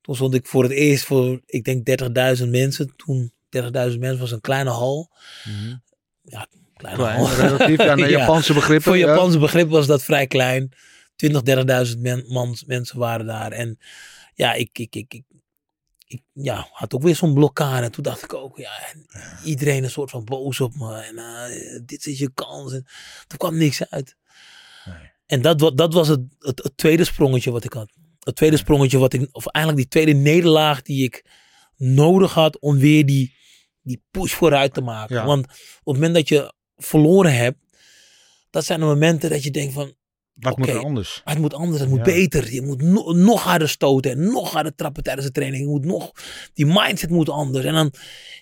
toen 0.00 0.14
stond 0.14 0.34
ik 0.34 0.46
voor 0.46 0.62
het 0.62 0.72
eerst 0.72 1.04
voor, 1.04 1.40
ik 1.46 1.64
denk 1.64 1.86
30.000 2.38 2.48
mensen. 2.48 2.92
Toen 2.96 3.32
30.000 3.56 3.98
mensen 3.98 4.18
was 4.18 4.30
een 4.30 4.40
kleine 4.40 4.70
hal. 4.70 5.10
mhm. 5.44 5.74
Ja, 6.22 6.46
kleine 6.76 7.02
Klein, 7.02 7.16
hal. 7.18 7.34
relatief 7.34 7.78
aan 7.88 7.96
de 7.96 8.02
Ja. 8.02 8.08
Japanse 8.18 8.52
begrippen. 8.52 8.82
Voor 8.82 8.96
ja. 8.98 9.06
Japanse 9.06 9.38
begrip 9.38 9.70
was 9.70 9.86
dat 9.86 10.02
vrij 10.02 10.26
klein. 10.26 10.72
20, 11.16 11.42
30.000 11.94 11.98
men, 11.98 12.24
mensen 12.66 12.98
waren 12.98 13.26
daar. 13.26 13.52
En 13.52 13.78
ja, 14.34 14.52
ik, 14.52 14.78
ik, 14.78 14.94
ik, 14.94 15.14
ik, 15.14 15.24
ik 16.12 16.22
ja, 16.32 16.68
had 16.72 16.94
ook 16.94 17.02
weer 17.02 17.16
zo'n 17.16 17.34
blokkade. 17.34 17.84
En 17.84 17.92
toen 17.92 18.02
dacht 18.02 18.22
ik 18.22 18.34
ook, 18.34 18.58
ja, 18.58 18.72
iedereen 19.44 19.84
een 19.84 19.90
soort 19.90 20.10
van 20.10 20.24
boos 20.24 20.60
op 20.60 20.74
me. 20.74 20.94
En 20.94 21.18
eh, 21.18 21.80
dit 21.86 22.06
is 22.06 22.18
je 22.18 22.30
kans. 22.34 22.72
En 22.72 22.86
er 23.28 23.36
kwam 23.36 23.56
niks 23.56 23.88
uit. 23.90 24.16
Nee. 24.84 25.10
En 25.26 25.42
dat, 25.42 25.76
dat 25.76 25.94
was 25.94 26.08
het, 26.08 26.20
het, 26.38 26.62
het 26.62 26.76
tweede 26.76 27.04
sprongetje 27.04 27.50
wat 27.50 27.64
ik 27.64 27.72
had. 27.72 27.92
Het 28.18 28.36
tweede 28.36 28.56
sprongetje 28.56 28.98
wat 28.98 29.12
ik, 29.12 29.28
of 29.32 29.46
eigenlijk 29.46 29.84
die 29.84 30.02
tweede 30.02 30.20
nederlaag 30.20 30.82
die 30.82 31.04
ik 31.04 31.24
nodig 31.76 32.32
had 32.34 32.58
om 32.58 32.78
weer 32.78 33.06
die, 33.06 33.34
die 33.82 34.02
push 34.10 34.32
vooruit 34.32 34.74
te 34.74 34.80
maken. 34.80 35.16
Ja. 35.16 35.24
Want 35.24 35.44
op 35.44 35.52
het 35.84 35.94
moment 35.94 36.14
dat 36.14 36.28
je 36.28 36.52
verloren 36.76 37.34
hebt, 37.34 37.58
dat 38.50 38.64
zijn 38.64 38.80
de 38.80 38.86
momenten 38.86 39.30
dat 39.30 39.42
je 39.42 39.50
denkt 39.50 39.72
van, 39.72 39.94
Wat 40.34 40.58
moet 40.58 40.68
er 40.68 40.78
anders? 40.78 41.20
het 41.24 41.38
moet 41.38 41.54
anders, 41.54 41.80
het 41.80 41.88
moet 41.88 41.98
Ja. 41.98 42.04
beter. 42.04 42.52
Je 42.52 42.62
moet 42.62 42.82
no- 42.82 43.12
nog 43.12 43.42
harder 43.42 43.68
stoten 43.68 44.10
en 44.10 44.32
nog 44.32 44.52
harder 44.52 44.74
trappen 44.74 45.02
tijdens 45.02 45.26
de 45.26 45.32
training. 45.32 45.62
Je 45.62 45.68
moet 45.68 45.84
nog, 45.84 46.12
die 46.52 46.66
mindset 46.66 47.10
moet 47.10 47.28
anders. 47.28 47.64
En 47.64 47.74
dan, 47.74 47.92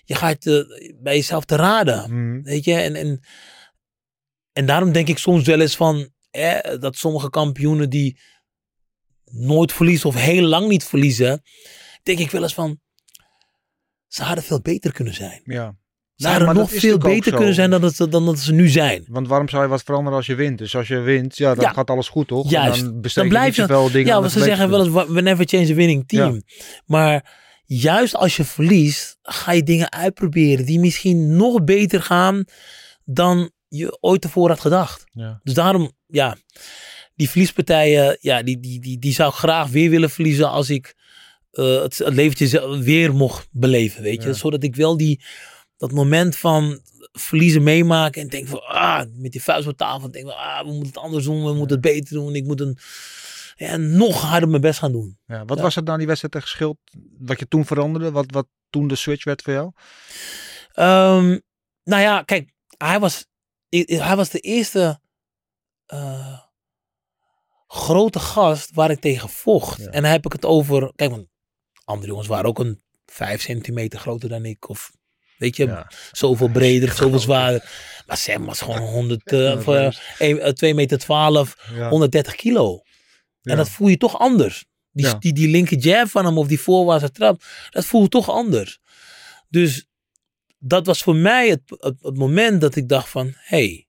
je 0.03 0.15
gaat 0.15 0.45
eh, 0.45 0.61
bij 1.01 1.15
jezelf 1.15 1.45
te 1.45 1.55
raden. 1.55 2.01
Mhm. 2.15 2.41
Weet 2.43 2.63
je, 2.65 2.73
en, 2.73 2.95
en, 2.95 3.19
en 4.53 4.65
daarom 4.65 4.91
denk 4.91 5.07
ik 5.07 5.17
soms 5.17 5.43
wel 5.43 5.59
eens 5.61 5.75
van, 5.75 6.09
dat 6.79 6.95
sommige 6.95 7.29
kampioenen 7.29 7.89
die 7.89 8.19
nooit 9.25 9.73
verliezen 9.73 10.09
of 10.09 10.15
heel 10.15 10.43
lang 10.43 10.67
niet 10.67 10.83
verliezen, 10.83 11.41
denk 12.03 12.19
ik 12.19 12.31
wel 12.31 12.43
eens 12.43 12.53
van, 12.53 12.79
ze 14.07 14.23
hadden 14.23 14.43
veel 14.43 14.61
beter 14.61 14.91
kunnen 14.91 15.13
zijn. 15.13 15.41
Ja. 15.45 15.75
Nee, 16.23 16.39
maar 16.39 16.53
nog 16.53 16.71
veel 16.71 16.97
beter 16.97 17.35
kunnen 17.35 17.53
zijn 17.53 17.69
dan 17.69 17.81
dat, 17.81 17.95
ze, 17.95 18.07
dan 18.09 18.25
dat 18.25 18.39
ze 18.39 18.53
nu 18.53 18.67
zijn. 18.69 19.03
Want 19.07 19.27
waarom 19.27 19.49
zou 19.49 19.63
je 19.63 19.69
wat 19.69 19.83
veranderen 19.83 20.17
als 20.17 20.25
je 20.27 20.35
wint? 20.35 20.57
Dus 20.57 20.75
als 20.75 20.87
je 20.87 20.99
wint, 20.99 21.37
ja, 21.37 21.55
dan 21.55 21.63
Ja. 21.63 21.71
gaat 21.73 21.89
alles 21.89 22.07
goed, 22.07 22.27
toch? 22.27 22.49
Juist. 22.49 22.81
En 22.81 23.01
dan 23.13 23.27
blijf 23.29 23.55
je- 23.55 23.61
zoveel 23.61 23.91
dingen 23.91 24.07
Ja, 24.07 24.19
want 24.19 24.31
ze 24.31 24.39
zeggen 24.43 24.69
wel 24.69 24.85
eens, 24.85 25.07
we 25.07 25.21
never 25.21 25.45
change 25.47 25.71
a 25.71 25.73
winning 25.73 26.07
team. 26.07 26.41
Maar 26.85 27.39
juist 27.65 28.15
als 28.15 28.35
je 28.35 28.43
verliest, 28.43 29.17
ga 29.21 29.51
je 29.51 29.63
dingen 29.63 29.91
uitproberen 29.91 30.65
die 30.65 30.79
misschien 30.79 31.35
nog 31.35 31.63
beter 31.63 32.01
gaan 32.01 32.43
dan 33.05 33.51
je 33.67 33.97
ooit 34.01 34.21
tevoren 34.21 34.49
had 34.51 34.59
gedacht. 34.59 35.03
Ja. 35.13 35.39
Dus 35.43 35.53
daarom, 35.53 35.91
ja, 36.07 36.35
die 37.15 37.29
verliespartijen, 37.29 38.17
ja, 38.21 38.43
die, 38.43 38.59
die, 38.59 38.79
die, 38.79 38.99
die 38.99 39.13
zou 39.13 39.29
ik 39.29 39.35
graag 39.35 39.69
weer 39.69 39.89
willen 39.89 40.09
verliezen 40.09 40.49
als 40.49 40.69
ik 40.69 40.95
eh, 41.51 41.81
het, 41.81 41.97
het 41.97 42.13
leventje 42.13 42.77
weer 42.83 43.13
mocht 43.13 43.47
beleven, 43.51 44.01
weet 44.03 44.23
je. 44.23 44.33
Zodat 44.33 44.63
ik 44.63 44.75
wel 44.75 44.97
die, 44.97 45.23
dat 45.81 45.91
moment 45.91 46.35
van 46.37 46.81
verliezen 47.11 47.63
meemaken 47.63 48.21
en 48.21 48.27
denk 48.27 48.47
van, 48.47 48.63
ah, 48.63 49.03
met 49.13 49.31
die 49.31 49.43
vuist 49.43 49.67
op 49.67 49.77
tafel, 49.77 50.11
denk 50.11 50.25
van, 50.25 50.35
ah, 50.37 50.59
we 50.59 50.67
moeten 50.67 50.87
het 50.87 50.97
anders 50.97 51.25
doen, 51.25 51.45
we 51.45 51.53
moeten 51.53 51.75
het 51.77 51.81
beter 51.81 52.13
doen. 52.15 52.35
Ik 52.35 52.43
moet 52.45 52.59
een, 52.61 52.77
ja, 53.55 53.77
nog 53.77 54.21
harder 54.21 54.49
mijn 54.49 54.61
best 54.61 54.79
gaan 54.79 54.91
doen. 54.91 55.17
Ja, 55.25 55.45
wat 55.45 55.57
Ja. 55.57 55.63
was 55.63 55.75
het 55.75 55.85
nou 55.85 55.97
die 55.97 56.07
wedstrijd 56.07 56.33
tegen 56.33 56.49
Schild? 56.49 56.77
Wat 57.19 57.39
je 57.39 57.47
toen 57.47 57.65
veranderde? 57.65 58.11
Wat, 58.11 58.25
wat 58.27 58.47
toen 58.69 58.87
de 58.87 58.95
switch 58.95 59.23
werd 59.23 59.41
voor 59.41 59.53
jou? 59.53 59.71
Ehm, 60.71 61.39
nou 61.83 62.01
ja, 62.01 62.23
kijk, 62.23 62.51
hij 62.77 62.99
was, 62.99 63.25
hij 63.69 64.15
was 64.15 64.29
de 64.29 64.39
eerste 64.39 64.99
eh, 65.85 66.39
grote 67.67 68.19
gast 68.19 68.71
waar 68.73 68.91
ik 68.91 68.99
tegen 68.99 69.29
vocht. 69.29 69.77
Ja. 69.77 69.85
En 69.89 70.01
dan 70.01 70.11
heb 70.11 70.25
ik 70.25 70.31
het 70.31 70.45
over, 70.45 70.91
kijk, 70.95 71.11
want 71.11 71.27
andere 71.83 72.07
jongens 72.09 72.27
waren 72.27 72.45
ook 72.49 72.59
een 72.59 72.81
vijf 73.05 73.41
centimeter 73.41 73.99
groter 73.99 74.29
dan 74.29 74.45
ik. 74.45 74.69
Of 74.69 74.91
weet 75.41 75.55
je, 75.55 75.65
Ja. 75.65 75.91
zoveel 76.11 76.49
breder, 76.49 76.91
zoveel 76.91 77.19
zwaarder. 77.19 77.69
Maar 78.05 78.17
Sam 78.17 78.45
was 78.45 78.61
gewoon 78.61 78.79
100, 78.79 79.31
eh, 79.31 79.53
of, 79.57 79.67
eh, 79.67 79.91
een- 80.19 80.39
eh, 80.39 80.51
2 80.53 80.73
meter 80.73 80.97
12, 80.97 81.55
Ja. 81.73 81.89
130 81.89 82.35
kilo. 82.35 82.81
En 83.41 83.57
dat 83.57 83.69
voel 83.69 83.87
je 83.87 83.97
toch 83.97 84.19
anders. 84.19 84.65
Die, 84.91 85.17
die, 85.17 85.33
die 85.33 85.47
linker 85.47 85.77
jab 85.77 86.07
van 86.09 86.25
hem 86.25 86.37
of 86.37 86.47
die 86.47 86.59
voorwaartse 86.59 87.11
trap, 87.11 87.43
dat 87.69 87.85
voel 87.85 88.01
je 88.01 88.07
toch 88.07 88.29
anders. 88.29 88.79
Dus 89.49 89.85
dat 90.57 90.85
was 90.85 91.03
voor 91.03 91.15
mij 91.15 91.49
het, 91.49 91.61
het, 91.67 91.95
het 92.01 92.17
moment 92.17 92.61
dat 92.61 92.75
ik 92.75 92.87
dacht 92.89 93.09
van, 93.09 93.33
hey, 93.35 93.87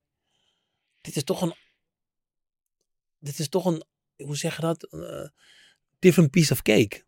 dit 1.00 1.16
is 1.16 1.24
toch 1.24 1.42
een 1.42 1.54
dit 3.18 3.38
is 3.38 3.48
toch 3.48 3.64
een, 3.64 3.82
hoe 4.16 4.36
zeg 4.36 4.56
je 4.56 4.62
dat? 4.62 4.82
Eh, 4.92 5.28
different 5.98 6.30
piece 6.30 6.52
of 6.52 6.62
cake. 6.62 7.04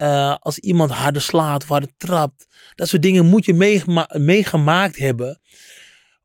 Eh, 0.00 0.36
als 0.38 0.58
iemand 0.58 0.90
harder 0.90 1.22
slaat 1.22 1.62
of 1.62 1.68
harder 1.68 1.90
trapt. 1.96 2.46
Dat 2.74 2.88
soort 2.88 3.02
dingen 3.02 3.26
moet 3.26 3.44
je 3.44 3.54
meegema- 3.54 4.10
meegemaakt 4.18 4.96
hebben. 4.98 5.40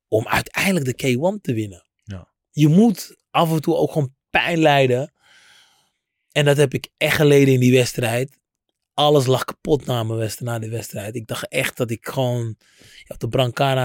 Om 0.08 0.28
uiteindelijk 0.28 0.86
de 0.86 1.08
K1 1.08 1.42
te 1.42 1.54
winnen. 1.54 1.86
Ja. 2.04 2.28
Je 2.52 2.68
moet 2.68 3.18
af 3.32 3.52
en 3.52 3.62
toe 3.62 3.76
ook 3.76 3.92
gewoon 3.92 4.16
pijn 4.30 4.58
lijden. 4.58 5.14
En 6.32 6.46
dat 6.46 6.58
heb 6.58 6.74
ik 6.74 6.90
echt 6.98 7.16
geleden 7.16 7.54
in 7.54 7.60
die 7.60 7.72
wedstrijd. 7.74 8.40
Alles 8.94 9.26
lag 9.26 9.44
kapot 9.46 9.86
na 9.86 10.04
mijn 10.04 10.20
wedstrijd, 10.20 10.52
na 10.52 10.60
die 10.60 10.70
wedstrijd. 10.70 11.16
Ik 11.16 11.28
dacht 11.28 11.48
echt 11.48 11.78
dat 11.78 11.92
ik 11.92 12.08
gewoon 12.08 12.58
op 13.08 13.20
de 13.20 13.28
Brancana 13.28 13.84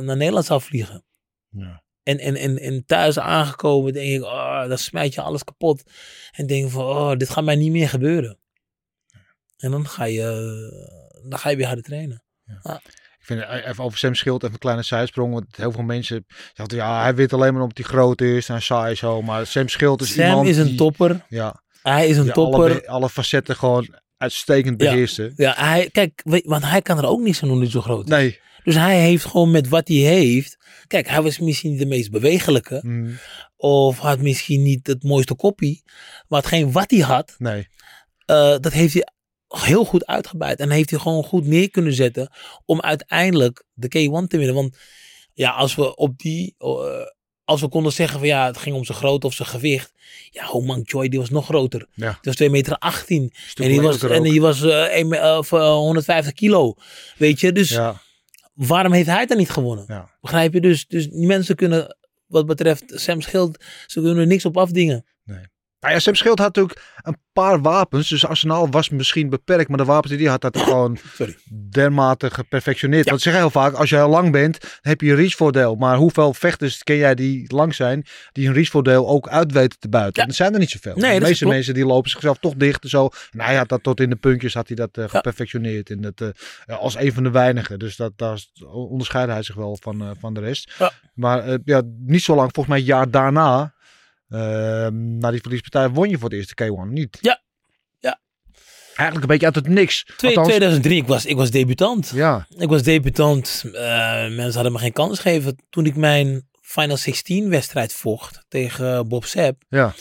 naar 0.00 0.16
Nederland 0.16 0.44
zou 0.46 0.60
vliegen. 0.60 1.04
Ja. 1.50 1.82
En, 2.02 2.18
en, 2.18 2.36
en, 2.36 2.58
en 2.58 2.84
thuis 2.86 3.18
aangekomen 3.18 3.92
denk 3.92 4.10
ik, 4.16 4.22
oh, 4.22 4.68
dan 4.68 4.78
smijt 4.78 5.14
je 5.14 5.20
alles 5.20 5.44
kapot. 5.44 5.82
En 6.32 6.46
denk 6.46 6.70
van, 6.70 6.84
oh, 6.84 7.16
dit 7.16 7.28
gaat 7.30 7.44
mij 7.44 7.56
niet 7.56 7.70
meer 7.72 7.88
gebeuren. 7.88 8.40
En 9.62 9.70
dan 9.70 9.88
ga 9.88 10.04
je, 10.04 10.22
dan 11.28 11.38
ga 11.38 11.50
je 11.50 11.56
weer 11.56 11.66
harder 11.66 11.84
trainen. 11.84 12.22
Ik 13.18 13.28
vind 13.28 13.40
eh, 13.40 13.68
even 13.68 13.84
over 13.84 13.98
Sam 13.98 14.14
Schild 14.14 14.42
even 14.42 14.54
een 14.54 14.60
kleine 14.60 14.82
zijsprong. 14.82 15.32
Want 15.32 15.56
heel 15.56 15.72
veel 15.72 15.82
mensen 15.82 16.24
zeggen 16.54 16.76
ja, 16.76 17.02
hij 17.02 17.14
weet 17.14 17.32
alleen 17.32 17.52
maar 17.52 17.62
omdat 17.62 17.78
hij 17.78 17.86
groot 17.86 18.20
is 18.20 18.48
en 18.48 18.62
saai 18.62 18.94
zo. 18.94 19.22
Maar 19.22 19.46
Sam 19.46 19.68
Schild 19.68 20.00
is 20.02 20.12
Sam 20.12 20.24
iemand 20.28 20.48
is 20.48 20.56
een 20.56 20.66
die, 20.66 20.76
topper. 20.76 21.24
Ja, 21.28 21.62
Hij 21.82 22.08
is 22.08 22.16
een 22.16 22.22
die 22.24 22.32
topper. 22.32 22.60
Alle, 22.70 22.86
alle 22.88 23.08
facetten 23.08 23.56
gewoon 23.56 23.94
uitstekend 24.16 24.82
Ja. 24.82 24.90
beheersen. 24.90 25.32
Ja, 25.36 25.54
hij, 25.56 25.88
kijk, 25.92 26.22
want 26.44 26.64
hij 26.64 26.82
kan 26.82 26.98
er 26.98 27.06
ook 27.06 27.20
niks 27.20 27.42
aan 27.42 27.48
doen, 27.48 27.66
zo 27.66 27.80
groot 27.80 28.04
is. 28.04 28.10
Nee. 28.10 28.40
Dus 28.64 28.74
hij 28.74 29.00
heeft 29.00 29.24
gewoon 29.24 29.50
met 29.50 29.68
wat 29.68 29.88
hij 29.88 29.96
heeft. 29.96 30.56
Kijk, 30.86 31.08
hij 31.08 31.22
was 31.22 31.38
misschien 31.38 31.70
niet 31.70 31.78
de 31.80 31.86
meest 31.86 32.10
bewegelijke. 32.10 32.80
Mm, 32.84 33.18
Of 33.56 33.98
had 33.98 34.20
misschien 34.20 34.62
niet 34.62 34.86
het 34.86 35.02
mooiste 35.02 35.34
koppie. 35.34 35.82
Maar 36.28 36.38
hetgeen 36.40 36.72
wat 36.72 36.90
hij 36.90 37.00
had, 37.00 37.34
nee. 37.38 37.68
eh, 38.24 38.56
dat 38.58 38.72
heeft 38.72 38.92
hij 38.94 39.06
heel 39.60 39.84
goed 39.84 40.06
uitgebuit. 40.06 40.58
En 40.60 40.70
heeft 40.70 40.90
hij 40.90 40.98
gewoon 40.98 41.24
goed 41.24 41.46
neer 41.46 41.70
kunnen 41.70 41.92
zetten. 41.94 42.30
Om 42.64 42.80
uiteindelijk 42.80 43.64
de 43.72 43.86
K1 43.86 44.26
te 44.28 44.36
winnen. 44.36 44.54
Want 44.54 44.76
ja, 45.34 45.50
als 45.50 45.74
we 45.74 45.96
op 45.96 46.18
die. 46.18 46.54
eh, 46.58 46.70
als 47.44 47.60
we 47.60 47.68
konden 47.68 47.92
zeggen 47.92 48.18
van 48.18 48.28
ja, 48.28 48.46
het 48.46 48.56
ging 48.58 48.76
om 48.76 48.84
zijn 48.84 48.98
grootte 48.98 49.26
of 49.26 49.34
zijn 49.34 49.48
gewicht. 49.48 49.92
Ja, 50.30 50.44
Homang 50.44 50.82
Choi, 50.88 51.08
die 51.08 51.18
was 51.18 51.30
nog 51.30 51.44
groter. 51.44 51.86
Ja. 51.94 52.08
Die 52.10 52.18
was 52.22 52.34
2 52.36 52.50
meter 52.50 52.76
18. 52.78 53.30
Stuk 53.46 53.64
En 53.64 53.70
die 53.70 53.80
was, 53.80 54.02
en 54.02 54.18
ook. 54.18 54.24
die 54.24 54.40
was 54.40 54.62
eh, 54.62 54.96
een 54.98 55.08
me- 55.08 55.16
eh, 55.16 55.36
of, 55.38 55.52
eh, 55.52 55.72
150 55.74 56.32
kilo. 56.32 56.74
Weet 57.16 57.40
je, 57.40 57.52
dus 57.52 57.68
Ja, 57.70 58.00
waarom 58.54 58.92
heeft 58.92 59.06
hij 59.08 59.26
dan 59.26 59.36
niet 59.36 59.50
gewonnen? 59.50 59.84
ja. 59.88 60.10
Begrijp 60.20 60.52
je? 60.52 60.60
Dus, 60.60 60.86
dus 60.86 61.08
die 61.08 61.26
mensen 61.26 61.56
kunnen, 61.56 61.96
wat 62.26 62.46
betreft 62.46 62.82
Sam 62.86 63.20
Schild, 63.20 63.64
ze 63.86 64.00
kunnen 64.00 64.18
er 64.18 64.26
niks 64.26 64.44
op 64.44 64.56
afdingen. 64.56 65.04
Nou 65.82 65.94
ja, 65.94 66.00
Sam 66.00 66.14
Schild 66.14 66.38
had 66.38 66.46
natuurlijk 66.46 66.82
een 67.02 67.16
paar 67.32 67.60
wapens. 67.60 68.08
Dus 68.08 68.26
arsenaal 68.26 68.70
was 68.70 68.88
misschien 68.88 69.28
beperkt. 69.28 69.68
Maar 69.68 69.78
de 69.78 69.84
wapens 69.84 70.12
die 70.12 70.20
hij 70.20 70.30
had, 70.30 70.42
had 70.42 70.54
hij 70.54 70.64
gewoon 70.72 70.98
Sorry. 71.14 71.36
dermate 71.70 72.30
geperfectioneerd. 72.30 73.04
Ja. 73.04 73.10
Want 73.10 73.22
ze 73.22 73.28
zeggen 73.28 73.50
heel 73.50 73.60
vaak, 73.60 73.74
als 73.74 73.88
je 73.88 73.96
heel 73.96 74.08
lang 74.08 74.32
bent, 74.32 74.60
dan 74.60 74.70
heb 74.80 75.00
je 75.00 75.10
een 75.10 75.16
reachvoordeel. 75.16 75.74
Maar 75.74 75.96
hoeveel 75.96 76.34
vechters 76.34 76.82
ken 76.82 76.96
jij 76.96 77.14
die 77.14 77.52
lang 77.54 77.74
zijn, 77.74 78.06
die 78.32 78.46
een 78.48 78.52
reachvoordeel 78.54 79.08
ook 79.08 79.28
uit 79.28 79.52
weten 79.52 79.78
te 79.78 79.88
buiten? 79.88 80.22
Ja. 80.22 80.28
Dat 80.28 80.36
zijn 80.36 80.52
er 80.52 80.58
niet 80.58 80.70
zoveel. 80.70 80.96
Nee, 80.96 81.18
de 81.18 81.26
meeste 81.26 81.46
mensen 81.46 81.74
die 81.74 81.86
lopen 81.86 82.10
zichzelf 82.10 82.38
toch 82.38 82.54
dicht 82.54 82.82
en 82.82 82.88
zo. 82.88 83.08
En 83.30 83.40
hij 83.40 83.56
had 83.56 83.68
dat 83.68 83.82
tot 83.82 84.00
in 84.00 84.10
de 84.10 84.16
puntjes, 84.16 84.54
had 84.54 84.66
hij 84.66 84.76
dat 84.76 84.96
eh, 84.96 85.04
geperfectioneerd. 85.08 85.90
En 85.90 86.00
dat, 86.00 86.20
eh, 86.66 86.78
als 86.78 86.96
een 86.96 87.12
van 87.12 87.22
de 87.22 87.30
weinigen. 87.30 87.78
Dus 87.78 87.96
dat, 87.96 88.12
daar 88.16 88.44
onderscheidde 88.72 89.32
hij 89.32 89.42
zich 89.42 89.54
wel 89.54 89.78
van, 89.80 90.00
eh, 90.00 90.10
van 90.20 90.34
de 90.34 90.40
rest. 90.40 90.74
Ja. 90.78 90.92
Maar 91.14 91.58
ja, 91.64 91.82
niet 91.98 92.22
zo 92.22 92.34
lang, 92.34 92.50
volgens 92.52 92.74
mij 92.74 92.78
een 92.78 92.90
jaar 92.96 93.10
daarna, 93.10 93.74
na 94.38 95.30
die 95.30 95.40
verliespartij, 95.40 95.88
won 95.90 96.08
je 96.08 96.18
voor 96.18 96.28
de 96.30 96.36
eerste 96.36 96.54
K1 96.64 96.88
niet. 96.92 97.18
Ja. 97.20 97.42
Ja. 98.00 98.20
Eigenlijk 98.94 99.20
een 99.22 99.26
beetje 99.38 99.46
uit 99.46 99.54
het 99.54 99.68
niks. 99.68 100.04
Twee- 100.16 100.30
Althans, 100.30 100.48
2003, 100.48 100.96
ik 100.96 101.06
was, 101.06 101.26
ik 101.26 101.36
was 101.36 101.50
debutant. 101.50 102.10
Ja, 102.14 102.46
Ik 102.58 102.68
was 102.68 102.82
debutant. 102.82 103.62
eh, 103.64 103.72
mensen 104.28 104.52
hadden 104.54 104.72
me 104.72 104.78
geen 104.78 104.92
kans 104.92 105.18
gegeven. 105.20 105.56
Toen 105.70 105.86
ik 105.86 105.96
mijn 105.96 106.48
Final 106.60 106.96
16 106.96 107.48
wedstrijd 107.48 107.92
vocht 107.92 108.44
tegen 108.48 109.08
Bob 109.08 109.24
Sepp. 109.24 109.62
ja. 109.68 109.94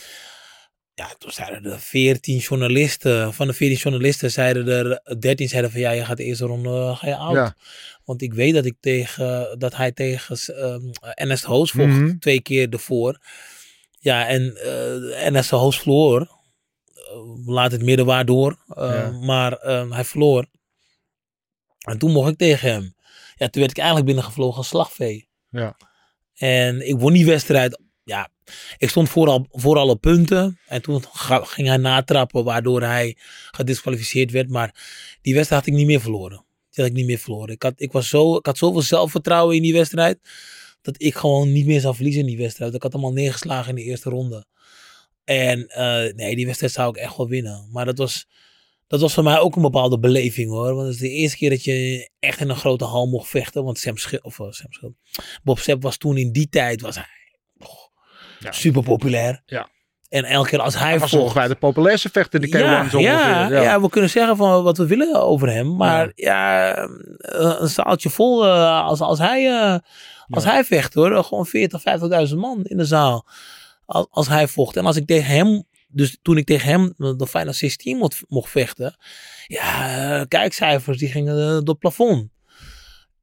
Ja, 0.94 1.10
toen 1.18 1.32
zeiden 1.32 1.72
er 1.72 1.80
14 1.80 2.38
journalisten. 2.38 3.34
Van 3.34 3.48
de 3.48 3.54
14 3.54 3.78
journalisten 3.78 4.32
zeiden 4.32 4.68
er 4.68 5.18
13 5.20 5.50
zeiden 5.50 5.72
van 5.72 5.80
ja, 5.80 5.92
je 5.92 6.06
gaat 6.06 6.18
de 6.18 6.24
eerste 6.24 6.46
ronde 6.46 6.70
eh, 6.70 6.98
ga 6.98 7.08
je 7.08 7.16
out. 7.16 7.36
Ja. 7.36 7.56
Want 8.06 8.22
ik 8.22 8.34
weet 8.34 8.54
dat, 8.54 8.66
ik 8.66 8.76
tegen, 8.80 9.56
dat 9.60 9.76
hij 9.76 9.92
tegen 9.92 10.38
ehm 10.56 10.82
Ernest 11.14 11.44
Hoos 11.44 11.72
vocht. 11.72 11.88
Mhm. 11.88 12.18
Twee 12.20 12.42
keer 12.42 12.70
ervoor. 12.70 13.18
Ja, 14.04 14.28
en 14.28 14.56
eh 14.56 15.26
Ernest 15.26 15.50
Hoos 15.50 15.80
verloor. 15.80 16.22
Eh, 16.22 17.46
laat 17.46 17.72
het 17.72 17.82
midden 17.84 18.06
waardoor. 18.06 18.58
Uh, 18.68 18.76
Ja. 18.78 19.10
Maar 19.12 19.54
ehm, 19.54 19.92
hij 19.92 20.04
verloor. 20.06 20.46
En 21.82 21.98
toen 21.98 22.12
mocht 22.12 22.30
ik 22.32 22.38
tegen 22.38 22.72
hem. 22.72 22.96
Ja, 23.36 23.50
toen 23.50 23.62
werd 23.62 23.72
ik 23.72 23.78
eigenlijk 23.78 24.08
binnengevlogen 24.08 24.58
als 24.58 24.68
slagvee. 24.68 25.28
Ja. 25.50 25.78
En 26.36 26.88
ik 26.88 27.00
won 27.00 27.14
die 27.14 27.26
wedstrijd. 27.26 27.80
Ja, 28.04 28.30
ik 28.78 28.90
stond 28.90 29.10
vooral, 29.10 29.46
vooral 29.50 29.90
op 29.90 30.02
punten. 30.02 30.60
En 30.68 30.82
toen 30.82 31.04
ga- 31.14 31.44
ging 31.44 31.68
hij 31.68 31.78
natrappen, 31.78 32.44
waardoor 32.44 32.82
hij 32.82 33.18
gedisqualificeerd 33.52 34.32
werd. 34.32 34.50
Maar 34.50 34.76
die 35.22 35.34
wedstrijd 35.34 35.64
had 35.64 35.74
ik 35.74 35.78
niet 35.80 35.88
meer 35.88 36.02
verloren. 36.02 36.46
Die 36.70 36.84
had 36.84 36.86
ik 36.86 36.94
niet 36.94 37.06
meer 37.06 37.18
verloren. 37.18 37.50
Ik 37.54 37.64
had, 37.64 37.74
ik 37.76 37.92
was 37.92 38.10
zo, 38.10 38.36
ik 38.36 38.46
had 38.46 38.58
zoveel 38.58 38.82
zelfvertrouwen 38.82 39.56
in 39.56 39.62
die 39.62 39.74
wedstrijd. 39.74 40.20
Dat 40.82 40.96
ik 40.98 41.16
gewoon 41.16 41.52
niet 41.52 41.66
meer 41.66 41.80
zou 41.82 41.96
verliezen 41.96 42.22
in 42.22 42.28
die 42.28 42.38
wedstrijd. 42.38 42.74
Ik 42.74 42.84
had 42.84 42.94
hem 42.94 43.04
al 43.04 43.12
neergeslagen 43.14 43.70
in 43.70 43.76
de 43.76 43.82
eerste 43.84 44.10
ronde. 44.10 44.46
En 45.24 45.68
eh, 45.68 46.14
nee, 46.14 46.36
die 46.36 46.46
wedstrijd 46.46 46.74
zou 46.74 46.90
ik 46.90 46.96
echt 46.96 47.18
wel 47.18 47.28
winnen. 47.28 47.68
Maar 47.72 47.86
dat 47.86 47.98
was, 47.98 48.28
dat 48.88 49.02
was 49.02 49.14
voor 49.14 49.24
mij 49.24 49.40
ook 49.40 49.56
een 49.56 49.62
bepaalde 49.62 50.00
beleving 50.00 50.50
hoor. 50.50 50.74
Want 50.76 50.86
het 50.86 50.94
is 50.96 51.02
de 51.02 51.10
eerste 51.10 51.38
keer 51.38 51.50
dat 51.50 51.64
je 51.64 52.10
echt 52.20 52.40
in 52.40 52.50
een 52.50 52.56
grote 52.56 52.86
hal 52.86 53.08
mocht 53.08 53.30
vechten. 53.30 53.64
Want 53.64 53.78
Sam 53.80 53.98
Schil, 53.98 54.20
of 54.22 54.40
eh, 54.40 54.46
Sam 54.50 54.72
Schil, 54.74 54.96
Bob 55.44 55.60
Sepp 55.60 55.82
was 55.82 55.98
toen 55.98 56.18
in 56.18 56.32
die 56.32 56.50
tijd 56.50 56.82
was 56.82 56.96
hij 56.96 57.06
oh, 57.60 57.70
Ja. 58.40 58.52
super 58.52 58.84
populair. 58.84 59.42
Ja. 59.46 59.70
En 60.10 60.24
elke 60.24 60.50
keer 60.50 60.60
als 60.60 60.78
hij 60.78 60.90
Hij 60.90 61.00
was 61.00 61.10
vocht, 61.10 61.24
ongeveer 61.24 61.48
de 61.48 61.56
populairste 61.56 62.10
vechter 62.10 62.44
in 62.44 62.52
de 62.52 62.58
K1. 62.58 62.62
ja, 62.62 62.90
zo 62.90 63.00
ja, 63.00 63.40
ongeveer. 63.40 63.62
ja. 63.62 63.82
we 63.82 63.90
kunnen 63.90 64.10
zeggen 64.10 64.38
van 64.38 64.64
wat 64.64 64.78
we 64.78 64.86
willen 64.86 65.22
over 65.22 65.50
hem. 65.50 65.76
Maar 65.76 66.12
ja, 66.16 66.74
eh, 66.76 67.56
een 67.60 67.68
zaaltje 67.68 68.10
vol 68.10 68.48
als, 68.48 69.02
als, 69.02 69.20
hij, 69.20 69.80
als 70.32 70.44
hij 70.44 70.64
vecht 70.64 70.94
hoor. 70.94 71.24
Gewoon 71.24 71.46
40, 71.46 71.84
50.000 72.30 72.36
man 72.36 72.64
in 72.64 72.78
de 72.78 72.86
zaal. 72.86 73.28
Als, 73.86 74.06
als 74.10 74.28
hij 74.28 74.48
vocht. 74.48 74.78
En 74.78 74.86
als 74.86 74.96
ik 74.96 75.06
tegen 75.06 75.36
hem, 75.36 75.64
dus 75.88 76.18
toen 76.22 76.38
ik 76.38 76.46
tegen 76.46 76.70
hem 76.70 76.94
de 77.18 77.28
Final 77.28 77.54
16 77.54 77.98
mocht, 77.98 78.22
mocht 78.28 78.52
vechten. 78.52 78.96
Ja, 79.48 80.20
eh, 80.20 80.28
kijkcijfers 80.28 80.98
die 80.98 81.10
gingen 81.10 81.36
eh, 81.36 81.48
door 81.48 81.62
het 81.64 81.80
plafond. 81.80 82.30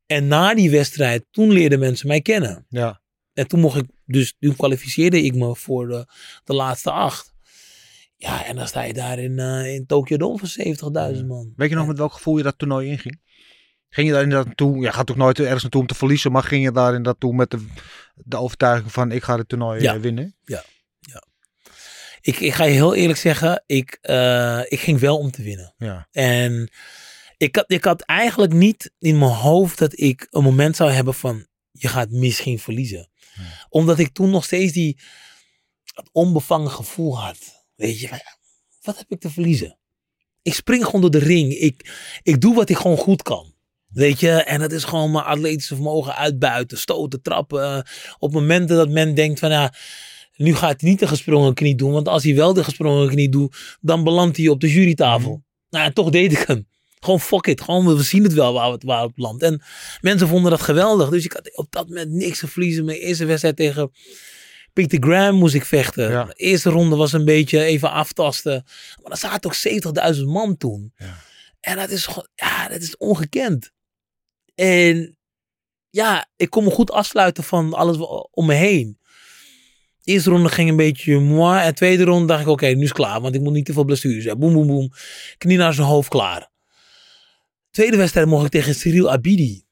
En 0.07 0.27
na 0.27 0.55
die 0.55 0.71
wedstrijd, 0.71 1.25
toen 1.31 1.53
leerden 1.53 1.79
mensen 1.79 2.09
mij 2.09 2.21
kennen. 2.21 2.67
Ja. 2.69 3.01
En 3.33 3.49
toen 3.49 3.61
mocht 3.61 3.77
ik, 3.77 3.85
dus 4.05 4.35
toen 4.39 4.57
kwalificeerde 4.57 5.23
ik 5.23 5.35
me 5.35 5.57
voor 5.57 5.89
de, 5.89 6.07
de 6.45 6.55
laatste 6.55 6.91
acht. 6.91 7.35
Ja, 8.17 8.45
en 8.45 8.57
dan 8.57 8.67
sta 8.67 8.83
je 8.83 8.93
daar 8.93 9.19
in, 9.19 9.39
eh 9.39 9.75
in 9.75 9.87
Tokyo 9.87 10.17
Dome 10.17 10.39
van 10.39 11.15
70.000 11.17 11.27
man. 11.27 11.53
Weet 11.57 11.69
je 11.69 11.75
nog 11.75 11.87
met 11.87 11.99
welk 11.99 12.13
gevoel 12.13 12.37
je 12.37 12.43
dat 12.43 12.59
toernooi 12.59 12.89
inging? 12.89 13.21
Ging 13.91 14.07
je 14.07 14.13
daar 14.13 14.23
inderdaad 14.23 14.47
naartoe? 14.47 14.83
Je 14.83 14.93
gaat 14.93 15.07
toch 15.07 15.17
nooit 15.17 15.39
ergens 15.41 15.63
naartoe 15.63 15.81
om 15.81 15.87
te 15.87 15.95
verliezen, 15.95 16.33
maar 16.33 16.43
ging 16.43 16.65
je 16.65 16.73
daar 16.73 16.89
inderdaad 16.89 17.21
toe 17.21 17.35
met 17.35 17.51
de, 17.51 17.67
de 18.15 18.37
overtuiging 18.37 18.93
van 18.93 19.13
ik 19.13 19.23
ga 19.23 19.37
het 19.37 19.49
toernooi 19.49 19.83
Ja. 19.83 19.95
eh, 19.95 20.01
winnen? 20.01 20.37
Ik, 22.21 22.39
ik 22.41 22.53
ga 22.53 22.65
je 22.65 22.71
heel 22.73 22.95
eerlijk 22.95 23.19
zeggen, 23.19 23.63
ik, 23.67 23.99
eh, 24.01 24.61
ik 24.69 24.81
ging 24.81 24.99
wel 25.01 25.19
om 25.19 25.31
te 25.31 25.43
winnen. 25.43 25.75
Ja. 25.79 26.09
En 26.13 26.71
ik 27.37 27.57
had, 27.57 27.65
ik 27.67 27.85
had 27.85 28.01
eigenlijk 28.03 28.53
niet 28.53 28.93
in 28.99 29.19
mijn 29.19 29.31
hoofd 29.31 29.79
dat 29.79 29.99
ik 30.01 30.27
een 30.31 30.43
moment 30.43 30.77
zou 30.77 30.91
hebben 30.91 31.15
van 31.15 31.47
je 31.73 31.89
gaat 31.89 32.11
misschien 32.11 32.59
verliezen. 32.59 33.11
Omdat 33.69 33.99
ik 33.99 34.13
toen 34.13 34.31
nog 34.31 34.45
steeds 34.45 34.73
die 34.73 35.01
dat 35.85 36.09
onbevangen 36.13 36.71
gevoel 36.71 37.19
had. 37.21 37.67
Weet 37.75 38.01
je, 38.01 38.07
ja, 38.09 38.37
wat 38.81 38.99
heb 38.99 39.11
ik 39.11 39.21
te 39.21 39.31
verliezen? 39.31 39.79
Ik 40.43 40.55
spring 40.55 40.85
gewoon 40.85 41.01
door 41.01 41.11
de 41.11 41.19
ring. 41.19 41.53
Ik, 41.53 41.91
ik 42.23 42.41
doe 42.41 42.55
wat 42.55 42.69
ik 42.69 42.77
gewoon 42.77 42.97
goed 42.97 43.23
kan. 43.23 43.55
Weet 43.89 44.21
je, 44.21 44.31
en 44.31 44.61
dat 44.61 44.73
is 44.73 44.85
gewoon 44.85 45.11
mijn 45.11 45.25
atletische 45.25 45.75
vermogen 45.75 46.17
uitbuiten, 46.17 46.79
stoten, 46.79 47.23
trappen. 47.23 47.87
Op 48.19 48.33
momenten 48.33 48.77
dat 48.77 48.89
men 48.89 49.15
denkt 49.15 49.39
van 49.39 49.51
ja, 49.51 49.73
nu 50.37 50.55
gaat 50.55 50.81
hij 50.81 50.91
niet 50.91 50.99
de 50.99 51.07
gesprongen 51.07 51.55
knie 51.55 51.75
doen. 51.75 51.93
Want 51.93 52.09
als 52.09 52.25
hij 52.25 52.35
wel 52.35 52.55
de 52.55 52.65
gesprongen 52.65 53.09
knie 53.09 53.29
doet, 53.29 53.57
dan 53.81 54.05
belandt 54.05 54.37
hij 54.37 54.49
op 54.49 54.61
de 54.61 54.73
jurytafel. 54.73 55.43
Nou, 55.71 55.85
en 55.85 55.93
toch 55.93 56.11
deed 56.11 56.33
ik 56.33 56.47
hem. 56.47 56.67
Gewoon 57.01 57.21
fuck 57.21 57.47
it. 57.47 57.61
Gewoon, 57.61 57.97
we 57.97 58.03
zien 58.03 58.23
het 58.23 58.33
wel 58.33 58.53
waar 58.53 58.71
het, 58.71 58.83
waar 58.83 59.03
het 59.03 59.13
landt. 59.17 59.43
En 59.43 59.63
mensen 60.01 60.29
vonden 60.29 60.51
dat 60.51 60.61
geweldig. 60.61 61.09
Dus 61.09 61.25
ik 61.25 61.33
had 61.33 61.57
op 61.57 61.67
dat 61.71 61.89
moment 61.89 62.11
niks 62.11 62.39
te 62.39 62.49
verliezen. 62.49 62.85
Mijn 62.85 62.99
eerste 62.99 63.25
wedstrijd 63.25 63.57
tegen 63.57 63.91
Peter 64.73 65.03
Graham 65.03 65.35
moest 65.35 65.55
ik 65.55 65.65
vechten. 65.65 66.11
Ja. 66.11 66.25
De 66.25 66.33
eerste 66.33 66.71
ronde 66.71 66.97
was 66.97 67.13
een 67.13 67.25
beetje 67.25 67.63
even 67.63 67.91
aftasten. 67.91 68.65
Maar 69.03 69.13
er 69.13 69.19
zaten 69.19 69.51
ook 69.51 70.15
70.000 70.17 70.23
man 70.25 70.57
toen. 70.57 70.93
Ja. 70.97 71.17
En 71.61 71.77
dat 71.77 71.91
is 71.91 72.07
gewoon, 72.07 72.29
ja, 72.35 72.69
dat 72.69 72.81
is 72.81 72.97
ongekend. 72.97 73.73
En 74.59 75.17
ja, 75.91 76.29
ik 76.37 76.51
kon 76.51 76.65
me 76.65 76.71
goed 76.71 76.91
afsluiten 76.91 77.45
van 77.45 77.75
alles 77.75 77.97
om 78.31 78.47
me 78.47 78.55
heen. 78.55 78.99
Eerste 80.05 80.31
ronde 80.31 80.49
ging 80.49 80.71
een 80.71 80.77
beetje 80.77 81.19
moi. 81.19 81.61
En 81.61 81.75
tweede 81.75 82.05
ronde 82.05 82.27
dacht 82.27 82.41
ik, 82.41 82.49
oké, 82.49 82.67
nu 82.67 82.83
is 82.83 82.89
het 82.89 82.97
klaar. 82.97 83.21
Want 83.21 83.35
ik 83.35 83.41
moet 83.41 83.53
niet 83.53 83.65
te 83.65 83.73
veel 83.73 83.85
blessures 83.85 84.25
hebben. 84.25 84.53
Boem, 84.53 84.53
boem, 84.53 84.77
boem. 84.77 84.91
Knie 85.39 85.57
naar 85.57 85.73
zijn 85.75 85.87
hoofd, 85.87 86.09
klaar. 86.09 86.51
Tweede 87.71 87.97
wedstrijd 87.97 88.27
mocht 88.27 88.45
ik 88.45 88.51
tegen 88.51 88.75
Cyril 88.75 89.11
Abidi. 89.11 89.63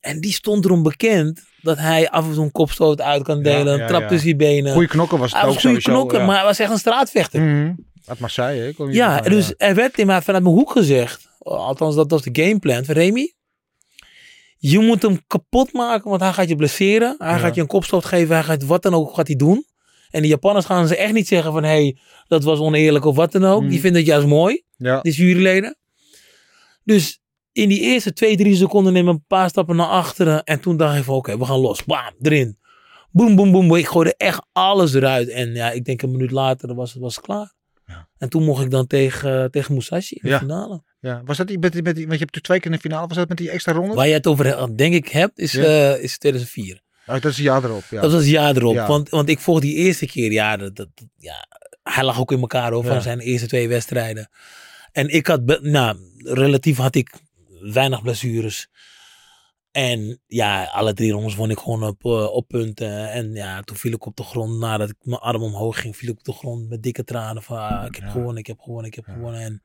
En 0.00 0.20
die 0.20 0.32
stond 0.32 0.64
erom 0.64 0.82
bekend 0.82 1.42
dat 1.60 1.78
hij 1.78 2.10
af 2.10 2.24
en 2.26 2.34
toe 2.34 2.44
een 2.44 2.52
kopstoot 2.52 3.00
uit 3.00 3.22
kan 3.22 3.42
delen. 3.42 3.76
Ja, 3.76 3.82
ja, 3.82 3.86
trap 3.86 4.00
ja. 4.00 4.08
tussen 4.08 4.28
je 4.28 4.36
benen. 4.36 4.72
Goeie 4.72 4.88
knokken 4.88 5.18
was 5.18 5.30
het 5.30 5.40
hij 5.40 5.48
ook 5.48 5.54
was 5.54 5.62
sowieso. 5.62 5.90
knokken, 5.90 6.18
ja. 6.18 6.24
maar 6.24 6.36
hij 6.36 6.44
was 6.44 6.58
echt 6.58 6.70
een 6.70 6.78
straatvechter. 6.78 7.40
Mhm. 7.40 7.72
Uit 8.04 8.18
Marseille, 8.18 8.62
hè? 8.62 8.72
Kom 8.72 8.88
je 8.88 8.94
Ja, 8.94 9.20
dus 9.20 9.54
er 9.56 9.74
werd 9.74 9.98
in 9.98 10.06
mij 10.06 10.22
vanuit 10.22 10.42
mijn 10.42 10.56
hoek 10.56 10.70
gezegd, 10.70 11.28
althans 11.38 11.94
dat 11.94 12.10
was 12.10 12.22
de 12.22 12.42
gameplan 12.42 12.84
van 12.84 12.94
Remy. 12.94 13.34
Je 14.70 14.78
moet 14.78 15.02
hem 15.02 15.20
kapot 15.26 15.72
maken, 15.72 16.10
want 16.10 16.20
hij 16.22 16.32
gaat 16.32 16.48
je 16.48 16.56
blesseren. 16.56 17.14
Hij 17.18 17.30
Ja. 17.30 17.38
gaat 17.38 17.54
je 17.54 17.60
een 17.60 17.66
kopstoot 17.66 18.04
geven, 18.04 18.34
hij 18.34 18.44
gaat 18.44 18.64
wat 18.64 18.82
dan 18.82 18.94
ook 18.94 19.14
gaat 19.14 19.26
hij 19.26 19.36
doen. 19.36 19.64
En 20.10 20.22
de 20.22 20.28
Japanners 20.28 20.66
gaan 20.66 20.86
ze 20.88 20.96
echt 20.96 21.12
niet 21.12 21.28
zeggen 21.28 21.52
van, 21.52 21.62
hé, 21.62 21.68
hey, 21.68 21.98
dat 22.28 22.44
was 22.44 22.58
oneerlijk 22.58 23.04
of 23.04 23.16
wat 23.16 23.32
dan 23.32 23.44
ook. 23.44 23.62
Mm. 23.62 23.68
Die 23.68 23.80
vinden 23.80 24.00
het 24.00 24.10
juist 24.10 24.26
mooi, 24.26 24.62
Ja. 24.76 25.00
die 25.00 25.12
juryleden. 25.12 25.76
Dus 26.84 27.20
in 27.52 27.68
die 27.68 27.80
eerste 27.80 28.12
twee, 28.12 28.36
drie 28.36 28.56
seconden 28.56 28.92
neem 28.92 29.08
ik 29.08 29.14
een 29.14 29.24
paar 29.26 29.48
stappen 29.48 29.76
naar 29.76 29.86
achteren. 29.86 30.44
En 30.44 30.60
toen 30.60 30.76
dacht 30.76 30.96
ik 30.98 31.04
van, 31.04 31.14
oké, 31.14 31.38
we 31.38 31.44
gaan 31.44 31.58
los. 31.58 31.84
Bam, 31.84 32.14
erin. 32.20 32.58
Boem, 33.10 33.36
boom, 33.36 33.52
boem. 33.52 33.74
Ik 33.74 33.86
gooide 33.86 34.14
echt 34.16 34.46
alles 34.52 34.94
eruit. 34.94 35.28
En 35.28 35.54
ja, 35.54 35.70
ik 35.70 35.84
denk 35.84 36.02
een 36.02 36.10
minuut 36.10 36.30
later 36.30 36.74
was, 36.74 36.94
was 36.94 37.16
het 37.16 37.24
klaar. 37.24 37.54
Ja. 37.86 38.08
En 38.18 38.28
toen 38.28 38.44
mocht 38.44 38.64
ik 38.64 38.70
dan 38.70 38.86
tegen, 38.86 39.50
tegen 39.50 39.74
Musashi 39.74 40.14
in 40.14 40.20
de 40.22 40.28
Ja. 40.28 40.38
finale. 40.38 40.82
Ja. 41.00 41.22
Was 41.24 41.36
dat 41.36 41.46
die, 41.46 41.58
met, 41.58 41.72
die- 41.72 41.82
met 41.82 41.94
die, 41.96 42.06
want 42.06 42.18
je 42.18 42.24
hebt 42.24 42.34
natuurlijk 42.34 42.44
twee 42.44 42.58
keer 42.60 42.70
in 42.70 42.76
de 42.76 42.82
finale, 42.82 43.06
was 43.06 43.16
dat 43.16 43.28
met 43.28 43.38
die 43.38 43.50
extra 43.50 43.72
ronde? 43.72 43.94
Waar 43.94 44.06
je 44.08 44.12
het 44.12 44.26
over 44.26 44.46
eh, 44.46 44.66
denk 44.76 44.94
ik 44.94 45.08
hebt, 45.08 45.38
is, 45.38 45.52
Ja. 45.52 45.62
eh, 45.94 46.02
is 46.02 46.18
2004. 46.18 46.80
Oh, 47.06 47.14
dat 47.14 47.24
is 47.24 47.38
een 47.38 47.44
jaar 47.44 47.64
erop, 47.64 47.82
ja. 47.90 48.00
Dat 48.00 48.12
was 48.12 48.26
jaar 48.28 48.56
erop. 48.56 48.74
Ja. 48.74 48.86
Want, 48.86 49.08
want 49.08 49.28
ik 49.28 49.38
volg 49.38 49.60
die 49.60 49.74
eerste 49.74 50.06
keer, 50.06 50.32
ja, 50.32 50.56
dat, 50.56 50.76
dat, 50.76 50.88
ja, 51.16 51.46
hij 51.82 52.04
lag 52.04 52.20
ook 52.20 52.32
in 52.32 52.40
elkaar 52.40 52.72
van 52.82 53.02
zijn 53.02 53.18
eerste 53.20 53.46
twee 53.46 53.68
wedstrijden. 53.68 54.28
En 54.92 55.08
ik 55.08 55.26
had, 55.26 55.60
nou, 55.62 55.98
relatief 56.22 56.76
had 56.76 56.94
ik 56.94 57.14
weinig 57.60 58.02
blessures. 58.02 58.68
En 59.70 60.20
ja, 60.26 60.64
alle 60.64 60.92
drie 60.94 61.12
rondes 61.12 61.34
won 61.34 61.50
ik 61.50 61.58
gewoon 61.58 61.82
op, 61.84 62.04
eh, 62.04 62.32
op 62.32 62.48
punten. 62.48 63.10
En 63.10 63.32
ja, 63.32 63.60
toen 63.62 63.76
viel 63.76 63.92
ik 63.92 64.06
op 64.06 64.16
de 64.16 64.22
grond. 64.22 64.58
Nadat 64.58 64.88
ik 64.90 64.96
mijn 65.00 65.20
arm 65.20 65.42
omhoog 65.42 65.80
ging, 65.80 65.96
viel 65.96 66.08
ik 66.08 66.18
op 66.18 66.24
de 66.24 66.32
grond 66.32 66.68
met 66.68 66.82
dikke 66.82 67.04
tranen. 67.04 67.42
Van 67.42 67.58
ah, 67.58 67.86
ik 67.86 67.94
heb 67.94 68.04
Ja. 68.04 68.10
gewonnen, 68.10 68.36
ik 68.36 68.46
heb 68.46 68.58
gewonnen, 68.60 68.86
ik 68.90 68.94
heb 68.94 69.06
Ja. 69.06 69.12
gewonnen. 69.12 69.40
En 69.40 69.62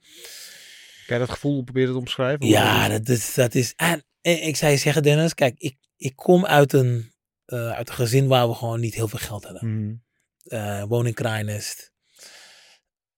Kan 1.06 1.20
je 1.20 1.26
dat 1.26 1.34
gevoel 1.34 1.64
proberen 1.64 1.94
te 1.94 2.00
omschrijven? 2.00 2.48
Ja, 2.48 2.90
dat 2.90 3.10
is. 3.10 3.34
Dat 3.34 3.56
is 3.56 3.74
en, 3.76 4.04
en 4.22 4.44
ik 4.44 4.56
zei 4.56 4.72
je 4.72 4.78
zeggen, 4.78 5.04
Dennis, 5.04 5.34
kijk, 5.34 5.56
ik, 5.58 5.78
ik 5.98 6.16
kom 6.16 6.46
uit 6.46 6.74
een, 6.74 7.14
eh, 7.46 7.72
uit 7.72 7.90
een 7.90 7.96
gezin 7.96 8.28
waar 8.28 8.48
we 8.48 8.54
gewoon 8.54 8.80
niet 8.80 8.94
heel 8.96 9.08
veel 9.08 9.20
geld 9.20 9.44
hadden. 9.44 9.62
Eh 10.44 10.84
woon 10.84 11.06
in 11.08 11.14
Krijnest. 11.14 11.92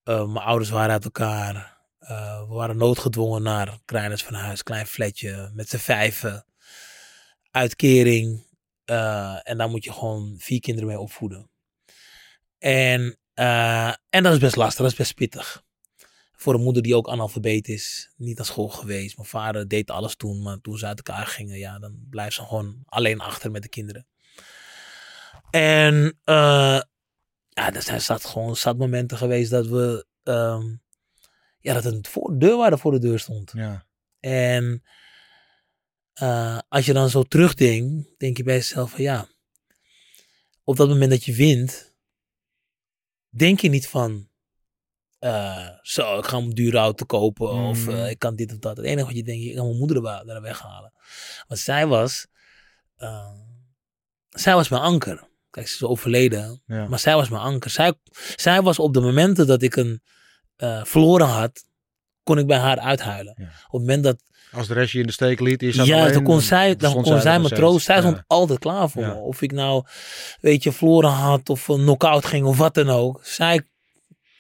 Eh, 0.04 0.32
mijn 0.32 0.46
ouders 0.46 0.70
waren 0.70 0.92
uit 0.92 1.04
elkaar. 1.04 1.72
We 2.48 2.54
waren 2.54 2.78
noodgedwongen 2.78 3.44
naar 3.44 3.80
Krijnest 3.86 4.24
van 4.24 4.34
huis. 4.34 4.64
Klein 4.64 4.88
flatje 4.88 5.52
met 5.54 5.70
z'n 5.70 5.78
vijven. 5.78 6.46
Uitkering. 7.52 8.46
En 9.44 9.58
daar 9.58 9.70
moet 9.70 9.84
je 9.84 9.92
gewoon 9.92 10.36
vier 10.40 10.60
kinderen 10.60 10.90
mee 10.90 11.00
opvoeden. 11.00 11.50
En, 12.58 13.18
en 14.10 14.24
dat 14.24 14.34
is 14.34 14.40
best 14.40 14.56
lastig. 14.56 14.82
Dat 14.82 14.92
is 14.92 14.98
best 14.98 15.16
pittig. 15.16 15.63
Voor 16.44 16.54
een 16.54 16.62
moeder 16.62 16.84
die 16.84 16.96
ook 16.96 17.10
analfabeet 17.10 17.68
is. 17.68 18.10
Niet 18.18 18.38
naar 18.38 18.46
school 18.46 18.70
geweest. 18.70 19.18
Mijn 19.18 19.28
vader 19.28 19.68
deed 19.68 19.92
alles 19.92 20.16
toen. 20.16 20.42
Maar 20.42 20.62
toen 20.62 20.78
ze 20.78 20.86
uit 20.86 20.98
elkaar 20.98 21.28
gingen. 21.28 21.58
Ja, 21.58 21.80
dan 21.80 22.06
blijft 22.10 22.36
ze 22.36 22.44
gewoon 22.44 22.84
alleen 22.86 23.20
achter 23.20 23.52
met 23.52 23.62
de 23.62 23.70
kinderen. 23.70 24.08
En 25.50 26.20
eh, 26.24 26.82
ja, 27.50 27.74
er 27.74 27.82
zijn 27.82 28.02
zat 28.02 28.26
gewoon 28.26 28.56
zat 28.56 28.78
momenten 28.78 29.18
geweest 29.18 29.52
dat 29.52 29.68
we, 29.68 30.06
ehm, 30.24 30.76
ja, 31.60 31.74
dat 31.74 31.86
een 31.86 32.06
voor, 32.10 32.40
deurwaarder 32.40 32.80
voor 32.80 32.92
de 32.92 33.00
deur 33.00 33.20
stond. 33.20 33.52
Ja. 33.56 33.86
En 34.20 34.84
eh, 36.14 36.60
als 36.68 36.86
je 36.86 36.94
dan 36.94 37.10
zo 37.10 37.24
terugdenkt, 37.24 38.20
denk 38.20 38.38
je 38.38 38.44
bij 38.44 38.56
jezelf 38.56 38.92
van 38.92 39.02
ja, 39.02 39.28
op 40.64 40.76
dat 40.76 40.88
moment 40.88 41.12
dat 41.12 41.24
je 41.24 41.34
wint, 41.34 41.96
denk 43.30 43.60
je 43.60 43.70
niet 43.70 43.88
van, 43.88 44.32
eh, 45.24 45.68
zo, 45.82 46.18
ik 46.18 46.26
ga 46.26 46.38
een 46.38 46.50
dure 46.50 46.78
auto 46.78 47.06
kopen 47.06 47.50
of 47.50 47.86
Mhm. 47.86 47.96
eh, 47.96 48.10
ik 48.10 48.20
kan 48.20 48.36
dit 48.36 48.52
of 48.52 48.58
dat. 48.60 48.78
Het 48.78 48.86
enige 48.86 49.06
wat 49.06 49.16
je 49.16 49.24
denkt, 49.24 49.44
ik 49.46 49.56
kan 49.56 49.66
mijn 49.66 49.78
moeder 49.78 49.98
er 49.98 50.26
daar 50.26 50.42
weghalen. 50.42 50.94
Want 51.48 51.60
zij 51.60 51.88
was, 51.88 52.28
eh, 52.96 53.32
zij 54.30 54.54
was 54.56 54.70
mijn 54.70 54.82
anker. 54.82 55.24
Kijk, 55.50 55.68
ze 55.68 55.74
is 55.76 55.84
overleden. 55.84 56.62
Ja. 56.66 56.88
Maar 56.88 57.00
zij 57.00 57.16
was 57.16 57.30
mijn 57.30 57.42
anker. 57.42 57.70
Zij, 57.70 57.94
zij 58.36 58.62
was 58.62 58.80
op 58.80 58.94
de 58.94 59.00
momenten 59.02 59.48
dat 59.48 59.62
ik 59.62 59.76
een 59.76 60.02
eh, 60.56 60.84
verloren 60.84 61.28
had, 61.28 61.64
kon 62.24 62.38
ik 62.38 62.48
bij 62.48 62.58
haar 62.58 62.80
uithuilen. 62.80 63.34
Ja. 63.38 63.46
Op 63.46 63.52
het 63.72 63.80
moment 63.82 64.04
dat, 64.04 64.24
Als 64.52 64.68
de 64.68 64.74
rest 64.74 64.92
je 64.92 65.00
in 65.00 65.06
de 65.06 65.12
steek 65.12 65.40
liet, 65.40 65.62
je 65.62 65.72
zat 65.72 65.86
ja, 65.86 66.00
alleen, 66.02 66.14
dan 66.14 66.24
kon 66.24 66.42
zij, 66.42 66.76
dan 66.76 66.94
kon 67.02 67.22
zij 67.22 67.40
me 67.40 67.50
troosten. 67.50 67.82
Zij 67.82 67.96
Ja. 67.96 68.02
stond 68.02 68.24
altijd 68.28 68.60
klaar 68.60 68.90
voor 68.90 69.02
me. 69.06 69.14
Of 69.14 69.42
ik 69.42 69.52
nou, 69.52 69.86
weet 70.42 70.64
je, 70.64 70.72
verloren 70.72 71.10
had 71.10 71.50
of 71.50 71.68
een 71.68 71.80
knock-out 71.82 72.26
ging 72.26 72.46
of 72.46 72.58
wat 72.58 72.74
dan 72.74 72.90
ook. 72.90 73.26
Zij, 73.26 73.68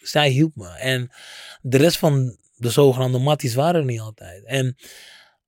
zij 0.03 0.29
hielp 0.29 0.55
me. 0.55 0.69
En 0.69 1.11
de 1.61 1.77
rest 1.77 1.97
van 1.97 2.37
de 2.55 2.69
zogenaamde 2.69 3.19
matties 3.19 3.53
waren 3.53 3.79
er 3.79 3.85
niet 3.85 3.99
altijd. 3.99 4.43
En 4.43 4.75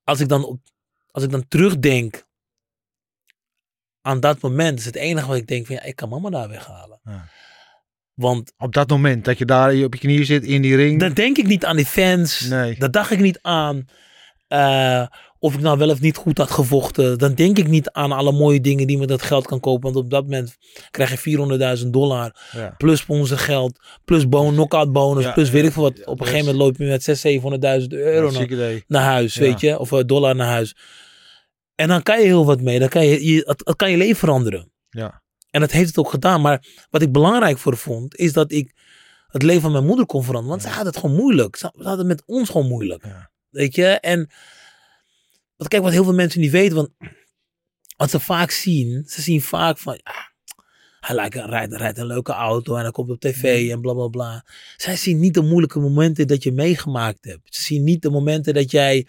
als 0.03 0.19
ik 0.19 0.27
dan, 0.29 0.45
op, 0.45 0.59
als 1.11 1.23
ik 1.23 1.29
dan 1.31 1.47
terugdenk 1.47 2.25
aan 4.01 4.19
dat 4.19 4.41
moment, 4.41 4.79
is 4.79 4.85
het 4.85 4.95
enige 4.95 5.27
wat 5.27 5.37
ik 5.37 5.47
denk 5.47 5.65
van 5.65 5.75
ja, 5.75 5.83
ik 5.83 5.95
kan 5.95 6.09
mama 6.09 6.29
daar 6.29 6.49
weghalen. 6.49 6.99
Ja. 7.03 7.29
Want 8.13 8.53
Op 8.57 8.73
dat 8.73 8.89
moment 8.89 9.25
dat 9.25 9.37
je 9.37 9.45
daar 9.45 9.69
op 9.83 9.93
je 9.93 9.99
knieën 9.99 10.25
zit 10.25 10.43
in 10.43 10.61
die 10.61 10.75
ring. 10.75 10.99
dan 10.99 11.13
denk 11.13 11.37
ik 11.37 11.45
niet 11.47 11.65
aan 11.65 11.75
die 11.75 11.85
fans. 11.85 12.39
Nee. 12.41 12.75
Dat 12.79 12.93
dacht 12.93 13.11
ik 13.11 13.19
niet 13.19 13.39
aan. 13.41 13.85
eh, 14.47 15.07
of 15.45 15.53
ik 15.53 15.59
nou 15.59 15.77
wel 15.77 15.89
of 15.89 15.99
niet 15.99 16.17
goed 16.17 16.37
had 16.37 16.51
gevochten. 16.51 17.17
Dan 17.17 17.33
denk 17.33 17.57
ik 17.57 17.67
niet 17.67 17.89
aan 17.89 18.11
alle 18.11 18.31
mooie 18.31 18.61
dingen 18.61 18.87
die 18.87 18.97
me 18.97 19.05
dat 19.05 19.21
geld 19.21 19.47
kan 19.47 19.59
kopen. 19.59 19.81
Want 19.81 20.05
op 20.05 20.09
dat 20.09 20.23
moment 20.23 20.57
krijg 20.91 21.23
je 21.23 21.77
400.000 21.83 21.87
dollar. 21.87 22.35
ja. 22.51 22.73
Plus 22.77 22.99
sponsorgeld. 22.99 23.79
Plus 24.05 24.29
bon, 24.29 24.53
knockout 24.53 24.91
bonus. 24.91 25.23
Ja, 25.23 25.31
plus 25.31 25.49
weet 25.49 25.65
ik 25.65 25.71
veel 25.71 25.81
wat. 25.83 25.99
op 25.99 26.07
een 26.07 26.15
dus- 26.15 26.27
gegeven 26.27 26.45
moment 26.45 26.63
loop 26.63 26.77
je 26.77 26.85
met 26.85 27.03
600.000, 27.03 27.19
700.000 27.19 27.87
euro 27.93 28.31
naar, 28.31 28.83
naar 28.87 29.03
huis. 29.03 29.35
Weet 29.35 29.59
je. 29.59 29.79
Of 29.79 29.91
eh, 29.91 29.99
dollar 30.05 30.35
naar 30.35 30.47
huis. 30.47 30.75
En 31.75 31.87
dan 31.87 32.03
kan 32.03 32.19
je 32.19 32.25
heel 32.25 32.45
wat 32.45 32.61
mee. 32.61 32.79
Dan 32.79 32.89
kan 32.89 33.05
je, 33.05 33.25
je, 33.25 33.43
het, 33.45 33.61
het 33.65 33.75
kan 33.75 33.91
je 33.91 33.97
leven 33.97 34.15
veranderen. 34.15 34.71
Ja. 34.89 35.23
En 35.51 35.61
dat 35.61 35.71
heeft 35.71 35.87
het 35.87 35.97
ook 35.97 36.09
gedaan. 36.09 36.41
Maar 36.41 36.65
wat 36.89 37.01
ik 37.01 37.11
belangrijk 37.11 37.57
voor 37.57 37.77
vond, 37.77 38.15
is 38.15 38.33
dat 38.33 38.51
ik 38.51 38.73
het 39.27 39.43
leven 39.43 39.61
van 39.61 39.71
mijn 39.71 39.85
moeder 39.85 40.05
kon 40.05 40.23
veranderen. 40.23 40.57
Want 40.57 40.71
ze 40.71 40.77
had 40.77 40.85
het 40.85 40.97
gewoon 40.97 41.15
moeilijk. 41.15 41.55
Ze 41.55 41.69
ze 41.77 41.87
had 41.87 41.97
het 41.97 42.07
met 42.07 42.23
ons 42.25 42.49
gewoon 42.49 42.67
moeilijk. 42.67 43.05
Ja. 43.05 43.29
Weet 43.49 43.75
je? 43.75 43.85
En 43.85 44.29
want 45.57 45.69
kijk 45.69 45.83
wat 45.83 45.91
heel 45.91 46.03
veel 46.03 46.13
mensen 46.13 46.41
niet 46.41 46.51
weten. 46.51 46.75
Want 46.75 46.89
wat 47.97 48.09
ze 48.09 48.19
vaak 48.19 48.51
zien, 48.51 49.03
ze 49.07 49.21
zien 49.21 49.41
vaak 49.41 49.77
van, 49.77 49.99
ah, 50.03 50.15
hij 50.99 51.15
lijkt, 51.15 51.35
rijdt, 51.35 51.73
rijdt 51.73 51.97
een 51.97 52.05
leuke 52.05 52.31
auto 52.31 52.75
en 52.75 52.81
hij 52.81 52.91
komt 52.91 53.09
op 53.09 53.19
tv 53.19 53.71
en 53.71 53.81
bla 53.81 53.93
bla 53.93 54.07
bla. 54.07 54.45
Zij 54.77 54.95
zien 54.95 55.19
niet 55.19 55.33
de 55.33 55.41
moeilijke 55.41 55.79
momenten 55.79 56.27
dat 56.27 56.43
je 56.43 56.51
meegemaakt 56.51 57.25
hebt. 57.25 57.55
Ze 57.55 57.61
zien 57.61 57.83
niet 57.83 58.01
de 58.01 58.09
momenten 58.09 58.53
dat 58.53 58.71
jij 58.71 59.07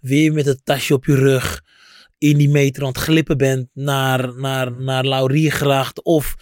weer 0.00 0.32
met 0.32 0.46
het 0.46 0.64
tasje 0.64 0.94
op 0.94 1.04
je 1.04 1.14
rug 1.14 1.62
in 2.18 2.36
die 2.36 2.48
metro 2.48 2.86
aan 2.86 2.92
het 2.92 3.00
glippen 3.00 3.36
bent 3.36 3.68
naar, 3.72 4.34
naar, 4.34 4.80
naar 4.80 5.04
Lauriergracht 5.04 6.02
of 6.02 6.34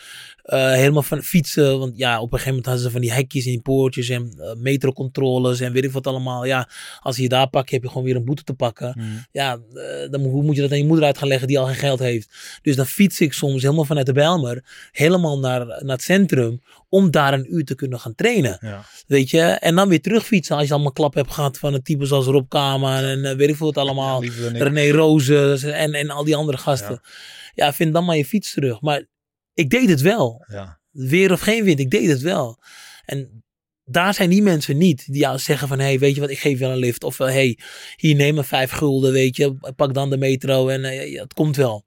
eh, 0.47 0.72
helemaal 0.72 1.03
van 1.03 1.22
fietsen. 1.22 1.78
Want 1.78 1.97
ja, 1.97 2.16
op 2.16 2.22
een 2.24 2.38
gegeven 2.38 2.49
moment 2.49 2.66
hadden 2.66 2.84
ze 2.84 2.90
van 2.90 3.01
die 3.01 3.12
hekjes 3.12 3.44
en 3.44 3.51
die 3.51 3.61
poortjes 3.61 4.09
en 4.09 4.32
eh, 4.38 4.55
metrocontroles 4.90 5.61
en 5.61 5.72
weet 5.72 5.84
ik 5.84 5.90
wat 5.92 6.07
allemaal. 6.07 6.44
Ja, 6.44 6.68
als 7.01 7.16
je 7.16 7.22
je 7.22 7.28
daar 7.28 7.49
pakt, 7.49 7.70
heb 7.70 7.82
je 7.82 7.88
gewoon 7.88 8.05
weer 8.05 8.16
een 8.16 8.24
boete 8.24 8.42
te 8.42 8.55
pakken. 8.55 8.94
Mm. 8.99 9.24
Ja, 9.32 9.53
eh, 9.74 10.11
dan, 10.11 10.20
moet- 10.20 10.30
hoe 10.30 10.42
moet 10.42 10.55
je 10.57 10.61
dat 10.61 10.70
aan 10.70 10.78
je 10.78 10.84
moeder 10.84 11.05
uit 11.05 11.18
gaan 11.18 11.28
leggen 11.28 11.49
die 11.49 11.59
al 11.59 11.66
geen 11.66 11.74
geld 11.74 11.99
heeft? 11.99 12.28
Dus 12.62 12.76
dan 12.76 12.86
fiets 12.86 13.20
ik 13.20 13.32
soms 13.32 13.62
helemaal 13.62 13.84
vanuit 13.84 14.07
de 14.07 14.12
Bijlmer, 14.12 14.64
helemaal 14.90 15.38
naar, 15.38 15.66
naar 15.66 15.97
het 15.97 16.03
centrum, 16.03 16.61
om 16.88 17.11
daar 17.11 17.32
een 17.32 17.55
uur 17.55 17.64
te 17.64 17.74
kunnen 17.74 18.01
gaan 18.01 18.14
trainen. 18.14 18.59
Ja. 18.61 18.84
Weet 19.07 19.30
je? 19.30 19.40
En 19.40 19.74
dan 19.74 19.88
weer 19.88 20.01
terugfietsen 20.03 20.57
als 20.57 20.66
je 20.66 20.72
allemaal 20.72 20.92
klap 20.92 21.14
hebt 21.14 21.32
gehad 21.32 21.59
van 21.59 21.74
een 21.74 21.82
type 21.82 22.05
zoals 22.07 22.26
Rob 22.26 22.49
Kamer 22.49 23.05
en 23.05 23.36
weet 23.36 23.49
ik 23.49 23.57
veel 23.57 23.66
wat 23.66 23.76
allemaal. 23.84 24.20
René 24.62 24.90
Rozen 24.90 25.74
en, 25.74 25.94
en 25.94 26.11
al 26.11 26.24
die 26.24 26.36
andere 26.36 26.59
gasten. 26.59 27.01
Ja. 27.55 27.72
vind 27.72 27.92
dan 27.92 28.05
maar 28.05 28.16
je 28.16 28.24
fiets 28.24 28.53
terug. 28.53 28.80
Maar 28.80 29.05
ik 29.57 29.70
deed 29.70 29.88
het 29.88 30.00
wel. 30.00 30.44
Ja. 30.48 30.80
Weer 30.90 31.32
of 31.32 31.40
geen 31.40 31.64
wind, 31.64 31.78
ik 31.78 31.90
deed 31.90 32.09
het 32.09 32.20
wel. 32.20 32.62
En 33.04 33.44
daar 33.84 34.14
zijn 34.14 34.30
die 34.30 34.42
mensen 34.42 34.76
niet 34.76 35.07
die 35.07 35.20
jou 35.20 35.38
zeggen 35.38 35.68
van, 35.68 35.78
hé, 35.78 35.84
hey, 35.84 35.98
weet 35.98 36.14
je 36.14 36.20
wat, 36.20 36.30
ik 36.30 36.38
geef 36.38 36.59
wel 36.59 36.70
een 36.70 36.76
lift. 36.76 37.04
Of, 37.04 37.18
hé, 37.18 37.24
hey, 37.24 37.59
hier 37.96 38.14
neem 38.14 38.34
maar 38.34 38.44
vijf 38.44 38.70
gulden, 38.70 39.12
weet 39.12 39.36
je, 39.36 39.72
pak 39.76 39.94
dan 39.94 40.11
de 40.11 40.16
metro 40.16 40.68
en 40.68 40.84
eh, 40.84 41.12
ja, 41.12 41.22
het 41.22 41.34
komt 41.34 41.57
wel. 41.57 41.84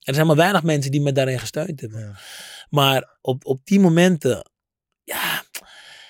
Er 0.00 0.14
zijn 0.14 0.26
maar 0.26 0.36
weinig 0.36 0.62
mensen 0.62 0.90
die 0.90 1.00
me 1.00 1.12
daarin 1.12 1.38
gesteund 1.38 1.80
hebben. 1.80 2.00
Ja. 2.00 2.18
Maar 2.68 3.18
op, 3.20 3.46
op 3.46 3.60
die 3.64 3.80
momenten, 3.80 4.50
ja, 5.02 5.44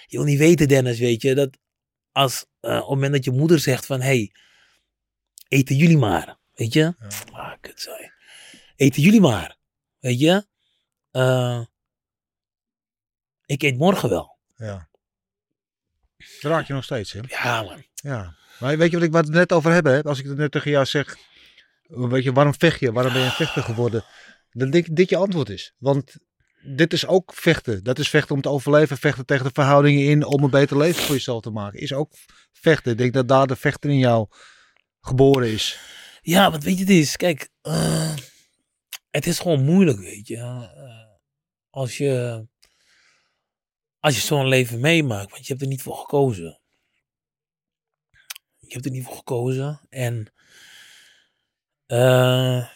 je 0.06 0.16
wil 0.16 0.26
niet 0.26 0.38
weten, 0.38 0.68
Dennis, 0.68 0.98
weet 0.98 1.22
je, 1.22 1.34
dat 1.34 1.58
als 2.12 2.46
eh, 2.60 2.72
op 2.72 2.80
het 2.80 2.88
moment 2.88 3.12
dat 3.12 3.24
je 3.24 3.30
moeder 3.30 3.58
zegt 3.58 3.86
van, 3.86 4.00
hé, 4.00 4.06
hey, 4.06 4.32
eten 5.48 5.76
jullie 5.76 5.98
maar, 5.98 6.38
weet 6.52 6.72
je. 6.72 6.94
Ah, 7.32 7.52
kut, 7.60 7.80
sorry. 7.80 8.12
Eten 8.76 9.02
jullie 9.02 9.20
maar, 9.20 9.56
weet 9.98 10.20
je. 10.20 10.48
Eh, 11.10 11.60
Ik 13.44 13.62
eet 13.62 13.78
morgen 13.78 14.08
wel. 14.08 14.38
Ja. 14.56 14.88
Dat 16.40 16.50
raak 16.52 16.66
je 16.66 16.72
nog 16.72 16.84
steeds, 16.84 17.12
hè? 17.12 17.20
Ja, 17.26 17.62
man. 17.62 17.84
Ja. 17.94 18.34
Maar 18.58 18.76
weet 18.78 18.90
je 18.90 18.96
wat 18.96 19.06
ik 19.06 19.12
wat 19.12 19.24
het 19.24 19.34
net 19.34 19.52
over 19.52 19.72
hebben? 19.72 19.92
Hè? 19.92 20.02
Als 20.02 20.18
ik 20.18 20.26
het 20.26 20.36
net 20.36 20.50
tegen 20.52 20.70
jou 20.70 20.84
zeg, 20.86 21.16
weet 21.88 22.24
je, 22.24 22.32
waarom 22.32 22.54
vecht 22.58 22.80
je? 22.80 22.92
Waarom 22.92 23.12
ben 23.12 23.22
je 23.22 23.26
een 23.28 23.34
vechter 23.34 23.62
geworden? 23.62 24.04
Dan 24.50 24.70
denk 24.70 24.86
ik 24.86 24.96
dit 24.96 25.08
je 25.10 25.16
antwoord 25.16 25.48
is. 25.48 25.74
Want 25.78 26.14
dit 26.62 26.92
is 26.92 27.06
ook 27.06 27.34
vechten. 27.34 27.84
Dat 27.84 27.98
is 27.98 28.08
vechten 28.08 28.34
om 28.34 28.40
te 28.40 28.48
overleven. 28.48 28.96
Vechten 28.98 29.26
tegen 29.26 29.44
de 29.44 29.50
verhoudingen 29.52 30.04
in 30.04 30.24
om 30.24 30.44
een 30.44 30.50
beter 30.50 30.76
leven 30.76 31.02
voor 31.02 31.14
jezelf 31.14 31.42
te 31.42 31.50
maken. 31.50 31.80
Is 31.80 31.92
ook 31.92 32.12
vechten. 32.52 32.92
Ik 32.92 32.98
denk 32.98 33.12
dat 33.12 33.28
daar 33.28 33.46
de 33.46 33.56
vechter 33.56 33.90
in 33.90 33.98
jou 33.98 34.26
geboren 35.00 35.48
is. 35.52 35.78
Ja, 36.22 36.50
wat 36.50 36.62
weet 36.62 36.74
je 36.74 36.80
het 36.80 36.90
is? 36.92 37.16
Kijk, 37.16 37.48
eh, 37.62 38.14
het 39.10 39.26
is 39.26 39.38
gewoon 39.38 39.64
moeilijk, 39.64 39.98
weet 39.98 40.26
je. 40.26 40.36
Eh, 40.36 41.14
als 41.70 41.96
je, 41.96 42.46
als 43.98 44.14
je 44.14 44.20
zo'n 44.20 44.48
leven 44.48 44.80
meemaakt, 44.80 45.30
want 45.30 45.42
je 45.46 45.48
hebt 45.48 45.62
er 45.62 45.68
niet 45.68 45.82
voor 45.82 45.96
gekozen. 45.96 46.60
Je 48.58 48.72
hebt 48.72 48.84
er 48.84 48.90
niet 48.90 49.04
voor 49.04 49.16
gekozen. 49.16 49.80
En 49.88 50.32
eh, 51.86 52.68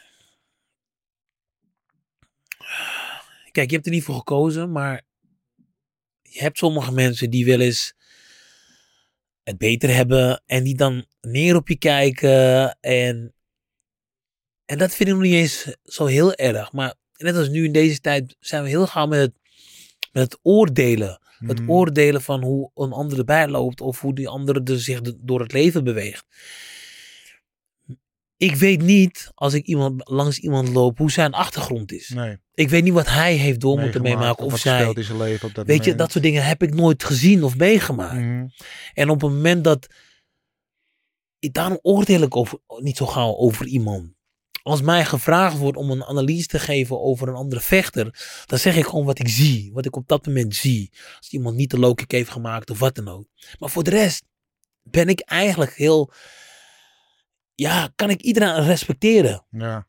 kijk, 3.50 3.68
je 3.68 3.74
hebt 3.74 3.86
er 3.86 3.92
niet 3.92 4.04
voor 4.04 4.14
gekozen, 4.14 4.72
maar 4.72 5.02
je 6.22 6.40
hebt 6.40 6.58
sommige 6.58 6.92
mensen 6.92 7.30
die 7.30 7.44
wel 7.44 7.60
eens 7.60 7.94
het 9.42 9.58
beter 9.58 9.94
hebben 9.94 10.42
en 10.46 10.64
die 10.64 10.76
dan 10.76 11.06
neer 11.20 11.56
op 11.56 11.68
je 11.68 11.78
kijken 11.78 12.78
en 12.80 13.33
en 14.66 14.78
dat 14.78 14.94
vind 14.94 15.08
ik 15.08 15.14
nog 15.14 15.24
niet 15.24 15.32
eens 15.34 15.76
zo 15.84 16.06
heel 16.06 16.34
erg. 16.34 16.72
Maar 16.72 16.94
net 17.16 17.36
als 17.36 17.48
nu 17.48 17.64
in 17.64 17.72
deze 17.72 18.00
tijd 18.00 18.36
zijn 18.40 18.62
we 18.62 18.68
heel 18.68 18.86
gauw 18.86 19.06
met 19.06 19.20
het, 19.20 19.32
met 20.12 20.22
het 20.22 20.38
oordelen. 20.42 21.18
Het 21.38 21.60
Mhm. 21.60 21.70
oordelen 21.70 22.22
van 22.22 22.42
hoe 22.42 22.70
een 22.74 22.92
ander 22.92 23.18
erbij 23.18 23.48
loopt 23.48 23.80
of 23.80 24.00
hoe 24.00 24.14
die 24.14 24.28
andere 24.28 24.60
er 24.64 24.80
zich 24.80 25.00
door 25.20 25.40
het 25.40 25.52
leven 25.52 25.84
beweegt. 25.84 26.24
Ik 28.36 28.56
weet 28.56 28.82
niet, 28.82 29.30
als 29.34 29.54
ik 29.54 29.66
iemand, 29.66 30.08
langs 30.08 30.38
iemand 30.38 30.68
loop, 30.68 30.98
hoe 30.98 31.10
zijn 31.10 31.32
achtergrond 31.32 31.92
is. 31.92 32.08
Nee. 32.08 32.38
Ik 32.54 32.68
weet 32.68 32.82
niet 32.84 32.92
wat 32.92 33.08
hij 33.08 33.34
heeft 33.34 33.60
door 33.60 33.78
moeten 33.80 34.02
meemaken 34.02 34.44
of 34.44 34.50
wat 34.50 34.60
zij. 34.60 34.80
speelt 34.80 34.96
in 34.96 35.04
zijn 35.04 35.18
leven 35.18 35.48
op 35.48 35.54
dat 35.54 35.66
Weet 35.66 35.84
je, 35.84 35.94
dat 35.94 36.12
soort 36.12 36.24
dingen 36.24 36.44
heb 36.44 36.62
ik 36.62 36.74
nooit 36.74 37.04
gezien 37.04 37.42
of 37.44 37.56
meegemaakt. 37.56 38.14
Mhm. 38.14 38.46
En 38.94 39.10
op 39.10 39.20
het 39.20 39.30
moment 39.30 39.64
dat. 39.64 39.86
Daarom 41.38 41.78
oordeel 41.82 42.22
ik 42.22 42.36
over, 42.36 42.58
niet 42.78 42.96
zo 42.96 43.06
gauw 43.06 43.36
over 43.36 43.66
iemand. 43.66 44.12
Als 44.64 44.80
mij 44.80 45.04
gevraagd 45.04 45.58
wordt 45.58 45.78
om 45.78 45.90
een 45.90 46.04
analyse 46.04 46.46
te 46.46 46.58
geven 46.58 47.00
over 47.00 47.28
een 47.28 47.34
andere 47.34 47.60
vechter, 47.60 48.04
dan 48.46 48.58
zeg 48.58 48.76
ik 48.76 48.84
gewoon 48.84 49.04
wat 49.04 49.18
ik 49.18 49.28
zie. 49.28 49.72
Wat 49.72 49.84
ik 49.84 49.96
op 49.96 50.08
dat 50.08 50.26
moment 50.26 50.54
zie. 50.54 50.90
Als 51.18 51.30
iemand 51.30 51.56
niet 51.56 51.70
de 51.70 51.78
low 51.78 51.94
kick 51.94 52.10
heeft 52.10 52.30
gemaakt 52.30 52.70
of 52.70 52.78
wat 52.78 52.94
dan 52.94 53.08
ook. 53.08 53.26
Maar 53.58 53.70
voor 53.70 53.82
de 53.82 53.90
rest 53.90 54.24
ben 54.82 55.08
ik 55.08 55.20
eigenlijk 55.20 55.74
heel. 55.74 56.12
Ja, 57.54 57.92
kan 57.96 58.10
ik 58.10 58.20
iedereen 58.20 58.64
respecteren. 58.64 59.46
Ja. 59.50 59.86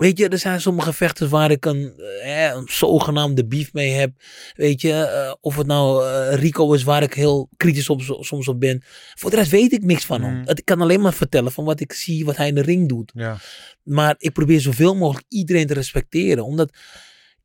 Weet 0.00 0.18
je, 0.18 0.28
er 0.28 0.38
zijn 0.38 0.60
sommige 0.60 0.92
vechters 0.92 1.30
waar 1.30 1.50
ik 1.50 1.64
een, 1.64 1.98
eh, 2.22 2.44
een 2.44 2.68
zogenaamde 2.70 3.46
beef 3.46 3.72
mee 3.72 3.90
heb. 3.90 4.12
Weet 4.54 4.80
je, 4.80 4.92
eh, 4.92 5.34
of 5.40 5.56
het 5.56 5.66
nou 5.66 6.06
eh, 6.06 6.34
Rico 6.34 6.72
is 6.72 6.82
waar 6.82 7.02
ik 7.02 7.14
heel 7.14 7.48
kritisch 7.56 7.88
op, 7.88 8.02
soms 8.20 8.48
op 8.48 8.60
ben. 8.60 8.82
Voor 9.14 9.30
de 9.30 9.36
rest 9.36 9.50
weet 9.50 9.72
ik 9.72 9.82
niks 9.82 10.04
van 10.04 10.22
hem. 10.22 10.34
Mm. 10.34 10.42
Ik 10.46 10.64
kan 10.64 10.80
alleen 10.80 11.00
maar 11.00 11.12
vertellen 11.12 11.52
van 11.52 11.64
wat 11.64 11.80
ik 11.80 11.92
zie, 11.92 12.24
wat 12.24 12.36
hij 12.36 12.48
in 12.48 12.54
de 12.54 12.62
ring 12.62 12.88
doet. 12.88 13.12
Ja. 13.14 13.38
Maar 13.82 14.14
ik 14.18 14.32
probeer 14.32 14.60
zoveel 14.60 14.94
mogelijk 14.94 15.26
iedereen 15.28 15.66
te 15.66 15.74
respecteren. 15.74 16.44
Omdat 16.44 16.76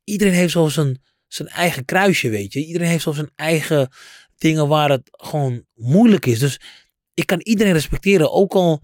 iedereen 0.03 0.33
heeft 0.33 0.51
zo 0.51 0.67
zijn, 0.67 1.01
zijn 1.27 1.47
eigen 1.47 1.85
kruisje, 1.85 2.29
weet 2.29 2.53
je. 2.53 2.65
Iedereen 2.65 2.89
heeft 2.89 3.03
zo 3.03 3.11
zijn 3.11 3.29
eigen 3.35 3.89
dingen 4.37 4.67
waar 4.67 4.89
het 4.89 5.09
gewoon 5.11 5.65
moeilijk 5.73 6.25
is. 6.25 6.39
Dus 6.39 6.59
ik 7.13 7.25
kan 7.25 7.39
iedereen 7.41 7.73
respecteren. 7.73 8.31
Ook 8.31 8.53
al 8.53 8.81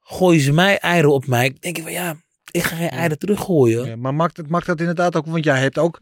gooien 0.00 0.40
ze 0.40 0.52
mij 0.52 0.78
eieren 0.78 1.12
op 1.12 1.26
mij. 1.26 1.56
denk 1.60 1.76
ik 1.76 1.82
van 1.82 1.92
ja, 1.92 2.16
ik 2.52 2.62
ga 2.62 2.76
geen 2.76 2.88
eieren 2.90 3.18
teruggooien. 3.18 3.84
Ja, 3.86 3.96
maar 3.96 4.14
maakt, 4.14 4.36
het, 4.36 4.48
maakt 4.48 4.66
dat 4.66 4.80
inderdaad 4.80 5.16
ook, 5.16 5.26
want 5.26 5.44
jij 5.44 5.60
hebt 5.60 5.78
ook 5.78 6.00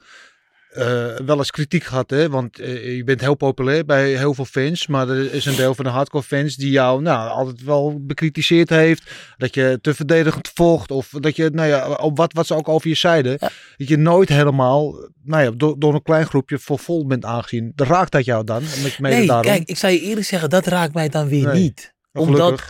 eh, 0.71 1.17
wel 1.17 1.37
eens 1.39 1.51
kritiek 1.51 1.85
gehad, 1.85 2.11
hè? 2.11 2.29
Want 2.29 2.59
eh, 2.59 2.97
je 2.97 3.05
bent 3.05 3.21
heel 3.21 3.35
populair 3.35 3.85
bij 3.85 4.09
heel 4.17 4.35
veel 4.35 4.45
fans, 4.45 4.87
maar 4.87 5.09
er 5.09 5.35
is 5.35 5.45
een 5.47 5.57
deel 5.57 5.75
van 5.75 5.85
de 5.85 5.91
hardcore 5.91 6.25
fans 6.25 6.57
die 6.57 6.71
jou 6.71 7.03
nou, 7.03 7.31
altijd 7.31 7.63
wel 7.63 7.99
bekritiseerd 8.07 8.69
heeft. 8.71 9.11
Dat 9.37 9.55
je 9.55 9.79
te 9.83 9.95
verdedigend 9.95 10.51
vocht 10.55 10.91
of 10.91 11.09
dat 11.11 11.37
je, 11.37 11.51
nou 11.53 11.69
ja, 11.69 11.91
op 11.95 12.17
wat, 12.17 12.33
wat 12.33 12.47
ze 12.47 12.55
ook 12.55 12.69
over 12.69 12.89
je 12.89 12.95
zeiden, 12.95 13.33
Ja. 13.41 13.51
dat 13.77 13.89
je 13.89 13.97
nooit 13.97 14.29
helemaal, 14.29 14.95
nou 15.23 15.43
ja, 15.43 15.51
door, 15.51 15.79
door 15.79 15.95
een 15.95 16.03
klein 16.03 16.27
groepje 16.27 16.59
voor 16.59 16.79
vol 16.79 17.07
bent 17.07 17.25
aangezien. 17.25 17.73
Dan 17.75 17.87
raakt 17.87 18.13
dat 18.13 18.25
jou 18.25 18.45
dan? 18.45 18.63
Met, 18.63 18.99
Nee, 18.99 19.27
daarom? 19.27 19.47
kijk, 19.47 19.69
ik 19.69 19.77
zou 19.77 19.93
je 19.93 20.01
eerlijk 20.01 20.27
zeggen, 20.27 20.51
dat 20.51 20.67
raakt 20.67 20.95
mij 20.95 21.09
dan 21.09 21.29
weer 21.29 21.47
Nee. 21.47 21.61
niet. 21.63 21.95
Omdat, 22.13 22.63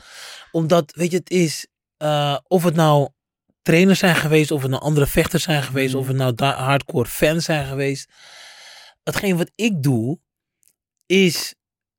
omdat, 0.53 0.93
weet 0.97 1.11
je, 1.11 1.17
het 1.17 1.31
is, 1.31 1.67
eh, 1.97 2.37
of 2.49 2.63
het 2.65 2.75
nou 2.75 3.09
trainers 3.63 3.99
zijn 3.99 4.17
geweest, 4.17 4.51
of 4.51 4.63
het 4.63 4.71
nou 4.71 4.83
andere 4.83 5.07
vechters 5.07 5.43
zijn 5.43 5.63
geweest, 5.63 5.95
of 5.95 6.07
het 6.07 6.17
nou 6.17 6.35
da- 6.35 6.63
hardcore 6.65 7.09
fans 7.09 7.45
zijn 7.45 7.67
geweest. 7.67 8.11
Hetgeen 9.03 9.37
wat 9.37 9.51
ik 9.55 9.83
doe, 9.83 10.19
is, 11.07 11.55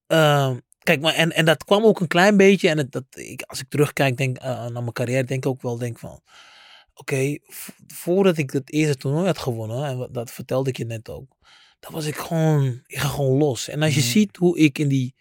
eh, 0.08 0.56
kijk, 0.80 1.02
maar, 1.02 1.14
en, 1.14 1.32
en 1.32 1.46
dat 1.46 1.64
kwam 1.64 1.84
ook 1.86 2.00
een 2.00 2.08
klein 2.08 2.38
beetje, 2.38 2.70
en 2.70 2.78
het, 2.78 2.92
dat, 2.92 3.04
ik, 3.10 3.42
als 3.42 3.60
ik 3.60 3.70
terugkijk 3.70 4.18
denk, 4.18 4.38
eh, 4.38 4.44
naar 4.46 4.72
mijn 4.72 4.92
carrière, 4.94 5.24
denk 5.24 5.44
ik 5.46 5.50
ook 5.52 5.62
wel, 5.62 5.78
denk 5.78 6.00
van, 6.00 6.22
oké, 6.94 7.38
voordat 7.88 8.38
ik 8.38 8.52
het 8.52 8.72
eerste 8.72 8.96
toernooi 8.98 9.26
had 9.26 9.38
gewonnen, 9.38 9.86
en 9.86 10.10
dat 10.12 10.32
vertelde 10.32 10.70
ik 10.70 10.78
je 10.78 10.86
net 10.86 11.10
ook, 11.10 11.38
dan 11.80 11.92
was 11.94 12.06
ik 12.06 12.16
gewoon, 12.16 12.82
ik 12.86 12.98
ga 12.98 13.08
gewoon 13.08 13.38
los. 13.38 13.68
En 13.68 13.82
als 13.82 13.94
je 13.94 14.00
Mhm. 14.00 14.10
ziet 14.10 14.36
hoe 14.38 14.58
ik 14.60 14.78
in 14.78 14.88
die, 14.88 15.16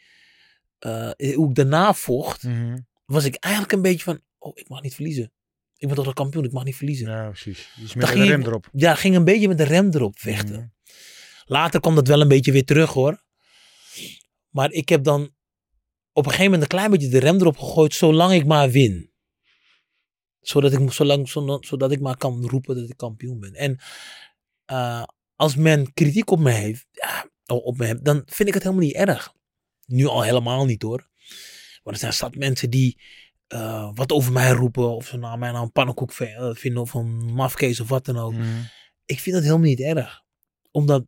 eh, 0.79 1.11
hoe 1.35 1.49
ik 1.49 1.55
daarna 1.55 1.95
vocht, 1.95 2.43
Mhm. 2.43 2.79
was 3.05 3.25
ik 3.25 3.35
eigenlijk 3.35 3.73
een 3.75 3.83
beetje 3.83 4.05
van, 4.05 4.21
oh, 4.39 4.53
ik 4.55 4.69
mag 4.69 4.83
niet 4.83 4.95
verliezen. 4.95 5.33
Ik 5.81 5.87
ben 5.87 5.97
toch 5.97 6.07
de 6.07 6.13
kampioen, 6.13 6.45
ik 6.45 6.53
mag 6.53 6.65
niet 6.65 6.77
verliezen. 6.77 7.09
Ja, 7.09 7.23
Ja, 7.23 7.29
precies. 7.29 7.69
Dus 7.77 7.95
met 7.95 8.09
een 8.09 8.15
ging 8.15 8.29
rem 8.29 8.43
erop. 8.43 8.69
ging 8.73 9.17
een 9.17 9.25
beetje 9.25 9.49
met 9.49 9.59
de 9.59 9.65
rem 9.65 9.91
erop 9.95 10.19
vechten. 10.19 10.55
Mhm. 10.55 10.69
Later 11.45 11.81
kwam 11.81 11.95
dat 11.95 12.09
wel 12.09 12.21
een 12.21 12.29
beetje 12.29 12.53
weer 12.53 12.65
terug 12.65 12.93
hoor. 12.93 13.23
Maar 14.49 14.71
ik 14.71 14.89
heb 14.89 15.05
dan 15.05 15.23
op 16.13 16.25
een 16.25 16.31
gegeven 16.31 16.45
moment 16.45 16.63
een 16.63 16.79
klein 16.79 16.91
beetje 16.91 17.09
de 17.09 17.19
rem 17.19 17.37
erop 17.41 17.59
gegooid, 17.59 17.95
zolang 17.95 18.33
ik 18.33 18.47
maar 18.47 18.71
win. 18.71 19.13
Zodat 20.41 20.73
ik, 20.73 20.93
zolang, 20.93 21.29
zodat, 21.29 21.67
zodat 21.67 21.93
ik 21.93 22.01
maar 22.01 22.17
kan 22.17 22.47
roepen 22.47 22.75
dat 22.75 22.91
ik 22.91 22.97
kampioen 22.97 23.41
ben. 23.41 23.55
En 23.55 23.79
eh, 24.65 25.03
als 25.35 25.57
men 25.57 25.93
kritiek 25.93 26.31
op 26.31 26.39
me 26.39 26.51
heeft, 26.51 26.87
ja, 26.91 27.31
op 27.47 27.77
me 27.77 27.87
heeft, 27.87 28.05
dan 28.05 28.23
vind 28.27 28.49
ik 28.49 28.55
het 28.55 28.63
helemaal 28.63 28.85
niet 28.85 28.95
erg. 28.95 29.35
Nu 29.87 30.07
al 30.07 30.23
helemaal 30.23 30.65
niet 30.65 30.83
hoor. 30.83 31.09
Maar 31.83 31.93
er 31.93 31.99
zijn 31.99 32.13
zat 32.13 32.35
mensen 32.35 32.71
die 32.71 33.01
eh, 33.51 33.91
wat 33.95 34.13
over 34.13 34.33
mij 34.33 34.51
roepen. 34.51 34.95
Of 34.95 35.07
ze 35.07 35.17
nou, 35.17 35.39
mij 35.39 35.51
nou 35.51 35.65
een 35.65 35.73
pannenkoek 35.73 36.13
eh, 36.13 36.51
vinden 36.53 36.83
of 36.83 36.95
een 36.95 37.33
mafkees 37.33 37.81
of 37.81 37.89
wat 37.89 38.05
dan 38.05 38.19
ook. 38.19 38.33
Mhm. 38.33 38.61
Ik 39.05 39.21
vind 39.21 39.35
dat 39.35 39.45
helemaal 39.45 39.67
niet 39.67 39.81
erg. 39.81 40.23
Omdat 40.71 41.05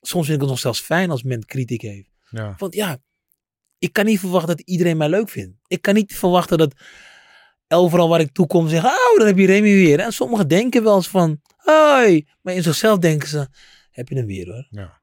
soms 0.00 0.26
vind 0.26 0.36
ik 0.36 0.40
het 0.40 0.50
nog 0.50 0.58
zelfs 0.58 0.80
fijn 0.80 1.10
als 1.10 1.22
men 1.22 1.44
kritiek 1.44 1.82
heeft. 1.82 2.10
Ja. 2.30 2.54
Want 2.58 2.74
ja, 2.74 2.98
ik 3.78 3.92
kan 3.92 4.04
niet 4.04 4.20
verwachten 4.20 4.56
dat 4.56 4.66
iedereen 4.66 4.96
mij 4.96 5.08
leuk 5.08 5.28
vindt. 5.28 5.56
Ik 5.66 5.82
kan 5.82 5.94
niet 5.94 6.16
verwachten 6.16 6.58
dat 6.58 6.74
overal 7.68 8.08
waar 8.08 8.20
ik 8.20 8.32
toe 8.32 8.46
kom 8.46 8.68
zeggen, 8.68 8.90
oh, 8.90 9.18
daar 9.18 9.26
heb 9.26 9.38
je 9.38 9.46
Remy 9.46 9.74
weer. 9.74 10.00
En 10.00 10.12
sommigen 10.12 10.48
denken 10.48 10.82
wel 10.82 10.96
eens 10.96 11.08
van, 11.08 11.40
hoi. 11.56 12.26
Maar 12.40 12.54
in 12.54 12.62
zichzelf 12.62 12.98
denken 12.98 13.28
ze, 13.28 13.48
heb 13.90 14.08
je 14.08 14.14
hem 14.14 14.26
weer 14.26 14.46
hoor. 14.46 14.66
Ja. 14.70 15.02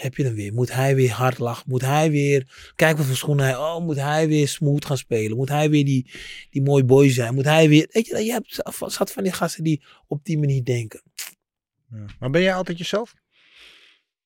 Heb 0.00 0.16
je 0.16 0.24
hem 0.24 0.34
weer. 0.34 0.52
Moet 0.52 0.72
hij 0.72 0.94
weer 0.94 1.10
hard 1.12 1.38
lachen? 1.38 1.64
Moet 1.68 1.80
hij 1.80 2.10
weer, 2.10 2.70
kijk 2.76 2.96
wat 2.96 3.06
voor 3.06 3.16
schoenen 3.16 3.44
hij, 3.44 3.56
oh, 3.56 3.84
moet 3.84 3.96
hij 3.96 4.28
weer 4.28 4.48
smooth 4.48 4.84
gaan 4.84 4.96
spelen? 4.96 5.36
Moet 5.36 5.48
hij 5.48 5.70
weer 5.70 5.84
die, 5.84 6.10
die 6.50 6.62
mooie 6.62 6.84
boy 6.84 7.10
zijn? 7.10 7.34
Moet 7.34 7.44
hij 7.44 7.68
weer, 7.68 7.88
weet 7.92 8.06
je, 8.06 8.24
je 8.24 8.32
hebt 8.32 8.62
zat 8.86 9.12
van 9.12 9.22
die 9.22 9.32
gasten 9.32 9.64
die 9.64 9.82
op 10.06 10.24
die 10.24 10.38
manier 10.38 10.64
denken. 10.64 11.02
Ja. 11.90 12.04
Maar 12.18 12.30
ben 12.30 12.42
jij 12.42 12.54
altijd 12.54 12.78
jezelf? 12.78 13.14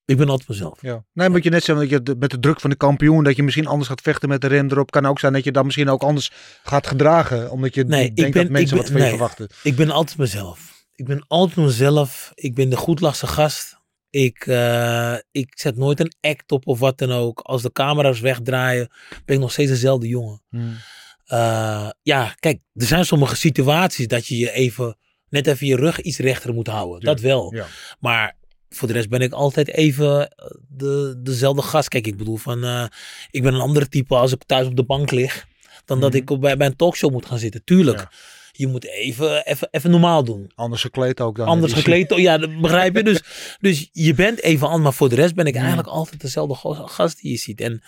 Ik 0.04 0.16
ben 0.16 0.28
altijd 0.28 0.48
mezelf. 0.48 0.82
Ja. 0.82 1.04
Nee, 1.12 1.28
moet 1.28 1.44
je 1.44 1.50
net 1.50 1.64
zeggen, 1.64 1.88
dat 1.88 1.94
je 1.98 2.02
de- 2.02 2.16
met 2.18 2.30
de 2.30 2.38
druk 2.38 2.60
van 2.60 2.70
de 2.70 2.76
kampioen, 2.76 3.24
dat 3.24 3.36
je 3.36 3.42
misschien 3.42 3.66
anders 3.66 3.88
gaat 3.88 4.00
vechten 4.00 4.28
met 4.28 4.40
de 4.40 4.46
rem 4.46 4.70
erop. 4.70 4.90
Kan 4.90 5.06
ook 5.06 5.18
zijn 5.18 5.32
dat 5.32 5.44
je 5.44 5.52
dan 5.52 5.64
misschien 5.64 5.88
ook 5.88 6.02
anders 6.02 6.30
gaat 6.62 6.86
gedragen. 6.86 7.50
Omdat 7.50 7.74
je 7.74 7.84
Nee, 7.84 8.04
ik 8.04 8.16
denkt 8.16 8.32
ben- 8.32 8.42
dat 8.42 8.52
mensen 8.52 8.76
ik 8.76 8.82
wat 8.82 8.92
ben- 8.92 9.00
van 9.00 9.10
je 9.10 9.16
nee. 9.16 9.18
verwachten. 9.18 9.48
Ik 9.62 9.76
ben 9.76 9.90
altijd 9.90 10.18
mezelf. 10.18 10.86
Ik 10.94 11.06
ben 11.06 11.24
altijd 11.28 11.66
mezelf. 11.66 12.32
Ik 12.34 12.54
ben 12.54 12.68
de 12.70 12.76
goedlachse 12.76 13.26
gast. 13.26 13.82
Ik, 14.14 14.46
eh, 14.46 15.14
ik 15.30 15.52
zet 15.58 15.76
nooit 15.76 16.00
een 16.00 16.14
act 16.20 16.52
op 16.52 16.66
of 16.66 16.78
wat 16.78 16.98
dan 16.98 17.12
ook. 17.12 17.40
Als 17.40 17.62
de 17.62 17.72
camera's 17.72 18.20
wegdraaien, 18.20 18.88
ben 19.24 19.34
ik 19.34 19.40
nog 19.42 19.52
steeds 19.52 19.70
dezelfde 19.70 20.08
jongen. 20.08 20.42
Hmm. 20.50 20.76
Eh, 21.24 21.88
ja, 22.02 22.34
kijk, 22.40 22.58
er 22.74 22.86
zijn 22.86 23.04
sommige 23.04 23.36
situaties 23.36 24.06
dat 24.06 24.26
je 24.26 24.36
je 24.38 24.50
even, 24.52 24.96
net 25.28 25.46
even 25.46 25.66
je 25.66 25.76
rug 25.76 26.00
iets 26.00 26.18
rechter 26.18 26.54
moet 26.54 26.66
houden. 26.66 26.98
Ja, 27.00 27.06
Dat 27.06 27.20
wel. 27.20 27.54
Ja. 27.54 27.66
Maar 28.00 28.36
voor 28.68 28.88
de 28.88 28.94
rest 28.94 29.08
ben 29.08 29.20
ik 29.20 29.32
altijd 29.32 29.68
even 29.68 30.28
eh, 30.30 30.46
de, 30.68 31.14
dezelfde 31.22 31.62
gast. 31.62 31.88
Kijk, 31.88 32.06
ik 32.06 32.16
bedoel 32.16 32.36
van, 32.36 32.88
ik 33.30 33.42
ben 33.42 33.54
een 33.54 33.60
andere 33.60 33.88
type 33.88 34.14
als 34.16 34.32
ik 34.32 34.42
thuis 34.46 34.66
op 34.66 34.76
de 34.76 34.84
bank 34.84 35.10
lig. 35.10 35.46
Dan 35.84 36.00
dat 36.00 36.10
Mhm. 36.12 36.18
ik 36.22 36.30
op- 36.30 36.40
bij, 36.40 36.56
bij 36.56 36.66
een 36.66 36.76
talkshow 36.76 37.12
moet 37.12 37.26
gaan 37.26 37.38
zitten. 37.38 37.64
Tuurlijk. 37.64 37.98
Ja. 37.98 38.10
Je 38.56 38.66
moet 38.66 38.84
even, 38.84 39.46
even, 39.46 39.68
even 39.70 39.90
normaal 39.90 40.24
doen. 40.24 40.50
Anders 40.54 40.82
gekleed 40.82 41.20
ook 41.20 41.36
dan. 41.36 41.46
Anders 41.46 41.72
gekleed, 41.82 42.12
oh, 42.12 42.18
ja, 42.18 42.38
dat 42.38 42.60
begrijp 42.60 42.96
je. 42.96 43.02
Dus, 43.02 43.22
dus 43.60 43.88
je 43.92 44.14
bent 44.14 44.40
even 44.40 44.66
anders, 44.66 44.82
maar 44.82 44.92
voor 44.92 45.08
de 45.08 45.14
rest 45.14 45.34
ben 45.34 45.46
ik 45.46 45.54
eigenlijk 45.54 45.88
altijd 45.88 46.20
dezelfde 46.20 46.86
gast 46.86 47.20
die 47.20 47.30
je 47.30 47.36
ziet. 47.36 47.60
En 47.60 47.82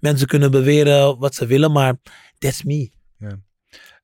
mensen 0.00 0.26
kunnen 0.26 0.50
beweren 0.50 1.18
wat 1.18 1.34
ze 1.34 1.46
willen, 1.46 1.72
maar 1.72 1.96
that's 2.38 2.62
me. 2.62 2.90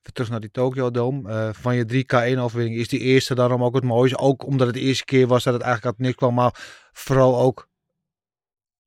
Even 0.08 0.12
terug 0.12 0.30
naar 0.30 0.40
die 0.40 0.50
Tokyo 0.50 0.90
Dome. 0.90 1.30
Eh, 1.30 1.48
van 1.52 1.76
je 1.76 1.84
3K1 1.84 2.38
overwinning 2.38 2.80
is 2.80 2.88
die 2.88 3.00
eerste 3.00 3.34
daarom 3.34 3.64
ook 3.64 3.74
het 3.74 3.84
mooiste. 3.84 4.18
Ook 4.18 4.46
omdat 4.46 4.66
het 4.66 4.76
de 4.76 4.82
eerste 4.82 5.04
keer 5.04 5.26
was 5.26 5.44
dat 5.44 5.52
het 5.52 5.62
eigenlijk 5.62 5.94
uit 5.96 6.06
niks 6.06 6.18
kwam. 6.18 6.34
Maar 6.34 6.54
vooral 6.92 7.38
ook 7.40 7.67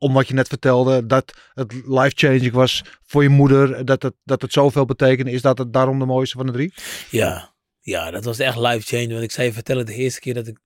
om 0.01 0.13
wat 0.13 0.27
je 0.27 0.33
net 0.33 0.47
vertelde. 0.47 1.05
Dat 1.05 1.33
het 1.53 1.73
life-changing 1.73 2.51
was 2.51 2.83
voor 3.05 3.23
je 3.23 3.29
moeder. 3.29 3.85
Dat 3.85 4.03
het, 4.03 4.13
dat 4.23 4.41
het 4.41 4.53
zoveel 4.53 4.85
betekende. 4.85 5.31
Is 5.31 5.41
dat 5.41 5.57
het 5.57 5.73
daarom 5.73 5.99
de 5.99 6.05
mooiste 6.05 6.37
van 6.37 6.45
de 6.45 6.51
drie? 6.51 6.73
Ja, 7.09 7.53
ja, 7.79 8.11
dat 8.11 8.23
was 8.23 8.39
echt 8.39 8.57
life 8.57 8.81
change. 8.81 9.07
Want 9.11 9.23
ik 9.23 9.31
zei 9.31 9.47
je 9.47 9.53
vertellen 9.53 9.85
de 9.85 9.93
eerste 9.93 10.19
keer 10.19 10.33
dat 10.33 10.47
ik, 10.47 10.57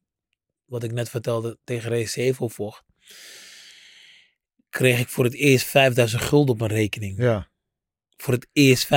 wat 0.65 0.83
ik 0.83 0.91
net 0.91 1.09
vertelde, 1.09 1.57
tegen 1.63 1.89
Race 1.89 2.07
7 2.11 2.49
vocht. 2.49 2.83
Kreeg 4.69 4.99
ik 4.99 5.09
voor 5.09 5.23
het 5.23 5.33
eerst 5.33 5.65
5000 5.65 6.21
gulden 6.21 6.53
op 6.53 6.59
mijn 6.59 6.71
rekening. 6.71 7.17
Ja. 7.21 7.47
Voor 8.17 8.33
het 8.33 8.47
eerst, 8.51 8.87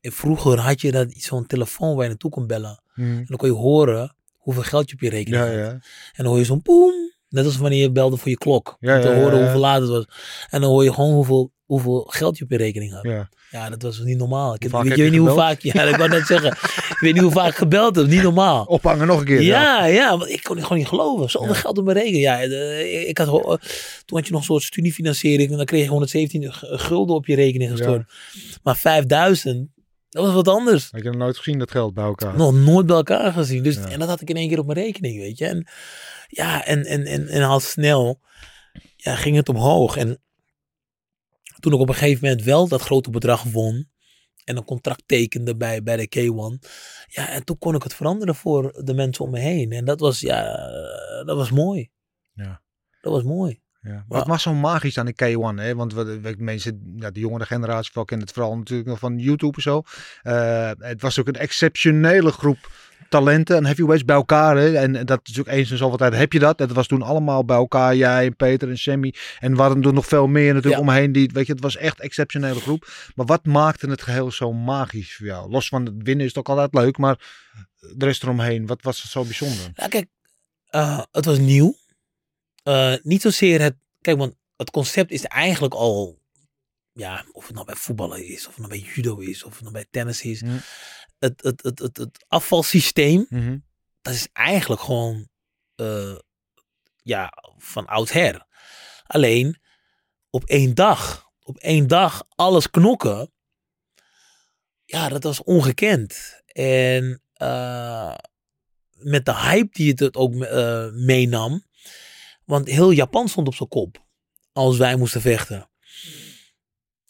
vroeger 0.00 0.58
had 0.58 0.80
je 0.80 0.92
dat 0.92 1.12
zo'n 1.12 1.46
telefoon 1.46 1.94
waar 1.94 2.02
je 2.02 2.08
naartoe 2.08 2.30
kon 2.30 2.46
bellen. 2.46 2.82
Hm. 2.94 3.00
En 3.02 3.24
dan 3.26 3.36
kon 3.36 3.48
je 3.48 3.54
horen 3.54 4.16
hoeveel 4.32 4.62
geld 4.62 4.88
je 4.88 4.94
op 4.94 5.00
je 5.00 5.10
rekening 5.10 5.42
Ja, 5.42 5.48
had. 5.48 5.58
ja. 5.58 5.70
En 5.70 5.82
dan 6.16 6.26
hoor 6.26 6.38
je 6.38 6.44
zo'n 6.44 6.62
poem. 6.62 7.12
Net 7.34 7.44
als 7.44 7.56
wanneer 7.56 7.80
je 7.80 7.92
belde 7.92 8.16
voor 8.16 8.28
je 8.30 8.38
klok. 8.38 8.76
Ja, 8.80 8.96
om 8.96 9.00
te 9.02 9.08
ja, 9.08 9.14
horen 9.14 9.36
ja. 9.36 9.42
hoeveel 9.42 9.60
laat 9.60 9.80
het 9.80 9.90
was. 9.90 10.04
En 10.50 10.60
dan 10.60 10.70
hoor 10.70 10.84
je 10.84 10.92
gewoon 10.92 11.12
hoeveel, 11.12 11.52
hoeveel 11.64 12.00
geld 12.08 12.38
je 12.38 12.44
op 12.44 12.50
je 12.50 12.56
rekening 12.56 12.92
had. 12.92 13.02
ja. 13.50 13.68
Dat 13.70 13.82
was 13.82 13.98
niet 13.98 14.18
normaal. 14.18 14.54
Ik 14.54 14.62
heb, 14.62 14.72
Hoe 14.72 14.82
weet, 14.84 14.96
je 14.96 15.04
je 15.04 15.10
niet 15.10 15.18
hoe 15.20 15.30
vaak. 15.30 15.60
Ja, 15.60 15.82
ik 15.82 15.96
wou 15.96 16.08
net 16.08 16.26
zeggen. 16.26 16.50
Ik 16.90 16.96
weet 17.00 17.12
niet 17.12 17.22
hoe 17.22 17.32
vaak 17.32 17.54
gebeld 17.54 17.96
heb. 17.96 18.06
Niet 18.06 18.22
normaal. 18.22 18.64
Ophangen 18.76 19.06
nog 19.06 19.18
een 19.18 19.24
keer. 19.24 19.42
Ja, 19.42 19.84
ja, 19.86 20.18
want 20.18 20.30
ik 20.30 20.42
kon 20.42 20.54
het 20.56 20.64
gewoon 20.64 20.78
niet 20.78 20.88
geloven. 20.88 21.30
Zoveel 21.30 21.48
Ja. 21.48 21.54
geld 21.54 21.78
op 21.78 21.84
mijn 21.84 21.96
rekening. 21.96 22.22
Ja, 22.22 22.40
eh, 22.42 23.08
ik 23.08 23.18
had, 23.18 23.26
eh, 23.28 23.42
toen 24.04 24.18
had 24.18 24.26
je 24.26 24.32
nog 24.32 24.40
een 24.40 24.46
soort 24.46 24.62
studiefinanciering. 24.62 25.50
En 25.50 25.56
dan 25.56 25.66
kreeg 25.66 25.82
je 25.84 25.88
117 25.88 26.52
g- 26.52 26.62
gulden 26.66 27.16
op 27.16 27.26
je 27.26 27.34
rekening 27.34 27.70
gestort. 27.70 28.12
Maar 28.62 28.76
5000, 28.76 29.68
dat 30.10 30.24
was 30.24 30.34
wat 30.34 30.48
anders. 30.48 30.88
Had 30.90 31.02
je 31.02 31.08
nog 31.10 31.16
nooit 31.18 31.36
gezien 31.36 31.58
dat 31.58 31.70
geld 31.70 31.94
bij 31.94 32.04
elkaar? 32.04 32.36
Nog 32.36 32.54
nooit 32.54 32.86
bij 32.86 32.96
elkaar 32.96 33.32
gezien. 33.32 33.62
Dus. 33.62 33.76
En 33.76 33.98
dat 33.98 34.08
had 34.08 34.20
ik 34.20 34.30
in 34.30 34.36
één 34.36 34.48
keer 34.48 34.58
op 34.58 34.66
mijn 34.66 34.78
rekening, 34.78 35.18
weet 35.20 35.38
je. 35.38 35.46
En 35.46 35.66
ja, 36.28 36.64
en, 36.64 36.84
en, 36.84 37.04
en, 37.04 37.28
en 37.28 37.42
al 37.42 37.60
snel 37.60 38.20
ja, 38.96 39.14
ging 39.14 39.36
het 39.36 39.48
omhoog. 39.48 39.96
En 39.96 40.22
toen 41.60 41.72
ik 41.72 41.78
op 41.78 41.88
een 41.88 41.94
gegeven 41.94 42.24
moment 42.24 42.44
wel 42.44 42.68
dat 42.68 42.80
grote 42.82 43.10
bedrag 43.10 43.42
won. 43.42 43.92
En 44.44 44.56
een 44.56 44.64
contract 44.64 45.02
tekende 45.06 45.56
bij, 45.56 45.82
bij 45.82 45.96
de 45.96 46.08
K1. 46.18 46.68
Ja, 47.06 47.28
en 47.28 47.44
toen 47.44 47.58
kon 47.58 47.74
ik 47.74 47.82
het 47.82 47.94
veranderen 47.94 48.34
voor 48.34 48.82
de 48.84 48.94
mensen 48.94 49.24
om 49.24 49.30
me 49.30 49.38
heen. 49.38 49.72
En 49.72 49.84
dat 49.84 50.00
was, 50.00 50.20
ja, 50.20 50.56
dat 51.24 51.36
was 51.36 51.50
mooi. 51.50 51.90
Ja. 52.32 52.62
Dat 53.00 53.12
was 53.12 53.22
mooi. 53.22 53.62
Ja. 53.80 54.04
Wat 54.08 54.26
was 54.26 54.42
zo 54.42 54.54
magisch 54.54 54.98
aan 54.98 55.06
de 55.06 55.14
K1? 55.14 55.58
Hè? 55.60 55.74
Want 55.74 55.92
we, 55.92 56.20
we- 56.20 56.34
mensen, 56.38 56.94
ja, 56.96 57.10
de 57.10 57.20
jongere 57.20 57.46
generatie 57.46 57.90
wel 57.94 58.04
kennen 58.04 58.26
het 58.26 58.34
vooral 58.36 58.56
natuurlijk 58.56 58.88
nog 58.88 58.98
van 58.98 59.18
YouTube 59.18 59.56
en 59.56 59.62
zo. 59.62 59.82
Eh, 60.22 60.70
het 60.78 61.00
was 61.02 61.18
ook 61.20 61.26
een 61.28 61.34
exceptionele 61.34 62.30
groep 62.30 62.70
talenten 63.14 63.56
en 63.56 63.64
heavyweights 63.64 64.04
bij 64.04 64.16
elkaar. 64.16 64.56
Hè? 64.56 64.76
En 64.76 65.06
dat 65.06 65.20
is 65.24 65.40
ook 65.40 65.46
eens 65.46 65.70
in 65.70 65.76
zoveel 65.76 65.96
tijd 65.96 66.14
heb 66.14 66.32
je 66.32 66.38
dat. 66.38 66.58
Dat 66.58 66.72
was 66.72 66.86
toen 66.86 67.02
allemaal 67.02 67.44
bij 67.44 67.56
elkaar. 67.56 67.96
Jij 67.96 68.26
en 68.26 68.36
Peter 68.36 68.68
en 68.68 68.78
Sammy. 68.78 69.14
En 69.40 69.56
we 69.56 69.60
hadden 69.62 69.82
er 69.82 69.92
nog 69.92 70.06
veel 70.06 70.26
meer 70.26 70.54
natuurlijk 70.54 70.82
Ja. 70.82 70.88
omheen. 70.88 71.12
Die, 71.12 71.30
weet 71.32 71.46
je, 71.46 71.52
het 71.52 71.62
was 71.62 71.76
echt 71.76 71.98
een 71.98 72.04
exceptionele 72.04 72.60
groep. 72.60 72.88
Maar 73.14 73.26
wat 73.26 73.44
maakte 73.44 73.86
het 73.90 74.02
geheel 74.02 74.30
zo 74.30 74.52
magisch 74.52 75.14
voor 75.16 75.26
jou? 75.26 75.50
Los 75.50 75.68
van 75.68 75.84
het 75.84 75.94
winnen 75.96 76.26
is 76.26 76.34
het 76.34 76.38
ook 76.38 76.48
altijd 76.48 76.74
leuk. 76.74 76.98
Maar 76.98 77.18
de 77.96 78.04
rest 78.04 78.22
eromheen, 78.22 78.66
wat 78.66 78.82
was 78.82 79.10
zo 79.10 79.24
bijzonder? 79.24 79.70
Nou, 79.74 79.88
kijk, 79.88 80.06
eh, 80.66 81.00
het 81.10 81.24
was 81.24 81.38
nieuw. 81.38 81.76
Eh, 82.62 82.94
niet 83.02 83.22
zozeer 83.22 83.60
het. 83.60 83.74
Kijk, 84.00 84.18
want 84.18 84.34
het 84.56 84.70
concept 84.70 85.10
is 85.10 85.24
eigenlijk 85.24 85.74
al. 85.74 86.22
Ja, 86.92 87.24
of 87.32 87.44
het 87.46 87.54
nou 87.54 87.66
bij 87.66 87.74
voetballen 87.74 88.26
is, 88.26 88.46
of 88.46 88.56
het 88.56 88.66
nou 88.66 88.68
bij 88.68 88.90
judo 88.94 89.18
is, 89.18 89.44
of 89.44 89.52
het 89.52 89.60
nou 89.60 89.72
bij 89.72 89.86
tennis 89.90 90.22
is. 90.22 90.40
Hm. 90.40 90.48
Het, 91.24 91.42
het, 91.42 91.62
het, 91.62 91.78
het, 91.78 91.96
het 91.96 92.24
afvalsysteem, 92.28 93.26
Mhm. 93.28 93.58
dat 94.02 94.14
is 94.14 94.28
eigenlijk 94.32 94.80
gewoon. 94.80 95.28
eh, 95.74 96.16
ja, 97.02 97.32
van 97.58 97.86
oudsher. 97.86 98.46
Alleen 99.06 99.58
op 100.30 100.44
één 100.44 100.74
dag. 100.74 101.30
Op 101.42 101.56
één 101.58 101.86
dag 101.86 102.22
alles 102.28 102.70
knokken. 102.70 103.32
Ja, 104.84 105.08
dat 105.08 105.22
was 105.22 105.42
ongekend. 105.42 106.40
En 106.46 107.22
eh, 107.32 108.14
met 108.92 109.24
de 109.24 109.34
hype 109.34 109.68
die 109.72 109.90
het 109.90 109.98
het 110.00 110.16
ook 110.16 110.34
eh, 110.42 110.88
meenam. 110.92 111.64
Want 112.44 112.68
heel 112.68 112.90
Japan 112.90 113.28
stond 113.28 113.46
op 113.46 113.54
zijn 113.54 113.68
kop. 113.68 114.04
Als 114.52 114.76
wij 114.76 114.96
moesten 114.96 115.20
vechten. 115.20 115.70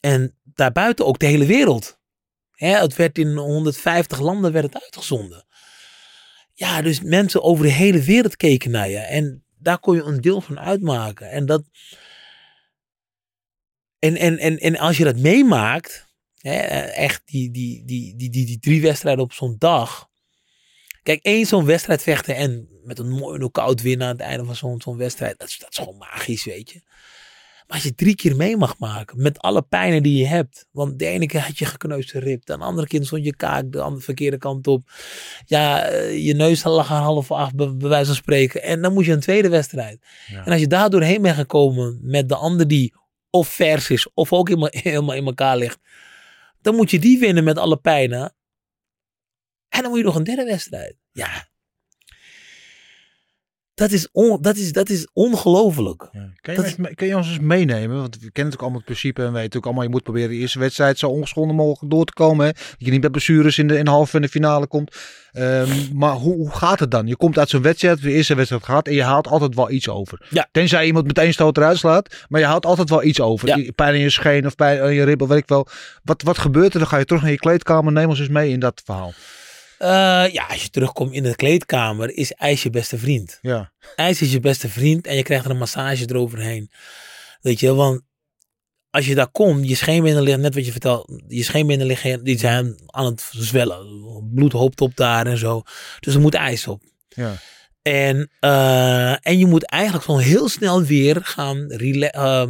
En 0.01 0.39
daarbuiten 0.45 1.07
ook 1.07 1.19
de 1.19 1.27
hele 1.27 1.47
wereld. 1.47 1.99
Hè, 2.55 2.77
het 2.79 2.97
werd 2.97 3.19
in 3.19 3.37
150 3.37 4.21
landen 4.21 4.53
werd 4.53 4.65
het 4.65 4.83
uitgezonden. 4.83 5.47
Ja, 6.53 6.83
dus 6.83 7.01
mensen 7.01 7.43
over 7.43 7.65
de 7.65 7.71
hele 7.71 8.03
wereld 8.03 8.37
keken 8.37 8.71
naar 8.71 8.89
je. 8.89 8.99
En 8.99 9.45
daar 9.59 9.79
kon 9.79 9.95
je 9.95 10.03
een 10.03 10.21
deel 10.21 10.41
van 10.41 10.61
uitmaken. 10.61 11.31
En 11.31 11.47
dat. 11.47 11.63
En, 13.99 14.17
en, 14.17 14.39
en, 14.39 14.59
en 14.59 14.79
als 14.79 14.97
je 14.97 15.05
dat 15.05 15.17
meemaakt. 15.17 16.13
Hè, 16.35 16.59
echt 16.81 17.23
die, 17.25 17.51
die, 17.51 17.85
die, 17.85 18.17
die, 18.17 18.31
die, 18.31 18.47
die 18.47 18.59
drie 18.59 18.83
wedstrijden 18.83 19.25
op 19.25 19.33
zo'n 19.33 19.57
dag. 19.59 20.09
Kijk, 21.03 21.23
één 21.23 21.47
zo'n 21.47 21.65
wedstrijd 21.65 22.03
vechten 22.03 22.37
en 22.37 22.69
met 22.85 22.99
een 22.99 23.09
mooie 23.09 23.39
knockout 23.39 23.83
winnen 23.83 24.07
aan 24.07 24.13
het 24.13 24.23
einde 24.23 24.45
van 24.45 24.57
zo'n 24.57 24.81
zo'n 24.81 24.97
wedstrijd. 24.97 25.39
Dat 25.39 25.57
dat 25.59 25.71
is 25.71 25.79
gewoon 25.79 25.97
magisch, 25.97 26.45
weet 26.45 26.71
je. 26.71 26.81
Als 27.75 27.83
je 27.83 27.95
drie 27.95 28.15
keer 28.15 28.37
mee 28.37 28.57
mag 28.57 28.79
maken 28.79 29.23
met 29.23 29.39
alle 29.39 29.63
pijnen 29.63 30.03
die 30.03 30.17
je 30.17 30.27
hebt. 30.27 30.67
Want 30.71 30.99
de 30.99 31.07
ene 31.07 31.27
keer 31.27 31.41
had 31.41 31.59
je 31.59 31.65
gekneusde 31.65 32.19
rib. 32.19 32.45
De 32.45 32.57
andere 32.57 32.87
keer 32.87 33.05
stond 33.05 33.25
je 33.25 33.37
kaak 33.37 33.73
de 33.73 33.81
andere 33.81 34.05
verkeerde 34.05 34.39
kant 34.39 34.67
op. 34.67 34.91
Ja, 35.47 35.83
eh, 35.83 36.25
je 36.27 36.35
neus 36.35 36.65
lag 36.65 36.91
aan 36.91 37.03
half 37.03 37.31
acht, 37.31 37.55
bij, 37.55 37.77
bij 37.77 37.89
wijze 37.89 38.07
van 38.07 38.15
spreken. 38.15 38.63
En 38.63 38.83
dan 38.83 38.93
moet 38.93 39.05
je 39.05 39.13
een 39.13 39.21
tweede 39.21 39.49
wedstrijd. 39.49 40.07
Ja. 40.27 40.45
En 40.45 40.53
als 40.53 40.61
je 40.61 40.67
daar 40.67 40.91
doorheen 40.91 41.23
bent 41.23 41.37
gekomen 41.37 41.99
met 42.03 42.29
de 42.29 42.37
ander 42.37 42.69
die 42.69 42.95
of 43.31 43.49
vers 43.49 43.91
is 43.91 44.13
of 44.15 44.33
ook 44.33 44.49
helemaal, 44.49 44.71
helemaal 44.91 45.15
in 45.15 45.27
elkaar 45.27 45.57
ligt. 45.57 45.79
Dan 46.61 46.75
moet 46.75 46.91
je 46.91 46.99
die 46.99 47.19
winnen 47.19 47.45
met 47.45 47.59
alle 47.59 47.77
pijnen. 47.77 48.35
En 49.69 49.83
dan 49.83 49.89
moet 49.89 49.99
je 49.99 50.05
nog 50.05 50.15
een 50.15 50.25
derde 50.25 50.45
wedstrijd. 50.45 50.97
Ja. 51.13 51.49
Dat 53.75 53.91
is, 53.91 54.09
on, 54.13 54.39
dat 54.41 54.57
is, 54.57 54.73
dat 54.73 54.89
is 54.89 55.09
ongelooflijk. 55.13 56.09
Ja. 56.13 56.31
Kun, 56.41 56.53
je 56.53 56.59
Dat 56.59 56.65
eens 56.69 56.77
me- 56.77 56.95
kun 56.95 57.07
je 57.07 57.17
ons 57.17 57.29
eens 57.29 57.39
meenemen? 57.39 57.97
Want 57.97 58.15
we 58.15 58.19
kennen 58.19 58.33
natuurlijk 58.35 58.61
allemaal 58.61 58.77
het 58.79 58.85
principe 58.85 59.23
en 59.23 59.33
weten 59.33 59.59
ook 59.59 59.65
allemaal, 59.65 59.83
je 59.83 59.89
moet 59.89 60.03
proberen 60.03 60.29
de 60.29 60.35
eerste 60.37 60.59
wedstrijd 60.59 60.99
zo 60.99 61.09
ongeschonden 61.09 61.57
mogelijk 61.57 61.93
door 61.93 62.05
te 62.05 62.13
komen. 62.13 62.47
Hè? 62.47 62.53
Dat 62.53 62.75
je 62.79 62.91
niet 62.91 63.03
met 63.03 63.11
blessures 63.11 63.59
in 63.59 63.67
de, 63.67 63.79
in 63.79 63.85
de 63.85 63.91
halve 63.91 64.17
en 64.17 64.23
de 64.23 64.29
finale 64.29 64.67
komt. 64.67 64.97
Ehm, 65.33 65.69
maar 65.93 66.13
hoe, 66.13 66.35
hoe 66.35 66.51
gaat 66.51 66.81
het 66.81 66.91
dan? 66.91 67.07
Je 67.07 67.17
komt 67.17 67.39
uit 67.39 67.49
zo'n 67.49 67.63
wedstrijd, 67.63 68.03
de 68.03 68.13
eerste 68.13 68.35
wedstrijd 68.35 68.65
gehad 68.65 68.87
en 68.87 68.95
je 68.95 69.03
haalt 69.03 69.27
altijd 69.27 69.55
wel 69.55 69.71
iets 69.71 69.89
over. 69.89 70.27
Ja. 70.31 70.49
Tenzij 70.53 70.87
iemand 70.87 71.07
meteen 71.07 71.33
stoot 71.33 71.57
eruit 71.57 71.79
slaat, 71.79 72.25
maar 72.29 72.41
je 72.41 72.47
haalt 72.47 72.67
altijd 72.67 72.91
wel 72.91 73.03
iets 73.03 73.21
over. 73.21 73.49
Ja. 73.49 73.73
Pijn 73.75 73.95
in 73.95 74.01
je 74.01 74.11
scheen 74.11 74.47
of 74.47 74.55
pijn 74.55 74.83
in 74.83 74.93
je 74.95 75.03
rib 75.05 75.23
of 75.23 75.29
weet 75.29 75.39
ik 75.39 75.49
wel. 75.49 75.67
Wat, 76.03 76.23
wat 76.23 76.39
gebeurt 76.39 76.73
er? 76.73 76.79
Dan 76.79 76.89
ga 76.89 76.97
je 76.99 77.05
terug 77.05 77.23
naar 77.23 77.31
je 77.31 77.37
kleedkamer. 77.39 77.93
Neem 77.93 78.09
ons 78.09 78.19
eens 78.19 78.29
mee 78.29 78.51
in 78.51 78.61
dat 78.61 78.83
verhaal. 78.85 79.13
Eh, 79.85 80.33
ja, 80.33 80.47
als 80.47 80.63
je 80.63 80.71
terugkomt 80.71 81.13
in 81.13 81.23
de 81.23 81.37
kleedkamer, 81.37 82.17
is 82.17 82.33
ijs 82.33 82.63
je 82.63 82.71
beste 82.71 82.99
vriend. 82.99 83.39
Ja, 83.43 83.73
IJs 83.97 84.23
is 84.23 84.33
je 84.33 84.41
beste 84.41 84.69
vriend 84.69 85.07
en 85.07 85.17
je 85.17 85.23
krijgt 85.23 85.45
er 85.45 85.51
een 85.51 85.59
massage 85.59 86.09
eroverheen. 86.09 86.71
Weet 87.41 87.61
je, 87.61 87.75
want 87.75 88.03
als 88.91 89.07
je 89.07 89.15
daar 89.15 89.31
komt, 89.31 89.69
je 89.69 89.75
scheenbenen 89.75 90.23
liggen, 90.23 90.43
net 90.43 90.55
wat 90.55 90.67
je 90.67 90.71
vertelt, 90.71 91.23
je 91.29 91.43
scheenbenen 91.43 91.87
liggen, 91.87 92.25
die 92.25 92.39
zijn 92.39 92.77
aan 92.87 93.05
het 93.05 93.31
zwellen. 93.31 94.31
Bloed 94.35 94.53
hoopt 94.53 94.81
op 94.81 94.97
daar 94.97 95.27
en 95.27 95.39
zo. 95.39 95.63
Dus 96.01 96.15
er 96.15 96.21
moet 96.21 96.35
ijs 96.35 96.67
op. 96.67 96.83
ja. 97.09 97.37
En, 97.83 98.31
eh, 98.41 99.27
en 99.27 99.39
je 99.39 99.47
moet 99.47 99.65
eigenlijk 99.65 100.05
gewoon 100.05 100.21
heel 100.21 100.49
snel 100.49 100.83
weer 100.83 101.21
gaan 101.23 101.71
eh, 101.71 102.45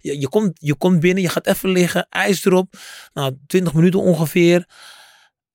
je, 0.00 0.20
je, 0.20 0.28
komt, 0.28 0.58
je 0.60 0.74
komt 0.74 1.00
binnen, 1.00 1.22
je 1.22 1.28
gaat 1.28 1.46
even 1.46 1.68
liggen, 1.68 2.06
ijs 2.10 2.44
erop. 2.44 2.74
Nou, 3.14 3.36
20 3.46 3.74
minuten 3.74 4.00
ongeveer. 4.00 4.66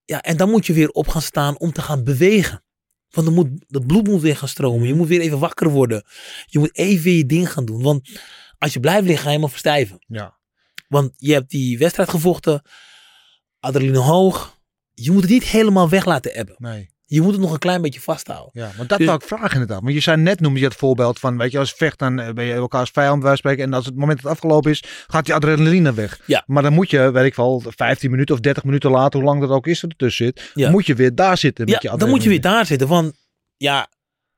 Ja, 0.09 0.21
en 0.21 0.37
dan 0.37 0.49
moet 0.49 0.65
je 0.65 0.73
weer 0.73 0.89
op 0.89 1.07
gaan 1.07 1.21
staan 1.21 1.59
om 1.59 1.71
te 1.71 1.81
gaan 1.81 2.03
bewegen. 2.03 2.63
Want 3.09 3.27
dan 3.27 3.35
moet, 3.35 3.49
het 3.67 3.87
bloed 3.87 4.07
moet 4.07 4.21
weer 4.21 4.37
gaan 4.37 4.47
stromen. 4.47 4.87
Je 4.87 4.93
moet 4.93 5.07
weer 5.07 5.21
even 5.21 5.39
wakker 5.39 5.69
worden. 5.69 6.03
Je 6.45 6.59
moet 6.59 6.77
even 6.77 7.03
weer 7.03 7.17
je 7.17 7.25
ding 7.25 7.51
gaan 7.51 7.65
doen. 7.65 7.81
Want 7.81 8.09
als 8.57 8.73
je 8.73 8.79
blijft 8.79 9.01
liggen, 9.01 9.17
ga 9.17 9.23
je 9.23 9.29
helemaal 9.29 9.49
verstijven. 9.49 10.03
ja. 10.07 10.37
Want 10.87 11.13
je 11.17 11.33
hebt 11.33 11.49
die 11.49 11.77
wedstrijd 11.77 12.09
gevochten. 12.09 12.61
Adrenaline 13.59 13.97
hoog. 13.97 14.57
Je 14.93 15.11
moet 15.11 15.21
het 15.21 15.31
niet 15.31 15.43
helemaal 15.43 15.89
weg 15.89 16.05
laten 16.05 16.33
ebben. 16.35 16.55
Nee. 16.57 16.89
Je 17.11 17.21
moet 17.21 17.31
het 17.31 17.41
nog 17.41 17.51
een 17.51 17.59
klein 17.59 17.81
beetje 17.81 17.99
vasthouden. 18.01 18.49
Ja, 18.53 18.69
want 18.77 18.89
dat 18.89 18.97
Dus- 18.97 19.07
wou 19.07 19.19
ik 19.19 19.27
vragen 19.27 19.51
inderdaad. 19.53 19.81
Want 19.81 19.93
je 19.93 19.99
zei 19.99 20.17
net, 20.21 20.39
noemde 20.39 20.59
je 20.59 20.65
het 20.65 20.75
voorbeeld 20.75 21.19
van, 21.19 21.37
weet 21.37 21.51
je, 21.51 21.57
als 21.57 21.69
je 21.69 21.75
vecht, 21.75 21.99
dan 21.99 22.19
eh, 22.19 22.33
ben 22.33 22.45
je 22.45 22.53
elkaars 22.53 22.89
vijand 22.89 23.21
bij 23.23 23.35
spreken. 23.35 23.63
En 23.63 23.73
als 23.73 23.85
het 23.85 23.95
moment 23.95 24.21
dat 24.21 24.31
het 24.31 24.41
afgelopen 24.41 24.71
is, 24.71 24.83
gaat 25.07 25.25
die 25.25 25.33
adrenaline 25.33 25.93
weg. 25.93 26.19
Ja. 26.25 26.43
Maar 26.45 26.63
dan 26.63 26.73
moet 26.73 26.89
je, 26.89 27.11
weet 27.11 27.25
ik 27.25 27.35
wel, 27.35 27.63
15 27.67 28.11
minuten 28.11 28.35
of 28.35 28.41
30 28.41 28.63
minuten 28.63 28.91
later, 28.91 29.19
hoe 29.19 29.29
lang 29.29 29.41
dat 29.41 29.49
ook 29.49 29.67
is 29.67 29.79
dat 29.79 29.89
ertussen 29.89 30.25
zit, 30.25 30.51
Ja. 30.53 30.69
moet 30.71 30.85
je 30.85 30.95
weer 30.95 31.15
daar 31.15 31.37
zitten 31.37 31.65
met 31.69 31.81
je 31.81 31.89
Ja, 31.89 31.95
dan 31.97 32.09
moet 32.09 32.23
je 32.23 32.29
weer 32.29 32.41
daar 32.41 32.65
zitten. 32.65 32.87
Want 32.87 33.13
ja, 33.57 33.87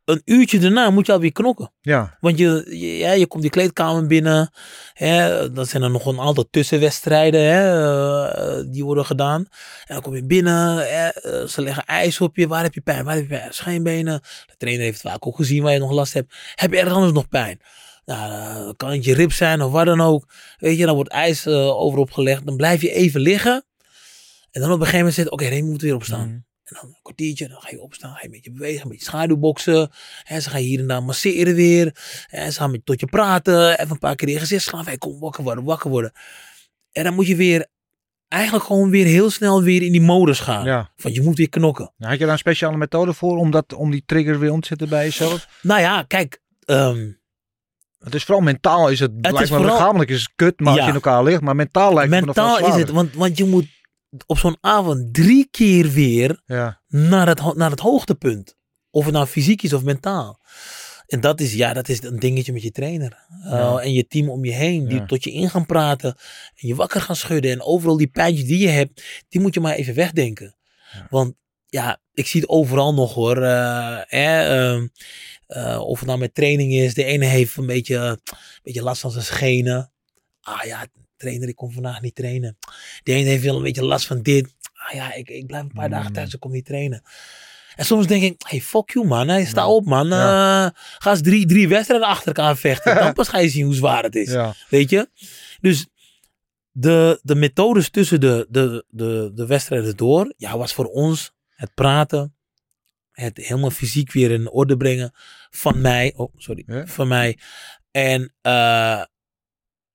een 0.05 0.21
uurtje 0.25 0.59
daarna 0.59 0.89
moet 0.89 1.05
je 1.05 1.11
alweer 1.11 1.31
knokken. 1.31 1.73
Ja, 1.81 2.17
Want 2.19 2.37
je, 2.37 2.65
je, 2.69 2.97
ja, 2.97 3.11
je 3.11 3.27
komt 3.27 3.41
die 3.41 3.51
kleedkamer 3.51 4.07
binnen. 4.07 4.51
Hè, 4.93 5.51
dan 5.51 5.65
zijn 5.65 5.83
er 5.83 5.91
nog 5.91 6.05
een 6.05 6.19
aantal 6.19 6.47
tussenwedstrijden 6.49 7.41
hè, 7.41 7.81
eh, 8.29 8.65
die 8.71 8.83
worden 8.83 9.05
gedaan. 9.05 9.45
En 9.85 9.93
dan 9.93 10.01
kom 10.01 10.15
je 10.15 10.25
binnen. 10.25 10.77
Hè, 10.77 11.07
eh, 11.07 11.47
ze 11.47 11.61
leggen 11.61 11.85
ijs 11.85 12.21
op 12.21 12.35
je. 12.35 12.47
Waar 12.47 12.63
heb 12.63 12.73
je 12.73 12.81
pijn? 12.81 13.05
Waar 13.05 13.15
heb 13.15 13.23
je 13.23 13.37
pijn? 13.37 13.53
Schijnbenen. 13.53 14.21
De 14.45 14.55
trainer 14.57 14.83
heeft 14.83 15.01
vaak 15.01 15.27
ook 15.27 15.35
gezien 15.35 15.63
waar 15.63 15.73
je 15.73 15.79
nog 15.79 15.91
last 15.91 16.13
hebt. 16.13 16.35
Heb 16.55 16.71
je 16.71 16.77
ergens 16.77 16.95
anders 16.95 17.13
nog 17.13 17.27
pijn? 17.27 17.59
Nou, 18.05 18.31
eh, 18.31 18.69
kan 18.77 18.91
het 18.91 19.05
je 19.05 19.13
rib 19.13 19.31
zijn 19.31 19.61
of 19.61 19.71
wat 19.71 19.85
dan 19.85 20.01
ook. 20.01 20.33
Weet 20.57 20.77
je, 20.77 20.85
dan 20.85 20.95
wordt 20.95 21.11
ijs 21.11 21.47
overop 21.47 22.11
gelegd. 22.11 22.45
Dan 22.45 22.55
blijf 22.55 22.81
je 22.81 22.91
even 22.91 23.21
liggen. 23.21 23.65
En 24.51 24.61
dan 24.61 24.71
op 24.71 24.79
een 24.79 24.85
gegeven 24.85 24.97
moment 24.97 25.15
zit 25.15 25.29
oké, 25.29 25.43
okay, 25.43 25.55
je 25.55 25.63
moet 25.63 25.81
weer 25.81 25.95
opstaan. 25.95 26.27
Mhm. 26.27 26.50
Dan 26.79 26.89
een 26.89 26.97
kwartiertje, 27.01 27.47
dan 27.47 27.61
ga 27.61 27.69
je 27.71 27.81
opstaan, 27.81 28.11
ga 28.11 28.17
je 28.19 28.25
een 28.25 28.31
beetje 28.31 28.51
bewegen, 28.51 28.81
een 28.83 28.89
beetje 28.89 29.05
schaduwboksen. 29.05 29.91
En 30.23 30.41
ze 30.41 30.49
gaan 30.49 30.61
hier 30.61 30.79
en 30.79 30.87
daar 30.87 31.03
masseren 31.03 31.55
weer. 31.55 31.95
En 32.29 32.51
ze 32.51 32.59
gaan 32.59 32.71
met, 32.71 32.85
tot 32.85 32.99
je 32.99 33.05
praten, 33.05 33.79
even 33.79 33.91
een 33.91 33.99
paar 33.99 34.15
keer 34.15 34.27
in 34.27 34.33
je 34.33 34.39
gezicht 34.39 34.63
slaan. 34.63 34.85
Hey, 34.85 34.97
kom, 34.97 35.19
wakker 35.19 35.43
worden, 35.43 35.63
wakker 35.63 35.89
worden. 35.89 36.11
En 36.91 37.03
dan 37.03 37.13
moet 37.13 37.27
je 37.27 37.35
weer, 37.35 37.67
eigenlijk 38.27 38.65
gewoon 38.65 38.89
weer 38.89 39.05
heel 39.05 39.29
snel 39.29 39.63
weer 39.63 39.81
in 39.81 39.91
die 39.91 40.01
modus 40.01 40.39
gaan. 40.39 40.65
ja. 40.65 40.91
Want 40.97 41.15
je 41.15 41.21
moet 41.21 41.37
weer 41.37 41.49
knokken. 41.49 41.93
Nou, 41.97 42.09
had 42.11 42.19
je 42.19 42.25
daar 42.25 42.33
een 42.33 42.39
speciale 42.39 42.77
methode 42.77 43.13
voor 43.13 43.37
om, 43.37 43.51
dat, 43.51 43.73
om 43.73 43.91
die 43.91 44.03
trigger 44.05 44.39
weer 44.39 44.51
om 44.51 44.61
te 44.61 44.67
zetten 44.67 44.89
bij 44.89 45.03
jezelf? 45.03 45.47
Nou 45.61 45.81
ja, 45.81 46.03
kijk. 46.03 46.41
ehm, 46.65 47.11
Het 47.99 48.15
is 48.15 48.23
vooral 48.23 48.43
mentaal, 48.43 48.89
is 48.89 48.99
het, 48.99 49.11
lijkt 49.21 49.39
is 49.41 49.49
me 49.49 49.55
vooral- 49.57 49.75
lichamelijk 49.75 50.09
is 50.09 50.21
het 50.21 50.31
kut, 50.35 50.59
maar 50.59 50.73
als 50.73 50.81
je 50.81 50.87
in 50.87 50.93
elkaar 50.93 51.23
ligt. 51.23 51.41
Maar 51.41 51.55
mentaal 51.55 51.93
lijkt 51.93 52.11
het 52.13 52.19
me 52.19 52.25
mentaal 52.25 52.67
is 52.67 52.75
het, 52.75 52.89
want, 52.89 53.13
want 53.13 53.37
je 53.37 53.45
moet 53.45 53.67
op 54.25 54.37
zo'n 54.37 54.57
avond 54.61 55.13
drie 55.13 55.47
keer 55.51 55.89
weer 55.91 56.41
Ja, 56.45 56.81
naar 56.87 57.27
het, 57.27 57.55
naar 57.55 57.69
het 57.71 57.79
hoogtepunt. 57.79 58.57
Of 58.89 59.03
het 59.05 59.13
nou 59.13 59.25
fysiek 59.27 59.61
is 59.61 59.73
of 59.73 59.83
mentaal. 59.83 60.39
En 61.07 61.21
dat 61.21 61.39
is, 61.41 61.53
ja, 61.53 61.73
dat 61.73 61.89
is 61.89 62.03
een 62.03 62.19
dingetje 62.19 62.53
met 62.53 62.61
je 62.61 62.71
trainer. 62.71 63.17
Uh, 63.45 63.51
Ja. 63.51 63.77
En 63.79 63.93
je 63.93 64.07
team 64.07 64.29
om 64.29 64.45
je 64.45 64.51
heen. 64.51 64.87
Die 64.87 64.99
Ja. 64.99 65.05
tot 65.05 65.23
je 65.23 65.31
in 65.31 65.49
gaan 65.49 65.65
praten. 65.65 66.15
En 66.55 66.67
je 66.67 66.75
wakker 66.75 67.01
gaan 67.01 67.15
schudden. 67.15 67.51
En 67.51 67.61
overal 67.61 67.97
die 67.97 68.07
pijntjes 68.07 68.47
die 68.47 68.57
je 68.59 68.67
hebt. 68.67 69.03
Die 69.29 69.41
moet 69.41 69.53
je 69.53 69.59
maar 69.59 69.73
even 69.75 69.93
wegdenken. 69.95 70.55
Ja. 70.93 71.07
Want 71.09 71.33
ja, 71.67 72.01
ik 72.13 72.27
zie 72.27 72.41
het 72.41 72.49
overal 72.49 72.93
nog 72.93 73.13
hoor. 73.13 73.37
eh, 73.43 74.01
ehm, 74.09 74.87
eh, 75.47 75.79
of 75.79 75.97
het 75.99 76.07
nou 76.07 76.19
met 76.19 76.35
training 76.35 76.73
is. 76.73 76.93
De 76.93 77.03
ene 77.03 77.25
heeft 77.25 77.57
een 77.57 77.65
beetje, 77.65 77.95
een 77.95 78.19
beetje 78.63 78.83
last 78.83 79.01
van 79.01 79.11
zijn 79.11 79.23
schenen. 79.25 79.91
Ah 80.41 80.63
ja, 80.63 80.85
trainer, 81.21 81.47
ik 81.47 81.55
kom 81.55 81.71
vandaag 81.71 82.01
niet 82.01 82.15
trainen. 82.15 82.57
De 83.03 83.13
ene 83.13 83.29
heeft 83.29 83.43
wel 83.43 83.55
een 83.55 83.63
beetje 83.63 83.83
last 83.85 84.05
van 84.07 84.21
dit. 84.21 84.53
Ah 84.73 84.93
ja, 84.95 85.13
ik, 85.13 85.29
ik 85.29 85.45
blijf 85.47 85.63
een 85.63 85.71
paar 85.73 85.89
dagen 85.89 86.07
Mm. 86.07 86.13
thuis, 86.13 86.33
ik 86.33 86.39
kom 86.39 86.51
niet 86.51 86.65
trainen. 86.65 87.01
En 87.75 87.85
soms 87.85 88.07
denk 88.07 88.23
ik, 88.23 88.41
hey, 88.47 88.61
fuck 88.61 88.89
you 88.89 89.07
man, 89.07 89.27
hey, 89.27 89.45
sta 89.45 89.61
Ja. 89.61 89.69
op 89.69 89.85
man. 89.85 90.07
Ja. 90.07 90.65
Eh, 90.65 90.71
ga 90.97 91.09
eens 91.11 91.21
drie, 91.21 91.45
drie 91.45 91.67
wedstrijden 91.67 92.07
achter 92.07 92.27
elkaar 92.27 92.57
vechten. 92.57 92.95
Dan 92.95 93.13
pas 93.19 93.27
ga 93.27 93.39
je 93.39 93.49
zien 93.49 93.65
hoe 93.65 93.73
zwaar 93.73 94.03
het 94.03 94.15
is. 94.15 94.31
ja. 94.31 94.53
Weet 94.69 94.89
je? 94.89 95.09
Dus 95.61 95.87
de, 96.71 97.19
de 97.23 97.35
methodes 97.35 97.89
tussen 97.89 98.19
de, 98.19 98.47
de, 98.49 98.85
de, 98.89 99.31
de 99.35 99.45
wedstrijden 99.45 99.97
door, 99.97 100.33
ja, 100.37 100.57
was 100.57 100.73
voor 100.73 100.85
ons 100.85 101.31
het 101.49 101.73
praten, 101.73 102.35
het 103.11 103.37
helemaal 103.37 103.69
fysiek 103.71 104.11
weer 104.11 104.31
in 104.31 104.49
orde 104.49 104.77
brengen 104.77 105.11
van 105.49 105.81
mij. 105.81 106.13
Oh, 106.15 106.33
sorry. 106.37 106.65
Van 106.85 107.07
mij. 107.07 107.37
En 107.91 108.33
eh, 108.41 109.03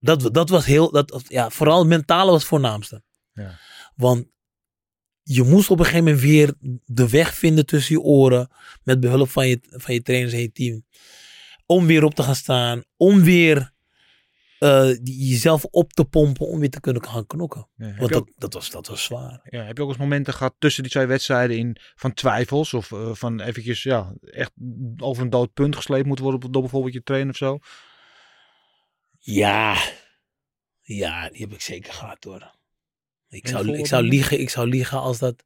dat, 0.06 0.34
dat 0.34 0.48
was 0.48 0.64
heel, 0.64 0.90
dat, 0.90 1.22
ja, 1.28 1.50
vooral 1.50 1.78
het 1.78 1.88
mentale 1.88 2.30
was 2.30 2.40
het 2.40 2.48
voornaamste. 2.48 3.02
Ja. 3.32 3.58
Want 3.94 4.26
je 5.22 5.42
moest 5.42 5.70
op 5.70 5.78
een 5.78 5.84
gegeven 5.84 6.04
moment 6.04 6.22
weer 6.24 6.54
de 6.84 7.08
weg 7.08 7.34
vinden 7.34 7.66
tussen 7.66 7.94
je 7.94 8.00
oren. 8.00 8.50
Met 8.82 9.00
behulp 9.00 9.28
van 9.28 9.48
je, 9.48 9.58
van 9.70 9.94
je 9.94 10.02
trainers 10.02 10.32
en 10.32 10.40
je 10.40 10.52
team. 10.52 10.84
Om 11.66 11.86
weer 11.86 12.04
op 12.04 12.14
te 12.14 12.22
gaan 12.22 12.34
staan. 12.34 12.82
Om 12.96 13.22
weer 13.22 13.72
eh, 14.58 14.90
jezelf 15.02 15.64
op 15.64 15.92
te 15.92 16.04
pompen. 16.04 16.46
Om 16.46 16.58
weer 16.60 16.70
te 16.70 16.80
kunnen 16.80 17.04
gaan 17.04 17.26
knokken. 17.26 17.68
Ja, 17.76 17.94
Want 17.96 18.02
ook- 18.14 18.26
dat, 18.26 18.28
dat, 18.36 18.54
was, 18.54 18.70
dat 18.70 18.86
was 18.86 19.02
zwaar. 19.04 19.40
Ja, 19.44 19.62
heb 19.64 19.76
je 19.76 19.82
ook 19.82 19.88
eens 19.88 19.98
momenten 19.98 20.34
gehad 20.34 20.54
tussen 20.58 20.82
die 20.82 20.92
twee 20.92 21.06
wedstrijden 21.06 21.56
in 21.56 21.76
van 21.94 22.12
twijfels 22.14 22.74
of 22.74 22.92
eh, 22.92 23.10
van 23.14 23.40
eventjes 23.40 23.82
ja, 23.82 24.14
echt 24.20 24.52
over 24.96 25.22
een 25.22 25.30
dood 25.30 25.52
punt 25.52 25.76
gesleept 25.76 26.06
moeten 26.06 26.24
worden 26.24 26.52
door 26.52 26.62
bijvoorbeeld 26.62 26.94
je 26.94 27.02
trainer 27.02 27.30
of 27.30 27.36
zo? 27.36 27.58
Ja. 29.26 29.82
Ja, 30.82 31.28
die 31.28 31.40
heb 31.40 31.52
ik 31.52 31.60
zeker 31.60 31.92
gehad 31.92 32.24
hoor. 32.24 32.54
Ik 33.28 33.48
zou, 33.48 33.78
ik 33.78 33.86
zou, 33.86 34.02
liegen, 34.02 34.40
ik 34.40 34.50
zou 34.50 34.68
liegen 34.68 35.00
als, 35.00 35.18
dat, 35.18 35.44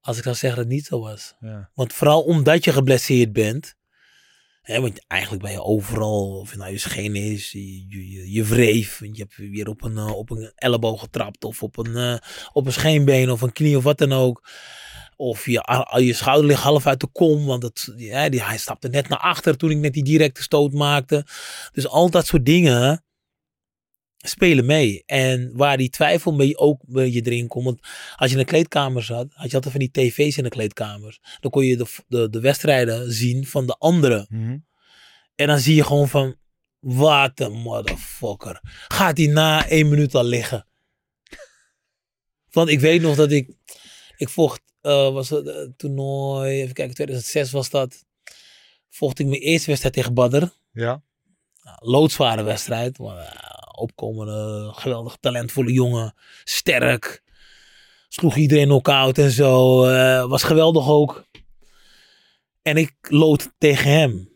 als 0.00 0.16
ik 0.16 0.22
zou 0.22 0.34
zeggen 0.34 0.58
dat 0.58 0.68
het 0.68 0.74
niet 0.74 0.86
zo 0.86 1.00
was. 1.00 1.34
Ja. 1.40 1.70
Want 1.74 1.92
vooral 1.92 2.22
omdat 2.22 2.64
je 2.64 2.72
geblesseerd 2.72 3.32
bent. 3.32 3.74
Hè, 4.62 4.80
want 4.80 5.04
eigenlijk 5.06 5.42
ben 5.42 5.52
je 5.52 5.62
overal, 5.62 6.38
of 6.40 6.50
het 6.50 6.58
nou 6.58 6.70
je 6.70 6.78
scheen 6.78 7.16
is, 7.16 7.52
je, 7.52 7.88
je, 7.88 8.10
je, 8.10 8.32
je 8.32 8.44
wreef. 8.44 8.98
want 8.98 9.16
Je 9.16 9.22
hebt 9.22 9.36
weer 9.36 9.68
op 9.68 9.82
een, 9.82 9.96
eh, 9.96 10.16
op 10.16 10.30
een 10.30 10.52
elleboog 10.54 11.00
getrapt. 11.00 11.44
Of 11.44 11.62
op 11.62 11.76
een, 11.76 11.96
eh, 11.96 12.28
op 12.52 12.66
een 12.66 12.72
scheenbeen 12.72 13.30
of 13.30 13.40
een 13.40 13.52
knie 13.52 13.76
of 13.76 13.82
wat 13.82 13.98
dan 13.98 14.12
ook. 14.12 14.48
Of 15.16 15.46
je, 15.46 15.84
je 15.96 16.12
schouder 16.12 16.46
ligt 16.46 16.62
half 16.62 16.86
uit 16.86 17.00
de 17.00 17.06
kom. 17.06 17.44
Want 17.46 17.62
het, 17.62 17.92
ja, 17.96 18.28
die, 18.28 18.42
hij 18.42 18.58
stapte 18.58 18.88
net 18.88 19.08
naar 19.08 19.18
achter 19.18 19.56
toen 19.56 19.70
ik 19.70 19.76
net 19.76 19.92
die 19.92 20.04
directe 20.04 20.42
stoot 20.42 20.72
maakte. 20.72 21.26
Dus 21.72 21.86
al 21.86 22.10
dat 22.10 22.26
soort 22.26 22.46
dingen 22.46 23.04
spelen 24.16 24.66
mee. 24.66 25.02
En 25.06 25.50
waar 25.56 25.76
die 25.76 25.90
twijfel 25.90 26.36
beetje 26.36 26.58
ook 26.58 26.80
bij 26.86 27.10
je 27.10 27.22
erin 27.22 27.48
komt. 27.48 27.64
Want 27.64 27.80
als 28.16 28.30
je 28.30 28.36
in 28.36 28.42
de 28.42 28.48
kleedkamer 28.50 29.02
zat, 29.02 29.26
had 29.32 29.50
je 29.50 29.56
altijd 29.56 29.74
van 29.74 29.88
die 29.88 29.90
tv's 29.90 30.36
in 30.36 30.44
de 30.44 30.48
kleedkamers. 30.50 31.20
Dan 31.40 31.50
kon 31.50 31.64
je 31.64 31.76
de, 31.76 31.86
de, 32.08 32.30
de 32.30 32.40
wedstrijden 32.40 33.12
zien 33.12 33.46
van 33.46 33.66
de 33.66 33.76
anderen. 33.78 34.26
Mhm. 34.28 34.58
En 35.34 35.46
dan 35.46 35.58
zie 35.58 35.74
je 35.74 35.84
gewoon 35.84 36.08
van, 36.08 36.36
wat 36.84 37.40
een 37.40 37.52
motherfucker. 37.52 38.60
Gaat 38.88 39.16
hij 39.16 39.26
na 39.26 39.68
één 39.68 39.88
minuut 39.88 40.14
al 40.14 40.24
liggen? 40.24 40.66
Want 42.50 42.68
ik 42.68 42.80
weet 42.80 43.02
nog 43.02 43.16
dat 43.16 43.30
ik, 43.30 43.50
ik 44.16 44.28
vocht, 44.28 44.62
eh, 44.84 45.12
was 45.12 45.30
het 45.30 45.46
eh, 45.46 45.56
toernooi, 45.76 46.60
even 46.60 46.74
kijken, 46.74 46.94
2006 46.94 47.50
was 47.50 47.70
dat. 47.70 48.04
Vocht 48.88 49.18
ik 49.18 49.26
mijn 49.26 49.40
eerste 49.40 49.66
wedstrijd 49.66 49.94
tegen 49.94 50.14
Badr. 50.14 50.44
Ja. 50.72 51.02
Nou, 51.62 51.78
loodzware 51.80 52.42
wedstrijd. 52.42 52.98
maar, 52.98 53.16
eh, 53.18 53.80
opkomende, 53.80 54.72
geweldig 54.74 55.16
talentvolle 55.20 55.72
jongen. 55.72 56.14
Sterk. 56.44 57.22
Sloeg 58.08 58.36
iedereen 58.36 58.66
knock-out 58.68 59.18
en 59.18 59.30
zo. 59.30 59.80
was 60.28 60.42
geweldig 60.42 60.88
ook. 60.88 61.24
En 62.62 62.76
ik 62.76 62.94
lood 63.00 63.52
tegen 63.58 63.90
hem. 63.90 64.28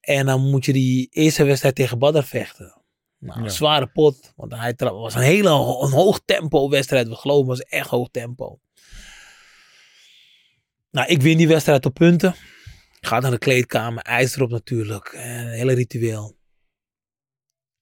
En 0.00 0.26
dan 0.26 0.50
moet 0.50 0.64
je 0.64 0.72
die 0.72 1.08
eerste 1.10 1.44
wedstrijd 1.44 1.74
tegen 1.74 1.98
Badr 1.98 2.22
vechten. 2.22 2.82
Nou, 3.18 3.42
Ja. 3.42 3.48
zware 3.48 3.86
pot. 3.86 4.32
Want 4.36 4.52
hij 4.54 4.74
was 4.76 5.14
een 5.14 5.20
hele 5.20 5.48
een 5.48 5.90
hoog 5.90 6.20
tempo 6.24 6.68
wedstrijd. 6.68 7.08
We 7.08 7.14
geloven 7.14 7.46
was 7.46 7.60
echt 7.60 7.88
hoog 7.88 8.08
tempo. 8.10 8.58
Nou, 10.94 11.08
ik 11.08 11.22
win 11.22 11.36
die 11.36 11.48
wedstrijd 11.48 11.86
op 11.86 11.94
punten. 11.94 12.34
Ga 13.00 13.20
naar 13.20 13.30
de 13.30 13.38
kleedkamer, 13.38 14.02
ijs 14.02 14.36
erop 14.36 14.50
natuurlijk. 14.50 15.06
En 15.08 15.48
hele 15.48 15.72
ritueel. 15.72 16.38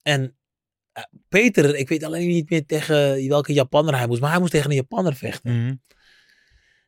En 0.02 0.36
eh, 0.92 1.04
Peter, 1.28 1.74
ik 1.74 1.88
weet 1.88 2.02
alleen 2.02 2.28
niet 2.28 2.50
meer 2.50 2.66
tegen 2.66 3.28
welke 3.28 3.52
Japanner 3.52 3.96
hij 3.96 4.06
moest. 4.06 4.20
Maar 4.20 4.30
hij 4.30 4.38
moest 4.38 4.52
tegen 4.52 4.70
een 4.70 4.76
Japanner 4.76 5.14
vechten. 5.14 5.64
Mhm. 5.64 5.74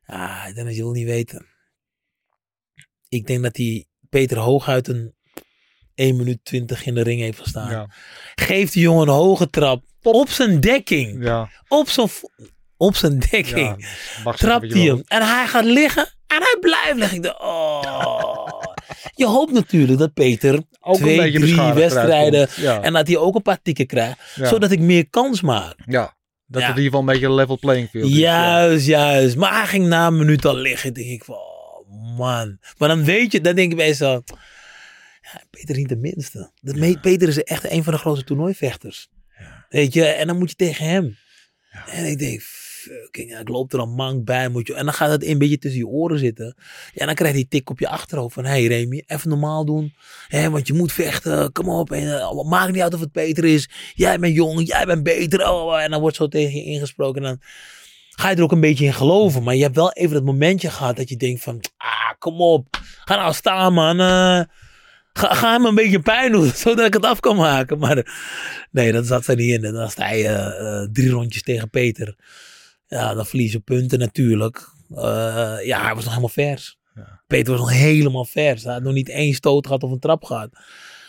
Ah, 0.04 0.44
ik 0.48 0.54
denk 0.54 0.66
dat 0.66 0.76
je 0.76 0.82
wil 0.82 0.92
niet 0.92 1.06
weten. 1.06 1.46
Ik 3.08 3.26
denk 3.26 3.42
dat 3.42 3.56
hij 3.56 3.86
Peter 4.08 4.38
hooguit 4.38 4.88
een 4.88 5.14
1 5.94 6.16
minuut 6.16 6.44
20 6.44 6.86
in 6.86 6.94
de 6.94 7.02
ring 7.02 7.20
heeft 7.20 7.38
gestaan. 7.38 7.70
Ja. 7.70 7.90
Geeft 8.34 8.72
die 8.72 8.82
jongen 8.82 9.08
een 9.08 9.14
hoge 9.14 9.50
trap 9.50 9.84
op 10.02 10.28
zijn 10.28 10.60
dekking. 10.60 11.24
Ja. 11.24 11.50
Op 11.68 11.88
zijn, 11.88 12.08
op 12.76 12.96
zijn 12.96 13.18
dekking. 13.30 13.86
ja. 14.24 14.32
Trapt 14.32 14.72
hij 14.72 14.82
hem. 14.82 15.02
En 15.06 15.22
hij 15.22 15.46
gaat 15.46 15.64
liggen. 15.64 16.12
En 16.26 16.36
hij 16.40 16.56
blijft 16.60 16.94
liggen. 16.98 17.16
Ik 17.16 17.22
dacht, 17.22 17.40
oh. 17.40 18.62
Je 19.14 19.26
hoopt 19.26 19.52
natuurlijk 19.52 19.98
dat 19.98 20.14
Peter 20.14 20.62
Ook 20.80 20.96
twee, 20.96 21.32
drie 21.32 21.72
wedstrijden. 21.72 22.48
Ja. 22.56 22.82
En 22.82 22.92
dat 22.92 23.06
hij 23.06 23.16
ook 23.16 23.34
een 23.34 23.42
paar 23.42 23.62
tikken 23.62 23.86
krijgt. 23.86 24.18
Ja. 24.34 24.46
Zodat 24.46 24.70
ik 24.70 24.80
meer 24.80 25.08
kans 25.10 25.40
maak. 25.40 25.74
ja. 25.86 26.16
Dat 26.46 26.62
het 26.62 26.70
in 26.76 26.82
ieder 26.82 26.84
geval 26.84 27.00
een 27.00 27.12
beetje 27.12 27.26
een 27.26 27.34
level 27.34 27.58
playing 27.58 27.88
field 27.88 28.10
is. 28.10 28.16
Juist, 28.16 28.86
juist. 28.86 29.36
Maar 29.36 29.54
hij 29.54 29.66
ging 29.66 29.86
na 29.86 30.06
een 30.06 30.16
minuut 30.16 30.44
al 30.44 30.56
liggen. 30.56 30.94
denk 30.94 31.06
ik 31.06 31.24
van, 31.24 31.34
oh 31.34 32.18
man. 32.18 32.58
Maar 32.78 32.88
dan 32.88 33.04
weet 33.04 33.32
je, 33.32 33.40
dan 33.40 33.54
denk 33.54 33.70
ik 33.70 33.76
bij. 33.76 33.94
Ja, 33.98 34.22
Peter 35.50 35.70
is 35.70 35.76
niet 35.76 35.88
de 35.88 35.96
minste. 35.96 36.50
Dat 36.60 37.00
Peter 37.00 37.28
is 37.28 37.42
echt 37.42 37.70
een 37.70 37.84
van 37.84 37.92
de 37.92 37.98
grootste 37.98 38.24
toernooivechters. 38.24 39.08
Weet 39.68 39.92
je, 39.92 40.04
en 40.04 40.26
dan 40.26 40.38
moet 40.38 40.50
je 40.50 40.56
tegen 40.56 40.86
hem. 40.86 41.16
En 41.86 42.04
ik 42.04 42.18
denk, 42.18 42.42
ik 43.10 43.48
loop 43.48 43.72
er 43.72 43.78
een 43.78 43.94
mank 43.94 44.24
bij. 44.24 44.48
Moet 44.48 44.66
je, 44.66 44.74
en 44.74 44.84
dan 44.84 44.94
gaat 44.94 45.10
het 45.10 45.24
een 45.24 45.38
beetje 45.38 45.58
tussen 45.58 45.80
je 45.80 45.86
oren 45.86 46.18
zitten. 46.18 46.56
Ja, 46.94 47.06
dan 47.06 47.14
krijg 47.14 47.32
je 47.32 47.38
die 47.38 47.48
tik 47.48 47.70
op 47.70 47.78
je 47.78 47.88
achterhoofd 47.88 48.34
van, 48.34 48.44
hé 48.44 48.50
hey 48.50 48.66
Remy, 48.66 49.02
even 49.06 49.28
normaal 49.28 49.64
doen. 49.64 49.94
Hè, 50.28 50.50
want 50.50 50.66
je 50.66 50.72
moet 50.72 50.92
vechten, 50.92 51.52
kom 51.52 51.68
op. 51.68 51.92
En, 51.92 52.02
uh, 52.02 52.42
maakt 52.42 52.72
niet 52.72 52.82
uit 52.82 52.94
of 52.94 53.00
het 53.00 53.12
beter 53.12 53.44
is. 53.44 53.68
Jij 53.94 54.18
bent 54.18 54.34
jong, 54.34 54.66
jij 54.66 54.86
bent 54.86 55.02
beter. 55.02 55.50
Oh, 55.50 55.82
en 55.82 55.90
dan 55.90 56.00
wordt 56.00 56.16
zo 56.16 56.28
tegen 56.28 56.54
je 56.54 56.64
ingesproken. 56.64 57.22
En 57.22 57.28
dan 57.28 57.40
ga 58.10 58.30
je 58.30 58.36
er 58.36 58.42
ook 58.42 58.52
een 58.52 58.60
beetje 58.60 58.84
in 58.84 58.94
geloven. 58.94 59.42
Maar 59.42 59.54
je 59.54 59.62
hebt 59.62 59.76
wel 59.76 59.92
even 59.92 60.14
dat 60.14 60.24
momentje 60.24 60.70
gehad 60.70 60.96
dat 60.96 61.08
je 61.08 61.16
denkt 61.16 61.42
van, 61.42 61.60
ah, 61.76 62.18
kom 62.18 62.40
op. 62.40 62.66
Ga 63.04 63.16
nou 63.16 63.32
staan, 63.32 63.72
man. 63.72 64.00
Uh, 64.00 64.40
Ga, 65.18 65.34
ga 65.34 65.52
hem 65.52 65.64
een 65.64 65.74
beetje 65.74 66.00
pijn 66.00 66.32
doen, 66.32 66.50
zodat 66.64 66.86
ik 66.86 66.92
het 66.92 67.04
af 67.04 67.20
kan 67.20 67.36
maken. 67.36 67.78
Maar 67.78 68.06
nee, 68.70 68.92
dat 68.92 69.06
zat 69.06 69.26
er 69.26 69.36
niet 69.36 69.64
in. 69.64 69.72
Dan 69.72 69.90
sta 69.90 70.10
je 70.10 70.58
uh, 70.60 70.92
drie 70.92 71.10
rondjes 71.10 71.42
tegen 71.42 71.70
Peter. 71.70 72.16
Ja, 72.94 73.14
dan 73.14 73.26
verlies 73.26 73.52
je 73.52 73.60
punten 73.60 73.98
natuurlijk. 73.98 74.70
Uh, 74.90 74.98
ja, 75.64 75.82
hij 75.82 75.94
was 75.94 76.04
nog 76.04 76.08
helemaal 76.08 76.28
vers. 76.28 76.78
Ja. 76.94 77.22
Peter 77.26 77.52
was 77.52 77.60
nog 77.60 77.70
helemaal 77.72 78.24
vers. 78.24 78.64
Hij 78.64 78.72
had 78.72 78.82
nog 78.82 78.92
niet 78.92 79.08
één 79.08 79.34
stoot 79.34 79.66
gehad 79.66 79.82
of 79.82 79.90
een 79.90 79.98
trap 79.98 80.24
gehad. 80.24 80.50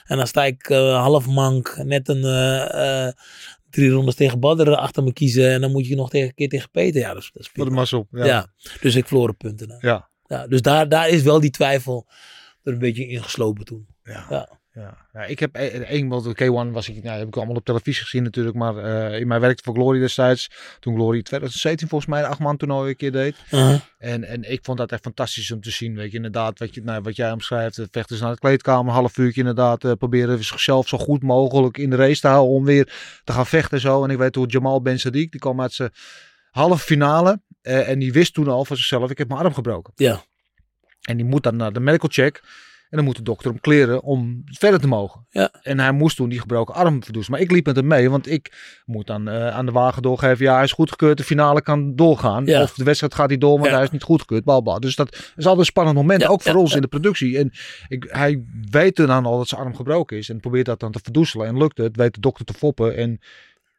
En 0.03 0.17
dan 0.17 0.27
sta 0.27 0.45
ik 0.45 0.69
uh, 0.69 1.01
half 1.01 1.27
mank, 1.27 1.77
net 1.83 2.09
een 2.09 2.21
drie 3.69 3.89
rondes 3.89 4.15
tegen 4.15 4.39
Badder 4.39 4.75
achter 4.75 5.03
me 5.03 5.13
kiezen. 5.13 5.51
En 5.51 5.61
dan 5.61 5.71
moet 5.71 5.87
je 5.87 5.95
nog 5.95 6.09
tegen, 6.09 6.27
een 6.27 6.33
keer 6.33 6.49
tegen 6.49 6.71
Peter. 6.71 7.01
Ja, 7.01 7.13
dat 7.13 7.21
is, 7.21 7.31
dat 7.33 7.41
is 7.41 7.49
Wat 7.53 7.67
een 7.67 7.73
mazzel. 7.73 8.07
Ja. 8.11 8.25
ja. 8.25 8.47
dus 8.81 8.95
ik 8.95 9.07
verloor 9.07 9.33
punten. 9.33 9.77
Ja. 9.79 10.09
ja. 10.25 10.47
Dus 10.47 10.61
daar, 10.61 10.89
daar 10.89 11.09
is 11.09 11.21
wel 11.21 11.39
die 11.39 11.49
twijfel 11.49 12.07
er 12.63 12.73
een 12.73 12.79
beetje 12.79 13.07
ingeslopen 13.07 13.65
toen. 13.65 13.87
Ja. 14.03 14.59
Ja. 14.75 14.97
Ja. 15.13 15.23
ik 15.23 15.39
heb 15.39 15.55
één, 15.55 16.07
want 16.07 16.27
K1 16.27 16.71
was 16.71 16.89
ik, 16.89 17.03
nou, 17.03 17.17
heb 17.17 17.27
ik 17.27 17.35
allemaal 17.35 17.55
op 17.55 17.65
televisie 17.65 18.03
gezien 18.03 18.23
natuurlijk, 18.23 18.55
maar 18.55 18.75
uh, 18.75 19.19
in 19.19 19.27
mijn 19.27 19.41
werkte 19.41 19.63
voor 19.63 19.73
Glory 19.73 19.99
destijds, 19.99 20.49
toen 20.79 20.95
Glory 20.95 21.21
2017 21.21 21.87
volgens 21.87 22.09
mij 22.09 22.21
de 22.21 22.27
acht 22.27 22.39
man 22.39 22.57
toernooi 22.57 22.89
een 22.89 22.95
keer 22.95 23.11
deed. 23.11 23.35
Uh 23.45 23.51
-huh. 23.51 23.79
en, 23.97 24.23
en 24.23 24.51
ik 24.51 24.59
vond 24.63 24.77
dat 24.77 24.91
echt 24.91 25.01
fantastisch 25.01 25.51
om 25.51 25.61
te 25.61 25.71
zien, 25.71 25.95
weet 25.95 26.11
je, 26.11 26.15
inderdaad, 26.15 26.59
wat, 26.59 26.73
je, 26.75 26.81
nou, 26.83 27.01
wat 27.01 27.15
jij 27.15 27.31
omschrijft, 27.31 27.75
de 27.75 27.87
vechters 27.91 28.19
naar 28.19 28.31
de 28.31 28.39
kleedkamer, 28.39 28.87
een 28.87 28.99
half 28.99 29.17
uurtje 29.17 29.39
inderdaad, 29.39 29.83
uh, 29.83 29.91
proberen 29.91 30.43
zichzelf 30.43 30.87
zo 30.87 30.97
goed 30.97 31.23
mogelijk 31.23 31.77
in 31.77 31.89
de 31.89 31.95
race 31.95 32.21
te 32.21 32.27
houden 32.27 32.55
om 32.55 32.65
weer 32.65 32.93
te 33.23 33.31
gaan 33.31 33.45
vechten 33.45 33.71
en 33.71 33.79
zo. 33.79 34.03
En 34.03 34.09
ik 34.09 34.17
weet 34.17 34.35
hoe 34.35 34.47
Jamal 34.47 34.81
Ben 34.81 34.99
Sadiq, 34.99 35.29
die 35.29 35.39
kwam 35.39 35.61
uit 35.61 35.73
zijn 35.73 35.91
halve 36.51 36.83
finale 36.83 37.41
en 37.61 37.99
die 37.99 38.13
wist 38.13 38.33
toen 38.33 38.47
al 38.47 38.65
van 38.65 38.77
zichzelf, 38.77 39.11
ik 39.11 39.17
heb 39.17 39.27
mijn 39.27 39.39
arm 39.39 39.53
gebroken. 39.53 39.93
Ja. 39.95 40.23
En 41.01 41.17
die 41.17 41.25
moet 41.25 41.43
dan 41.43 41.55
naar 41.55 41.73
de 41.73 41.79
medical 41.79 42.09
check. 42.09 42.41
En 42.95 43.01
dan 43.01 43.09
moet 43.13 43.19
de 43.25 43.31
dokter 43.31 43.51
hem 43.51 43.59
kleren 43.59 44.03
om 44.03 44.43
verder 44.45 44.79
te 44.79 44.87
mogen. 44.87 45.25
Ja. 45.29 45.49
En 45.61 45.79
hij 45.79 45.91
moest 45.91 46.15
toen 46.15 46.29
die 46.29 46.39
gebroken 46.39 46.75
arm 46.75 47.03
verdoezen. 47.03 47.31
Maar 47.31 47.41
ik 47.41 47.51
liep 47.51 47.65
met 47.65 47.75
hem 47.75 47.87
mee, 47.87 48.09
want 48.09 48.29
ik 48.29 48.81
moet 48.85 49.07
dan 49.07 49.29
uh, 49.29 49.47
aan 49.47 49.65
de 49.65 49.71
wagen 49.71 50.01
doorgeven. 50.01 50.45
Ja, 50.45 50.53
hij 50.53 50.63
is 50.63 50.71
goedgekeurd, 50.71 51.17
de 51.17 51.23
finale 51.23 51.61
kan 51.61 51.95
doorgaan. 51.95 52.45
Ja. 52.45 52.61
Of 52.61 52.73
de 52.73 52.83
wedstrijd 52.83 53.13
gaat 53.15 53.29
hij 53.29 53.37
door, 53.37 53.57
want 53.57 53.65
Ja. 53.69 53.75
hij 53.75 53.83
is 53.83 53.89
niet 53.89 54.03
goedgekeurd. 54.03 54.43
Balbal. 54.43 54.79
Dus 54.79 54.95
dat 54.95 55.13
is 55.15 55.35
altijd 55.35 55.57
een 55.57 55.65
spannend 55.65 55.95
moment, 55.97 56.25
ook 56.25 56.41
voor 56.41 56.55
ons 56.55 56.75
in 56.75 56.81
de 56.81 56.87
productie. 56.87 57.37
En 57.37 57.51
ik, 57.87 58.05
hij 58.09 58.43
weet 58.69 58.95
dan 58.95 59.25
al 59.25 59.37
dat 59.37 59.47
zijn 59.47 59.61
arm 59.61 59.75
gebroken 59.75 60.17
is. 60.17 60.29
En 60.29 60.39
probeert 60.39 60.65
dat 60.65 60.79
dan 60.79 60.91
te 60.91 60.99
verdoezelen. 61.03 61.47
En 61.47 61.57
lukt 61.57 61.77
het, 61.77 61.95
weet 61.95 62.13
de 62.13 62.19
dokter 62.19 62.45
te 62.45 62.53
foppen. 62.53 62.95
En 62.95 63.19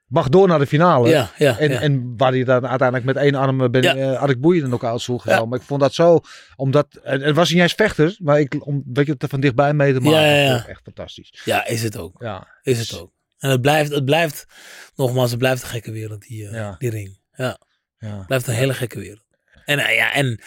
mag 0.07 0.28
door 0.28 0.48
naar 0.48 0.59
de 0.59 0.66
finale. 0.66 1.09
Ja, 1.09 1.30
ja, 1.38 1.59
En, 1.59 1.70
ja. 1.70 1.80
en 1.80 2.16
waar 2.16 2.32
hij 2.32 2.44
dan 2.44 2.66
uiteindelijk 2.66 3.04
met 3.07 3.16
één 3.16 3.34
arm 3.34 3.61
eh, 3.62 3.68
ben, 3.70 3.82
Ja. 3.82 3.94
eh, 3.96 4.18
had 4.18 4.30
ik 4.30 4.40
boeien 4.40 4.64
in 4.64 4.70
elkaar 4.70 5.00
sloeg. 5.00 5.24
Ja. 5.28 5.44
Maar 5.44 5.59
ik 5.59 5.64
vond 5.64 5.80
dat 5.80 5.94
zo, 5.94 6.20
omdat, 6.57 6.86
en 7.02 7.20
het 7.20 7.36
was 7.36 7.50
niet 7.50 7.61
eens 7.62 7.72
vechter, 7.72 8.16
maar 8.18 8.40
ik, 8.40 8.66
om, 8.66 8.82
weet 8.92 9.07
je, 9.07 9.12
het 9.12 9.22
er 9.22 9.28
van 9.28 9.40
dichtbij 9.40 9.74
mee 9.74 9.92
te 9.92 10.00
maken. 10.00 10.20
Ja, 10.20 10.66
Echt 10.66 10.80
fantastisch. 10.82 11.42
ja, 11.44 11.66
is 11.66 11.82
het 11.82 11.96
ook. 11.96 12.16
Ja, 12.22 12.48
Is 12.62 12.78
het 12.78 13.00
ook. 13.00 13.12
En 13.38 13.50
het 13.50 13.61
blijft, 13.61 13.90
het 13.90 14.04
blijft, 14.04 14.46
nogmaals, 14.94 15.30
het 15.30 15.38
blijft 15.38 15.62
een 15.62 15.68
gekke 15.68 15.90
wereld, 15.92 16.20
die, 16.22 16.50
Ja. 16.50 16.74
die 16.78 16.90
ring. 16.90 17.18
Ja, 17.32 17.59
ja. 17.98 18.16
het 18.16 18.26
blijft 18.26 18.46
een 18.46 18.54
hele 18.54 18.74
gekke 18.74 18.98
wereld. 18.98 19.24
En 19.64 19.78
ja, 19.78 20.12
en 20.12 20.40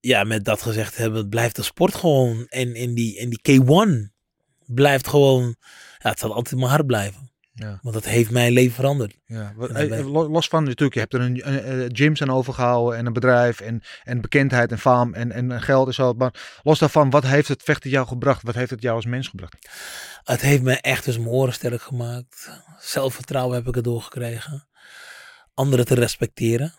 ja, 0.00 0.24
met 0.24 0.44
dat 0.44 0.62
gezegd 0.62 0.96
hebben, 0.96 1.18
het 1.18 1.28
blijft 1.28 1.56
de 1.56 1.62
sport 1.62 1.94
gewoon. 1.94 2.46
En 2.48 2.74
in 2.74 2.94
die, 2.94 3.16
in 3.16 3.30
die 3.30 3.60
K1 3.62 4.12
blijft 4.66 5.06
gewoon, 5.08 5.56
ja, 5.98 6.10
het 6.10 6.18
zal 6.18 6.28
altijd 6.34 6.52
in 6.52 6.58
mijn 6.58 6.70
hart 6.70 6.86
blijven. 6.86 7.32
Ja. 7.56 7.78
Want 7.82 7.94
dat 7.94 8.04
heeft 8.04 8.30
mijn 8.30 8.52
leven 8.52 8.74
veranderd. 8.74 9.16
Ja, 9.26 9.52
ben- 9.56 10.04
los 10.06 10.48
van 10.48 10.64
natuurlijk, 10.64 10.94
je 10.94 11.00
hebt 11.00 11.14
er 11.14 11.20
een, 11.20 11.48
een, 11.48 11.80
een 11.80 11.96
gyms 11.96 12.22
aan 12.22 12.30
overgehouden 12.30 12.98
en 12.98 13.06
een 13.06 13.12
bedrijf 13.12 13.60
en, 13.60 13.82
en 14.02 14.20
bekendheid 14.20 14.70
en 14.70 14.78
faam 14.78 15.14
en, 15.14 15.32
en 15.32 15.62
geld 15.62 15.86
en 15.86 15.94
zo. 15.94 16.12
Maar 16.12 16.60
los 16.62 16.78
daarvan, 16.78 17.10
wat 17.10 17.24
heeft 17.24 17.48
het 17.48 17.62
vechten 17.62 17.90
jou 17.90 18.06
gebracht? 18.06 18.42
Wat 18.42 18.54
heeft 18.54 18.70
het 18.70 18.82
jou 18.82 18.96
als 18.96 19.04
mens 19.04 19.28
gebracht? 19.28 19.68
Het 20.22 20.40
heeft 20.40 20.62
me 20.62 20.74
echt 20.74 21.04
dus 21.04 21.16
mijn 21.16 21.30
oren 21.30 21.52
sterk 21.52 21.82
gemaakt. 21.82 22.50
Zelfvertrouwen 22.78 23.56
heb 23.56 23.66
ik 23.66 23.76
erdoor 23.76 24.02
gekregen. 24.02 24.68
Anderen 25.54 25.84
te 25.86 25.94
respecteren. 25.94 26.74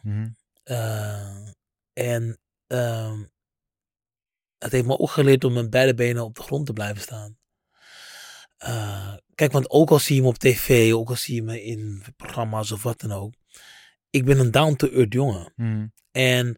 Eh, 0.64 1.48
en 1.94 2.40
ehm, 2.68 3.24
het 4.58 4.72
heeft 4.72 4.86
me 4.86 5.00
ook 5.00 5.10
geleerd 5.10 5.44
om 5.44 5.54
met 5.54 5.70
beide 5.70 5.94
benen 5.94 6.24
op 6.24 6.36
de 6.36 6.44
grond 6.44 6.66
te 6.66 6.74
blijven 6.74 7.02
staan. 7.02 7.38
Eh, 8.58 9.14
kijk, 9.36 9.52
want 9.52 9.70
ook 9.70 9.90
al 9.90 10.00
zie 10.00 10.16
je 10.16 10.22
me 10.22 10.28
op 10.28 10.38
tv, 10.38 10.94
ook 10.94 11.10
al 11.10 11.16
zie 11.16 11.36
je 11.36 11.44
me 11.44 11.64
in 11.64 12.04
programma's 12.18 12.72
of 12.72 12.84
wat 12.84 13.00
dan 13.02 13.12
ook. 13.12 13.34
Ik 14.10 14.26
ben 14.26 14.40
een 14.40 14.52
down-to-earth 14.52 15.14
jongen. 15.14 15.54
En 16.12 16.58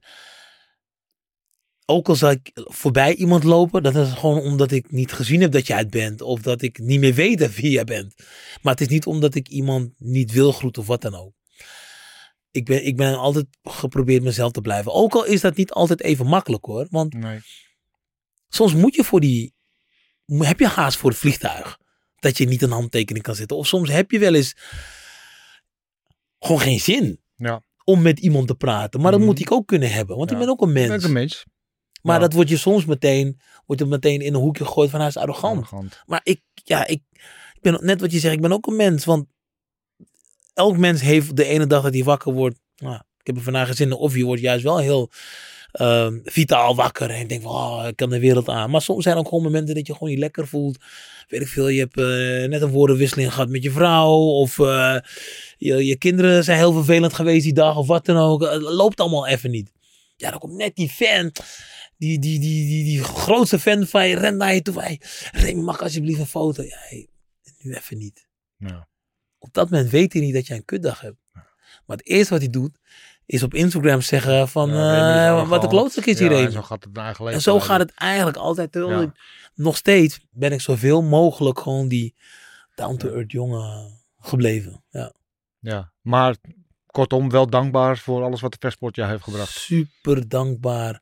ook 1.85 2.07
al 2.09 2.15
zal 2.15 2.31
ik 2.31 2.51
voorbij 2.53 3.15
iemand 3.15 3.43
lopen, 3.43 3.83
dat 3.83 3.95
is 3.95 4.11
gewoon 4.13 4.39
omdat 4.39 4.71
ik 4.71 4.91
niet 4.91 5.11
gezien 5.11 5.41
heb 5.41 5.51
dat 5.51 5.67
jij 5.67 5.77
het 5.77 5.89
bent. 5.89 6.21
Of 6.21 6.41
dat 6.41 6.61
ik 6.61 6.79
niet 6.79 6.99
meer 6.99 7.13
weet 7.13 7.55
wie 7.55 7.71
jij 7.71 7.83
bent. 7.83 8.13
Maar 8.61 8.73
het 8.73 8.81
is 8.81 8.87
niet 8.87 9.05
omdat 9.05 9.35
ik 9.35 9.47
iemand 9.47 9.93
niet 9.97 10.31
wil 10.31 10.51
groeten 10.51 10.81
of 10.81 10.87
wat 10.87 11.01
dan 11.01 11.15
ook. 11.15 11.33
Ik 12.51 12.65
ben, 12.65 12.85
ik 12.85 12.95
ben 12.95 13.17
altijd 13.17 13.45
geprobeerd 13.63 14.23
mezelf 14.23 14.51
te 14.51 14.61
blijven. 14.61 14.93
Ook 14.93 15.13
al 15.13 15.25
is 15.25 15.41
dat 15.41 15.55
niet 15.55 15.71
altijd 15.71 16.01
even 16.01 16.25
makkelijk 16.27 16.65
hoor. 16.65 16.87
Want 16.89 17.13
Nee. 17.13 17.39
soms 18.49 18.73
moet 18.73 18.95
je 18.95 19.03
voor 19.03 19.19
die. 19.19 19.53
Heb 20.25 20.59
je 20.59 20.67
haast 20.67 20.97
voor 20.97 21.09
het 21.09 21.19
vliegtuig. 21.19 21.79
Dat 22.19 22.37
je 22.37 22.45
niet 22.47 22.61
een 22.61 22.71
handtekening 22.71 23.23
kan 23.25 23.35
zetten. 23.35 23.57
Of 23.57 23.67
soms 23.67 23.89
heb 23.89 24.11
je 24.11 24.19
wel 24.19 24.33
eens. 24.33 24.55
gewoon 26.39 26.61
geen 26.61 26.79
zin. 26.79 27.21
Ja. 27.35 27.61
Om 27.83 28.01
met 28.01 28.19
iemand 28.19 28.47
te 28.47 28.55
praten. 28.55 29.01
Maar 29.01 29.11
dat 29.11 29.19
Mhm. 29.19 29.29
moet 29.29 29.39
ik 29.39 29.51
ook 29.51 29.67
kunnen 29.67 29.91
hebben. 29.91 30.17
Want 30.17 30.29
Ja. 30.29 30.35
ik 30.35 30.41
ben 30.41 30.51
ook 30.51 30.61
een 30.61 30.67
Ik 30.67 30.73
mens. 30.73 30.87
ben 30.87 30.97
ook 30.97 31.03
een 31.03 31.11
mens. 31.13 31.45
Maar 32.01 32.15
Ja. 32.15 32.21
dat 32.21 32.33
wordt 32.33 32.49
je 32.49 32.57
soms 32.57 32.85
meteen. 32.85 33.39
Wordt 33.65 33.81
er 33.81 33.87
meteen 33.87 34.21
in 34.21 34.33
een 34.33 34.39
hoekje 34.41 34.65
gegooid 34.65 34.89
van 34.89 34.99
hij 34.99 35.09
is 35.09 35.17
arrogant. 35.17 35.57
Arrogant. 35.57 36.01
Maar 36.05 36.21
ik, 36.23 36.41
ja, 36.53 36.87
ik, 36.87 37.01
ik 37.53 37.61
ben 37.61 37.79
net 37.85 38.01
wat 38.01 38.11
je 38.11 38.19
zegt, 38.19 38.33
ik 38.35 38.41
ben 38.41 38.51
ook 38.51 38.67
een 38.67 38.75
mens. 38.75 39.05
Want 39.05 39.25
elk 40.53 40.77
mens 40.77 41.01
heeft 41.01 41.35
de 41.35 41.45
ene 41.45 41.67
dag 41.67 41.83
dat 41.83 41.93
hij 41.93 42.03
wakker 42.03 42.33
wordt. 42.33 42.59
Nou, 42.75 42.95
ik 42.95 43.27
heb 43.27 43.35
er 43.35 43.41
vandaag 43.41 43.75
zin 43.75 43.87
in. 43.87 43.93
Of 43.93 44.15
je 44.15 44.23
wordt 44.25 44.41
juist 44.41 44.63
wel 44.63 44.77
heel 44.77 45.11
ehm, 45.77 46.19
vitaal 46.23 46.75
wakker. 46.75 47.09
En 47.09 47.19
je 47.19 47.25
denkt 47.25 47.43
van, 47.43 47.53
oh, 47.53 47.87
ik 47.87 47.95
kan 47.95 48.09
de 48.09 48.19
wereld 48.19 48.49
aan. 48.49 48.69
Maar 48.69 48.81
soms 48.81 49.03
zijn 49.03 49.15
er 49.15 49.21
ook 49.21 49.27
gewoon 49.27 49.43
momenten 49.43 49.75
dat 49.75 49.87
je 49.87 49.93
gewoon 49.93 50.09
niet 50.09 50.19
lekker 50.19 50.47
voelt. 50.47 50.77
Weet 51.27 51.41
ik 51.41 51.47
veel, 51.47 51.67
je 51.67 51.79
hebt 51.79 51.97
eh, 51.97 52.49
net 52.49 52.61
een 52.61 52.71
woordenwisseling 52.71 53.33
gehad 53.33 53.49
met 53.49 53.63
je 53.63 53.71
vrouw. 53.71 54.15
Of 54.15 54.59
eh, 54.59 54.97
je, 55.57 55.85
je 55.85 55.97
kinderen 55.97 56.43
zijn 56.43 56.57
heel 56.57 56.73
vervelend 56.73 57.13
geweest 57.13 57.43
die 57.43 57.53
dag. 57.53 57.77
Of 57.77 57.87
wat 57.87 58.05
dan 58.05 58.17
ook. 58.17 58.41
Het 58.41 58.61
loopt 58.61 58.99
allemaal 58.99 59.27
even 59.27 59.51
niet. 59.51 59.71
Ja, 60.15 60.29
dan 60.29 60.39
komt 60.39 60.53
net 60.53 60.75
die 60.75 60.89
fan. 60.89 61.31
Die, 61.97 62.19
die, 62.19 62.39
die, 62.39 62.67
die, 62.67 62.83
die 62.83 63.03
grootste 63.03 63.59
fan 63.59 63.87
van 63.87 64.07
je 64.07 64.15
rent 64.15 64.37
naar 64.37 64.53
je 64.53 64.61
toe. 64.61 64.81
Hey, 64.81 65.01
Remy, 65.31 65.61
mag 65.61 65.81
alsjeblieft 65.81 66.19
een 66.19 66.25
foto? 66.25 66.63
Ja, 66.63 66.77
hey, 66.79 67.07
nu 67.59 67.73
even 67.73 67.97
niet. 67.97 68.27
Ja. 68.57 68.87
Op 69.39 69.53
dat 69.53 69.69
moment 69.69 69.89
weet 69.89 70.13
hij 70.13 70.21
niet 70.21 70.33
dat 70.33 70.47
jij 70.47 70.57
een 70.57 70.65
kutdag 70.65 71.01
hebt. 71.01 71.17
Maar 71.85 71.97
het 71.97 72.07
eerste 72.07 72.33
wat 72.33 72.41
hij 72.41 72.51
doet, 72.51 72.79
is 73.27 73.43
op 73.43 73.53
Instagram 73.53 74.01
zeggen 74.01 74.47
van, 74.47 74.69
Ja, 74.69 75.27
eh, 75.27 75.49
wat 75.49 75.63
een 75.63 75.69
klootzak 75.69 76.05
is 76.05 76.19
Ja, 76.19 76.27
hierheen. 76.27 76.45
en 76.45 76.51
zo 76.51 76.61
gaat 76.61 76.83
het 76.83 76.97
eigen 76.97 77.23
leven. 77.23 77.37
En 77.37 77.43
zo 77.43 77.59
gaat 77.59 77.79
het 77.79 77.93
eigenlijk 77.93 78.37
altijd. 78.37 78.73
Ja. 78.73 79.01
ik, 79.01 79.09
nog 79.55 79.77
steeds 79.77 80.19
ben 80.31 80.51
ik 80.51 80.61
zoveel 80.61 81.01
mogelijk 81.01 81.59
gewoon 81.59 81.87
die 81.87 82.15
down-to-earth 82.75 83.31
jongen 83.31 83.99
gebleven. 84.19 84.83
Ja. 84.89 85.13
Ja, 85.59 85.91
maar 86.01 86.35
kortom 86.85 87.29
wel 87.29 87.47
dankbaar 87.47 87.97
voor 87.97 88.23
alles 88.23 88.41
wat 88.41 88.51
de 88.51 88.57
versport 88.59 88.95
jou 88.95 89.09
heeft 89.09 89.23
gebracht. 89.23 89.51
Super 89.51 90.27
dankbaar 90.29 91.01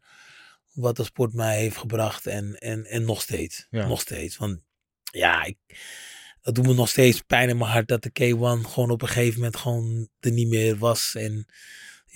wat 0.73 0.95
de 0.95 1.03
sport 1.03 1.33
mij 1.33 1.57
heeft 1.57 1.77
gebracht. 1.77 2.27
En, 2.27 2.55
en, 2.55 2.85
en 2.85 3.05
nog 3.05 3.21
steeds. 3.21 3.67
Ja. 3.69 3.87
Nog 3.87 4.01
steeds. 4.01 4.37
Want 4.37 4.59
ja, 5.11 5.43
ik, 5.43 5.57
het 6.41 6.55
doet 6.55 6.65
me 6.67 6.73
nog 6.73 6.89
steeds 6.89 7.21
pijn 7.21 7.49
in 7.49 7.57
mijn 7.57 7.71
hart 7.71 7.87
dat 7.87 8.03
de 8.03 8.09
K1 8.09 8.69
gewoon 8.69 8.89
op 8.89 9.01
een 9.01 9.07
gegeven 9.07 9.39
moment 9.39 9.57
gewoon 9.57 10.07
er 10.19 10.31
niet 10.31 10.47
meer 10.47 10.77
was. 10.77 11.15
En 11.15 11.45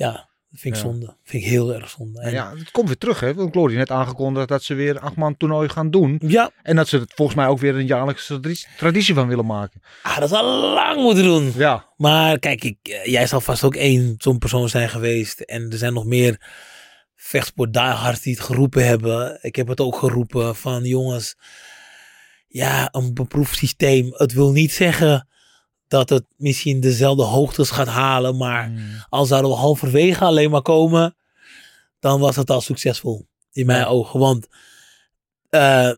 ja, 0.06 0.12
dat 0.52 0.60
vind 0.60 0.76
ik 0.76 0.82
Ja. 0.82 0.88
zonde. 0.90 1.16
vind 1.24 1.44
ik 1.44 1.50
heel 1.50 1.74
erg 1.74 1.90
zonde. 1.90 2.20
En, 2.20 2.28
En 2.28 2.34
ja, 2.34 2.54
het 2.58 2.72
komt 2.72 2.88
weer 2.88 2.98
terug, 2.98 3.20
hè? 3.20 3.34
Want 3.34 3.52
Glory 3.52 3.76
net 3.76 3.92
aangekondigd 3.92 4.48
dat 4.48 4.64
ze 4.64 4.74
weer 4.74 4.90
een 4.90 5.02
achtman 5.02 5.38
toernooi 5.38 5.70
gaan 5.70 5.92
doen. 5.92 6.22
ja, 6.28 6.52
En 6.64 6.76
dat 6.76 6.88
ze 6.88 6.98
het 6.98 7.12
volgens 7.16 7.38
mij 7.38 7.48
ook 7.48 7.60
weer 7.60 7.76
een 7.76 7.86
jaarlijkse 7.86 8.40
tradi- 8.40 8.66
traditie 8.78 9.14
van 9.14 9.28
willen 9.28 9.46
maken. 9.46 9.82
ah, 10.04 10.16
dat 10.20 10.32
is 10.32 10.38
al 10.38 10.74
lang 10.74 11.02
moeten 11.02 11.24
doen. 11.24 11.52
Ja, 11.56 11.86
Maar 11.98 12.40
kijk, 12.40 12.64
ik, 12.64 12.78
eh, 12.82 13.06
jij 13.06 13.28
zal 13.28 13.42
vast 13.42 13.64
ook 13.64 13.76
één 13.76 14.16
zo'n 14.18 14.38
persoon 14.38 14.70
zijn 14.70 14.90
geweest. 14.90 15.40
En 15.40 15.72
er 15.72 15.78
zijn 15.78 15.94
nog 15.94 16.06
meer 16.06 16.42
vechtsport 17.16 17.74
diehards 17.74 18.22
die 18.22 18.34
het 18.34 18.44
geroepen 18.44 18.86
hebben. 18.86 19.38
Ik 19.42 19.56
heb 19.56 19.68
het 19.68 19.80
ook 19.80 19.96
geroepen 19.96 20.56
van 20.56 20.84
jongens, 20.84 21.36
ja, 22.48 22.88
een 22.92 23.14
beproefd 23.14 23.58
systeem. 23.58 24.10
Het 24.14 24.34
wil 24.34 24.52
niet 24.52 24.72
zeggen 24.72 25.28
dat 25.90 26.10
het 26.10 26.26
misschien 26.38 26.80
dezelfde 26.80 27.24
hoogtes 27.24 27.70
gaat 27.70 27.88
halen. 27.88 28.38
Maar 28.38 28.70
Mm. 28.70 29.04
al 29.10 29.26
zouden 29.26 29.52
we 29.52 29.58
halverwege 29.58 30.24
alleen 30.24 30.50
maar 30.50 30.62
komen, 30.62 31.16
dan 32.00 32.20
was 32.20 32.36
het 32.36 32.50
al 32.50 32.62
succesvol. 32.62 33.28
In 33.52 33.66
mijn 33.66 33.86
ogen. 33.86 34.20
Want 34.20 34.48
eh, 35.50 35.92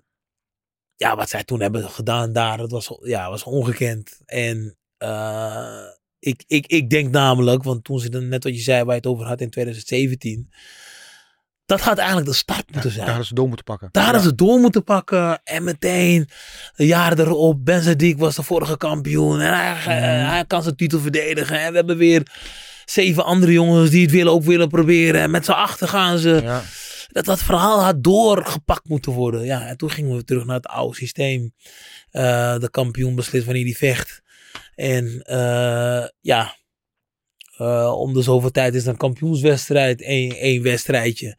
ja, 0.95 1.15
wat 1.15 1.29
zij 1.29 1.43
toen 1.43 1.61
hebben 1.61 1.89
gedaan 1.89 2.33
daar, 2.33 2.57
dat 2.57 2.71
was, 2.71 2.97
ja, 3.01 3.29
was 3.29 3.43
ongekend. 3.43 4.19
En 4.25 4.77
eh, 4.97 5.83
ik, 6.19 6.43
ik, 6.47 6.67
ik 6.67 6.89
denk 6.89 7.11
namelijk, 7.11 7.63
want 7.63 7.83
toen 7.83 7.99
ze 7.99 8.09
dan 8.09 8.27
net 8.27 8.43
wat 8.43 8.55
je 8.55 8.61
zei, 8.61 8.83
waar 8.83 8.95
je 8.95 9.01
het 9.01 9.07
over 9.07 9.25
had 9.25 9.41
in 9.41 9.49
2017. 9.49 10.49
Dat 11.71 11.81
gaat 11.81 11.97
eigenlijk 11.97 12.27
de 12.27 12.33
start 12.35 12.71
moeten 12.71 12.91
zijn. 12.91 12.99
Daar 13.05 13.07
hadden 13.07 13.27
ze 13.27 13.33
door 13.33 13.47
moeten 13.47 13.65
pakken. 13.65 13.89
Daar 13.91 14.03
Ja. 14.03 14.09
hadden 14.11 14.29
ze 14.29 14.35
door 14.35 14.59
moeten 14.59 14.83
pakken. 14.83 15.41
En 15.43 15.63
meteen, 15.63 16.29
een 16.75 16.85
jaar 16.85 17.19
erop, 17.19 17.65
Benzediek 17.65 18.19
was 18.19 18.35
de 18.35 18.43
vorige 18.43 18.77
kampioen. 18.77 19.39
En 19.41 19.53
hij, 19.57 19.71
Mhm. 19.73 20.29
hij 20.29 20.45
kan 20.47 20.63
zijn 20.63 20.75
titel 20.75 20.99
verdedigen. 20.99 21.59
En 21.59 21.69
we 21.69 21.75
hebben 21.75 21.97
weer 21.97 22.27
zeven 22.85 23.25
andere 23.25 23.51
jongens 23.51 23.89
die 23.89 24.01
het 24.01 24.11
willen, 24.11 24.31
ook 24.31 24.43
willen 24.43 24.67
proberen. 24.67 25.21
En 25.21 25.31
met 25.31 25.45
z'n 25.45 25.51
achter 25.51 25.87
gaan 25.87 26.17
ze. 26.17 26.39
Ja. 26.43 26.61
Dat 27.11 27.25
dat 27.25 27.41
verhaal 27.43 27.83
had 27.83 28.03
doorgepakt 28.03 28.87
moeten 28.89 29.11
worden. 29.11 29.45
Ja, 29.45 29.65
en 29.67 29.77
toen 29.77 29.91
gingen 29.91 30.15
we 30.15 30.23
terug 30.23 30.45
naar 30.45 30.55
het 30.55 30.67
oude 30.67 30.95
systeem. 30.95 31.53
Eh, 32.11 32.57
de 32.59 32.69
kampioen 32.71 33.15
beslist 33.15 33.45
wanneer 33.45 33.63
hij 33.63 33.73
vecht. 33.73 34.21
En 34.75 35.21
eh, 35.21 36.03
ja, 36.21 36.55
eh, 37.61 37.93
om 37.99 38.13
de 38.13 38.21
zoveel 38.21 38.51
tijd 38.51 38.75
is 38.75 38.85
een 38.85 38.97
kampioenswedstrijd. 38.97 40.01
één 40.01 40.31
één 40.37 40.63
wedstrijdje. 40.63 41.37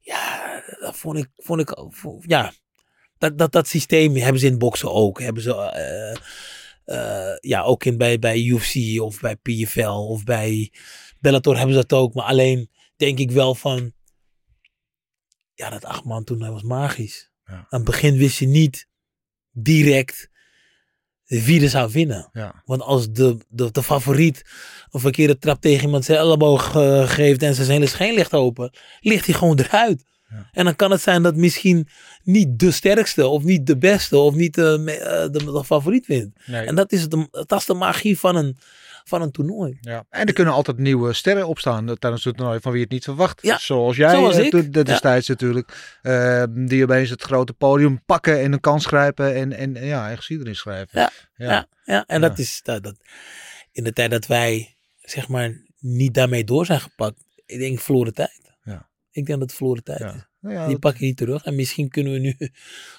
Ja, 0.00 0.62
dat 0.80 0.96
vond 0.96 1.18
ik, 1.18 1.28
vond 1.36 1.60
ik 1.60 1.76
vond- 1.88 2.24
ja, 2.26 2.52
dat, 3.18 3.38
dat, 3.38 3.52
dat 3.52 3.68
systeem 3.68 4.16
hebben 4.16 4.40
ze 4.40 4.46
in 4.46 4.58
boksen 4.58 4.92
ook. 4.92 5.20
Hebben 5.20 5.42
ze, 5.42 5.54
eh, 5.54 6.16
eh, 6.84 7.36
ja, 7.40 7.62
ook 7.62 7.84
in, 7.84 7.96
bij, 7.98 8.18
bij 8.18 8.42
UFC 8.42 9.00
of 9.00 9.20
bij 9.20 9.36
PFL 9.36 9.88
of 9.88 10.24
bij 10.24 10.72
Bellator 11.20 11.56
hebben 11.56 11.74
ze 11.74 11.80
dat 11.86 11.98
ook. 11.98 12.14
Maar 12.14 12.24
alleen 12.24 12.70
denk 12.96 13.18
ik 13.18 13.30
wel 13.30 13.54
van, 13.54 13.92
ja, 15.54 15.70
dat 15.70 15.84
acht 15.84 16.04
man 16.04 16.24
toen, 16.24 16.38
dat 16.38 16.50
was 16.52 16.62
magisch. 16.62 17.30
Ja. 17.44 17.54
Aan 17.54 17.66
het 17.68 17.84
begin 17.84 18.16
wist 18.16 18.38
je 18.38 18.46
niet 18.46 18.88
direct 19.50 20.30
wie 21.26 21.62
er 21.62 21.68
zou 21.68 21.90
winnen. 21.92 22.28
Ja. 22.32 22.62
Want 22.64 22.82
als 22.82 23.10
de, 23.12 23.36
de, 23.48 23.70
de 23.70 23.82
favoriet 23.82 24.42
een 24.90 25.00
verkeerde 25.00 25.38
trap 25.38 25.60
tegen 25.60 25.84
iemand 25.84 26.04
zijn 26.04 26.18
elleboog 26.18 26.74
eh, 26.76 27.08
geeft 27.08 27.42
en 27.42 27.54
zijn 27.54 27.68
hele 27.70 27.86
scheen 27.86 28.14
ligt 28.14 28.32
open, 28.32 28.70
ligt 29.00 29.26
hij 29.26 29.34
gewoon 29.34 29.58
eruit. 29.58 30.04
Ja. 30.30 30.48
En 30.52 30.64
dan 30.64 30.76
kan 30.76 30.90
het 30.90 31.00
zijn 31.00 31.22
dat 31.22 31.36
misschien 31.36 31.88
niet 32.22 32.58
de 32.58 32.70
sterkste 32.70 33.26
of 33.26 33.42
niet 33.42 33.66
de 33.66 33.78
beste 33.78 34.16
of 34.18 34.34
niet 34.34 34.54
de, 34.54 34.76
me- 34.80 34.92
eh, 34.92 35.30
de, 35.32 35.44
de 35.52 35.64
favoriet 35.64 36.06
wint. 36.06 36.36
Nee. 36.46 36.66
En 36.66 36.74
dat 36.74 36.92
is, 36.92 37.08
de, 37.08 37.28
dat 37.46 37.60
is 37.60 37.66
de 37.66 37.74
magie 37.74 38.18
van 38.18 38.36
een, 38.36 38.56
van 39.04 39.22
een 39.22 39.30
toernooi. 39.30 39.78
Ja. 39.80 40.04
En 40.10 40.26
er 40.26 40.32
kunnen 40.32 40.54
altijd 40.54 40.78
nieuwe 40.78 41.12
sterren 41.12 41.46
opstaan 41.48 41.98
tijdens 41.98 42.24
het 42.24 42.36
toernooi 42.36 42.60
van 42.60 42.72
wie 42.72 42.80
het 42.82 42.90
niet 42.90 43.04
verwacht. 43.04 43.42
Ja, 43.42 43.58
Zoals 43.58 43.96
jij 43.96 44.10
zoals 44.10 44.36
eh, 44.36 44.44
ik. 44.44 44.72
de- 44.72 44.82
destijds 44.82 45.28
natuurlijk. 45.28 45.96
eh, 46.02 46.44
die 46.50 46.82
opeens 46.82 47.10
het 47.10 47.22
grote 47.22 47.52
podium 47.52 48.02
pakken 48.06 48.40
en 48.40 48.52
een 48.52 48.60
kans 48.60 48.86
grijpen 48.86 49.34
en, 49.34 49.52
en, 49.52 49.76
en 49.76 49.86
ja, 49.86 50.10
en 50.10 50.16
geschiedenis 50.16 50.58
schrijven. 50.58 51.00
Ja. 51.00 51.10
Ja. 51.36 51.66
Ja, 51.84 52.04
en 52.06 52.20
dat 52.20 52.38
is 52.38 52.60
dat, 52.62 52.82
dat, 52.82 52.96
in 53.72 53.84
de 53.84 53.92
tijd 53.92 54.10
dat 54.10 54.26
wij 54.26 54.76
zeg 54.96 55.28
maar 55.28 55.62
niet 55.78 56.14
daarmee 56.14 56.44
door 56.44 56.66
zijn 56.66 56.80
gepakt. 56.80 57.24
Ik 57.46 57.58
denk 57.58 57.80
verloren 57.80 58.14
tijd. 58.14 58.52
Ja. 58.62 58.88
Ik 59.10 59.26
denk 59.26 59.38
dat 59.38 59.48
het 59.48 59.54
verloren 59.54 59.84
tijd 59.84 59.98
Ja. 59.98 60.14
is. 60.14 60.26
Nou 60.40 60.54
ja, 60.54 60.60
Die 60.62 60.70
dat- 60.70 60.80
pak 60.80 60.96
je 60.96 61.04
niet 61.04 61.16
terug. 61.16 61.44
En 61.44 61.54
misschien 61.54 61.88
kunnen 61.88 62.12
we 62.12 62.18
nu 62.18 62.34
een 62.38 62.52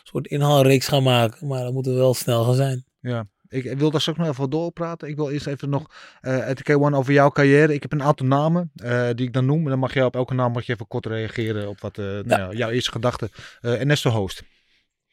soort 0.03 0.27
inhaalreeks 0.27 0.87
gaan 0.87 1.03
maken. 1.03 1.47
Maar 1.47 1.63
dan 1.63 1.73
moeten 1.73 1.91
we 1.91 1.97
wel 1.97 2.13
snel 2.13 2.43
gaan 2.43 2.55
zijn. 2.55 2.85
Ja, 2.99 3.27
ik 3.49 3.77
wil 3.77 3.91
daar 3.91 4.01
straks 4.01 4.19
nog 4.19 4.27
even 4.27 4.49
doorpraten. 4.49 5.07
Ik 5.07 5.15
wil 5.15 5.29
eerst 5.29 5.47
even 5.47 5.69
nog 5.69 5.89
uit 6.21 6.65
de 6.65 6.73
K1 6.73 6.95
over 6.95 7.13
jouw 7.13 7.29
carrière. 7.29 7.73
Ik 7.73 7.81
heb 7.81 7.91
een 7.91 8.03
aantal 8.03 8.25
namen 8.25 8.71
eh, 8.75 9.09
die 9.15 9.27
ik 9.27 9.33
dan 9.33 9.45
noem. 9.45 9.63
En 9.63 9.69
dan 9.69 9.79
mag 9.79 9.93
je 9.93 10.05
op 10.05 10.15
elke 10.15 10.33
naam 10.33 10.51
mag 10.51 10.65
je 10.65 10.73
even 10.73 10.87
kort 10.87 11.05
reageren 11.05 11.69
op 11.69 11.79
wat 11.79 11.97
eh, 11.97 12.05
nou 12.05 12.25
ja, 12.25 12.51
jouw 12.51 12.69
eerste 12.69 12.91
gedachte. 12.91 13.29
Eh 13.61 13.79
Ernesto 13.79 14.09
Host. 14.09 14.43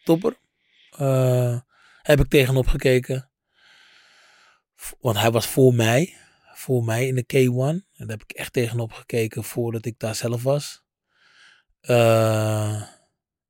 Topper. 0.04 0.36
Heb 2.02 2.20
ik 2.20 2.28
tegenop 2.28 2.66
gekeken. 2.66 3.30
Want 5.00 5.18
hij 5.18 5.30
was 5.30 5.46
voor 5.46 5.74
mij. 5.74 6.16
Voor 6.54 6.84
mij 6.84 7.06
in 7.06 7.14
de 7.14 7.24
K1. 7.24 7.86
En 7.96 8.06
daar 8.06 8.16
heb 8.18 8.22
ik 8.22 8.32
echt 8.32 8.52
tegenop 8.52 8.92
gekeken 8.92 9.44
voordat 9.44 9.84
ik 9.84 9.98
daar 9.98 10.14
zelf 10.14 10.42
was. 10.42 10.82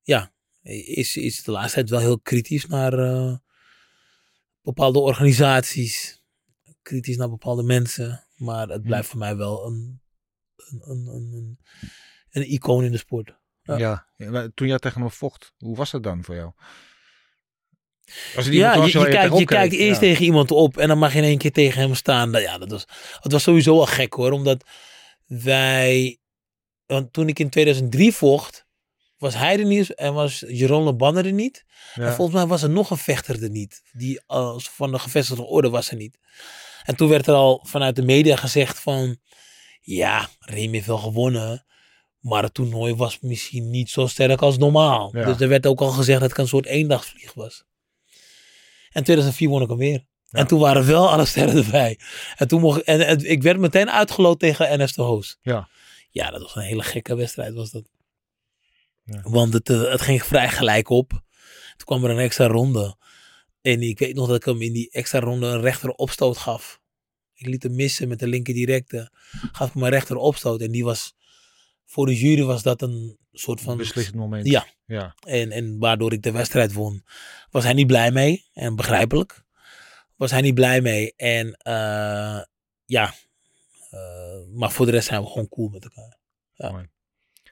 Ja, 0.02 0.32
is, 0.62 1.16
is 1.16 1.42
de 1.42 1.50
laatste 1.50 1.74
tijd 1.74 1.90
wel 1.90 2.00
heel 2.00 2.20
kritisch 2.20 2.66
naar 2.66 2.92
bepaalde 4.62 4.98
organisaties. 4.98 6.22
Kritisch 6.82 7.16
naar 7.16 7.30
bepaalde 7.30 7.62
mensen. 7.62 8.26
Maar 8.36 8.68
het 8.68 8.82
blijft 8.82 9.08
voor 9.08 9.18
mij 9.18 9.36
wel 9.36 9.66
een, 9.66 10.00
een, 10.56 10.82
een, 10.90 11.06
een, 11.06 11.58
een, 12.30 12.52
icoon 12.52 12.84
in 12.84 12.92
de 12.92 12.98
sport. 12.98 13.40
Ja. 13.62 14.06
Toen 14.54 14.68
jij 14.68 14.78
tegen 14.78 15.00
hem 15.00 15.10
vocht, 15.10 15.52
hoe 15.58 15.76
was 15.76 15.90
dat 15.90 16.02
dan 16.02 16.24
voor 16.24 16.34
jou? 16.34 16.52
Het 18.04 18.46
Ja, 18.46 18.84
je, 18.84 19.08
kijkt, 19.08 19.38
je 19.38 19.44
kijkt 19.44 19.74
eerst 19.74 20.00
Ja. 20.00 20.06
tegen 20.08 20.24
iemand 20.24 20.50
op 20.50 20.76
en 20.76 20.88
dan 20.88 20.98
mag 20.98 21.12
je 21.12 21.18
in 21.18 21.24
één 21.24 21.38
keer 21.38 21.52
tegen 21.52 21.80
hem 21.80 21.94
staan. 21.94 22.30
Nou 22.30 22.44
Ja, 22.44 22.58
dat 22.58 22.70
was, 22.70 22.84
het 23.20 23.32
was 23.32 23.42
sowieso 23.42 23.78
al 23.78 23.86
gek 23.86 24.12
hoor, 24.12 24.32
omdat 24.32 24.64
wij, 25.26 26.18
want 26.86 27.12
toen 27.12 27.28
ik 27.28 27.38
in 27.38 27.50
2003 27.50 28.12
vocht, 28.12 28.66
was 29.22 29.34
hij 29.34 29.58
er 29.58 29.64
niet 29.64 29.94
en 29.94 30.14
was 30.14 30.44
Jeroen 30.48 30.84
Lebanner 30.84 31.26
er 31.26 31.32
niet. 31.32 31.64
Ja. 31.94 32.06
En 32.06 32.12
volgens 32.12 32.36
mij 32.36 32.46
was 32.46 32.62
er 32.62 32.70
nog 32.70 32.90
een 32.90 32.96
vechter 32.96 33.42
er 33.42 33.50
niet, 33.50 33.82
die 33.92 34.20
als 34.26 34.70
van 34.70 34.92
de 34.92 34.98
gevestigde 34.98 35.42
orde 35.42 35.70
was 35.70 35.90
er 35.90 35.96
niet. 35.96 36.18
En 36.82 36.96
toen 36.96 37.08
werd 37.08 37.26
er 37.26 37.34
al 37.34 37.64
vanuit 37.68 37.96
de 37.96 38.02
media 38.02 38.36
gezegd 38.36 38.80
van, 38.80 39.16
ja, 39.80 40.28
Reem 40.38 40.72
heeft 40.72 40.86
wel 40.86 40.98
gewonnen, 40.98 41.66
maar 42.20 42.42
het 42.42 42.54
toernooi 42.54 42.94
was 42.94 43.20
misschien 43.20 43.70
niet 43.70 43.90
zo 43.90 44.06
sterk 44.06 44.42
als 44.42 44.58
normaal. 44.58 45.16
Ja. 45.16 45.24
Dus 45.24 45.40
er 45.40 45.48
werd 45.48 45.66
ook 45.66 45.80
al 45.80 45.90
gezegd 45.90 46.20
dat 46.20 46.30
het 46.30 46.38
een 46.38 46.48
soort 46.48 46.66
eendagsvlieg 46.66 47.34
was. 47.34 47.64
En 48.90 49.04
2004 49.04 49.48
won 49.48 49.62
ik 49.62 49.68
hem 49.68 49.78
weer. 49.78 50.06
Ja. 50.24 50.38
En 50.38 50.46
toen 50.46 50.60
waren 50.60 50.86
wel 50.86 51.10
alle 51.10 51.24
sterren 51.24 51.64
erbij. 51.64 51.98
En 52.36 52.48
toen 52.48 52.60
mocht 52.60 52.82
en, 52.82 53.06
en 53.06 53.30
ik 53.30 53.42
werd 53.42 53.58
meteen 53.58 53.90
uitgeloot 53.90 54.38
tegen 54.38 54.82
NS 54.82 54.92
de 54.92 55.02
Hoos. 55.02 55.38
Ja. 55.42 55.68
Ja, 56.10 56.30
dat 56.30 56.42
was 56.42 56.54
een 56.56 56.62
hele 56.62 56.82
gekke 56.82 57.14
wedstrijd 57.14 57.54
was 57.54 57.70
dat. 57.70 57.90
Ja. 59.04 59.20
Want 59.22 59.52
het, 59.52 59.70
eh, 59.70 59.90
het 59.90 60.00
ging 60.00 60.22
vrij 60.22 60.48
gelijk 60.48 60.88
op. 60.88 61.10
Toen 61.76 61.84
kwam 61.84 62.04
er 62.04 62.10
een 62.10 62.18
extra 62.18 62.46
ronde. 62.46 62.96
En 63.60 63.82
ik 63.82 63.98
weet 63.98 64.14
nog 64.14 64.26
dat 64.26 64.36
ik 64.36 64.44
hem 64.44 64.62
in 64.62 64.72
die 64.72 64.90
extra 64.90 65.18
ronde 65.18 65.46
een 65.46 65.60
rechter 65.60 65.90
opstoot 65.90 66.36
gaf. 66.36 66.80
Ik 67.32 67.46
liet 67.46 67.62
hem 67.62 67.74
missen 67.74 68.08
met 68.08 68.18
de 68.18 68.26
linker 68.26 68.54
directe. 68.54 69.10
Gaf 69.52 69.72
hem 69.72 69.82
een 69.82 69.90
rechter 69.90 70.16
opstoot. 70.16 70.60
En 70.60 70.70
die 70.70 70.84
was, 70.84 71.14
voor 71.84 72.06
de 72.06 72.16
jury 72.16 72.42
was 72.42 72.62
dat 72.62 72.82
een 72.82 73.18
soort 73.32 73.60
van... 73.60 73.76
Beslissend 73.76 74.16
moment. 74.16 74.46
Ja. 74.46 74.66
ja. 74.86 75.14
En, 75.26 75.50
en 75.50 75.78
waardoor 75.78 76.12
ik 76.12 76.22
de 76.22 76.30
wedstrijd 76.30 76.72
won. 76.72 77.04
Was 77.50 77.64
hij 77.64 77.72
niet 77.72 77.86
blij 77.86 78.10
mee. 78.10 78.48
En 78.52 78.76
begrijpelijk. 78.76 79.44
Was 80.16 80.30
hij 80.30 80.40
niet 80.40 80.54
blij 80.54 80.80
mee. 80.80 81.14
En 81.16 81.52
eh, 81.52 82.42
ja. 82.84 83.14
Eh, 83.90 84.46
maar 84.52 84.70
voor 84.70 84.86
de 84.86 84.92
rest 84.92 85.08
zijn 85.08 85.22
we 85.22 85.26
gewoon 85.26 85.48
cool 85.48 85.68
met 85.68 85.84
elkaar. 85.84 86.18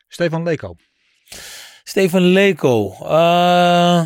Stefan 0.09 0.43
Leko. 0.43 0.77
Stefan 1.85 2.23
Leko. 2.23 2.93
eh, 2.93 4.05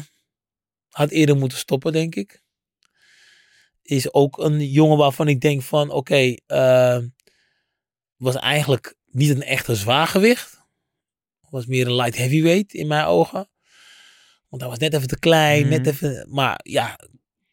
had 0.88 1.10
eerder 1.10 1.36
moeten 1.36 1.58
stoppen, 1.58 1.92
denk 1.92 2.14
ik. 2.14 2.42
Is 3.82 4.12
ook 4.12 4.38
een 4.38 4.70
jongen 4.70 4.96
waarvan 4.96 5.28
ik 5.28 5.40
denk 5.40 5.62
van, 5.62 5.90
oké, 5.90 6.34
eh, 6.46 6.98
was 8.16 8.34
eigenlijk 8.36 8.96
niet 9.10 9.30
een 9.30 9.42
echte 9.42 9.74
zwaargewicht. 9.74 10.62
Was 11.50 11.66
meer 11.66 11.86
een 11.86 11.94
light 11.94 12.16
heavyweight 12.16 12.72
in 12.74 12.86
mijn 12.86 13.06
ogen. 13.06 13.48
Want 14.48 14.62
hij 14.62 14.70
was 14.70 14.78
net 14.80 14.94
even 14.94 15.08
te 15.08 15.18
klein, 15.18 15.60
Mhm. 15.60 15.68
net 15.70 15.86
even, 15.86 16.26
maar 16.30 16.60
ja, 16.62 16.98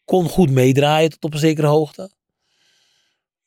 kon 0.04 0.28
goed 0.28 0.50
meedraaien 0.50 1.10
tot 1.10 1.24
op 1.24 1.32
een 1.32 1.38
zekere 1.38 1.66
hoogte. 1.66 2.10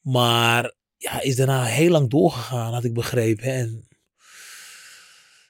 Maar 0.01 0.73
ja, 0.97 1.21
is 1.21 1.35
daarna 1.35 1.63
heel 1.63 1.89
lang 1.89 2.09
doorgegaan, 2.09 2.73
had 2.73 2.83
ik 2.83 2.93
begrepen. 2.93 3.43
En 3.53 3.87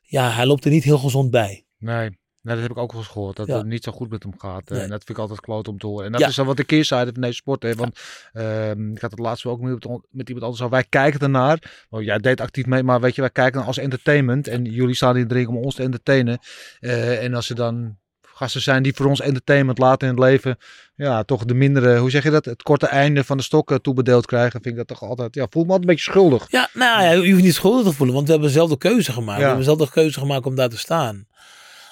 ja, 0.06 0.30
hij 0.32 0.46
loopt 0.46 0.66
er 0.66 0.72
niet 0.72 0.84
heel 0.84 0.98
gezond 0.98 1.32
bij. 1.32 1.66
Nee. 1.78 2.20
Nou, 2.42 2.58
dat 2.58 2.68
heb 2.68 2.78
ik 2.78 2.84
ook 2.84 2.92
wel 2.92 3.02
eens 3.02 3.10
gehoord. 3.10 3.36
Dat 3.36 3.48
Ja. 3.48 3.58
het 3.58 3.66
niet 3.66 3.84
zo 3.84 3.92
goed 3.92 4.10
met 4.10 4.24
hem 4.24 4.34
gaat. 4.40 4.70
Nee. 4.70 4.80
En 4.82 4.90
dat 4.90 4.98
vind 5.04 5.10
ik 5.10 5.18
altijd 5.18 5.40
kloot 5.40 5.68
om 5.68 5.78
te 5.78 5.88
horen. 5.88 6.06
En 6.06 6.12
dat 6.12 6.22
Ja. 6.22 6.28
is 6.28 6.36
dan 6.36 6.46
wat 6.46 6.58
de 6.58 6.64
keerzijde 6.64 7.12
van 7.14 7.22
deze 7.22 7.34
sport. 7.34 7.64
Hè? 7.64 7.76
Want 7.76 8.00
ehm, 8.34 8.92
ik 8.92 9.02
had 9.02 9.12
het 9.12 9.20
laatst 9.20 9.46
ook 9.46 9.60
met, 9.62 9.88
met 10.10 10.28
iemand 10.28 10.46
anders 10.46 10.62
al. 10.62 10.70
Wij 10.70 10.84
kijken 10.84 11.20
ernaar. 11.20 11.86
Oh, 11.90 12.02
jij 12.04 12.18
deed 12.18 12.42
actief 12.42 12.66
mee. 12.66 12.84
Maar 12.84 13.02
weet 13.02 13.16
je, 13.16 13.22
wij 13.22 13.30
kijken 13.30 13.64
als 13.64 13.78
entertainment. 13.78 14.48
En 14.48 14.66
jullie 14.66 14.96
staan 14.96 15.18
in 15.18 15.28
de 15.28 15.34
ring 15.34 15.48
om 15.48 15.58
ons 15.58 15.76
te 15.76 15.84
entertainen. 15.84 16.40
Eh, 16.80 17.24
en 17.24 17.34
als 17.34 17.50
er 17.50 17.56
dan 17.56 17.98
gasten 18.36 18.62
zijn 18.62 18.84
die 18.84 18.94
voor 18.94 19.06
ons 19.06 19.22
entertainment 19.22 19.78
later 19.78 20.08
in 20.08 20.14
het 20.14 20.24
leven. 20.24 20.58
Ja, 20.96 21.24
toch 21.24 21.46
de 21.46 21.54
mindere, 21.54 21.98
hoe 21.98 22.10
zeg 22.10 22.24
je 22.24 22.30
dat? 22.30 22.46
Het 22.46 22.64
korte 22.64 22.88
einde 22.88 23.24
van 23.24 23.38
de 23.38 23.44
stokken 23.44 23.82
toebedeeld 23.82 24.26
krijgen. 24.26 24.62
Vind 24.62 24.66
ik 24.66 24.76
dat 24.76 24.88
toch 24.88 25.10
altijd, 25.10 25.36
ja, 25.36 25.48
voel 25.50 25.64
me 25.64 25.72
altijd 25.72 25.90
een 25.90 25.96
beetje 25.96 26.12
schuldig. 26.12 26.46
Ja, 26.50 26.70
nou 26.74 27.04
ja, 27.04 27.12
je 27.12 27.32
hoeft 27.32 27.44
niet 27.44 27.54
schuldig 27.54 27.88
te 27.88 27.94
voelen, 27.94 28.16
want 28.16 28.28
we 28.28 28.34
hebben 28.34 28.52
zelf 28.52 28.70
de 28.70 28.78
keuze 28.78 29.12
gemaakt. 29.12 29.38
Ja. 29.38 29.42
We 29.42 29.48
hebben 29.48 29.66
zelf 29.66 29.78
de 29.78 29.90
keuze 29.90 30.20
gemaakt 30.20 30.46
om 30.46 30.56
daar 30.56 30.70
te 30.70 30.78
staan. 30.78 31.28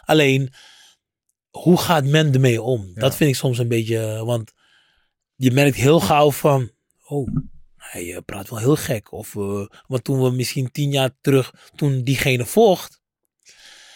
Alleen, 0.05 0.53
hoe 1.49 1.77
gaat 1.77 2.05
men 2.05 2.33
ermee 2.33 2.61
om? 2.61 2.91
Ja. 2.93 3.01
Dat 3.01 3.15
vind 3.15 3.29
ik 3.29 3.35
soms 3.35 3.57
een 3.57 3.67
beetje, 3.67 4.25
want 4.25 4.51
je 5.35 5.51
merkt 5.51 5.75
heel 5.75 5.99
gauw 5.99 6.31
van, 6.31 6.71
oh, 7.05 7.27
hij 7.77 8.15
eh, 8.15 8.21
praat 8.25 8.49
wel 8.49 8.59
heel 8.59 8.75
gek. 8.75 9.11
Of, 9.11 9.35
eh, 9.35 9.65
want 9.87 10.03
toen 10.03 10.21
we 10.23 10.31
misschien 10.31 10.71
tien 10.71 10.91
jaar 10.91 11.09
terug, 11.21 11.53
toen 11.75 12.03
diegene 12.03 12.45
vocht, 12.45 13.01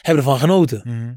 hebben 0.01 0.23
we 0.23 0.29
ervan 0.29 0.49
genoten. 0.49 0.81
Mhm. 0.83 1.13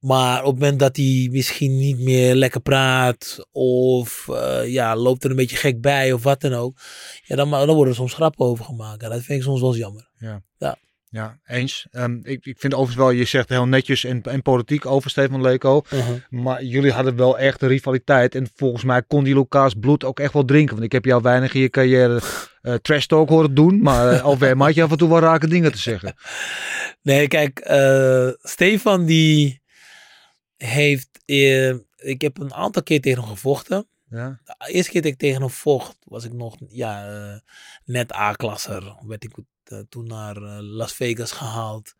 Maar 0.00 0.44
op 0.44 0.50
het 0.50 0.60
moment 0.60 0.78
dat 0.78 0.96
hij 0.96 1.28
misschien 1.30 1.76
niet 1.76 1.98
meer 1.98 2.34
lekker 2.34 2.60
praat, 2.60 3.48
of 3.52 4.28
eh, 4.28 4.72
ja, 4.72 4.96
loopt 4.96 5.24
er 5.24 5.30
een 5.30 5.36
beetje 5.36 5.56
gek 5.56 5.80
bij, 5.80 6.12
of 6.12 6.22
wat 6.22 6.40
dan 6.40 6.52
ook, 6.52 6.80
ja, 7.24 7.36
dan, 7.36 7.50
dan 7.50 7.66
worden 7.66 7.88
er 7.88 7.94
soms 7.94 8.14
grappen 8.14 8.46
over 8.46 8.64
gemaakt. 8.64 9.02
En 9.02 9.10
dat 9.10 9.22
vind 9.22 9.38
ik 9.38 9.44
soms 9.44 9.60
wel 9.60 9.68
eens 9.68 9.78
jammer. 9.78 10.10
Ja, 11.10 11.38
eens. 11.46 11.86
Ehm, 11.90 12.18
ik, 12.22 12.46
ik 12.46 12.58
vind 12.58 12.74
overigens 12.74 13.04
wel, 13.04 13.10
je 13.10 13.24
zegt 13.24 13.48
heel 13.48 13.66
netjes 13.66 14.04
en, 14.04 14.22
en 14.22 14.42
politiek 14.42 14.86
over 14.86 15.10
Stefan 15.10 15.40
Leko. 15.40 15.82
Maar 16.28 16.64
jullie 16.64 16.92
hadden 16.92 17.16
wel 17.16 17.38
echt 17.38 17.62
een 17.62 17.68
rivaliteit. 17.68 18.34
En 18.34 18.48
volgens 18.54 18.84
mij 18.84 19.02
kon 19.02 19.24
die 19.24 19.34
elkaars 19.34 19.74
bloed 19.74 20.04
ook 20.04 20.20
echt 20.20 20.32
wel 20.32 20.44
drinken. 20.44 20.74
Want 20.74 20.86
ik 20.86 20.92
heb 20.92 21.04
jou 21.04 21.22
weinig 21.22 21.54
in 21.54 21.60
je 21.60 21.70
carrière 21.70 22.20
eh 22.62 22.74
trash 22.74 23.06
talk 23.06 23.28
horen 23.28 23.54
doen. 23.54 23.82
Maar 23.82 24.12
uh, 24.12 24.22
alweer 24.22 24.56
had 24.56 24.74
je 24.74 24.82
af 24.82 24.90
en 24.90 24.96
toe 24.96 25.08
wel 25.08 25.18
rake 25.18 25.48
dingen 25.48 25.72
te 25.72 25.78
zeggen. 25.78 26.14
Nee, 27.02 27.28
kijk, 27.28 27.58
eh, 27.58 28.28
Stefan 28.42 29.04
die 29.04 29.59
heeft, 30.62 31.08
eh, 31.24 31.74
ik 31.96 32.20
heb 32.20 32.38
een 32.38 32.54
aantal 32.54 32.82
keer 32.82 33.00
tegen 33.00 33.22
hem 33.22 33.30
gevochten. 33.30 33.88
Ja, 34.10 34.40
De 34.44 34.72
eerste 34.72 34.90
keer 34.90 35.02
dat 35.02 35.10
ik 35.10 35.18
tegen 35.18 35.40
hem 35.40 35.50
vocht, 35.50 35.96
was 36.04 36.24
ik 36.24 36.32
nog 36.32 36.56
ja, 36.68 37.06
eh, 37.08 37.38
net 37.84 38.14
A-klasser. 38.14 38.96
Werd 39.06 39.24
ik 39.24 39.32
eh, 39.64 39.78
toen 39.88 40.06
naar 40.06 40.36
eh, 40.36 40.58
Las 40.60 40.92
Vegas 40.92 41.32
gehaald. 41.32 41.94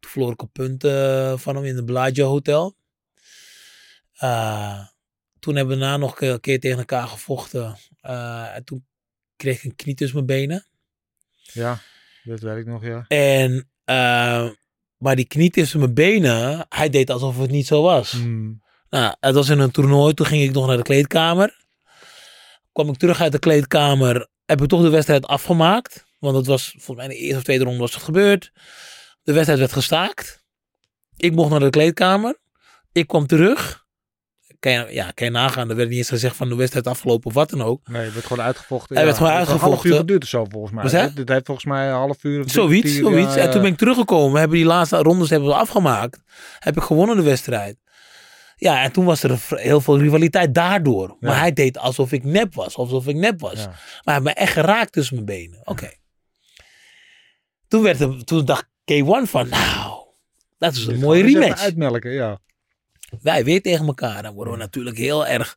Toen 0.00 0.10
verloor 0.10 0.32
ik 0.32 0.42
op 0.42 0.52
punten 0.52 1.38
van 1.38 1.56
hem 1.56 1.64
in 1.64 1.76
het 1.76 1.84
Bellagio 1.84 2.28
Hotel. 2.28 2.76
Toen 5.38 5.56
hebben 5.56 5.74
we 5.74 5.80
daarna 5.80 5.96
nog 5.96 6.20
een 6.20 6.40
keer 6.40 6.60
tegen 6.60 6.78
elkaar 6.78 7.06
gevochten. 7.06 7.76
En 8.00 8.64
toen 8.64 8.86
kreeg 9.36 9.56
ik 9.56 9.64
een 9.64 9.76
knie 9.76 9.94
tussen 9.94 10.24
mijn 10.24 10.38
benen. 10.40 10.66
ja 11.42 11.80
dat 12.24 12.40
weet 12.40 12.58
ik 12.58 12.66
nog, 12.66 12.84
ja. 12.84 13.04
En, 13.08 13.70
maar 15.02 15.16
die 15.16 15.26
knie 15.26 15.50
tussen 15.50 15.78
mijn 15.78 15.94
benen, 15.94 16.66
hij 16.68 16.88
deed 16.88 17.10
alsof 17.10 17.38
het 17.38 17.50
niet 17.50 17.66
zo 17.66 17.82
was. 17.82 18.12
Hmm. 18.12 18.62
Nou, 18.90 19.14
het 19.20 19.34
was 19.34 19.48
in 19.48 19.58
een 19.58 19.70
toernooi. 19.70 20.14
Toen 20.14 20.26
ging 20.26 20.42
ik 20.42 20.52
nog 20.52 20.66
naar 20.66 20.76
de 20.76 20.82
kleedkamer. 20.82 21.56
Kwam 22.72 22.88
ik 22.88 22.96
terug 22.96 23.20
uit 23.20 23.32
de 23.32 23.38
kleedkamer. 23.38 24.28
Heb 24.44 24.62
ik 24.62 24.68
toch 24.68 24.82
de 24.82 24.88
wedstrijd 24.88 25.26
afgemaakt. 25.26 26.06
Want 26.18 26.36
het 26.36 26.46
was 26.46 26.74
volgens 26.78 26.96
mij 26.96 27.04
in 27.04 27.10
de 27.10 27.16
eerste 27.16 27.36
of 27.36 27.42
tweede 27.42 27.64
ronde 27.64 27.78
was 27.78 27.94
het 27.94 28.02
gebeurd. 28.02 28.52
De 29.22 29.32
wedstrijd 29.32 29.58
werd 29.58 29.72
gestaakt. 29.72 30.44
Ik 31.16 31.34
mocht 31.34 31.50
naar 31.50 31.60
de 31.60 31.70
kleedkamer. 31.70 32.38
Ik 32.92 33.06
kwam 33.06 33.26
terug. 33.26 33.81
Kan 34.62 34.72
je, 34.72 34.86
ja, 34.90 35.10
kan 35.10 35.26
je 35.26 35.32
nagaan. 35.32 35.70
Er 35.70 35.76
werd 35.76 35.88
niet 35.88 35.98
eens 35.98 36.08
gezegd 36.08 36.36
van 36.36 36.48
de 36.48 36.54
wedstrijd 36.54 36.86
afgelopen 36.86 37.26
of 37.26 37.34
wat 37.34 37.50
dan 37.50 37.62
ook. 37.62 37.88
Nee, 37.88 38.04
het 38.04 38.12
werd 38.14 38.26
gewoon 38.26 38.44
uitgevochten. 38.44 38.96
Hij 38.96 39.04
werd 39.04 39.16
gewoon 39.16 39.32
het 39.32 39.38
heeft 39.40 39.50
Een 39.52 39.58
half 39.58 39.70
uitgevochten. 39.70 39.90
uur 39.90 39.96
geduurd 39.96 40.22
of 40.22 40.28
zo, 40.28 40.46
volgens 40.50 40.72
mij. 40.72 41.04
Dit 41.06 41.16
dit 41.16 41.28
heeft 41.28 41.46
volgens 41.46 41.66
mij 41.66 41.86
een 41.88 41.92
half 41.94 42.24
uur. 42.24 42.44
of 42.44 42.50
Zoiets, 42.50 42.96
zoiets. 42.96 43.34
ja, 43.34 43.40
En 43.40 43.46
toen 43.46 43.54
ja. 43.56 43.60
ben 43.62 43.72
ik 43.72 43.78
teruggekomen. 43.78 44.38
Hebben 44.38 44.56
die 44.58 44.66
laatste 44.66 44.96
rondes 44.96 45.30
hebben 45.30 45.48
we 45.48 45.54
afgemaakt. 45.54 46.20
Heb 46.58 46.76
ik 46.76 46.82
gewonnen 46.82 47.16
de 47.16 47.22
wedstrijd. 47.22 47.76
Ja, 48.56 48.82
en 48.82 48.92
toen 48.92 49.04
was 49.04 49.22
er 49.22 49.38
heel 49.48 49.80
veel 49.80 49.98
rivaliteit 49.98 50.54
daardoor. 50.54 51.16
Maar 51.20 51.32
Ja. 51.34 51.38
hij 51.38 51.52
deed 51.52 51.78
alsof 51.78 52.12
ik 52.12 52.24
nep 52.24 52.54
was. 52.54 52.76
Alsof 52.76 53.06
ik 53.06 53.16
nep 53.16 53.40
was. 53.40 53.58
Ja. 53.58 53.66
Maar 53.66 53.78
hij 54.04 54.14
heeft 54.14 54.24
me 54.26 54.32
echt 54.32 54.52
geraakt 54.52 54.92
tussen 54.92 55.14
mijn 55.14 55.26
benen. 55.26 55.60
Oké. 55.64 55.90
Toen, 57.68 57.82
werd 57.82 58.00
er, 58.00 58.24
toen 58.24 58.44
dacht 58.44 58.66
K1 58.92 59.28
van, 59.30 59.48
nou, 59.48 59.92
dat 60.58 60.74
is 60.74 60.86
een 60.86 60.98
mooie 60.98 61.22
rematch. 61.22 61.62
Uitmelken, 61.62 62.10
ja. 62.12 62.38
Wij 63.20 63.44
weer 63.44 63.62
tegen 63.62 63.86
elkaar. 63.86 64.22
Dan 64.22 64.34
worden 64.34 64.52
we 64.52 64.58
natuurlijk 64.58 64.96
heel 64.96 65.26
erg 65.26 65.56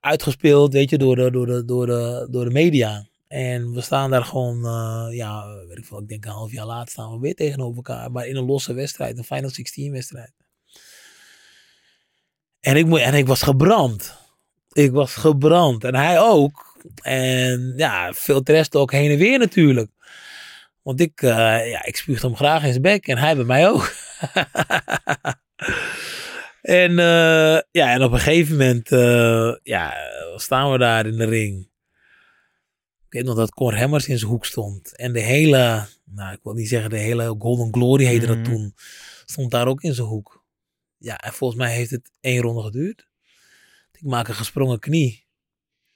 uitgespeeld, 0.00 0.72
weet 0.72 0.90
je, 0.90 0.98
door 0.98 1.16
de, 1.16 1.30
door, 1.30 1.46
de, 1.46 1.64
door, 1.64 1.86
de, 1.86 2.28
door 2.30 2.44
de 2.44 2.50
media. 2.50 3.06
En 3.28 3.72
we 3.72 3.80
staan 3.80 4.10
daar 4.10 4.24
gewoon, 4.24 4.64
eh, 4.64 5.16
ja, 5.16 5.46
weet 5.68 5.78
ik 5.78 5.84
veel, 5.84 6.00
ik 6.00 6.08
denk 6.08 6.24
een 6.24 6.30
half 6.30 6.52
jaar 6.52 6.66
later 6.66 6.88
staan 6.90 7.12
we 7.12 7.18
weer 7.18 7.34
tegenover 7.34 7.76
elkaar. 7.76 8.10
Maar 8.10 8.26
in 8.26 8.36
een 8.36 8.44
losse 8.44 8.72
wedstrijd, 8.72 9.18
een 9.18 9.24
Final 9.24 9.50
16 9.50 9.92
wedstrijd. 9.92 10.32
En 12.60 12.76
ik, 12.76 12.86
moet- 12.86 13.00
en 13.00 13.14
ik 13.14 13.26
was 13.26 13.42
gebrand. 13.42 14.16
Ik 14.72 14.90
was 14.92 15.14
gebrand. 15.14 15.84
En 15.84 15.94
hij 15.94 16.20
ook. 16.20 16.78
En 17.02 17.72
ja, 17.76 18.12
veel 18.12 18.40
rest 18.44 18.76
ook 18.76 18.92
heen 18.92 19.10
en 19.10 19.18
weer 19.18 19.38
natuurlijk. 19.38 19.90
Want 20.82 21.00
ik, 21.00 21.22
eh 21.22 21.70
ja, 21.70 21.84
ik 21.84 21.96
spuugde 21.96 22.26
hem 22.26 22.36
graag 22.36 22.62
in 22.62 22.70
zijn 22.70 22.82
bek. 22.82 23.06
En 23.06 23.18
hij 23.18 23.36
bij 23.36 23.44
mij 23.44 23.68
ook. 23.68 23.92
en 26.66 26.90
eh, 26.98 27.60
ja, 27.70 27.92
en 27.92 28.02
op 28.02 28.12
een 28.12 28.18
gegeven 28.18 28.56
moment 28.56 28.92
eh, 28.92 29.54
ja, 29.62 29.94
staan 30.36 30.72
we 30.72 30.78
daar 30.78 31.06
in 31.06 31.16
de 31.16 31.24
ring. 31.24 31.68
Ik 33.06 33.12
weet 33.12 33.24
nog 33.24 33.36
dat 33.36 33.50
Cor 33.54 33.78
Hammers 33.78 34.08
in 34.08 34.18
zijn 34.18 34.30
hoek 34.30 34.44
stond. 34.44 34.96
En 34.96 35.12
de 35.12 35.20
hele, 35.20 35.86
nou 36.04 36.32
ik 36.32 36.38
wil 36.42 36.52
niet 36.52 36.68
zeggen 36.68 36.90
de 36.90 36.96
hele 36.98 37.34
Golden 37.38 37.72
Glory 37.74 38.04
heette 38.04 38.26
dat 38.26 38.36
Mhm. 38.36 38.44
toen. 38.44 38.74
Stond 39.24 39.50
daar 39.50 39.66
ook 39.66 39.82
in 39.82 39.94
zijn 39.94 40.06
hoek. 40.06 40.44
Ja, 40.98 41.18
en 41.18 41.32
volgens 41.32 41.60
mij 41.60 41.74
heeft 41.74 41.90
het 41.90 42.10
één 42.20 42.42
ronde 42.42 42.62
geduurd. 42.62 43.06
Ik 43.92 44.02
maak 44.02 44.28
een 44.28 44.34
gesprongen 44.34 44.78
knie. 44.78 45.26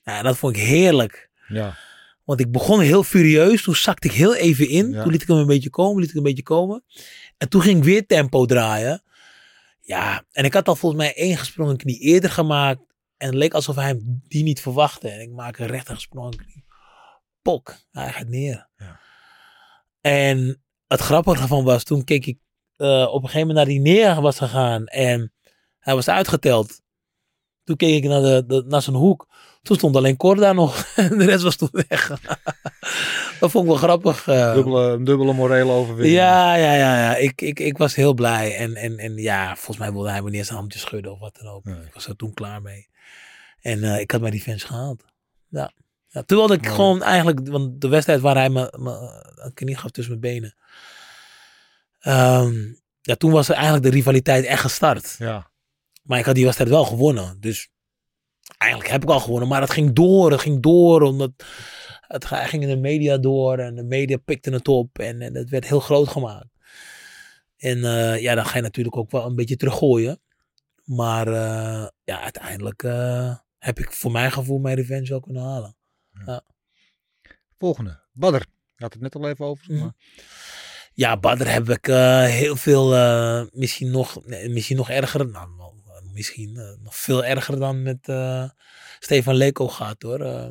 Ja, 0.02 0.22
dat 0.22 0.36
vond 0.36 0.56
ik 0.56 0.62
heerlijk. 0.62 1.30
Ja. 1.48 1.76
Want 2.24 2.40
ik 2.40 2.52
begon 2.52 2.80
heel 2.80 3.02
furieus. 3.02 3.62
Toen 3.62 3.74
zakte 3.76 4.08
ik 4.08 4.14
heel 4.14 4.34
even 4.36 4.68
in. 4.68 4.90
Ja. 4.90 5.02
Toen 5.02 5.12
liet 5.12 5.22
ik 5.22 5.28
hem 5.28 5.36
een 5.36 5.46
beetje 5.46 5.70
komen. 5.70 6.00
Liet 6.00 6.08
ik 6.08 6.14
hem 6.14 6.24
een 6.24 6.28
beetje 6.30 6.42
komen. 6.42 6.84
En 7.38 7.48
toen 7.48 7.62
ging 7.62 7.78
ik 7.78 7.84
weer 7.84 8.06
tempo 8.06 8.46
draaien. 8.46 9.02
Ja, 9.90 10.24
en 10.32 10.44
ik 10.44 10.54
had 10.54 10.68
al 10.68 10.76
volgens 10.76 11.02
mij 11.02 11.14
één 11.14 11.36
gesprongen 11.36 11.76
knie 11.76 11.98
eerder 11.98 12.30
gemaakt. 12.30 12.80
En 13.16 13.26
het 13.26 13.34
leek 13.34 13.54
alsof 13.54 13.74
hij 13.76 14.00
die 14.04 14.42
niet 14.42 14.60
verwachtte. 14.60 15.08
En 15.08 15.20
ik 15.20 15.30
maak 15.30 15.58
een 15.58 15.66
rechter 15.66 15.94
gesprongen 15.94 16.36
knie. 16.36 16.64
Pok, 17.42 17.76
hij 17.90 18.12
gaat 18.12 18.28
neer. 18.28 18.68
Ja. 18.76 19.00
En 20.00 20.62
het 20.86 21.00
grappige 21.00 21.46
van 21.46 21.64
was, 21.64 21.84
toen 21.84 22.04
keek 22.04 22.26
ik 22.26 22.38
eh, 22.76 23.06
op 23.08 23.22
een 23.22 23.28
gegeven 23.28 23.38
moment 23.46 23.56
naar 23.56 23.64
die 23.66 23.80
neer 23.80 24.20
was 24.20 24.36
gegaan. 24.38 24.86
En 24.86 25.32
hij 25.78 25.94
was 25.94 26.08
uitgeteld. 26.08 26.80
Toen 27.64 27.76
keek 27.76 28.02
ik 28.04 28.10
naar, 28.10 28.22
de, 28.22 28.44
de- 28.46 28.64
naar 28.66 28.82
zijn 28.82 28.96
hoek. 28.96 29.28
Toen 29.62 29.76
stond 29.76 29.96
alleen 29.96 30.16
Cor 30.16 30.36
daar 30.36 30.54
nog. 30.54 30.86
En 30.96 31.18
de 31.18 31.24
rest 31.24 31.42
was 31.42 31.56
toen 31.56 31.68
weg. 31.88 32.08
dat 33.40 33.50
vond 33.50 33.64
ik 33.64 33.70
wel 33.70 33.76
grappig. 33.80 34.26
eh. 34.28 34.54
Dubbele, 34.54 35.02
dubbele 35.02 35.32
morele 35.32 35.72
overwinning. 35.72 36.16
Ja, 36.16 36.54
ja, 36.54 36.72
ja, 36.74 36.98
ja. 37.00 37.16
Ik, 37.16 37.40
ik, 37.40 37.60
ik 37.60 37.78
was 37.78 37.94
heel 37.94 38.14
blij. 38.14 38.56
En, 38.56 38.74
en, 38.74 38.98
en 38.98 39.16
ja, 39.16 39.54
volgens 39.56 39.78
mij 39.78 39.92
wilde 39.92 40.10
hij 40.10 40.22
me 40.22 40.30
niet 40.30 40.38
eens 40.38 40.50
een 40.50 40.56
handje 40.56 40.78
schudden 40.78 41.12
of 41.12 41.18
wat 41.18 41.38
dan 41.42 41.52
ook. 41.52 41.64
Nee. 41.64 41.76
Ik 41.86 41.94
was 41.94 42.06
er 42.06 42.16
toen 42.16 42.34
klaar 42.34 42.62
mee. 42.62 42.88
En 43.60 43.84
eh, 43.84 44.00
ik 44.00 44.10
had 44.10 44.20
mijn 44.20 44.32
revenge 44.32 44.58
gehaald. 44.66 45.04
Ja. 45.48 45.72
ja 46.08 46.22
terwijl 46.22 46.52
ik 46.52 46.62
Mooi. 46.62 46.74
gewoon 46.74 47.02
eigenlijk, 47.02 47.48
want 47.48 47.80
de 47.80 47.88
wedstrijd 47.88 48.20
waar 48.20 48.36
hij 48.36 48.50
me, 48.50 48.74
me 48.78 49.22
een 49.36 49.54
knie 49.54 49.76
gaf 49.76 49.90
tussen 49.90 50.18
mijn 50.18 50.34
benen. 50.34 50.54
Ehm, 52.00 52.54
ja, 53.00 53.14
toen 53.14 53.30
was 53.30 53.48
er 53.48 53.54
eigenlijk 53.54 53.84
de 53.84 53.90
rivaliteit 53.90 54.44
echt 54.44 54.60
gestart. 54.60 55.14
Ja. 55.18 55.50
Maar 56.02 56.18
ik 56.18 56.24
had 56.24 56.34
die 56.34 56.44
wedstrijd 56.44 56.70
wel 56.70 56.84
gewonnen. 56.84 57.36
Dus 57.40 57.68
eigenlijk 58.60 58.90
heb 58.90 59.02
ik 59.02 59.08
al 59.10 59.20
gewonnen. 59.20 59.48
Maar 59.48 59.60
het 59.60 59.70
ging 59.70 59.92
door. 59.92 60.30
Het 60.30 60.40
ging 60.40 60.62
door. 60.62 61.02
Omdat 61.02 61.30
het 62.00 62.24
ging 62.24 62.62
in 62.62 62.68
de 62.68 62.76
media 62.76 63.18
door. 63.18 63.58
En 63.58 63.74
de 63.74 63.82
media 63.82 64.16
pikte 64.16 64.50
het 64.50 64.68
op. 64.68 64.98
En, 64.98 65.20
en 65.20 65.34
het 65.34 65.50
werd 65.50 65.68
heel 65.68 65.80
groot 65.80 66.08
gemaakt. 66.08 66.48
En 67.56 67.84
eh, 67.84 68.20
ja, 68.20 68.34
dan 68.34 68.46
ga 68.46 68.56
je 68.56 68.62
natuurlijk 68.62 68.96
ook 68.96 69.10
wel 69.10 69.26
een 69.26 69.34
beetje 69.34 69.56
teruggooien. 69.56 70.20
Maar 70.84 71.26
eh, 71.26 71.88
ja, 72.04 72.20
uiteindelijk 72.22 72.82
eh, 72.82 73.34
heb 73.58 73.78
ik 73.78 73.92
voor 73.92 74.10
mijn 74.10 74.32
gevoel 74.32 74.58
mijn 74.58 74.76
revenge 74.76 75.08
wel 75.08 75.20
kunnen 75.20 75.42
halen. 75.42 75.76
Volgende. 77.58 78.00
Badder. 78.12 78.46
Je 78.76 78.84
had 78.84 78.92
het 78.92 79.02
net 79.02 79.14
al 79.14 79.28
even 79.28 79.44
over. 79.44 79.72
Mhm. 79.72 79.80
maar- 79.80 79.94
Ja, 80.92 81.16
Badr 81.16 81.48
heb 81.52 81.68
ik 81.68 81.86
heel 82.30 82.56
veel, 82.56 82.88
misschien, 83.52 83.90
nog, 83.90 84.26
nee, 84.26 84.48
misschien 84.48 84.76
nog 84.76 84.90
erger, 84.90 85.30
nou, 85.30 85.48
misschien 86.12 86.56
eh, 86.56 86.82
nog 86.82 86.96
veel 86.96 87.24
erger 87.24 87.58
dan 87.58 87.82
met 87.82 88.08
eh, 88.08 88.50
Stefan 88.98 89.34
Leko 89.34 89.68
gaat 89.68 90.02
hoor. 90.02 90.20
Eh, 90.20 90.48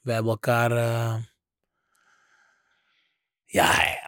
we 0.00 0.12
hebben 0.12 0.30
elkaar, 0.30 0.70
ja, 3.44 3.98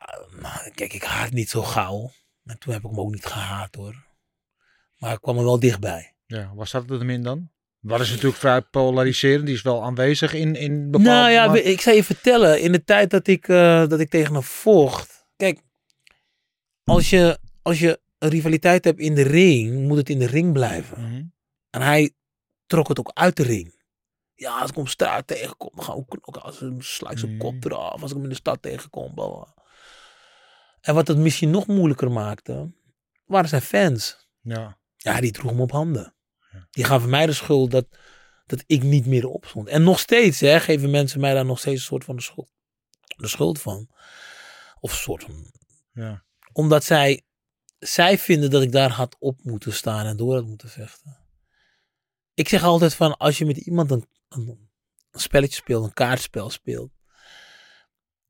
nou, 0.40 0.70
kijk, 0.74 0.92
ik 0.92 1.02
haat 1.02 1.30
niet 1.30 1.50
zo 1.50 1.62
gauw. 1.62 2.10
En 2.44 2.58
toen 2.58 2.72
heb 2.72 2.82
ik 2.82 2.90
hem 2.90 3.00
ook 3.00 3.12
niet 3.12 3.26
gehaat 3.26 3.74
hoor. 3.74 4.06
Maar 4.96 5.12
ik 5.12 5.20
kwam 5.20 5.38
er 5.38 5.44
wel 5.44 5.60
dichtbij. 5.60 6.14
Ja, 6.26 6.52
waar 6.54 6.66
zat 6.66 6.88
het 6.88 6.98
hem 6.98 7.10
in 7.10 7.22
dan? 7.22 7.50
Wat 7.80 8.00
is 8.00 8.10
natuurlijk 8.10 8.36
vrij 8.36 8.60
polariserend. 8.60 9.46
Die 9.46 9.54
is 9.54 9.62
wel 9.62 9.82
aanwezig 9.82 10.32
in, 10.34 10.54
in 10.54 10.90
bepaalde... 10.90 11.10
Nou 11.10 11.30
ja, 11.30 11.46
maar- 11.46 11.56
ik 11.56 11.80
zal 11.80 11.94
je 11.94 12.04
vertellen. 12.04 12.60
In 12.60 12.72
de 12.72 12.84
tijd 12.84 13.10
dat 13.10 13.26
ik, 13.26 13.46
dat 13.46 14.00
ik 14.00 14.10
tegen 14.10 14.32
hem 14.32 14.42
vocht. 14.42 15.26
Kijk, 15.36 15.60
als 16.84 17.10
je, 17.10 17.38
als 17.62 17.78
je 17.78 18.01
een 18.22 18.28
rivaliteit 18.28 18.84
hebt 18.84 19.00
in 19.00 19.14
de 19.14 19.22
ring, 19.22 19.86
moet 19.86 19.96
het 19.96 20.08
in 20.08 20.18
de 20.18 20.26
ring 20.26 20.52
blijven. 20.52 21.00
Mhm. 21.00 21.22
En 21.70 21.80
hij 21.80 22.12
trok 22.66 22.88
het 22.88 22.98
ook 22.98 23.10
uit 23.14 23.36
de 23.36 23.42
ring. 23.42 23.80
Ja, 24.34 24.58
als 24.58 24.70
ik 24.70 24.76
hem 24.76 24.86
straat 24.86 25.26
tegenkom, 25.26 25.70
dan 25.74 25.84
gaan 25.84 25.96
we 25.96 26.04
knokken. 26.08 26.42
Als 26.42 26.54
ik 26.54 26.60
hem 26.60 26.80
sla 26.80 27.10
ik 27.10 27.18
zijn 27.18 27.32
Mm. 27.32 27.38
kop 27.38 27.64
eraf. 27.64 28.02
Als 28.02 28.10
ik 28.10 28.16
hem 28.16 28.22
in 28.24 28.28
de 28.30 28.34
stad 28.34 28.62
tegenkom. 28.62 29.14
bla, 29.14 29.28
bla. 29.28 29.54
En 30.80 30.94
wat 30.94 31.08
het 31.08 31.18
misschien 31.18 31.50
nog 31.50 31.66
moeilijker 31.66 32.10
maakte, 32.10 32.72
waren 33.24 33.48
zijn 33.48 33.62
fans. 33.62 34.28
Ja. 34.40 34.78
Ja, 34.96 35.20
die 35.20 35.30
droegen 35.30 35.52
hem 35.52 35.60
op 35.62 35.70
handen. 35.70 36.14
Ja. 36.52 36.66
Die 36.70 36.84
gaven 36.84 37.10
mij 37.10 37.26
de 37.26 37.32
schuld 37.32 37.70
dat, 37.70 37.86
dat 38.46 38.64
ik 38.66 38.82
niet 38.82 39.06
meer 39.06 39.26
opstond. 39.26 39.68
En 39.68 39.82
nog 39.82 39.98
steeds 39.98 40.40
hè, 40.40 40.60
geven 40.60 40.90
mensen 40.90 41.20
mij 41.20 41.34
daar 41.34 41.44
nog 41.44 41.58
steeds 41.58 41.80
een 41.80 41.86
soort 41.86 42.04
van 42.04 42.16
de 42.16 42.22
schuld, 42.22 42.48
de 43.16 43.28
schuld 43.28 43.60
van. 43.60 43.88
Of 44.80 44.90
een 44.90 44.96
soort 44.98 45.24
van. 45.24 45.52
Ja. 45.92 46.24
Omdat 46.52 46.84
zij, 46.84 47.22
zij 47.82 48.18
vinden 48.18 48.50
dat 48.50 48.62
ik 48.62 48.72
daar 48.72 48.90
had 48.90 49.16
op 49.18 49.44
moeten 49.44 49.72
staan 49.72 50.06
en 50.06 50.16
door 50.16 50.34
had 50.34 50.46
moeten 50.46 50.68
vechten. 50.68 51.18
Ik 52.34 52.48
zeg 52.48 52.62
altijd 52.62 52.94
van 52.94 53.16
als 53.16 53.38
je 53.38 53.44
met 53.44 53.56
iemand 53.56 53.90
een, 53.90 54.08
een, 54.28 54.70
een 55.10 55.20
spelletje 55.20 55.54
speelt, 55.54 55.84
een 55.84 55.92
kaartspel 55.92 56.50
speelt. 56.50 56.92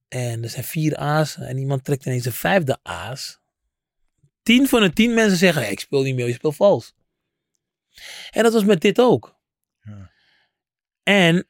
En 0.09 0.43
er 0.43 0.49
zijn 0.49 0.65
vier 0.65 0.97
A's 0.97 1.37
en 1.37 1.59
iemand 1.59 1.85
trekt 1.85 2.07
ineens 2.07 2.25
een 2.25 2.33
vijfde 2.33 2.79
A's. 2.83 3.41
Tien 4.43 4.69
van 4.69 4.81
de 4.81 4.93
tien 4.93 5.15
mensen 5.15 5.39
zeggen: 5.39 5.63
hey, 5.63 5.71
ik 5.71 5.81
speel 5.81 6.03
niet 6.03 6.15
meer, 6.15 6.27
je 6.27 6.33
speelt 6.33 6.57
vals. 6.57 6.95
En 8.31 8.43
dat 8.43 8.53
was 8.53 8.65
met 8.65 8.81
dit 8.81 9.01
ook. 9.01 9.41
Ja. 9.81 10.11
En 11.03 11.49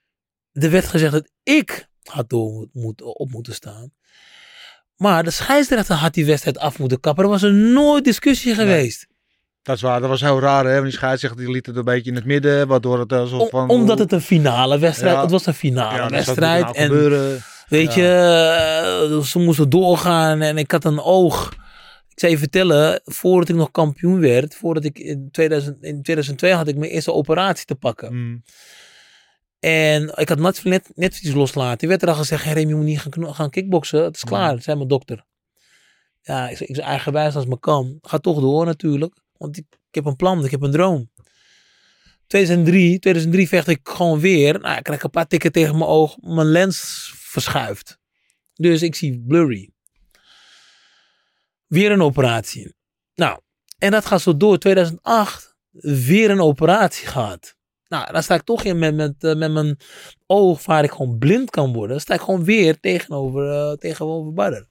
er 0.53 0.70
werd 0.70 0.87
gezegd 0.87 1.12
dat 1.12 1.31
ik 1.43 1.89
had 2.03 2.31
door 2.31 2.53
moet, 2.53 2.74
moet- 2.74 3.03
op 3.03 3.31
moeten 3.31 3.55
staan. 3.55 3.95
Maar 5.03 5.24
de 5.24 5.31
scheidsrechter 5.31 5.95
had 5.97 6.15
die 6.15 6.27
wedstrijd 6.27 6.59
af 6.59 6.79
moeten 6.79 7.01
kappen. 7.01 7.24
Er 7.24 7.31
was 7.31 7.43
er 7.43 7.53
nooit 7.53 8.05
discussie 8.05 8.55
geweest. 8.55 9.07
Dat 9.62 9.77
is 9.77 9.83
waar, 9.83 10.01
dat 10.01 10.09
was 10.09 10.20
heel 10.20 10.41
raar 10.41 10.65
hè. 10.65 10.73
Want 10.73 10.85
die 10.85 10.93
scheidsrechter 10.93 11.41
die 11.41 11.51
liet 11.51 11.66
het 11.66 11.77
een 11.77 11.85
beetje 11.85 12.11
in 12.11 12.16
het 12.16 12.24
midden, 12.24 12.69
waardoor 12.69 12.99
het 12.99 13.12
alsof 13.12 13.41
Om- 13.41 13.49
van... 13.49 13.69
omdat 13.69 13.99
het 13.99 14.12
een 14.12 14.20
finale 14.20 14.79
wedstrijd 14.79 15.15
Ja. 15.15 15.20
Het 15.23 15.31
was 15.31 15.47
een 15.47 15.55
finale 15.55 15.97
ja, 15.97 16.09
wedstrijd. 16.09 16.77
En 16.77 16.87
gebeuren. 16.87 17.43
weet 17.69 17.95
Ja. 17.95 18.03
je, 18.03 19.11
eh, 19.12 19.20
ze 19.23 19.39
moesten 19.39 19.70
doorgaan. 19.70 20.41
En 20.41 20.59
ik 20.59 20.70
had 20.70 20.85
een 20.85 21.01
oog. 21.01 21.53
Ik 22.09 22.20
zou 22.20 22.33
je 22.33 22.39
vertellen, 22.39 23.01
voordat 23.05 23.49
ik 23.49 23.55
nog 23.55 23.70
kampioen 23.70 24.20
werd, 24.20 24.55
voordat 24.55 24.85
ik 24.85 24.99
in, 24.99 25.29
2000, 25.31 25.77
in 25.83 26.03
2002 26.03 26.53
had 26.53 26.69
ik 26.69 26.77
mijn 26.77 26.91
eerste 26.91 27.12
operatie 27.12 27.65
te 27.66 27.74
pakken. 27.74 28.15
Mm. 28.15 28.43
En 29.65 30.13
ik 30.17 30.29
had 30.29 30.39
net, 30.39 30.65
net, 30.65 30.91
netvlies 30.95 31.35
loslaten. 31.35 31.79
Die 31.79 31.89
werd 31.89 32.03
er 32.03 32.09
al 32.09 32.15
gezegd, 32.15 32.45
hey, 32.45 32.53
Remy, 32.53 32.69
je 32.69 32.75
moet 32.75 32.85
niet 32.85 33.01
gaan, 33.01 33.35
gaan 33.35 33.51
kickboksen. 33.51 34.05
Het 34.05 34.17
is 34.17 34.25
klaar, 34.25 34.63
zei 34.63 34.77
mijn 34.77 34.89
dokter. 34.89 35.25
Ja, 36.21 36.49
ik, 36.49 36.57
zei, 36.57 36.69
ik 36.69 36.75
zei 36.75 36.87
eigenwijs 36.87 37.35
als 37.35 37.47
me 37.47 37.59
kan. 37.59 37.99
Ga 38.01 38.19
toch 38.19 38.41
door 38.41 38.65
natuurlijk. 38.65 39.17
Want 39.37 39.57
ik, 39.57 39.65
ik 39.71 39.95
heb 39.95 40.05
een 40.05 40.17
plan, 40.17 40.45
ik 40.45 40.51
heb 40.51 40.63
een 40.63 40.71
droom. 40.71 41.11
2003, 42.27 42.99
2003 42.99 43.49
vecht 43.49 43.69
ik 43.69 43.81
gewoon 43.83 44.21
weer. 44.21 44.61
Nou, 44.61 44.77
ik 44.77 44.83
krijg 44.83 45.03
een 45.03 45.11
paar 45.11 45.27
tikken 45.27 45.53
tegen 45.53 45.79
mijn 45.79 45.91
oog. 45.91 46.17
Mijn 46.21 46.47
lens 46.47 47.11
verschuift. 47.17 47.99
Dus 48.55 48.83
ik 48.83 48.95
zie 48.95 49.25
blurry. 49.27 49.71
Weer 51.67 51.91
een 51.91 52.03
operatie. 52.03 52.75
Nou, 53.15 53.41
en 53.79 53.91
dat 53.91 54.07
gaat 54.07 54.23
zo 54.23 54.37
door. 54.37 54.59
2008, 54.59 55.57
weer 55.71 56.31
een 56.31 56.41
operatie 56.41 57.07
gehad. 57.07 57.57
Nou, 57.93 58.12
dan 58.12 58.23
sta 58.23 58.35
ik 58.35 58.43
toch 58.43 58.64
in 58.64 58.78
met, 58.78 58.94
met, 58.94 59.24
eh, 59.24 59.35
met 59.35 59.52
mijn 59.52 59.77
oog 60.27 60.64
waar 60.64 60.85
ik 60.85 60.90
gewoon 60.90 61.19
blind 61.19 61.51
kan 61.51 61.73
worden. 61.73 61.90
Dan 61.90 62.01
sta 62.01 62.14
ik 62.14 62.20
gewoon 62.20 62.44
weer 62.44 62.81
tegenover, 62.81 63.51
eh 63.51 63.73
tegenover 63.73 64.32
Badr. 64.32 64.64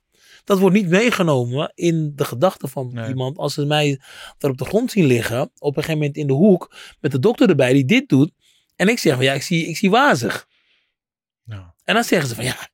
Dat 0.43 0.59
wordt 0.59 0.75
niet 0.75 0.87
meegenomen 0.89 1.71
in 1.75 2.11
de 2.15 2.25
gedachten 2.25 2.69
van 2.69 2.89
Nee. 2.93 3.07
iemand. 3.07 3.37
Als 3.37 3.53
ze 3.53 3.65
mij 3.65 3.99
daar 4.37 4.51
op 4.51 4.57
de 4.57 4.65
grond 4.65 4.91
zien 4.91 5.05
liggen, 5.05 5.41
op 5.41 5.77
een 5.77 5.83
gegeven 5.83 5.97
moment 5.97 6.15
in 6.17 6.27
de 6.27 6.33
hoek, 6.33 6.75
met 6.99 7.11
de 7.11 7.19
dokter 7.19 7.49
erbij 7.49 7.73
die 7.73 7.85
dit 7.85 8.09
doet. 8.09 8.31
En 8.75 8.87
ik 8.87 8.99
zeg 8.99 9.15
van 9.15 9.23
ja, 9.23 9.33
ik 9.33 9.41
zie, 9.41 9.67
ik 9.67 9.77
zie 9.77 9.89
wazig. 9.89 10.47
Ja. 11.43 11.75
En 11.83 11.93
dan 11.93 12.03
zeggen 12.03 12.29
ze 12.29 12.35
van 12.35 12.43
ja, 12.43 12.69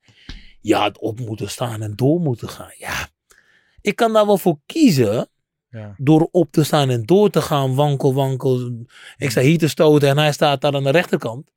je 0.61 0.75
had 0.75 0.99
op 0.99 1.19
moeten 1.19 1.49
staan 1.49 1.81
en 1.81 1.95
door 1.95 2.19
moeten 2.19 2.49
gaan. 2.49 2.73
Ja, 2.77 3.07
ik 3.81 3.95
kan 3.95 4.13
daar 4.13 4.25
wel 4.25 4.37
voor 4.37 4.57
kiezen 4.65 5.29
Ja. 5.77 5.95
door 5.97 6.27
op 6.31 6.51
te 6.51 6.63
staan 6.63 6.89
en 6.89 7.03
door 7.03 7.29
te 7.29 7.41
gaan, 7.41 7.75
wankel, 7.75 8.13
wankel. 8.13 8.71
Ik 9.17 9.29
sta 9.29 9.41
hier 9.41 9.57
te 9.57 9.67
stoten 9.67 10.09
en 10.09 10.17
hij 10.17 10.31
staat 10.31 10.61
daar 10.61 10.75
aan 10.75 10.83
de 10.83 10.89
rechterkant. 10.89 11.51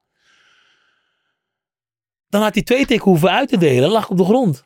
Dan 2.29 2.43
had 2.43 2.55
hij 2.55 2.63
twee 2.63 2.87
tikken 2.87 3.11
hoeven 3.11 3.31
uit 3.31 3.49
te 3.49 3.59
delen, 3.59 3.91
lag 3.91 4.11
op 4.11 4.17
de 4.17 4.25
grond. 4.25 4.65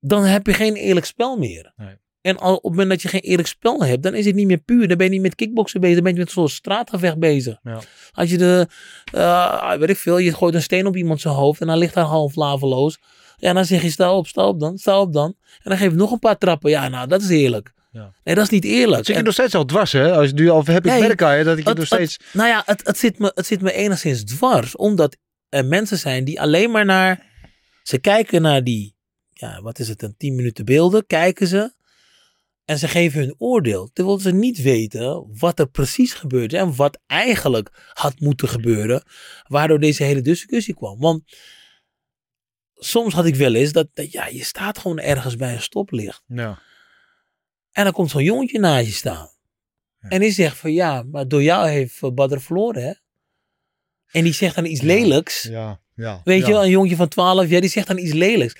Dan 0.00 0.24
heb 0.24 0.46
je 0.46 0.54
geen 0.54 0.74
eerlijk 0.74 1.06
spel 1.06 1.36
meer. 1.36 1.72
Nee. 1.76 1.98
En 2.20 2.38
al, 2.38 2.56
op 2.56 2.62
het 2.62 2.70
moment 2.70 2.88
dat 2.88 3.02
je 3.02 3.08
geen 3.08 3.20
eerlijk 3.20 3.48
spel 3.48 3.84
hebt, 3.84 4.02
dan 4.02 4.14
is 4.14 4.24
het 4.24 4.34
niet 4.34 4.46
meer 4.46 4.58
puur. 4.58 4.88
Dan 4.88 4.96
ben 4.96 5.06
je 5.06 5.12
niet 5.12 5.22
met 5.22 5.34
kickboksen 5.34 5.80
bezig, 5.80 5.94
dan 5.94 6.04
ben 6.04 6.14
je 6.14 6.18
met 6.18 6.30
zo'n 6.30 6.48
straatgevecht 6.48 7.18
bezig. 7.18 7.58
Ja. 7.62 7.80
Als 8.12 8.30
je 8.30 8.38
de, 8.38 8.68
eh, 9.12 9.72
weet 9.72 9.88
ik 9.88 9.96
veel, 9.96 10.18
je 10.18 10.34
gooit 10.34 10.54
een 10.54 10.62
steen 10.62 10.86
op 10.86 10.96
iemand 10.96 11.20
zijn 11.20 11.34
hoofd 11.34 11.60
en 11.60 11.66
dan 11.66 11.78
ligt 11.78 11.94
hij 11.94 12.04
half 12.04 12.34
laveloos. 12.34 12.98
Ja, 13.36 13.52
dan 13.52 13.64
zeg 13.64 13.82
je 13.82 13.90
sta 13.90 14.14
op, 14.14 14.26
sta 14.26 14.46
op 14.46 14.60
dan, 14.60 14.78
sta 14.78 15.00
op 15.00 15.12
dan. 15.12 15.34
En 15.40 15.70
dan 15.70 15.76
geef 15.76 15.90
je 15.90 15.96
nog 15.96 16.10
een 16.10 16.18
paar 16.18 16.38
trappen. 16.38 16.70
Ja, 16.70 16.88
nou, 16.88 17.08
dat 17.08 17.22
is 17.22 17.28
eerlijk. 17.28 17.72
Ja. 17.90 18.14
Nee, 18.24 18.34
dat 18.34 18.44
is 18.44 18.50
niet 18.50 18.64
eerlijk. 18.64 18.96
Zit 18.96 19.06
je 19.06 19.14
En- 19.14 19.24
nog 19.24 19.32
steeds 19.32 19.54
al 19.54 19.64
dwars 19.64 19.92
hè? 19.92 20.12
Als 20.12 20.26
je 20.26 20.34
nu 20.34 20.48
al 20.48 20.64
heb 20.64 20.84
ik 20.84 20.90
Nee, 20.90 21.00
merk 21.00 21.22
aan 21.22 21.38
je 21.38 21.44
dat 21.44 21.56
ik 21.58 21.62
je 21.62 21.68
het- 21.68 21.78
nog 21.78 21.86
steeds... 21.86 22.16
nou 22.32 22.48
ja, 22.48 22.62
het, 22.66 22.86
het, 22.86 22.98
zit 22.98 23.18
me, 23.18 23.32
het 23.34 23.46
zit 23.46 23.60
me 23.60 23.72
enigszins 23.72 24.24
dwars. 24.24 24.76
Omdat 24.76 25.16
er 25.48 25.64
mensen 25.64 25.98
zijn 25.98 26.24
die 26.24 26.40
alleen 26.40 26.70
maar 26.70 26.84
naar... 26.84 27.26
Ze 27.82 27.98
kijken 27.98 28.42
naar 28.42 28.64
die, 28.64 28.94
ja, 29.32 29.62
wat 29.62 29.78
is 29.78 29.88
het, 29.88 30.02
een 30.02 30.14
10 30.16 30.34
minuten 30.34 30.64
beelden, 30.64 31.06
kijken 31.06 31.46
ze. 31.46 31.72
En 32.64 32.78
ze 32.78 32.88
geven 32.88 33.20
hun 33.20 33.34
oordeel. 33.38 33.90
Terwijl 33.92 34.18
ze 34.18 34.32
niet 34.32 34.62
weten 34.62 35.26
wat 35.38 35.58
er 35.58 35.68
precies 35.68 36.12
gebeurde. 36.12 36.56
En 36.58 36.76
wat 36.76 36.98
eigenlijk 37.06 37.90
had 37.92 38.20
moeten 38.20 38.48
gebeuren. 38.48 39.02
Waardoor 39.46 39.80
deze 39.80 40.02
hele 40.02 40.20
discussie 40.22 40.74
kwam. 40.74 40.98
Want 40.98 41.22
soms 42.74 43.14
had 43.14 43.26
ik 43.26 43.34
wel 43.34 43.54
eens 43.54 43.72
dat, 43.72 43.88
dat 43.94 44.12
ja, 44.12 44.26
je 44.26 44.44
staat 44.44 44.78
gewoon 44.78 44.98
ergens 44.98 45.36
bij 45.36 45.52
een 45.52 45.62
stoplicht. 45.62 46.22
Ja. 46.26 46.58
En 47.72 47.84
dan 47.84 47.92
komt 47.92 48.10
zo'n 48.10 48.22
jongetje 48.22 48.58
naast 48.58 48.86
je 48.86 48.92
staan. 48.92 49.28
En 50.00 50.20
die 50.20 50.30
zegt 50.30 50.56
van 50.56 50.72
ja, 50.72 51.02
maar 51.02 51.28
door 51.28 51.42
jou 51.42 51.68
heeft 51.68 52.02
eh, 52.02 52.10
Badr 52.10 52.38
verloren 52.38 52.82
hè. 52.82 52.92
En 54.10 54.24
die 54.24 54.32
zegt 54.32 54.54
dan 54.54 54.64
iets 54.64 54.80
lelijks. 54.80 55.42
Ja. 55.42 55.80
Ja. 55.94 56.20
Weet 56.24 56.46
je 56.46 56.52
wel, 56.52 56.62
een 56.62 56.70
jongetje 56.70 56.96
van 56.96 57.08
12 57.08 57.48
jaar, 57.48 57.60
die 57.60 57.70
zegt 57.70 57.86
dan 57.86 57.98
iets 57.98 58.12
lelijks. 58.12 58.56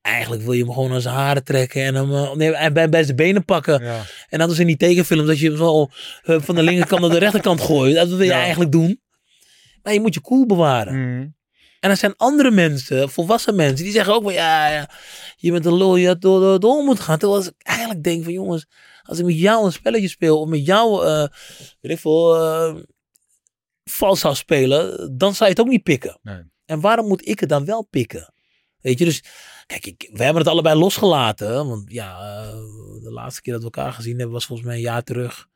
Eigenlijk 0.00 0.42
wil 0.42 0.52
je 0.52 0.64
hem 0.64 0.72
gewoon 0.72 0.92
aan 0.92 1.00
zijn 1.00 1.14
haren 1.14 1.44
trekken 1.44 1.82
en 1.82 1.94
hem 1.94 2.14
eh, 2.14 2.34
nee, 2.34 2.54
en 2.54 2.72
bij, 2.72 2.88
bij 2.88 3.04
zijn 3.04 3.16
benen 3.16 3.44
pakken. 3.44 3.82
En 4.28 4.38
dat 4.38 4.50
is 4.50 4.58
in 4.58 4.66
die 4.66 4.76
tekenfilm 4.76 5.26
dat 5.26 5.38
je 5.38 5.48
hem 5.48 5.56
zo 5.56 5.88
eh, 6.22 6.40
van 6.40 6.54
de 6.54 6.62
linkerkant 6.62 7.00
naar 7.00 7.10
de 7.10 7.18
rechterkant 7.18 7.60
gooit. 7.60 7.94
Dat 7.94 8.08
wil 8.08 8.22
je 8.22 8.32
eigenlijk 8.32 8.72
doen. 8.72 9.00
Maar 9.82 9.92
je 9.92 10.00
moet 10.00 10.14
je 10.14 10.20
koel 10.20 10.46
bewaren. 10.46 10.94
Mm. 10.94 11.34
En 11.82 11.90
er 11.90 11.96
zijn 11.96 12.16
andere 12.16 12.50
mensen, 12.50 13.10
volwassen 13.10 13.54
mensen, 13.54 13.84
die 13.84 13.92
zeggen 13.92 14.14
ook 14.14 14.22
van 14.22 14.32
ja, 14.32 14.68
ja 14.68 14.90
je 15.36 15.50
bent 15.52 15.66
een 15.66 15.76
lul, 15.76 15.96
je 15.96 16.06
had 16.06 16.20
door, 16.20 16.40
door, 16.40 16.60
door 16.60 16.84
moeten 16.84 17.04
gaan. 17.04 17.18
Terwijl 17.18 17.42
ik 17.42 17.52
eigenlijk 17.56 18.02
denk 18.02 18.24
van 18.24 18.32
jongens, 18.32 18.66
als 19.02 19.18
ik 19.18 19.24
met 19.24 19.38
jou 19.38 19.64
een 19.64 19.72
spelletje 19.72 20.08
speel 20.08 20.40
of 20.40 20.48
met 20.48 20.66
jou, 20.66 21.06
eh 21.06 21.26
weet 21.80 21.92
ik 21.92 21.98
veel, 21.98 22.36
eh, 22.36 22.74
vals 23.84 24.20
zou 24.20 24.34
spelen, 24.34 25.12
dan 25.18 25.34
zou 25.34 25.50
je 25.50 25.56
het 25.56 25.64
ook 25.64 25.72
niet 25.72 25.82
pikken. 25.82 26.18
Nee. 26.22 26.42
En 26.64 26.80
waarom 26.80 27.08
moet 27.08 27.28
ik 27.28 27.40
het 27.40 27.48
dan 27.48 27.64
wel 27.64 27.86
pikken? 27.90 28.34
Weet 28.80 28.98
je, 28.98 29.04
dus 29.04 29.24
kijk, 29.66 29.86
ik, 29.86 30.08
we 30.12 30.24
hebben 30.24 30.42
het 30.42 30.52
allebei 30.52 30.78
losgelaten. 30.78 31.68
Want 31.68 31.92
ja, 31.92 32.20
eh, 32.20 32.52
de 33.02 33.12
laatste 33.12 33.42
keer 33.42 33.52
dat 33.52 33.62
we 33.62 33.70
elkaar 33.70 33.92
gezien 33.92 34.16
hebben 34.16 34.32
was 34.32 34.46
volgens 34.46 34.68
mij 34.68 34.76
een 34.76 34.82
jaar 34.82 35.02
terug. 35.02 35.48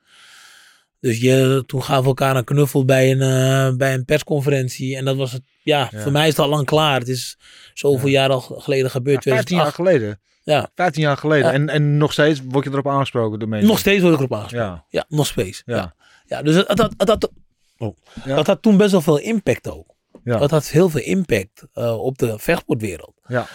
Dus 1.01 1.21
je, 1.21 1.63
toen 1.67 1.83
gaven 1.83 2.03
we 2.03 2.09
elkaar 2.09 2.37
een 2.37 2.45
knuffel 2.45 2.85
bij 2.85 3.11
een, 3.11 3.21
eh, 3.21 3.77
bij 3.77 3.95
een 3.95 4.05
persconferentie. 4.05 4.97
En 4.97 5.05
dat 5.05 5.17
was 5.17 5.33
het, 5.33 5.43
ja, 5.63 5.89
Ja. 5.91 6.01
voor 6.01 6.13
mij 6.13 6.23
is 6.23 6.37
het 6.37 6.39
al 6.39 6.49
lang 6.49 6.67
klaar. 6.67 6.99
Het 6.99 7.09
is 7.09 7.39
zoveel 7.75 8.09
jaar 8.09 8.31
al 8.31 8.41
geleden 8.41 8.91
gebeurd. 8.91 9.23
15 9.23 9.57
jaar 9.57 9.73
2008. 9.73 9.75
geleden. 9.75 10.21
Ja. 10.43 10.71
15 10.75 11.03
jaar 11.03 11.17
geleden. 11.17 11.47
Ja. 11.47 11.53
En, 11.53 11.69
en 11.69 11.97
nog 11.97 12.13
steeds 12.13 12.41
word 12.49 12.65
je 12.65 12.71
erop 12.71 12.89
aangesproken 12.89 13.39
door 13.39 13.49
mensen. 13.49 13.69
Nog 13.69 13.79
steeds 13.79 14.01
word 14.03 14.13
ik 14.13 14.19
erop 14.19 14.35
aangesproken. 14.35 14.69
Ja. 14.69 14.85
Ja, 14.89 15.05
nog 15.09 15.27
steeds. 15.27 15.63
Ja. 15.67 15.77
Ja. 15.77 15.95
Ja. 16.27 16.43
dus 16.43 16.57
had- 16.67 16.95
het, 16.97 17.09
had, 17.09 17.31
oh, 17.79 17.97
Ja. 18.25 18.35
dat 18.37 18.47
had 18.47 18.63
toen 18.63 18.77
best 18.77 18.91
wel 18.91 19.01
veel 19.01 19.19
impact 19.19 19.71
ook. 19.71 19.95
Ja. 20.25 20.39
Dat 20.39 20.51
had 20.51 20.69
heel 20.69 20.89
veel 20.89 21.01
impact 21.01 21.67
eh, 21.73 21.99
op 21.99 22.19
de 22.19 22.39
vechtsportwereld. 22.39 23.15
Ja. 23.27 23.47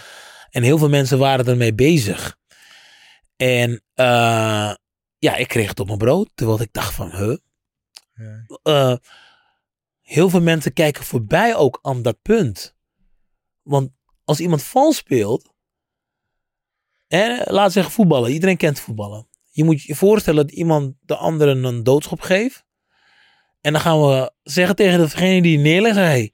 En 0.50 0.64
heel 0.64 0.78
veel 0.78 0.90
mensen 0.90 1.18
waren 1.18 1.46
ermee 1.48 1.74
bezig. 1.74 2.36
En 3.38 3.82
eh, 3.94 4.72
ja, 5.22 5.35
ik 5.35 5.48
kreeg 5.48 5.68
het 5.68 5.80
op 5.80 5.88
mijn 5.88 5.98
brood. 5.98 6.30
Terwijl 6.35 6.61
ik 6.61 6.73
dacht 6.73 6.93
van, 6.93 7.11
huh? 7.11 7.38
Ja. 8.14 8.45
Eh, 8.64 8.95
heel 10.02 10.30
veel 10.30 10.41
mensen 10.41 10.73
kijken 10.73 11.03
voorbij 11.03 11.56
ook 11.56 11.80
aan 11.81 12.02
dat 12.02 12.22
punt. 12.22 12.76
Want 13.61 13.91
als 14.23 14.39
iemand 14.39 14.64
vals 14.64 14.95
speelt. 14.95 15.53
Laat 17.43 17.72
zeggen 17.72 17.93
voetballen. 17.93 18.31
Iedereen 18.31 18.57
kent 18.57 18.80
voetballen. 18.80 19.27
Je 19.49 19.64
moet 19.64 19.81
je 19.81 19.95
voorstellen 19.95 20.48
dat 20.48 20.56
iemand 20.56 20.95
de 21.02 21.15
anderen 21.15 21.64
een 21.64 21.84
doodschop 21.84 22.22
geeft. 22.22 22.65
En 23.61 23.72
dan 23.72 23.81
gaan 23.81 24.02
we 24.02 24.31
zeggen 24.43 24.76
tegen 24.76 24.99
degene 24.99 25.41
die 25.41 25.57
neerlegt. 25.57 25.95
Hey, 25.95 26.34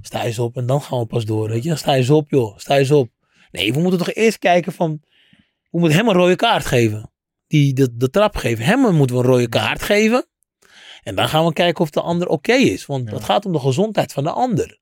sta 0.00 0.24
eens 0.24 0.38
op 0.38 0.56
en 0.56 0.66
dan 0.66 0.82
gaan 0.82 0.98
we 0.98 1.06
pas 1.06 1.24
door. 1.24 1.48
Weet 1.48 1.62
je? 1.62 1.76
Sta 1.76 1.94
eens 1.94 2.10
op 2.10 2.30
joh. 2.30 2.58
Sta 2.58 2.78
eens 2.78 2.90
op. 2.90 3.10
Nee, 3.50 3.72
we 3.72 3.80
moeten 3.80 3.98
toch 3.98 4.12
eerst 4.12 4.38
kijken 4.38 4.72
van. 4.72 5.02
We 5.70 5.78
moeten 5.78 5.98
hem 5.98 6.08
een 6.08 6.14
rode 6.14 6.36
kaart 6.36 6.66
geven. 6.66 7.12
Die 7.46 7.74
de, 7.74 7.96
de 7.96 8.10
trap 8.10 8.36
geven. 8.36 8.64
Hem 8.64 8.94
moeten 8.94 9.16
we 9.16 9.22
een 9.22 9.28
rode 9.28 9.48
kaart 9.48 9.82
geven. 9.82 10.26
En 11.02 11.14
dan 11.14 11.28
gaan 11.28 11.44
we 11.44 11.52
kijken 11.52 11.82
of 11.82 11.90
de 11.90 12.00
ander 12.00 12.28
oké 12.28 12.52
is. 12.52 12.86
Want 12.86 13.08
Ja. 13.08 13.14
het 13.14 13.24
gaat 13.24 13.46
om 13.46 13.52
de 13.52 13.58
gezondheid 13.60 14.12
van 14.12 14.24
de 14.24 14.30
ander. 14.30 14.78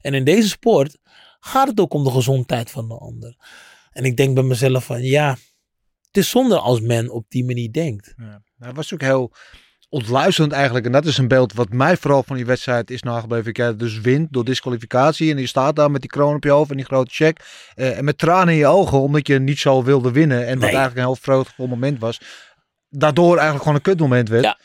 En 0.00 0.14
in 0.14 0.24
deze 0.24 0.48
sport 0.48 0.98
gaat 1.40 1.68
het 1.68 1.80
ook 1.80 1.94
om 1.94 2.04
de 2.04 2.10
gezondheid 2.10 2.70
van 2.70 2.88
de 2.88 2.94
ander. 2.94 3.36
En 3.90 4.04
ik 4.04 4.16
denk 4.16 4.34
bij 4.34 4.42
mezelf 4.42 4.84
van 4.84 5.02
ja, 5.02 5.30
het 6.06 6.16
is 6.16 6.30
zonde 6.30 6.58
als 6.58 6.80
men 6.80 7.10
op 7.10 7.24
die 7.28 7.44
manier 7.44 7.72
denkt. 7.72 8.12
Ja. 8.16 8.24
Nou, 8.24 8.42
het 8.56 8.76
was 8.76 8.94
ook 8.94 9.00
heel 9.00 9.32
ontluisterend 9.90 10.52
eigenlijk. 10.54 10.86
En 10.86 10.92
dat 10.92 11.04
is 11.04 11.18
een 11.18 11.28
beeld 11.28 11.52
wat 11.52 11.68
mij 11.72 11.96
vooral 11.96 12.22
van 12.22 12.36
die 12.36 12.46
wedstrijd 12.46 12.90
is 12.90 13.02
nagebleven. 13.02 13.48
Ik 13.48 13.78
dus 13.78 14.00
wint 14.00 14.32
door 14.32 14.44
disqualificatie. 14.44 15.30
En 15.30 15.38
je 15.38 15.46
staat 15.46 15.76
daar 15.76 15.90
met 15.90 16.00
die 16.00 16.10
kroon 16.10 16.34
op 16.34 16.44
je 16.44 16.50
hoofd 16.50 16.70
en 16.70 16.76
die 16.76 16.84
grote 16.86 17.14
check. 17.14 17.40
eh, 17.74 17.98
en 17.98 18.04
met 18.04 18.18
tranen 18.18 18.52
in 18.54 18.58
je 18.60 18.66
ogen, 18.66 19.00
omdat 19.00 19.26
je 19.26 19.38
niet 19.38 19.58
zo 19.58 19.82
wilde 19.82 20.10
winnen. 20.12 20.38
En 20.38 20.52
wat 20.52 20.54
Nee. 20.58 20.62
eigenlijk 20.62 20.96
een 20.96 21.02
heel 21.04 21.16
vreugdevol 21.20 21.66
moment 21.66 21.98
was. 21.98 22.20
Daardoor 22.88 23.32
eigenlijk 23.32 23.58
gewoon 23.62 23.74
een 23.74 23.82
kutmoment 23.82 24.28
werd. 24.28 24.44
Ja. 24.44 24.58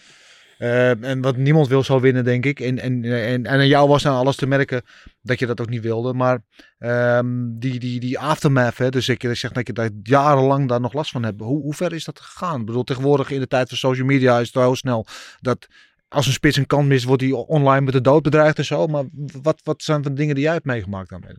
Eh, 0.58 1.04
en 1.04 1.22
wat 1.22 1.38
niemand 1.38 1.68
wil 1.68 1.84
zo 1.84 2.00
winnen, 2.00 2.24
denk 2.24 2.46
ik. 2.46 2.60
En, 2.60 2.80
en, 2.80 3.04
en, 3.04 3.46
en 3.46 3.48
aan 3.48 3.68
jou 3.68 3.88
was 3.88 4.04
nou 4.04 4.16
alles 4.16 4.36
te 4.36 4.48
merken 4.48 4.82
dat 5.22 5.40
je 5.40 5.46
dat 5.46 5.62
ook 5.62 5.70
niet 5.70 5.82
wilde. 5.82 6.14
Maar 6.14 6.40
ehm, 6.78 7.28
die, 7.50 7.80
die, 7.80 8.00
die 8.00 8.20
aftermath, 8.20 8.78
hè, 8.78 8.90
dus 8.90 9.10
ik 9.10 9.22
je 9.22 9.36
zegt 9.36 9.54
dat 9.54 9.68
je 9.68 9.74
daar 9.74 9.90
jarenlang 10.04 10.68
daar 10.68 10.82
nog 10.82 10.94
last 10.94 11.12
van 11.12 11.24
hebt. 11.24 11.42
Hoe, 11.42 11.62
hoe 11.62 11.74
ver 11.74 11.94
is 11.94 12.04
dat 12.04 12.20
gegaan? 12.20 12.60
Ik 12.60 12.66
bedoel, 12.66 12.84
tegenwoordig 12.84 13.32
in 13.32 13.40
de 13.40 13.48
tijd 13.48 13.70
van 13.70 13.78
social 13.78 14.06
media 14.08 14.40
is 14.40 14.46
het 14.46 14.56
wel 14.56 14.64
heel 14.64 14.76
snel 14.76 15.06
dat 15.40 15.68
als 16.10 16.26
een 16.26 16.34
spits 16.34 16.58
een 16.58 16.68
kant 16.68 16.88
mist, 16.88 17.04
wordt 17.04 17.22
hij 17.22 17.32
online 17.32 17.82
met 17.82 17.94
de 17.94 18.02
dood 18.02 18.24
bedreigd 18.24 18.58
en 18.58 18.66
zo. 18.66 18.88
Maar 18.88 19.04
wat, 19.42 19.60
wat 19.64 19.84
zijn 19.84 20.02
de 20.02 20.14
dingen 20.14 20.36
die 20.36 20.44
jij 20.44 20.54
hebt 20.54 20.66
meegemaakt 20.66 21.10
daarmee? 21.10 21.36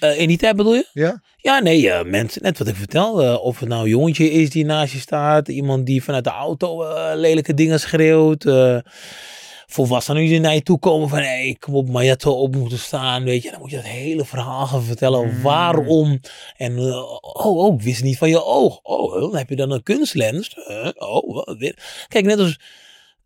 Eh, 0.00 0.18
in 0.18 0.28
die 0.28 0.38
tijd 0.38 0.56
bedoel 0.56 0.74
je? 0.74 0.88
Ja? 0.92 1.22
Ja, 1.36 1.58
nee, 1.58 1.90
eh, 1.90 2.04
mensen, 2.04 2.42
net 2.42 2.58
wat 2.58 2.68
ik 2.68 2.76
vertel. 2.76 3.22
eh, 3.22 3.44
of 3.44 3.60
het 3.60 3.68
nou 3.68 3.82
een 3.82 3.90
jongetje 3.90 4.30
is 4.30 4.50
die 4.50 4.64
naast 4.64 4.92
je 4.92 4.98
staat. 4.98 5.48
Iemand 5.48 5.86
die 5.86 6.02
vanuit 6.02 6.24
de 6.24 6.30
auto 6.30 6.84
lelijke 7.14 7.54
dingen 7.54 7.80
schreeuwt. 7.80 8.44
volwassenen 9.66 10.22
die 10.22 10.40
naar 10.40 10.54
je 10.54 10.62
toe 10.62 10.78
komen 10.78 11.08
van... 11.08 11.18
Hé, 11.18 11.24
hey, 11.24 11.56
kom 11.58 11.74
op, 11.74 11.88
maar 11.88 12.02
je 12.02 12.08
had 12.08 12.22
zo 12.22 12.30
op 12.30 12.56
moeten 12.56 12.78
staan. 12.78 13.24
Weet 13.24 13.42
je, 13.42 13.50
dan 13.50 13.60
moet 13.60 13.70
je 13.70 13.76
dat 13.76 13.84
hele 13.84 14.24
verhaal 14.24 14.66
gaan 14.66 14.82
vertellen. 14.82 15.34
Mm. 15.34 15.42
Waarom? 15.42 16.20
En 16.56 16.78
oh, 16.78 17.56
oh, 17.56 17.80
wist 17.80 18.02
niet 18.02 18.18
van 18.18 18.28
je 18.28 18.44
oog. 18.44 18.80
Oh, 18.82 19.20
dan 19.20 19.36
heb 19.36 19.48
je 19.48 19.56
dan 19.56 19.70
een 19.70 19.82
kunstlens? 19.82 20.56
Oh, 20.94 21.58
dit? 21.58 22.04
Kijk, 22.08 22.24
net 22.24 22.38
als... 22.38 22.58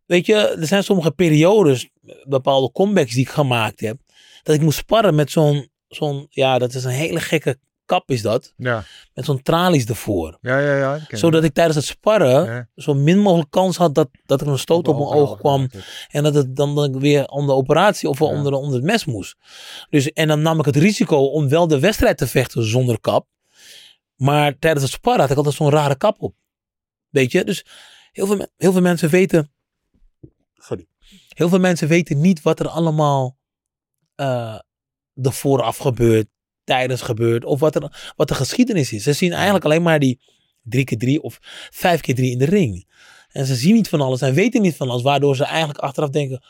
Weet 0.07 0.27
je, 0.27 0.35
er 0.35 0.67
zijn 0.67 0.85
sommige 0.85 1.11
periodes, 1.11 1.89
bepaalde 2.25 2.73
comebacks 2.73 3.13
die 3.13 3.23
ik 3.23 3.29
gemaakt 3.31 3.81
heb. 3.81 3.99
Dat 4.43 4.55
ik 4.55 4.61
moest 4.61 4.79
sparren 4.79 5.15
met 5.15 5.31
zo'n... 5.31 5.69
zo'n 5.89 6.27
ja, 6.31 6.59
dat 6.59 6.75
is 6.75 6.85
een 6.85 6.91
hele 6.91 7.21
gekke 7.21 7.59
kap 7.85 8.11
is 8.11 8.23
dat. 8.23 8.53
Ja, 8.57 8.85
Met 9.15 9.25
zo'n 9.25 9.43
tralies 9.43 9.85
ervoor. 9.85 10.39
ja, 10.41 10.59
ja. 10.59 10.77
ja 10.77 10.95
ik 11.09 11.17
Zodat 11.19 11.45
ik 11.45 11.53
tijdens 11.55 11.77
het 11.77 11.85
sparren 11.85 12.45
Ja. 12.45 12.69
zo 12.77 12.95
min 12.95 13.19
mogelijk 13.19 13.51
kans 13.51 13.77
had 13.77 13.95
dat, 13.95 14.09
dat 14.25 14.41
er 14.41 14.49
een 14.49 14.59
stoot 14.59 14.89
op 14.89 14.97
mijn 14.99 15.09
oog 15.09 15.39
kwam. 15.39 15.69
En 16.09 16.23
dat 16.23 16.35
het 16.35 16.57
dan, 16.57 16.75
dan 16.75 17.01
weer 17.01 17.27
onder 17.27 17.55
de 17.55 17.61
operatie 17.61 18.09
of 18.09 18.19
Ja. 18.19 18.25
onder, 18.27 18.53
onder 18.53 18.75
het 18.75 18.85
mes 18.85 19.05
moest. 19.05 19.37
Dus, 19.91 20.13
en 20.13 20.29
dan 20.29 20.43
nam 20.43 20.59
ik 20.59 20.65
het 20.65 20.77
risico 20.77 21.17
om 21.17 21.49
wel 21.49 21.67
de 21.69 21.79
wedstrijd 21.81 22.19
te 22.19 22.27
vechten 22.27 22.65
zonder 22.65 23.01
kap. 23.01 23.27
Maar 24.17 24.59
tijdens 24.59 24.83
het 24.85 24.93
sparren 24.93 25.21
had 25.21 25.31
ik 25.31 25.37
altijd 25.37 25.55
zo'n 25.55 25.71
rare 25.71 25.97
kap 25.97 26.23
op. 26.23 26.35
Weet 27.09 27.33
je? 27.33 27.45
Dus 27.45 27.65
heel 28.13 28.27
veel, 28.27 28.47
heel 28.57 28.73
veel 28.73 28.81
mensen 28.81 29.09
weten... 29.11 29.51
Heel 31.29 31.49
veel 31.49 31.59
mensen 31.59 31.89
weten 31.89 32.21
niet 32.21 32.43
wat 32.43 32.61
er 32.61 32.69
allemaal 32.69 33.37
eh 34.15 34.59
er 35.23 35.33
vooraf 35.33 35.77
gebeurt, 35.77 36.27
tijdens 36.65 37.01
gebeurt. 37.01 37.45
Of 37.45 37.61
wat, 37.61 37.75
er, 37.75 38.13
wat 38.17 38.29
de 38.29 38.35
geschiedenis 38.35 38.93
is. 38.93 39.03
Ze 39.03 39.13
zien 39.13 39.33
eigenlijk 39.33 39.65
alleen 39.65 39.83
maar 39.83 39.99
die 39.99 40.21
drie 40.63 40.85
keer 40.85 40.99
drie 40.99 41.23
of 41.23 41.39
vijf 41.71 42.01
keer 42.01 42.15
drie 42.15 42.31
in 42.31 42.39
de 42.39 42.45
ring. 42.45 42.87
En 43.29 43.47
ze 43.47 43.55
zien 43.55 43.75
niet 43.75 43.89
van 43.89 44.01
alles 44.01 44.21
en 44.21 44.35
weten 44.35 44.63
niet 44.63 44.77
van 44.77 44.91
alles. 44.91 45.03
Waardoor 45.03 45.37
ze 45.37 45.45
eigenlijk 45.45 45.79
achteraf 45.79 46.11
denken... 46.11 46.45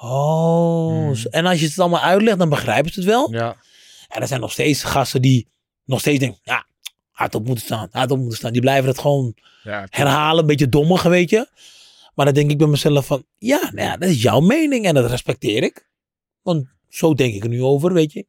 Oh, 0.00 0.88
Hmm. 0.88 1.14
en 1.30 1.46
als 1.46 1.60
je 1.60 1.66
het 1.66 1.78
allemaal 1.78 2.00
uitlegt, 2.00 2.38
dan 2.38 2.48
begrijpen 2.48 2.92
ze 2.92 3.00
het 3.00 3.08
wel. 3.08 3.32
Ja, 3.32 3.56
En 4.08 4.20
er 4.20 4.28
zijn 4.28 4.40
nog 4.40 4.52
steeds 4.52 4.82
gasten 4.82 5.22
die 5.22 5.48
nog 5.84 6.00
steeds 6.00 6.18
denken... 6.18 6.40
Ja, 6.42 6.66
hard 7.10 7.34
op 7.34 7.46
moeten 7.46 7.64
staan, 7.64 7.88
hard 7.90 8.10
op 8.10 8.18
moeten 8.18 8.38
staan. 8.38 8.52
Die 8.52 8.60
blijven 8.60 8.88
het 8.88 8.98
gewoon 8.98 9.34
ja. 9.62 9.86
herhalen, 9.90 10.40
een 10.40 10.46
beetje 10.46 10.68
dommig, 10.68 11.02
weet 11.02 11.30
je. 11.30 11.48
Maar 12.16 12.24
dan 12.24 12.34
denk 12.34 12.50
ik 12.50 12.58
bij 12.58 12.66
mezelf 12.66 13.06
van... 13.06 13.26
Ja, 13.38 13.70
nou 13.72 13.88
ja, 13.88 13.96
dat 13.96 14.08
is 14.08 14.22
jouw 14.22 14.40
mening 14.40 14.86
en 14.86 14.94
dat 14.94 15.10
respecteer 15.10 15.62
ik. 15.62 15.88
Want 16.42 16.66
zo 16.88 17.14
denk 17.14 17.34
ik 17.34 17.42
er 17.42 17.48
nu 17.48 17.62
over, 17.62 17.92
weet 17.92 18.12
je. 18.12 18.26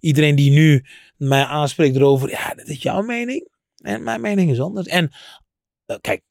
Iedereen 0.00 0.34
die 0.34 0.50
nu 0.50 0.84
mij 1.16 1.44
aanspreekt 1.44 1.96
erover... 1.96 2.30
Ja, 2.30 2.54
dat 2.54 2.66
is 2.66 2.82
jouw 2.82 3.02
mening. 3.02 3.48
En 3.76 4.02
mijn 4.02 4.20
mening 4.20 4.50
is 4.50 4.60
anders. 4.60 4.86
En 4.86 5.10
eh, 5.86 5.96
kijk, 6.00 6.22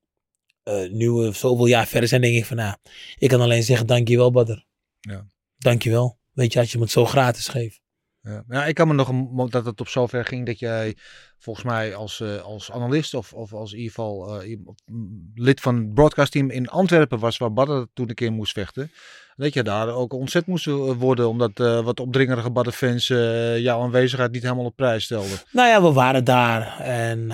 eh, 0.63 0.89
nu 0.89 1.11
we 1.11 1.31
zoveel 1.31 1.65
jaar 1.65 1.87
verder 1.87 2.09
zijn, 2.09 2.21
denk 2.21 2.35
ik 2.35 2.45
van... 2.45 2.57
Nou, 2.57 2.77
ik 3.17 3.29
kan 3.29 3.41
alleen 3.41 3.63
zeggen, 3.63 3.87
dankjewel, 3.87 4.31
Badder. 4.31 4.65
Ja. 4.99 5.27
Dankjewel. 5.57 6.19
Weet 6.33 6.53
je, 6.53 6.59
als 6.59 6.71
je 6.71 6.77
me 6.77 6.83
het 6.83 6.93
zo 6.93 7.05
gratis 7.05 7.47
geeft. 7.47 7.81
Ja. 8.27 8.43
ja, 8.49 8.65
ik 8.65 8.75
kan 8.75 8.87
me 8.87 8.93
nog 8.93 9.49
dat 9.49 9.65
het 9.65 9.79
op 9.79 9.87
zover 9.87 10.25
ging 10.25 10.45
dat 10.45 10.59
jij 10.59 10.95
volgens 11.37 11.65
mij 11.65 11.95
als, 11.95 12.19
eh, 12.19 12.41
als 12.41 12.71
analist 12.71 13.13
of, 13.13 13.33
of 13.33 13.53
als 13.53 13.71
in 13.71 13.77
ieder 13.77 13.93
geval 13.93 14.41
eh, 14.41 14.57
mm, 14.85 15.31
lid 15.35 15.61
van 15.61 15.75
het 15.75 15.93
broadcastteam 15.93 16.49
in 16.49 16.69
Antwerpen 16.69 17.19
was, 17.19 17.37
waar 17.37 17.53
Badder 17.53 17.87
toen 17.93 18.09
een 18.09 18.15
keer 18.15 18.31
moest 18.31 18.53
vechten. 18.53 18.91
Dat 19.37 19.53
je 19.53 19.63
daar 19.63 19.89
ook 19.89 20.13
ontzet 20.13 20.45
moest 20.45 20.65
worden, 20.65 21.29
omdat 21.29 21.59
eh, 21.59 21.83
wat 21.83 21.99
opdringerige 21.99 22.49
Badder-fans 22.49 23.09
eh, 23.09 23.57
jouw 23.59 23.81
aanwezigheid 23.81 24.31
niet 24.31 24.43
helemaal 24.43 24.65
op 24.65 24.75
prijs 24.75 25.03
stelden. 25.03 25.37
Nou 25.51 25.69
ja, 25.69 25.81
we 25.81 25.91
waren 25.91 26.23
daar. 26.23 26.79
En 26.79 27.31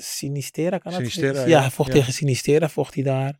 Sinistera 0.00 0.78
kan 0.78 0.92
dat 0.92 1.12
ja, 1.12 1.46
ja. 1.46 1.70
vocht 1.70 1.92
Ja. 1.92 1.94
tegen 1.94 2.12
Sinistera, 2.12 2.68
vocht 2.68 2.94
hij 2.94 3.02
daar. 3.02 3.38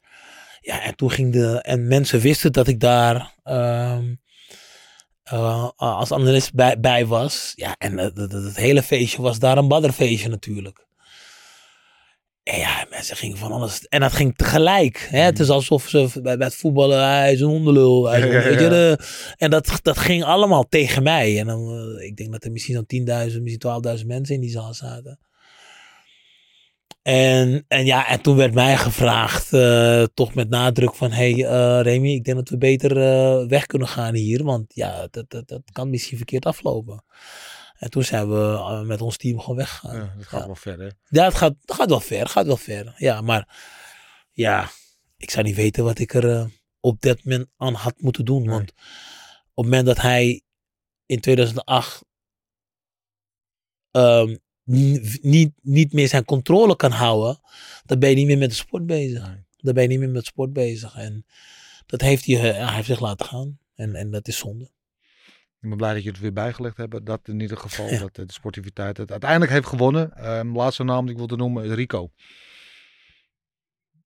Ja, 0.60 0.82
en 0.82 0.96
toen 0.96 1.10
ging 1.10 1.32
de... 1.32 1.60
En 1.62 1.86
mensen 1.86 2.20
wisten 2.20 2.52
dat 2.52 2.68
ik 2.68 2.80
daar 2.80 3.34
ehm, 3.42 4.14
eh, 5.24 5.68
als 5.76 6.12
analist 6.12 6.54
bij, 6.54 6.80
bij 6.80 7.06
was. 7.06 7.52
Ja, 7.54 7.74
en 7.78 7.98
het, 7.98 8.16
het, 8.16 8.32
het 8.32 8.56
hele 8.56 8.82
feestje 8.82 9.22
was 9.22 9.38
daar 9.38 9.58
een 9.58 9.68
badderfeestje 9.68 10.28
natuurlijk. 10.28 10.86
En 12.42 12.58
ja, 12.58 12.86
mensen 12.90 13.16
gingen 13.16 13.36
van 13.36 13.52
alles... 13.52 13.86
En 13.88 14.00
dat 14.00 14.12
ging 14.12 14.36
tegelijk. 14.36 15.06
Hè? 15.10 15.18
Het 15.20 15.38
is 15.38 15.48
alsof 15.50 15.88
ze 15.88 16.08
bij, 16.22 16.36
bij 16.36 16.46
het 16.46 16.56
voetballen... 16.56 17.08
Hij 17.08 17.32
is 17.32 17.40
een 17.40 17.46
hondenlul. 17.48 18.08
Hij 18.08 18.18
is 18.18 18.24
een- 18.24 18.30
Ja, 18.30 18.38
ja, 18.48 18.48
weet 18.48 18.60
ja. 18.98 19.06
en 19.36 19.50
dat, 19.50 19.78
dat 19.82 19.98
ging 19.98 20.24
allemaal 20.24 20.68
tegen 20.68 21.02
mij. 21.02 21.38
En 21.38 21.46
dan, 21.46 21.94
eh, 21.98 22.06
ik 22.06 22.16
denk 22.16 22.32
dat 22.32 22.44
er 22.44 22.50
misschien 22.52 22.74
zo'n 22.74 22.86
10.000, 23.30 23.40
misschien 23.42 23.98
12.000 23.98 24.06
mensen 24.06 24.34
in 24.34 24.40
die 24.40 24.50
zaal 24.50 24.74
zaten. 24.74 25.18
En, 27.04 27.64
en 27.68 27.84
ja, 27.84 28.08
en 28.08 28.20
toen 28.20 28.36
werd 28.36 28.54
mij 28.54 28.76
gevraagd, 28.76 29.52
eh, 29.52 30.02
toch 30.14 30.34
met 30.34 30.48
nadruk 30.48 30.94
van, 30.94 31.10
hey 31.12 31.32
eh, 31.46 31.80
Remy, 31.82 32.08
ik 32.12 32.24
denk 32.24 32.36
dat 32.36 32.48
we 32.48 32.58
beter 32.58 32.96
eh, 32.96 33.46
weg 33.48 33.66
kunnen 33.66 33.88
gaan 33.88 34.14
hier, 34.14 34.44
want 34.44 34.74
ja, 34.74 35.06
dat, 35.10 35.30
dat, 35.30 35.48
dat 35.48 35.62
kan 35.72 35.90
misschien 35.90 36.16
verkeerd 36.16 36.46
aflopen. 36.46 37.04
En 37.74 37.90
toen 37.90 38.04
zijn 38.04 38.28
we 38.28 38.82
met 38.86 39.00
ons 39.00 39.16
team 39.16 39.40
gewoon 39.40 39.56
weggegaan. 39.56 39.96
Ja, 39.96 40.14
dat 40.16 40.26
gaat 40.26 40.40
Ja. 40.40 40.46
wel 40.46 40.54
verder. 40.54 40.92
Ja, 41.08 41.24
het 41.24 41.34
gaat, 41.34 41.54
gaat 41.64 41.88
wel 41.88 42.00
ver, 42.00 42.28
gaat 42.28 42.46
wel 42.46 42.56
ver. 42.56 42.94
Ja, 42.96 43.20
maar 43.20 43.56
ja, 44.32 44.68
ik 45.16 45.30
zou 45.30 45.44
niet 45.44 45.56
weten 45.56 45.84
wat 45.84 45.98
ik 45.98 46.14
er 46.14 46.50
op 46.80 47.00
dat 47.00 47.24
moment 47.24 47.48
aan 47.56 47.74
had 47.74 47.94
moeten 48.00 48.24
doen. 48.24 48.40
Nee. 48.42 48.50
Want 48.50 48.70
op 49.54 49.64
het 49.64 49.64
moment 49.64 49.86
dat 49.86 50.00
hij 50.00 50.42
in 51.06 51.20
2008 51.20 52.04
ehm, 53.90 54.28
n- 54.30 54.42
niet, 54.64 55.52
niet 55.62 55.92
meer 55.92 56.08
zijn 56.08 56.24
controle 56.24 56.76
kan 56.76 56.90
houden, 56.90 57.40
dan 57.84 57.98
ben 57.98 58.08
je 58.10 58.16
niet 58.16 58.26
meer 58.26 58.38
met 58.38 58.50
de 58.50 58.56
sport 58.56 58.86
bezig. 58.86 59.42
Dan 59.56 59.74
ben 59.74 59.82
je 59.82 59.88
niet 59.88 59.98
meer 59.98 60.10
met 60.10 60.26
sport 60.26 60.52
bezig. 60.52 60.96
En 60.96 61.26
dat 61.86 62.00
heeft 62.00 62.26
hij, 62.26 62.36
eh, 62.36 62.66
hij 62.66 62.74
heeft 62.74 62.86
zich 62.86 63.00
laten 63.00 63.26
gaan. 63.26 63.58
En, 63.74 63.94
en 63.94 64.10
dat 64.10 64.28
is 64.28 64.38
zonde. 64.38 64.64
Ik 65.60 65.70
ben 65.70 65.76
blij 65.76 65.94
dat 65.94 66.02
je 66.02 66.08
het 66.08 66.18
weer 66.20 66.32
bijgelegd 66.32 66.76
hebt. 66.76 67.06
Dat 67.06 67.28
in 67.28 67.40
ieder 67.40 67.56
geval, 67.56 67.88
Ja. 67.88 67.98
dat 68.08 68.18
eh, 68.18 68.26
de 68.26 68.32
sportiviteit 68.32 68.96
het 68.96 69.10
uiteindelijk 69.10 69.50
heeft 69.50 69.66
gewonnen. 69.66 70.12
Ehm, 70.16 70.56
laatste 70.56 70.84
naam 70.84 71.02
die 71.02 71.10
ik 71.10 71.18
wilde 71.18 71.36
noemen 71.36 71.64
is 71.64 71.70
Rico. 71.74 72.10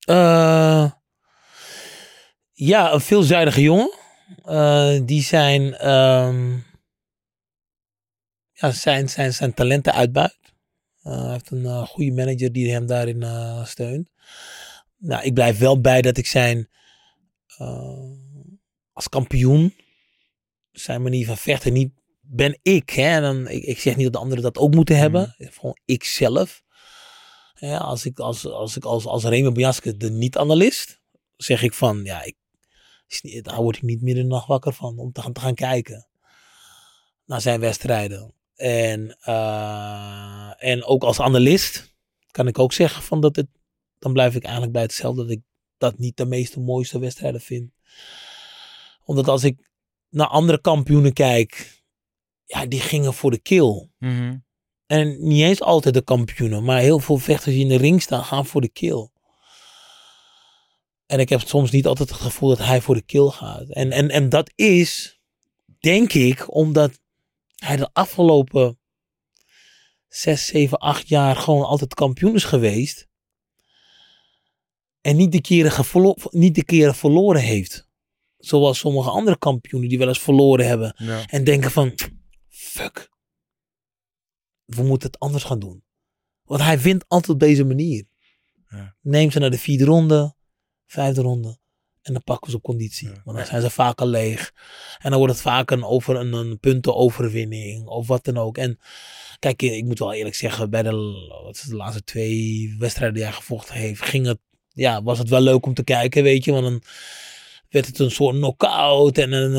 Eh, 0.00 0.90
ja, 2.52 2.92
een 2.92 3.00
veelzijdige 3.00 3.62
jongen. 3.62 3.96
Die 5.06 5.22
zijn, 5.22 5.74
ehm, 5.74 6.56
ja, 8.52 8.70
zijn, 8.70 9.08
zijn, 9.08 9.32
zijn 9.34 9.54
talenten 9.54 9.92
uitbuit. 9.92 10.38
Eh, 11.08 11.22
hij 11.22 11.32
heeft 11.32 11.50
een 11.50 11.64
eh, 11.66 11.86
goede 11.86 12.12
manager 12.12 12.52
die 12.52 12.72
hem 12.72 12.86
daarin 12.86 13.22
eh, 13.22 13.64
steunt. 13.64 14.10
Nou, 14.96 15.24
ik 15.24 15.34
blijf 15.34 15.58
wel 15.58 15.80
bij 15.80 16.02
dat 16.02 16.16
ik 16.16 16.26
zijn 16.26 16.68
als 18.92 19.08
kampioen, 19.08 19.74
zijn 20.72 21.02
manier 21.02 21.26
van 21.26 21.36
vechten 21.36 21.72
niet 21.72 21.92
ben 22.20 22.58
ik. 22.62 22.90
Hè? 22.90 23.20
Dan, 23.20 23.48
ik, 23.48 23.62
ik 23.62 23.78
zeg 23.78 23.96
niet 23.96 24.04
dat 24.04 24.12
de 24.12 24.18
anderen 24.18 24.44
dat 24.44 24.58
ook 24.58 24.74
moeten 24.74 24.96
hebben. 24.96 25.34
Gewoon 25.38 25.78
ik 25.84 26.04
zelf. 26.04 26.62
Ja, 27.54 27.78
als 27.78 28.04
ik 28.04 28.18
als, 28.18 28.46
als, 28.46 28.76
ik 28.76 28.84
als, 28.84 29.06
als 29.06 29.24
Remy 29.24 29.52
Bojaske 29.52 29.96
de 29.96 30.10
niet-analist, 30.10 31.00
zeg 31.36 31.62
ik 31.62 31.74
van, 31.74 32.04
ja, 32.04 32.22
ik, 32.22 32.36
daar 33.42 33.62
word 33.62 33.76
ik 33.76 33.82
niet 33.82 34.02
meer 34.02 34.14
de 34.14 34.22
nacht 34.22 34.46
wakker 34.46 34.72
van 34.72 34.98
om 34.98 35.12
te 35.12 35.22
gaan, 35.22 35.32
te 35.32 35.40
gaan 35.40 35.54
kijken 35.54 36.06
naar 37.24 37.40
zijn 37.40 37.60
wedstrijden. 37.60 38.34
En, 38.58 39.16
eh, 39.20 40.52
en 40.58 40.84
ook 40.84 41.02
als 41.02 41.20
analist 41.20 41.94
kan 42.30 42.48
ik 42.48 42.58
ook 42.58 42.72
zeggen 42.72 43.02
van 43.02 43.20
dat 43.20 43.36
het, 43.36 43.46
dan 43.98 44.12
blijf 44.12 44.34
ik 44.34 44.42
eigenlijk 44.42 44.72
bij 44.72 44.82
hetzelfde, 44.82 45.22
dat 45.22 45.30
ik 45.30 45.42
dat 45.76 45.98
niet 45.98 46.16
de 46.16 46.26
meeste 46.26 46.60
mooiste 46.60 46.98
wedstrijden 46.98 47.40
vind. 47.40 47.72
Omdat 49.04 49.28
als 49.28 49.44
ik 49.44 49.70
naar 50.08 50.26
andere 50.26 50.60
kampioenen 50.60 51.12
kijk, 51.12 51.82
ja, 52.44 52.66
die 52.66 52.80
gingen 52.80 53.14
voor 53.14 53.30
de 53.30 53.38
kill. 53.38 53.88
En 54.86 55.26
niet 55.28 55.42
eens 55.42 55.62
altijd 55.62 55.94
de 55.94 56.02
kampioenen, 56.02 56.64
maar 56.64 56.80
heel 56.80 56.98
veel 56.98 57.18
vechters 57.18 57.54
die 57.54 57.62
in 57.62 57.68
de 57.68 57.76
ring 57.76 58.02
staan 58.02 58.24
gaan 58.24 58.46
voor 58.46 58.60
de 58.60 58.68
kill. 58.68 59.08
En 61.06 61.20
ik 61.20 61.28
heb 61.28 61.40
soms 61.40 61.70
niet 61.70 61.86
altijd 61.86 62.08
het 62.08 62.20
gevoel 62.20 62.48
dat 62.48 62.58
hij 62.58 62.80
voor 62.80 62.94
de 62.94 63.02
kill 63.02 63.28
gaat. 63.28 63.68
En, 63.68 63.92
en, 63.92 64.10
en 64.10 64.28
dat 64.28 64.52
is, 64.54 65.20
denk 65.80 66.12
ik, 66.12 66.54
omdat 66.54 67.00
hij 67.58 67.76
de 67.76 67.90
afgelopen 67.92 68.78
zes, 70.08 70.46
zeven, 70.46 70.78
acht 70.78 71.08
jaar 71.08 71.36
gewoon 71.36 71.64
altijd 71.64 71.94
kampioen 71.94 72.34
is 72.34 72.44
geweest. 72.44 73.08
En 75.00 75.16
niet 75.16 75.32
de 75.32 75.40
keren, 75.40 76.14
niet 76.30 76.54
de 76.54 76.64
keren 76.64 76.94
verloren 76.94 77.42
heeft. 77.42 77.86
Zoals 78.36 78.78
sommige 78.78 79.10
andere 79.10 79.38
kampioenen 79.38 79.88
die 79.88 79.98
wel 79.98 80.08
eens 80.08 80.20
verloren 80.20 80.66
hebben. 80.66 80.94
Ja. 80.96 81.26
En 81.26 81.44
denken 81.44 81.70
van, 81.70 81.98
fuck. 82.48 83.10
We 84.64 84.82
moeten 84.82 85.10
het 85.10 85.18
anders 85.18 85.44
gaan 85.44 85.58
doen. 85.58 85.84
Want 86.42 86.62
hij 86.62 86.80
wint 86.80 87.04
altijd 87.08 87.32
op 87.32 87.40
deze 87.40 87.64
manier. 87.64 88.06
Ja. 88.68 88.96
Neem 89.00 89.30
ze 89.30 89.38
naar 89.38 89.50
de 89.50 89.58
vierde 89.58 89.84
ronde, 89.84 90.34
vijfde 90.86 91.22
ronde. 91.22 91.58
En 92.08 92.14
dan 92.14 92.22
pakken 92.24 92.50
ze 92.50 92.56
op 92.56 92.62
conditie. 92.62 93.10
Want 93.24 93.36
dan 93.36 93.46
zijn 93.46 93.60
ze 93.60 93.70
vaak 93.70 94.00
al 94.00 94.06
leeg. 94.06 94.52
En 94.98 95.10
dan 95.10 95.18
wordt 95.18 95.32
het 95.34 95.42
vaak 95.42 95.70
een, 95.70 95.84
over, 95.84 96.16
een, 96.16 96.32
een 96.32 96.58
puntenoverwinning 96.58 97.86
of 97.86 98.06
wat 98.06 98.24
dan 98.24 98.38
ook. 98.38 98.58
En 98.58 98.78
kijk, 99.38 99.62
ik 99.62 99.84
moet 99.84 99.98
wel 99.98 100.12
eerlijk 100.12 100.34
zeggen, 100.34 100.70
bij 100.70 100.82
de 100.82 100.92
laatste 101.70 102.04
twee 102.04 102.74
wedstrijden 102.78 103.16
die 103.16 103.24
hij 103.24 103.32
gevochten 103.32 103.74
heeft, 103.74 104.02
ging 104.02 104.26
het, 104.26 104.38
ja, 104.72 105.02
was 105.02 105.18
het 105.18 105.28
wel 105.28 105.40
leuk 105.40 105.66
om 105.66 105.74
te 105.74 105.84
kijken, 105.84 106.22
weet 106.22 106.44
je. 106.44 106.52
Want 106.52 106.64
dan 106.64 106.82
werd 107.68 107.86
het 107.86 107.98
een 107.98 108.10
soort 108.10 108.36
knockout 108.36 109.18
en, 109.18 109.32
en, 109.32 109.52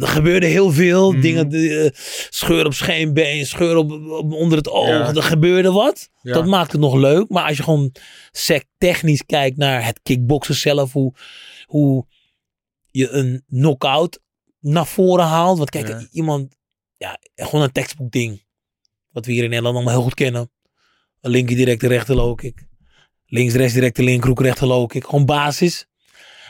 er 0.00 0.08
gebeurde 0.08 0.46
heel 0.46 0.72
veel. 0.72 1.12
Mhm. 1.12 1.20
Dingen, 1.20 1.50
eh, 1.52 1.90
scheur 2.30 2.66
op 2.66 2.74
scheenbeen, 2.74 3.46
scheur 3.46 3.76
op, 3.76 3.90
op- 3.92 4.32
onder 4.32 4.58
het 4.58 4.68
oog, 4.68 4.86
Ja. 4.88 5.14
er 5.14 5.22
gebeurde 5.22 5.72
wat. 5.72 6.10
Ja. 6.22 6.32
Dat 6.32 6.46
maakt 6.46 6.72
het 6.72 6.80
nog 6.80 6.94
leuk. 6.94 7.28
Maar 7.28 7.44
als 7.48 7.56
je 7.56 7.62
gewoon 7.62 7.92
sec 8.32 8.64
technisch 8.78 9.24
kijkt 9.26 9.56
naar 9.56 9.84
het 9.84 10.00
kickboksen 10.02 10.54
zelf, 10.54 10.92
hoe, 10.92 11.14
hoe 11.66 12.06
je 12.90 13.08
een 13.08 13.44
knockout 13.48 14.20
naar 14.60 14.86
voren 14.86 15.24
haalt. 15.24 15.58
Want 15.58 15.70
kijk, 15.70 15.88
Ja. 15.88 16.06
iemand, 16.10 16.56
ja, 16.96 17.18
gewoon 17.34 17.64
een 17.64 17.72
textbook 17.72 18.10
ding. 18.10 18.44
Wat 19.10 19.26
we 19.26 19.32
hier 19.32 19.42
in 19.42 19.48
Nederland 19.48 19.74
allemaal 19.76 19.94
heel 19.94 20.02
goed 20.02 20.14
kennen. 20.14 20.50
Een 21.20 21.30
linker 21.30 21.56
directe 21.56 21.86
rechter 21.88 22.14
low 22.14 22.36
kick. 22.36 22.66
Links, 23.26 23.54
rechts 23.54 23.74
directe 23.74 24.02
linkerhoek, 24.02 24.40
rechter 24.40 24.66
low 24.66 24.88
kick. 24.88 25.04
Gewoon 25.04 25.24
basis. 25.24 25.86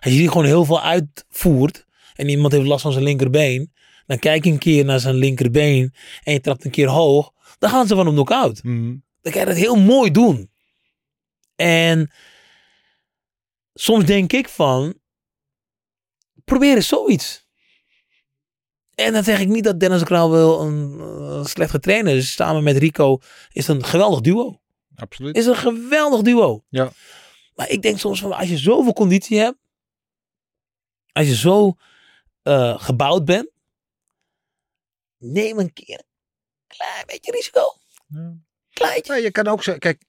Als 0.00 0.12
je 0.12 0.18
die 0.18 0.28
gewoon 0.28 0.44
heel 0.44 0.64
veel 0.64 0.82
uitvoert 0.82 1.86
en 2.14 2.28
iemand 2.28 2.52
heeft 2.52 2.66
last 2.66 2.82
van 2.82 2.92
zijn 2.92 3.04
linkerbeen, 3.04 3.72
dan 4.06 4.18
kijk 4.18 4.44
je 4.44 4.50
een 4.50 4.58
keer 4.58 4.84
naar 4.84 5.00
zijn 5.00 5.14
linkerbeen 5.14 5.94
en 6.22 6.32
je 6.32 6.40
trapt 6.40 6.64
een 6.64 6.70
keer 6.70 6.88
hoog, 6.88 7.32
dan 7.58 7.70
gaan 7.70 7.86
ze 7.86 7.94
van 7.94 8.06
hem 8.06 8.14
knock-out. 8.14 8.62
Mhm. 8.62 8.94
Dan 9.20 9.32
kan 9.32 9.40
je 9.40 9.46
dat 9.46 9.56
heel 9.56 9.76
mooi 9.76 10.10
doen. 10.10 10.50
En 11.56 12.12
soms 13.74 14.04
denk 14.04 14.32
ik 14.32 14.48
van, 14.48 14.94
probeer 16.44 16.74
eens 16.74 16.88
zoiets. 16.88 17.46
En 18.94 19.12
dan 19.12 19.24
zeg 19.24 19.40
ik 19.40 19.48
niet 19.48 19.64
dat 19.64 19.80
Dennis 19.80 20.02
Krauw 20.02 20.30
wel 20.30 20.60
een 20.60 21.00
eh, 21.00 21.44
slechte 21.44 21.78
trainer 21.80 22.16
is. 22.16 22.32
Samen 22.32 22.62
met 22.62 22.76
Rico 22.76 23.18
is 23.52 23.66
het 23.66 23.76
een 23.76 23.84
geweldig 23.84 24.20
duo. 24.20 24.60
Absoluut. 24.94 25.36
Is 25.36 25.46
een 25.46 25.56
geweldig 25.56 26.22
duo. 26.22 26.64
Ja. 26.68 26.92
Maar 27.54 27.70
ik 27.70 27.82
denk 27.82 27.98
soms 27.98 28.20
van, 28.20 28.32
als 28.32 28.48
je 28.48 28.58
zoveel 28.58 28.92
conditie 28.92 29.38
hebt, 29.38 29.58
als 31.16 31.26
je 31.26 31.34
zo 31.36 31.76
eh, 32.42 32.80
gebouwd 32.80 33.24
bent, 33.24 33.50
neem 35.18 35.58
een 35.58 35.72
keer 35.72 35.98
een 35.98 36.76
klein 36.76 37.06
beetje 37.06 37.32
risico. 37.32 37.60
Ja. 38.06 38.34
Kleintje. 38.72 39.12
Ja, 39.14 39.18
je 39.18 39.30
kan 39.30 39.46
ook 39.46 39.62
zeggen, 39.62 39.82
kijk, 39.82 40.02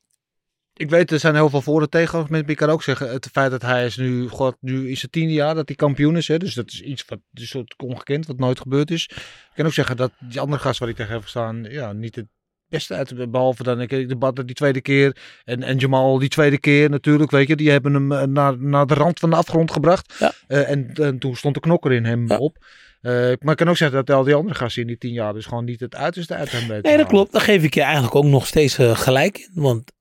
ik 0.73 0.89
weet 0.89 1.11
er 1.11 1.19
zijn 1.19 1.35
heel 1.35 1.49
veel 1.49 1.61
voor- 1.61 1.81
en 1.81 1.89
tegenargumenten, 1.89 2.39
maar 2.39 2.49
je 2.59 2.65
kan 2.65 2.69
ook 2.69 2.83
zeggen, 2.83 3.09
het 3.09 3.27
feit 3.31 3.51
dat 3.51 3.61
hij 3.61 3.85
is 3.85 3.97
nu, 3.97 4.27
god, 4.27 4.55
nu 4.59 4.91
is 4.91 5.01
het 5.01 5.11
tiende 5.11 5.33
jaar 5.33 5.55
dat 5.55 5.67
hij 5.67 5.75
kampioen 5.75 6.17
is, 6.17 6.27
hè, 6.27 6.37
dus 6.37 6.53
dat 6.53 6.71
is 6.71 6.81
iets 6.81 7.05
wat 7.05 7.19
is 7.33 7.41
een 7.41 7.47
soort 7.47 7.75
ongekend, 7.77 8.27
wat 8.27 8.37
nooit 8.37 8.59
gebeurd 8.59 8.91
is. 8.91 9.03
Ik 9.05 9.51
kan 9.55 9.65
ook 9.65 9.73
zeggen 9.73 9.97
dat 9.97 10.11
die 10.19 10.39
andere 10.39 10.61
gast 10.61 10.79
waar 10.79 10.89
ik 10.89 10.95
tegen 10.95 11.13
heb 11.13 11.21
gestaan, 11.21 11.63
ja, 11.63 11.93
niet 11.93 12.15
het 12.15 12.27
beste 12.69 12.93
uit, 12.93 13.31
behalve 13.31 13.63
dan 13.63 13.81
ik 13.81 13.89
de 13.89 14.15
Badr 14.15 14.41
die 14.41 14.55
tweede 14.55 14.81
keer 14.81 15.17
en, 15.43 15.63
en 15.63 15.77
Jamal 15.77 16.19
die 16.19 16.29
tweede 16.29 16.59
keer 16.59 16.89
natuurlijk, 16.89 17.31
weet 17.31 17.47
je, 17.47 17.55
die 17.55 17.69
hebben 17.69 17.93
hem 17.93 18.11
eh, 18.11 18.23
naar, 18.23 18.57
naar 18.59 18.85
de 18.85 18.93
rand 18.93 19.19
van 19.19 19.29
de 19.29 19.35
afgrond 19.35 19.71
gebracht. 19.71 20.15
Ja. 20.19 20.31
Eh, 20.47 20.69
en, 20.69 20.93
en 20.93 21.19
toen 21.19 21.35
stond 21.35 21.53
de 21.53 21.59
knokker 21.59 21.91
in 21.91 22.05
hem 22.05 22.27
Ja. 22.27 22.37
op. 22.37 22.57
Eh, 23.01 23.11
maar 23.13 23.51
ik 23.51 23.55
kan 23.57 23.69
ook 23.69 23.77
zeggen 23.77 24.05
dat 24.05 24.15
al 24.15 24.23
die 24.23 24.33
andere 24.33 24.55
gasten 24.55 24.81
in 24.81 24.87
die 24.87 24.97
tien 24.97 25.13
jaar 25.13 25.33
dus 25.33 25.45
gewoon 25.45 25.65
niet 25.65 25.79
het 25.79 25.95
uiterste 25.95 26.35
uit 26.35 26.51
hem 26.51 26.67
weten 26.67 26.83
te 26.83 26.87
Nee, 26.89 26.97
dat 26.97 27.07
klopt. 27.07 27.31
Daar 27.31 27.41
geef 27.41 27.63
ik 27.63 27.73
je 27.73 27.81
eigenlijk 27.81 28.15
ook 28.15 28.25
nog 28.25 28.47
steeds 28.47 28.77
gelijk 28.79 29.37
in. 29.37 29.49
Want 29.53 29.91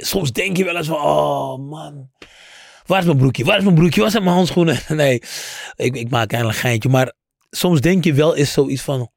soms 0.00 0.32
denk 0.32 0.56
je 0.56 0.64
wel 0.64 0.76
eens 0.76 0.86
van, 0.86 0.96
oh 0.96 1.58
man, 1.70 2.10
waar 2.86 2.98
is 2.98 3.04
mijn 3.04 3.18
broekje? 3.18 3.44
Waar 3.44 3.56
is 3.58 3.62
mijn 3.62 3.74
broekje? 3.74 4.00
Waar 4.00 4.10
zijn 4.10 4.22
mijn 4.22 4.34
handschoenen? 4.34 4.78
Nee, 4.96 5.22
ik, 5.76 5.96
ik 5.96 6.10
maak 6.10 6.32
eigenlijk 6.32 6.62
een 6.62 6.68
geintje. 6.68 6.88
Maar 6.88 7.12
soms 7.50 7.80
denk 7.80 8.04
je 8.04 8.12
wel 8.14 8.36
eens 8.36 8.52
zoiets 8.52 8.82
van, 8.82 9.10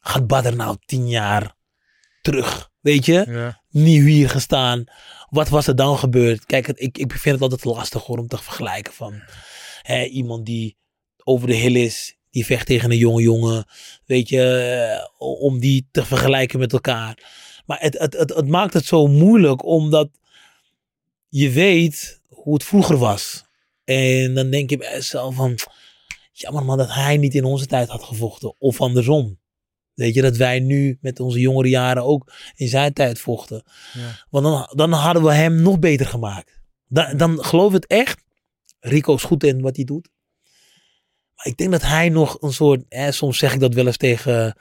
gaat 0.00 0.26
Badr 0.26 0.56
nou 0.56 0.76
tien 0.86 1.08
jaar 1.08 1.56
terug? 2.22 2.70
Weet 2.80 3.06
je? 3.06 3.24
Ja. 3.28 3.62
Nieuw 3.70 4.04
hier 4.04 4.30
gestaan. 4.30 4.84
Wat 5.28 5.48
was 5.48 5.66
er 5.66 5.76
dan 5.76 5.98
gebeurd? 5.98 6.44
Kijk, 6.44 6.66
het, 6.66 6.80
ik, 6.80 6.98
ik 6.98 7.12
vind 7.12 7.34
het 7.34 7.42
altijd 7.42 7.64
lastig 7.64 8.04
hoor, 8.04 8.18
om 8.18 8.28
te 8.28 8.38
vergelijken 8.38 8.92
van 8.92 9.22
hè, 9.82 10.04
iemand 10.04 10.46
die 10.46 10.76
over 11.24 11.46
de 11.46 11.54
hill 11.54 11.76
is, 11.76 12.16
die 12.30 12.46
vecht 12.46 12.66
tegen 12.66 12.90
een 12.90 12.96
jonge 12.96 13.22
jongen, 13.22 13.64
weet 14.06 14.28
je, 14.28 14.42
eh, 14.42 15.04
om 15.18 15.58
die 15.58 15.88
te 15.90 16.04
vergelijken 16.04 16.58
met 16.58 16.72
elkaar. 16.72 17.18
Maar 17.66 17.80
het, 17.80 17.98
het, 17.98 18.12
het, 18.12 18.34
het 18.34 18.48
maakt 18.48 18.74
het 18.74 18.84
zo 18.84 19.06
moeilijk, 19.06 19.64
omdat 19.64 20.08
je 21.28 21.50
weet 21.50 22.20
hoe 22.28 22.54
het 22.54 22.64
vroeger 22.64 22.96
was. 22.96 23.44
En 23.84 24.34
dan 24.34 24.50
denk 24.50 24.70
je 24.70 24.76
bij 24.76 24.90
jezelf 24.92 25.34
van, 25.34 25.58
jammer 26.32 26.64
man 26.64 26.78
dat 26.78 26.94
hij 26.94 27.16
niet 27.16 27.34
in 27.34 27.44
onze 27.44 27.66
tijd 27.66 27.88
had 27.88 28.02
gevochten. 28.02 28.54
Of 28.58 28.80
andersom. 28.80 29.37
Weet 29.98 30.14
je, 30.14 30.22
dat 30.22 30.36
wij 30.36 30.60
nu 30.60 30.98
met 31.00 31.20
onze 31.20 31.40
jongere 31.40 31.68
jaren 31.68 32.04
ook 32.04 32.32
in 32.54 32.68
zijn 32.68 32.92
tijd 32.92 33.18
vochten. 33.20 33.62
Ja. 33.92 34.24
Want 34.30 34.44
dan, 34.44 34.72
dan 34.74 34.92
hadden 34.92 35.22
we 35.22 35.32
hem 35.32 35.62
nog 35.62 35.78
beter 35.78 36.06
gemaakt. 36.06 36.60
Dan, 36.86 37.16
dan 37.16 37.44
geloof 37.44 37.72
het 37.72 37.86
echt. 37.86 38.24
Rico 38.80 39.14
is 39.14 39.22
goed 39.22 39.44
in 39.44 39.60
wat 39.60 39.76
hij 39.76 39.84
doet. 39.84 40.08
Maar 41.34 41.46
ik 41.46 41.56
denk 41.56 41.70
dat 41.70 41.82
hij 41.82 42.08
nog 42.08 42.42
een 42.42 42.52
soort. 42.52 42.84
Hè, 42.88 43.12
soms 43.12 43.38
zeg 43.38 43.54
ik 43.54 43.60
dat 43.60 43.74
wel 43.74 43.86
eens 43.86 43.96
tegen. 43.96 44.54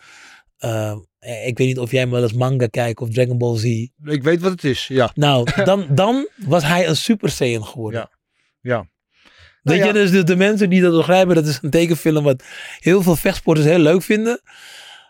eh, 0.57 0.95
ik 1.19 1.57
weet 1.57 1.68
niet 1.68 1.80
of 1.80 1.91
jij 1.91 2.09
wel 2.09 2.22
eens 2.23 2.34
manga 2.34 2.68
kijkt 2.68 2.99
of 3.01 3.09
Dragon 3.09 3.38
Ball 3.38 3.57
Z. 3.57 3.64
Ik 4.03 4.23
weet 4.23 4.41
wat 4.41 4.51
het 4.51 4.64
is, 4.64 4.88
ja. 4.88 5.11
Nou, 5.15 5.47
dan, 5.64 5.88
dan 5.95 6.27
was 6.35 6.64
hij 6.64 6.88
een 6.88 6.95
Super 6.95 7.30
Saiyan 7.30 7.65
geworden. 7.65 7.99
Ja. 7.99 8.09
Ja. 8.73 8.89
Weet 9.61 9.80
Nou 9.80 9.80
je, 9.80 9.85
ja. 9.85 10.03
dus 10.03 10.11
de, 10.11 10.23
de 10.23 10.35
mensen 10.35 10.69
die 10.69 10.81
dat 10.81 10.91
begrijpen, 10.95 11.35
dat 11.35 11.45
is 11.47 11.59
een 11.61 11.69
tekenfilm 11.69 12.23
wat 12.23 12.43
heel 12.80 13.01
veel 13.01 13.15
vechtsporters 13.15 13.68
heel 13.68 13.80
leuk 13.80 14.01
vinden. 14.01 14.41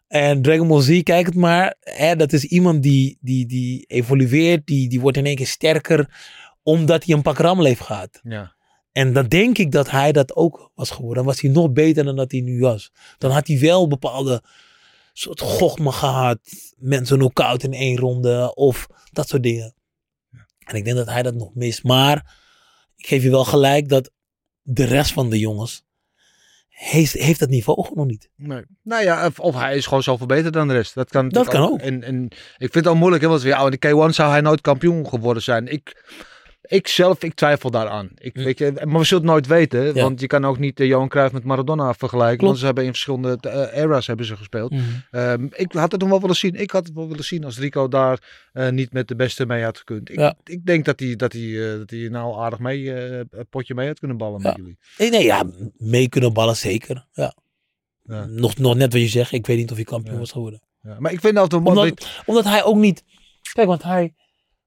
En 0.08 0.42
Dragon 0.42 0.68
Ball 0.68 0.82
Z, 0.82 1.04
kijk 1.04 1.26
het 1.26 1.36
maar. 1.36 1.76
Hè, 1.80 2.16
dat 2.16 2.34
is 2.34 2.44
iemand 2.44 2.84
die, 2.84 3.18
die, 3.22 3.46
die 3.46 3.86
evolueert, 3.86 4.66
die, 4.66 4.90
die 4.90 5.00
wordt 5.00 5.18
in 5.18 5.26
één 5.26 5.36
keer 5.36 5.48
sterker, 5.48 6.10
omdat 6.64 7.04
hij 7.04 7.16
een 7.16 7.22
pak 7.22 7.38
rammel 7.38 7.66
heeft 7.66 7.82
gehad. 7.82 8.20
Ja. 8.24 8.56
En 8.92 9.14
dan 9.14 9.28
denk 9.28 9.58
ik 9.58 9.72
dat 9.72 9.90
hij 9.90 10.12
dat 10.12 10.36
ook 10.36 10.72
was 10.76 10.90
geworden. 10.90 11.16
Dan 11.16 11.26
was 11.26 11.42
hij 11.42 11.50
nog 11.50 11.72
beter 11.72 12.04
dan 12.04 12.16
dat 12.16 12.32
hij 12.32 12.42
nu 12.42 12.60
was. 12.60 12.92
Dan 13.18 13.32
had 13.32 13.48
hij 13.48 13.60
wel 13.60 13.88
bepaalde 13.88 14.44
soort 15.14 15.42
gochme 15.42 15.92
gehad. 15.92 16.40
Mensen 16.78 17.18
knock-out 17.18 17.64
in 17.64 17.74
één 17.74 17.98
ronde 17.98 18.56
of 18.56 18.88
dat 19.12 19.28
soort 19.28 19.44
dingen. 19.44 19.76
En 20.60 20.76
ik 20.76 20.84
denk 20.84 20.98
dat 20.98 21.10
hij 21.10 21.24
dat 21.24 21.34
nog 21.34 21.56
mist. 21.56 21.84
Maar 21.84 22.36
ik 22.96 23.08
geef 23.08 23.24
je 23.24 23.30
wel 23.30 23.46
gelijk 23.46 23.90
dat 23.90 24.12
de 24.62 24.84
rest 24.84 25.12
van 25.12 25.30
de 25.30 25.40
jongens 25.40 25.84
heeft, 26.78 27.14
heeft 27.14 27.40
dat 27.40 27.49
niveau 27.49 27.82
gewoon 27.82 27.98
nog 27.98 28.08
niet. 28.08 28.30
Nee. 28.36 28.62
Nou 28.84 29.04
ja, 29.04 29.26
of, 29.26 29.40
of 29.40 29.56
hij 29.56 29.76
is 29.76 29.86
gewoon 29.86 30.04
zoveel 30.04 30.26
beter 30.26 30.52
dan 30.52 30.68
de 30.68 30.74
rest. 30.74 30.94
Dat 30.94 31.10
kan, 31.10 31.30
Dat 31.30 31.48
kan 31.48 31.62
ook. 31.62 31.80
En, 31.80 32.04
en 32.04 32.24
ik 32.58 32.72
vind 32.72 32.74
het 32.74 32.88
al 32.88 32.95
moeilijk, 32.95 33.24
hè, 33.24 33.30
want 33.30 33.44
in 33.44 33.78
de 33.80 33.88
K1 33.88 34.14
zou 34.14 34.32
hij 34.32 34.41
nooit 34.41 34.62
kampioen 34.62 35.08
geworden 35.08 35.44
zijn. 35.44 35.68
Ik, 35.68 36.04
ik 36.68 36.88
zelf, 36.88 37.23
ik 37.23 37.34
twijfel 37.34 37.72
daaraan. 37.72 38.10
Ik, 38.15 38.35
Hm. 38.35 38.44
weet 38.44 38.57
je, 38.57 38.72
maar 38.85 38.99
we 38.99 39.03
zullen 39.06 39.23
het 39.23 39.31
nooit 39.31 39.48
weten, 39.48 39.85
Ja. 39.95 40.02
want 40.02 40.19
je 40.19 40.27
kan 40.27 40.45
ook 40.45 40.60
niet 40.60 40.80
uh, 40.80 40.88
Johan 40.88 41.07
Cruijff 41.07 41.34
met 41.34 41.44
Maradona 41.44 41.94
vergelijken. 41.94 42.38
Klopt. 42.38 42.45
Want 42.45 42.57
ze 42.60 42.65
hebben 42.65 42.84
in 42.84 42.89
verschillende 42.89 43.38
eh, 43.49 43.81
eras 43.84 44.07
hebben 44.07 44.26
ze 44.26 44.35
gespeeld. 44.38 44.73
Ehm, 45.11 45.48
ik 45.52 45.72
had 45.72 45.91
het 45.91 46.02
nog 46.02 46.10
wel 46.10 46.19
willen 46.22 46.35
zien. 46.35 46.56
Ik 46.56 46.72
had 46.72 46.85
het 46.85 46.95
wel 46.95 47.07
willen 47.07 47.23
zien 47.23 47.44
als 47.44 47.60
Rico 47.60 47.88
daar 47.88 48.45
eh, 48.53 48.69
niet 48.69 48.94
met 48.94 49.07
de 49.07 49.15
beste 49.15 49.45
mee 49.45 49.64
had 49.64 49.77
gekund. 49.77 50.10
Ik, 50.10 50.19
Ja. 50.19 50.35
ik 50.44 50.65
denk 50.65 50.85
dat 50.85 50.99
hij, 50.99 51.15
dat, 51.15 51.34
hij, 51.34 51.72
eh, 51.72 51.77
dat 51.77 51.89
hij 51.89 52.07
nou 52.10 52.38
aardig 52.39 52.60
mee, 52.60 52.94
eh, 52.94 53.18
een 53.30 53.48
potje 53.49 53.73
mee 53.73 53.88
had 53.88 53.99
kunnen 53.99 54.18
ballen 54.18 54.41
Ja. 54.41 54.48
met 54.48 54.57
jullie. 54.57 54.77
Nee, 54.98 55.10
nee, 55.10 55.23
ja, 55.23 55.44
mee 55.77 56.10
kunnen 56.10 56.34
ballen 56.34 56.56
zeker. 56.56 57.06
Ja. 57.14 57.34
Ja. 58.03 58.26
Nog, 58.26 58.57
nog 58.57 58.76
net 58.76 58.94
wat 58.94 59.02
je 59.02 59.07
zegt, 59.07 59.31
ik 59.31 59.45
weet 59.48 59.57
niet 59.57 59.69
of 59.69 59.76
hij 59.76 59.85
kampioen 59.85 60.19
was 60.19 60.31
geworden. 60.31 60.61
Ja. 60.81 60.95
Maar 60.99 61.11
ik 61.11 61.19
vind 61.19 61.34
mooi. 61.34 61.48
Omdat, 61.64 62.07
omdat 62.26 62.44
hij 62.44 62.64
ook 62.64 62.76
niet. 62.76 63.03
Kijk, 63.53 63.68
want 63.68 63.84
hij, 63.84 64.14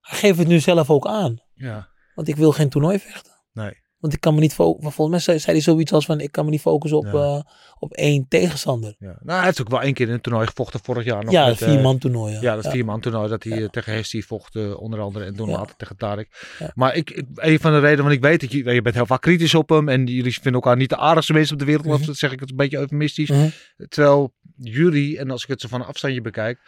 hij 0.01 0.17
geeft 0.19 0.37
het 0.37 0.47
nu 0.47 0.59
zelf 0.59 0.89
ook 0.89 1.07
aan. 1.07 1.39
Ja. 1.53 1.89
Want 2.15 2.27
ik 2.27 2.35
wil 2.35 2.51
geen 2.51 2.69
toernooi 2.69 2.99
vechten. 2.99 3.31
Nee. 3.53 3.79
Want 3.99 4.13
ik 4.13 4.19
kan 4.19 4.33
me 4.33 4.39
niet 4.39 4.53
focussen. 4.53 4.91
Volgens 4.91 5.25
mij 5.25 5.37
zei, 5.39 5.55
hij 5.55 5.61
zoiets 5.63 5.91
als 5.93 6.05
van 6.05 6.19
ik 6.19 6.31
kan 6.31 6.45
me 6.45 6.51
niet 6.51 6.61
focussen 6.61 6.97
op, 6.99 7.05
Ja. 7.05 7.11
eh, 7.11 7.41
op 7.79 7.91
één 7.93 8.25
tegenstander. 8.27 8.95
Ja. 8.99 9.17
Nou, 9.19 9.37
hij 9.37 9.45
heeft 9.45 9.61
ook 9.61 9.69
wel 9.69 9.81
één 9.81 9.93
keer 9.93 10.07
in 10.07 10.13
een 10.13 10.21
toernooi 10.21 10.47
gevochten 10.47 10.79
vorig 10.83 11.03
jaar 11.05 11.23
nog. 11.23 11.33
ja, 11.33 11.45
met, 11.45 11.59
het 11.59 11.67
eh, 11.67 11.73
vier 11.73 11.81
man 11.83 11.97
toernooi. 11.97 12.37
Ja, 12.39 12.55
dat 12.55 12.67
vier 12.67 12.85
man 12.85 12.99
toernooi 12.99 13.29
dat 13.29 13.43
hij 13.43 13.61
eh, 13.63 13.69
tegen 13.69 13.93
Hestie 13.93 14.25
vocht 14.25 14.75
onder 14.75 14.99
andere 14.99 15.25
en 15.25 15.35
toen 15.35 15.49
Ja. 15.49 15.57
later 15.57 15.75
tegen 15.75 15.97
Tarek. 15.97 16.55
Ja. 16.59 16.71
Maar 16.75 16.95
ik, 16.95 17.09
ik, 17.09 17.25
een 17.35 17.59
van 17.59 17.71
de 17.71 17.79
redenen, 17.79 18.03
want 18.03 18.15
ik 18.15 18.21
weet 18.21 18.41
dat 18.41 18.51
je, 18.51 18.73
je 18.73 18.81
bent 18.81 18.95
heel 18.95 19.05
vaak 19.05 19.21
kritisch 19.21 19.55
op 19.55 19.69
hem 19.69 19.89
en 19.89 20.05
jullie 20.05 20.33
vinden 20.33 20.53
elkaar 20.53 20.75
niet 20.77 20.89
de 20.89 20.97
aardigste 20.97 21.33
mensen 21.33 21.53
op 21.53 21.59
de 21.59 21.65
wereld, 21.65 21.85
Mhm. 21.87 22.05
dat 22.05 22.15
zeg 22.17 22.31
ik 22.31 22.39
het 22.39 22.49
een 22.49 22.55
beetje 22.55 22.77
eufemistisch. 22.77 23.29
Mhm. 23.29 23.49
Terwijl 23.87 24.33
jullie, 24.55 25.17
en 25.19 25.31
als 25.31 25.43
ik 25.43 25.49
het 25.49 25.61
zo 25.61 25.67
van 25.67 25.81
een 25.81 25.87
afstandje 25.87 26.21
bekijk, 26.21 26.59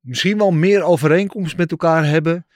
misschien 0.00 0.38
wel 0.38 0.50
meer 0.50 0.82
overeenkomst 0.82 1.56
met 1.56 1.70
elkaar 1.70 2.06
hebben 2.06 2.46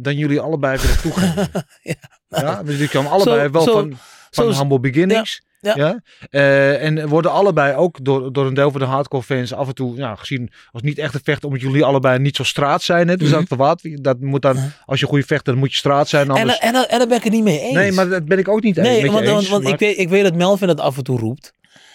dan 0.00 0.16
jullie 0.16 0.40
allebei 0.40 0.78
willen 0.80 1.00
toegeven. 1.00 1.48
Ja. 1.82 2.40
ja, 2.40 2.62
dus 2.62 2.74
jullie 2.74 2.88
komen 2.88 3.10
allebei 3.10 3.44
Zo- 3.46 3.50
wel 3.50 3.62
zo- 3.62 3.72
van, 3.72 3.98
van 4.30 4.52
zo- 4.54 4.58
humble 4.60 4.80
beginnings. 4.80 5.42
Ja, 5.60 5.72
Ja. 5.76 6.00
Eh, 6.30 6.82
en 6.84 7.08
worden 7.08 7.30
allebei 7.32 7.74
ook 7.76 8.04
door, 8.04 8.32
door 8.32 8.46
een 8.46 8.54
deel 8.54 8.70
van 8.70 8.80
de 8.80 8.86
hardcore 8.86 9.22
fans 9.22 9.52
af 9.54 9.68
en 9.68 9.74
toe 9.74 9.96
ja, 9.96 10.14
gezien 10.14 10.50
als 10.70 10.82
niet 10.82 10.98
echt 10.98 11.14
een 11.14 11.20
vechter, 11.24 11.46
omdat 11.48 11.62
jullie 11.62 11.84
allebei 11.84 12.18
niet 12.18 12.36
zo 12.36 12.42
straat 12.42 12.82
zijn. 12.82 13.08
Hè? 13.08 13.16
Dus 13.16 13.30
Mhm. 13.30 13.44
dat 13.48 13.80
dat 13.92 14.20
moet 14.20 14.42
dan, 14.42 14.56
Mhm. 14.56 14.66
als 14.84 15.00
je 15.00 15.06
goede 15.06 15.24
vechter, 15.26 15.52
dan 15.52 15.58
moet 15.62 15.70
je 15.70 15.76
straat 15.76 16.08
zijn. 16.08 16.24
En, 16.30 16.30
Anders... 16.30 16.58
en, 16.58 16.74
en, 16.88 16.98
daar 16.98 17.06
ben 17.08 17.16
ik 17.16 17.22
het 17.24 17.32
niet 17.32 17.42
mee 17.44 17.60
eens. 17.60 17.74
nee, 17.74 17.92
maar 17.92 18.08
dat 18.08 18.24
ben 18.24 18.38
ik 18.38 18.48
ook 18.48 18.62
niet 18.62 18.76
Nee, 18.76 19.10
want, 19.10 19.24
je 19.24 19.30
want, 19.30 19.40
eens. 19.40 19.48
want 19.48 19.62
maar- 19.62 19.72
ik, 19.72 19.78
weet, 19.78 19.98
ik 19.98 20.08
weet 20.08 20.22
dat 20.22 20.34
Melvin 20.34 20.68
het 20.68 20.80
af 20.80 20.96
en 20.96 21.04
toe 21.04 21.18
roept. 21.18 21.52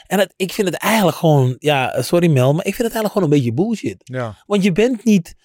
En 0.07 0.19
het, 0.19 0.33
ik 0.35 0.51
vind 0.53 0.67
het 0.67 0.77
eigenlijk 0.77 1.17
gewoon, 1.17 1.55
ja, 1.59 2.01
sorry 2.01 2.27
Mel, 2.31 2.53
maar 2.53 2.65
ik 2.65 2.75
vind 2.75 2.87
het 2.87 2.95
eigenlijk 2.95 3.13
gewoon 3.13 3.29
een 3.31 3.35
beetje 3.37 3.53
bullshit. 3.53 3.95
ja, 4.03 4.35
Want 4.45 4.63
je 4.63 4.71
bent 4.71 5.03
niet, 5.05 5.35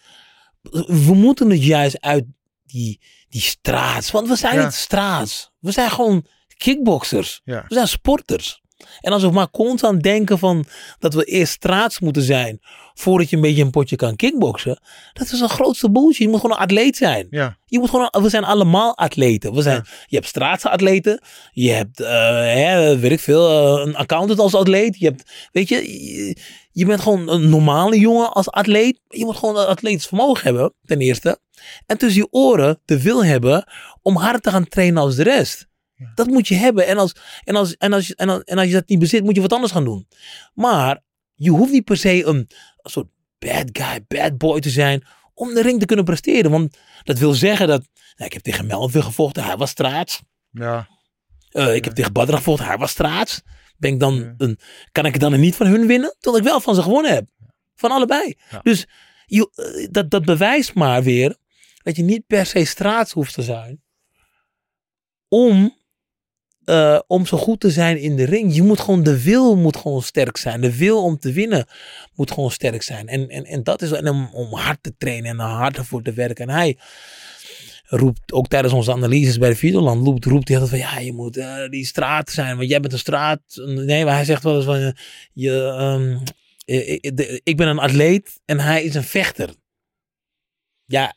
we 0.87 1.15
moeten 1.15 1.51
het 1.51 1.65
juist 1.65 2.01
uit 2.01 2.25
die, 2.69 3.01
die 3.29 3.41
straats. 3.41 4.11
Want 4.11 4.29
we 4.29 4.37
zijn 4.37 4.57
Ja. 4.57 4.65
niet 4.65 4.73
straats. 4.75 5.51
We 5.59 5.71
zijn 5.71 5.91
gewoon 5.91 6.27
kickboxers. 6.57 7.41
ja. 7.45 7.65
We 7.69 7.75
zijn 7.75 7.89
sporters. 7.89 8.61
En 9.01 9.13
als 9.13 9.23
we 9.23 9.31
maar 9.31 9.51
constant 9.51 10.03
denken 10.03 10.39
van 10.39 10.65
dat 10.99 11.15
we 11.15 11.25
eerst 11.25 11.53
straats 11.53 12.01
moeten 12.01 12.23
zijn 12.23 12.61
voordat 12.99 13.31
je 13.31 13.37
een 13.37 13.43
beetje 13.43 13.63
een 13.63 13.71
potje 13.71 13.97
kan 13.97 14.17
kickboksen. 14.17 14.81
Dat 15.13 15.33
is 15.33 15.41
een 15.41 15.49
grootste 15.49 15.91
bullshit. 15.91 16.17
Je 16.17 16.29
moet 16.29 16.41
gewoon 16.41 16.57
een 16.57 16.63
atleet 16.63 16.97
zijn. 16.97 17.27
ja. 17.31 17.57
Je 17.67 17.79
moet 17.79 17.91
gewoon, 17.91 18.15
we 18.23 18.29
zijn 18.29 18.45
allemaal 18.45 18.97
atleten. 18.97 19.55
We 19.55 19.63
zijn, 19.63 19.85
Je 20.07 20.17
hebt 20.17 20.29
straatse 20.29 20.71
atleten. 20.71 21.21
Je 21.53 21.71
hebt, 21.71 22.01
eh, 22.01 22.09
hè, 22.39 22.99
weet 22.99 23.13
ik 23.13 23.21
veel, 23.21 23.49
eh, 23.49 23.87
een 23.87 23.97
accountant 23.97 24.39
als 24.39 24.55
atleet. 24.55 24.99
Je 24.99 25.05
hebt, 25.07 25.49
weet 25.53 25.69
je, 25.69 25.77
je, 25.77 26.37
je 26.73 26.87
bent 26.87 27.01
gewoon 27.01 27.29
een 27.29 27.49
normale 27.49 27.99
jongen 27.99 28.33
als 28.33 28.51
atleet. 28.51 29.01
Je 29.09 29.25
moet 29.25 29.37
gewoon 29.37 29.57
een 29.57 29.67
atletisch 29.67 30.07
vermogen 30.07 30.45
hebben, 30.45 30.75
ten 30.85 30.99
eerste. 30.99 31.39
En 31.87 31.99
tussen 31.99 32.21
je 32.21 32.29
oren 32.31 32.81
de 32.85 33.03
wil 33.03 33.25
hebben 33.25 33.65
om 34.03 34.17
harder 34.17 34.41
te 34.41 34.51
gaan 34.51 34.69
trainen 34.69 35.03
als 35.03 35.17
de 35.17 35.23
rest. 35.23 35.67
Dat 36.15 36.27
moet 36.27 36.49
je 36.49 36.55
hebben. 36.55 36.87
En 36.87 36.99
als, 36.99 37.15
en, 37.45 37.57
als, 37.57 37.77
en, 37.77 37.93
als, 37.93 38.15
en, 38.15 38.29
als, 38.29 38.43
en 38.43 38.59
als 38.59 38.67
je 38.67 38.73
dat 38.73 38.89
niet 38.89 38.99
bezit, 38.99 39.25
moet 39.25 39.35
je 39.35 39.41
wat 39.41 39.53
anders 39.53 39.73
gaan 39.73 39.85
doen. 39.85 40.09
Maar 40.55 41.03
je 41.39 41.51
hoeft 41.51 41.73
niet 41.73 41.85
per 41.85 41.97
se 41.97 42.25
een, 42.25 42.37
een 42.37 42.91
soort 42.91 43.09
bad 43.39 43.69
guy, 43.73 44.05
bad 44.09 44.39
boy 44.39 44.61
te 44.61 44.71
zijn 44.71 45.05
om 45.35 45.55
de 45.55 45.63
ring 45.63 45.81
te 45.81 45.87
kunnen 45.87 46.05
presteren. 46.05 46.51
Want 46.51 46.77
dat 47.03 47.19
wil 47.19 47.33
zeggen 47.33 47.67
dat, 47.69 47.89
nou, 48.17 48.27
ik 48.27 48.33
heb 48.33 48.43
tegen 48.43 48.67
Melvin 48.67 49.03
gevochten, 49.03 49.45
hij 49.45 49.57
was 49.57 49.71
straats. 49.71 50.23
ja. 50.51 50.89
Eh, 51.49 51.75
ik 51.75 51.85
heb 51.85 51.95
tegen 51.95 52.13
Badr 52.13 52.33
gevochten, 52.35 52.67
hij 52.67 52.77
was 52.77 52.91
straats. 52.91 53.43
Ben 53.77 53.93
ik 53.93 54.01
dan 54.01 54.15
Ja. 54.15 54.35
een, 54.39 54.59
kan 54.93 55.07
ik 55.07 55.21
dan 55.21 55.41
niet 55.41 55.55
van 55.57 55.67
hun 55.67 55.87
winnen? 55.87 56.17
Terwijl 56.19 56.43
ik 56.43 56.49
wel 56.51 56.61
van 56.61 56.75
ze 56.75 56.83
gewonnen 56.83 57.15
heb. 57.15 57.29
Van 57.75 57.91
allebei. 57.91 58.35
Ja. 58.51 58.61
Dus 58.63 58.87
je, 59.27 59.51
eh, 59.55 59.89
dat, 59.91 60.11
dat 60.11 60.25
bewijst 60.25 60.75
maar 60.75 61.03
weer 61.03 61.37
dat 61.83 61.97
je 61.97 62.03
niet 62.03 62.27
per 62.27 62.47
se 62.47 62.65
straats 62.65 63.13
hoeft 63.13 63.35
te 63.35 63.43
zijn. 63.43 63.83
Om, 65.29 65.78
eh, 66.69 66.99
om 67.07 67.27
zo 67.27 67.37
goed 67.37 67.61
te 67.61 67.71
zijn 67.71 67.99
in 68.01 68.17
de 68.17 68.25
ring. 68.25 68.55
Je 68.55 68.63
moet 68.63 68.81
gewoon, 68.81 69.03
de 69.03 69.23
wil 69.23 69.57
moet 69.57 69.77
gewoon 69.77 70.03
sterk 70.03 70.37
zijn. 70.37 70.61
De 70.61 70.77
wil 70.77 71.03
om 71.05 71.19
te 71.19 71.33
winnen 71.33 71.67
moet 72.15 72.31
gewoon 72.31 72.51
sterk 72.51 72.83
zijn. 72.83 73.09
En, 73.09 73.29
en, 73.29 73.45
en 73.45 73.63
dat 73.63 73.83
is 73.83 73.91
en 73.91 74.09
om, 74.09 74.29
om 74.33 74.55
hard 74.55 74.83
te 74.83 74.95
trainen 74.99 75.31
en 75.31 75.39
er 75.41 75.45
harder 75.47 75.85
voor 75.85 76.03
te 76.03 76.13
werken. 76.13 76.49
En 76.49 76.55
hij 76.55 76.79
roept 77.87 78.33
ook 78.33 78.49
tijdens 78.49 78.73
onze 78.75 78.93
analyses 78.93 79.39
bij 79.39 79.49
de 79.49 79.57
Videoland, 79.57 80.05
roept, 80.07 80.25
roept 80.25 80.49
hij 80.49 80.59
altijd 80.59 80.83
van 80.83 80.91
ja, 80.91 80.99
je 80.99 81.13
moet 81.13 81.37
eh, 81.37 81.69
die 81.69 81.87
straat 81.87 82.31
zijn, 82.31 82.57
want 82.57 82.69
jij 82.69 82.81
bent 82.81 82.93
een 82.93 82.99
straat. 82.99 83.41
Nee, 83.65 84.05
maar 84.05 84.15
hij 84.15 84.25
zegt 84.25 84.43
wel 84.43 84.57
eens 84.57 84.65
van 84.65 84.77
eh, 84.77 84.91
je, 85.33 85.63
ehm, 85.79 86.19
eh, 86.65 86.93
ik, 86.93 87.17
de- 87.17 87.41
ik 87.45 87.57
ben 87.57 87.69
een 87.69 87.79
atleet 87.79 88.41
en 88.45 88.61
hij 88.61 88.83
is 88.85 88.95
een 88.95 89.03
vechter. 89.05 89.55
Ja, 90.85 91.15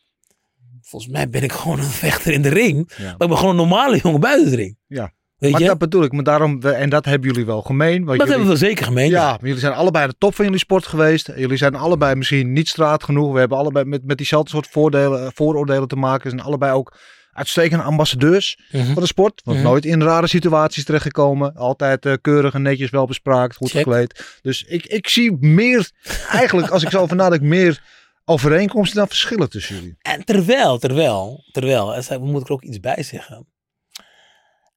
volgens 0.81 1.11
mij 1.11 1.29
ben 1.29 1.43
ik 1.43 1.51
gewoon 1.51 1.79
een 1.79 1.85
vechter 2.07 2.33
in 2.33 2.41
de 2.41 2.49
ring, 2.49 2.91
Ja. 2.97 3.03
maar 3.03 3.11
ik 3.11 3.27
ben 3.27 3.37
gewoon 3.37 3.49
een 3.49 3.55
normale 3.67 3.97
jongen 4.03 4.19
buiten 4.19 4.49
de 4.49 4.55
ring. 4.55 4.77
Ja. 4.87 5.13
Weet 5.41 5.51
Maar 5.51 5.61
je? 5.61 5.67
dat 5.67 5.77
bedoel 5.77 6.03
ik, 6.03 6.11
maar 6.11 6.23
daarom, 6.23 6.61
en 6.61 6.89
dat 6.89 7.05
hebben 7.05 7.27
jullie 7.31 7.45
wel 7.45 7.61
gemeen. 7.61 8.05
want 8.05 8.05
dat 8.05 8.15
jullie- 8.27 8.31
hebben 8.33 8.49
we 8.49 8.65
zeker 8.65 8.85
gemeen. 8.85 9.09
Ja, 9.09 9.37
jullie 9.41 9.59
zijn 9.59 9.73
allebei 9.73 10.07
de 10.07 10.15
top 10.17 10.35
van 10.35 10.45
jullie 10.45 10.59
sport 10.59 10.87
geweest. 10.87 11.31
Jullie 11.35 11.57
zijn 11.57 11.75
allebei 11.75 12.15
misschien 12.15 12.51
niet 12.53 12.67
straat 12.67 13.03
genoeg. 13.03 13.33
We 13.33 13.39
hebben 13.39 13.57
allebei 13.57 13.85
met, 13.85 14.05
met 14.05 14.17
diezelfde 14.17 14.49
soort 14.49 14.67
voordelen, 14.67 15.23
eh, 15.25 15.27
vooroordelen 15.33 15.87
te 15.87 15.95
maken. 15.95 16.29
Ze 16.29 16.35
zijn 16.35 16.47
allebei 16.47 16.73
ook 16.73 16.97
uitstekende 17.33 17.83
ambassadeurs 17.83 18.57
Mhm. 18.71 18.85
van 18.93 19.01
de 19.01 19.07
sport. 19.07 19.41
Want 19.43 19.57
Mhm. 19.57 19.67
nooit 19.67 19.85
in 19.85 20.01
rare 20.01 20.27
situaties 20.27 20.83
terechtgekomen. 20.85 21.53
Altijd 21.55 22.05
eh, 22.05 22.13
keurig 22.21 22.53
en 22.53 22.61
netjes 22.61 22.89
wel 22.89 23.05
bespraakt, 23.05 23.55
goed 23.55 23.69
Check. 23.69 23.83
gekleed. 23.83 24.37
Dus 24.41 24.63
ik, 24.63 24.85
ik 24.85 25.07
zie 25.07 25.37
meer, 25.39 25.89
eigenlijk 26.29 26.69
als 26.69 26.83
ik 26.83 26.89
zo 26.89 26.99
over 27.01 27.15
nadenk, 27.15 27.41
meer 27.41 27.81
overeenkomsten 28.25 28.97
dan 28.97 29.07
verschillen 29.07 29.49
tussen 29.49 29.75
jullie. 29.75 29.95
En 30.01 30.25
terwijl, 30.25 30.77
terwijl, 30.77 31.43
terwijl, 31.51 32.03
moet 32.19 32.41
ik 32.41 32.47
er 32.47 32.53
ook 32.53 32.63
iets 32.63 32.79
bij 32.79 33.03
zeggen. 33.03 33.47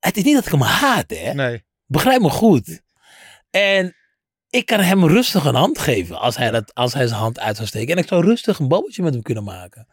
Het 0.05 0.17
is 0.17 0.23
niet 0.23 0.35
dat 0.35 0.47
ik 0.47 0.53
hem 0.53 0.61
haat, 0.61 1.11
hè. 1.11 1.35
Nee. 1.35 1.63
Begrijp 1.87 2.21
me 2.21 2.31
goed. 2.31 2.83
En 3.51 3.97
ik 4.51 4.67
kan 4.67 4.81
hem 4.81 5.07
rustig 5.07 5.45
een 5.45 5.55
hand 5.55 5.79
geven 5.79 6.19
als 6.21 6.37
hij, 6.37 6.51
dat, 6.51 6.75
als 6.75 6.95
hij 6.95 7.07
zijn 7.07 7.21
hand 7.21 7.41
uit 7.41 7.57
zou 7.57 7.69
steken. 7.69 7.97
En 7.97 8.03
ik 8.03 8.09
zou 8.09 8.25
rustig 8.25 8.59
een 8.59 8.69
babbeltje 8.69 9.03
met 9.03 9.13
hem 9.13 9.23
kunnen 9.23 9.45
maken. 9.45 9.87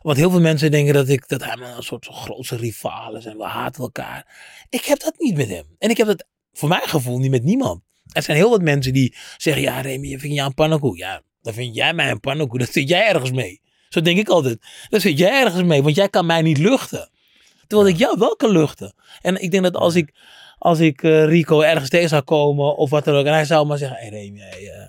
Want 0.00 0.16
heel 0.16 0.30
veel 0.30 0.40
mensen 0.40 0.70
denken 0.70 0.94
dat, 0.94 1.08
ik, 1.08 1.28
dat 1.28 1.44
hij 1.44 1.56
een 1.56 1.82
soort 1.82 2.04
van 2.04 2.14
grootste 2.14 2.56
rival 2.56 3.16
is 3.16 3.24
en 3.24 3.36
we 3.36 3.44
haten 3.44 3.82
elkaar. 3.82 4.26
Ik 4.68 4.84
heb 4.84 5.00
dat 5.00 5.14
niet 5.18 5.36
met 5.36 5.48
hem. 5.48 5.64
En 5.78 5.90
ik 5.90 5.96
heb 5.96 6.06
dat 6.06 6.26
voor 6.52 6.68
mijn 6.68 6.88
gevoel 6.88 7.18
niet 7.18 7.30
met 7.30 7.44
niemand. 7.44 7.82
Er 8.12 8.22
zijn 8.22 8.36
heel 8.36 8.50
wat 8.50 8.62
mensen 8.62 8.92
die 8.92 9.16
zeggen, 9.36 9.62
ja 9.62 9.80
Remy, 9.80 10.08
je 10.08 10.18
vindt 10.18 10.36
jij 10.36 10.44
een 10.44 10.54
pannenkoek? 10.54 10.96
Ja, 10.96 11.22
dan 11.42 11.54
vind 11.54 11.74
jij 11.74 11.94
mij 11.94 12.10
een 12.10 12.20
pannenkoek. 12.20 12.58
Dat 12.58 12.72
zit 12.72 12.88
jij 12.88 13.06
ergens 13.08 13.30
mee. 13.30 13.60
Zo 13.88 14.00
denk 14.00 14.18
ik 14.18 14.28
altijd. 14.28 14.58
Dat 14.88 15.00
zit 15.00 15.18
jij 15.18 15.42
ergens 15.42 15.62
mee, 15.62 15.82
want 15.82 15.94
jij 15.96 16.08
kan 16.08 16.26
mij 16.26 16.42
niet 16.42 16.58
luchten. 16.58 17.10
Terwijl 17.72 17.90
ik 17.92 17.98
jou 18.00 18.18
wel 18.18 18.36
kan 18.36 18.50
luchten. 18.50 18.94
En 19.20 19.42
ik 19.42 19.50
denk 19.50 19.62
dat 19.62 19.74
als 19.76 19.94
ik, 19.94 20.14
als 20.58 20.78
ik 20.78 21.02
eh, 21.02 21.24
Rico 21.24 21.60
ergens 21.60 21.88
tegen 21.88 22.08
zou 22.08 22.22
komen 22.22 22.76
of 22.76 22.90
wat 22.90 23.04
dan 23.04 23.14
ook. 23.14 23.26
En 23.26 23.32
hij 23.32 23.44
zou 23.44 23.66
maar 23.66 23.78
zeggen, 23.78 23.98
hey 23.98 24.08
Remy, 24.08 24.38
hey, 24.40 24.70
eh, 24.70 24.88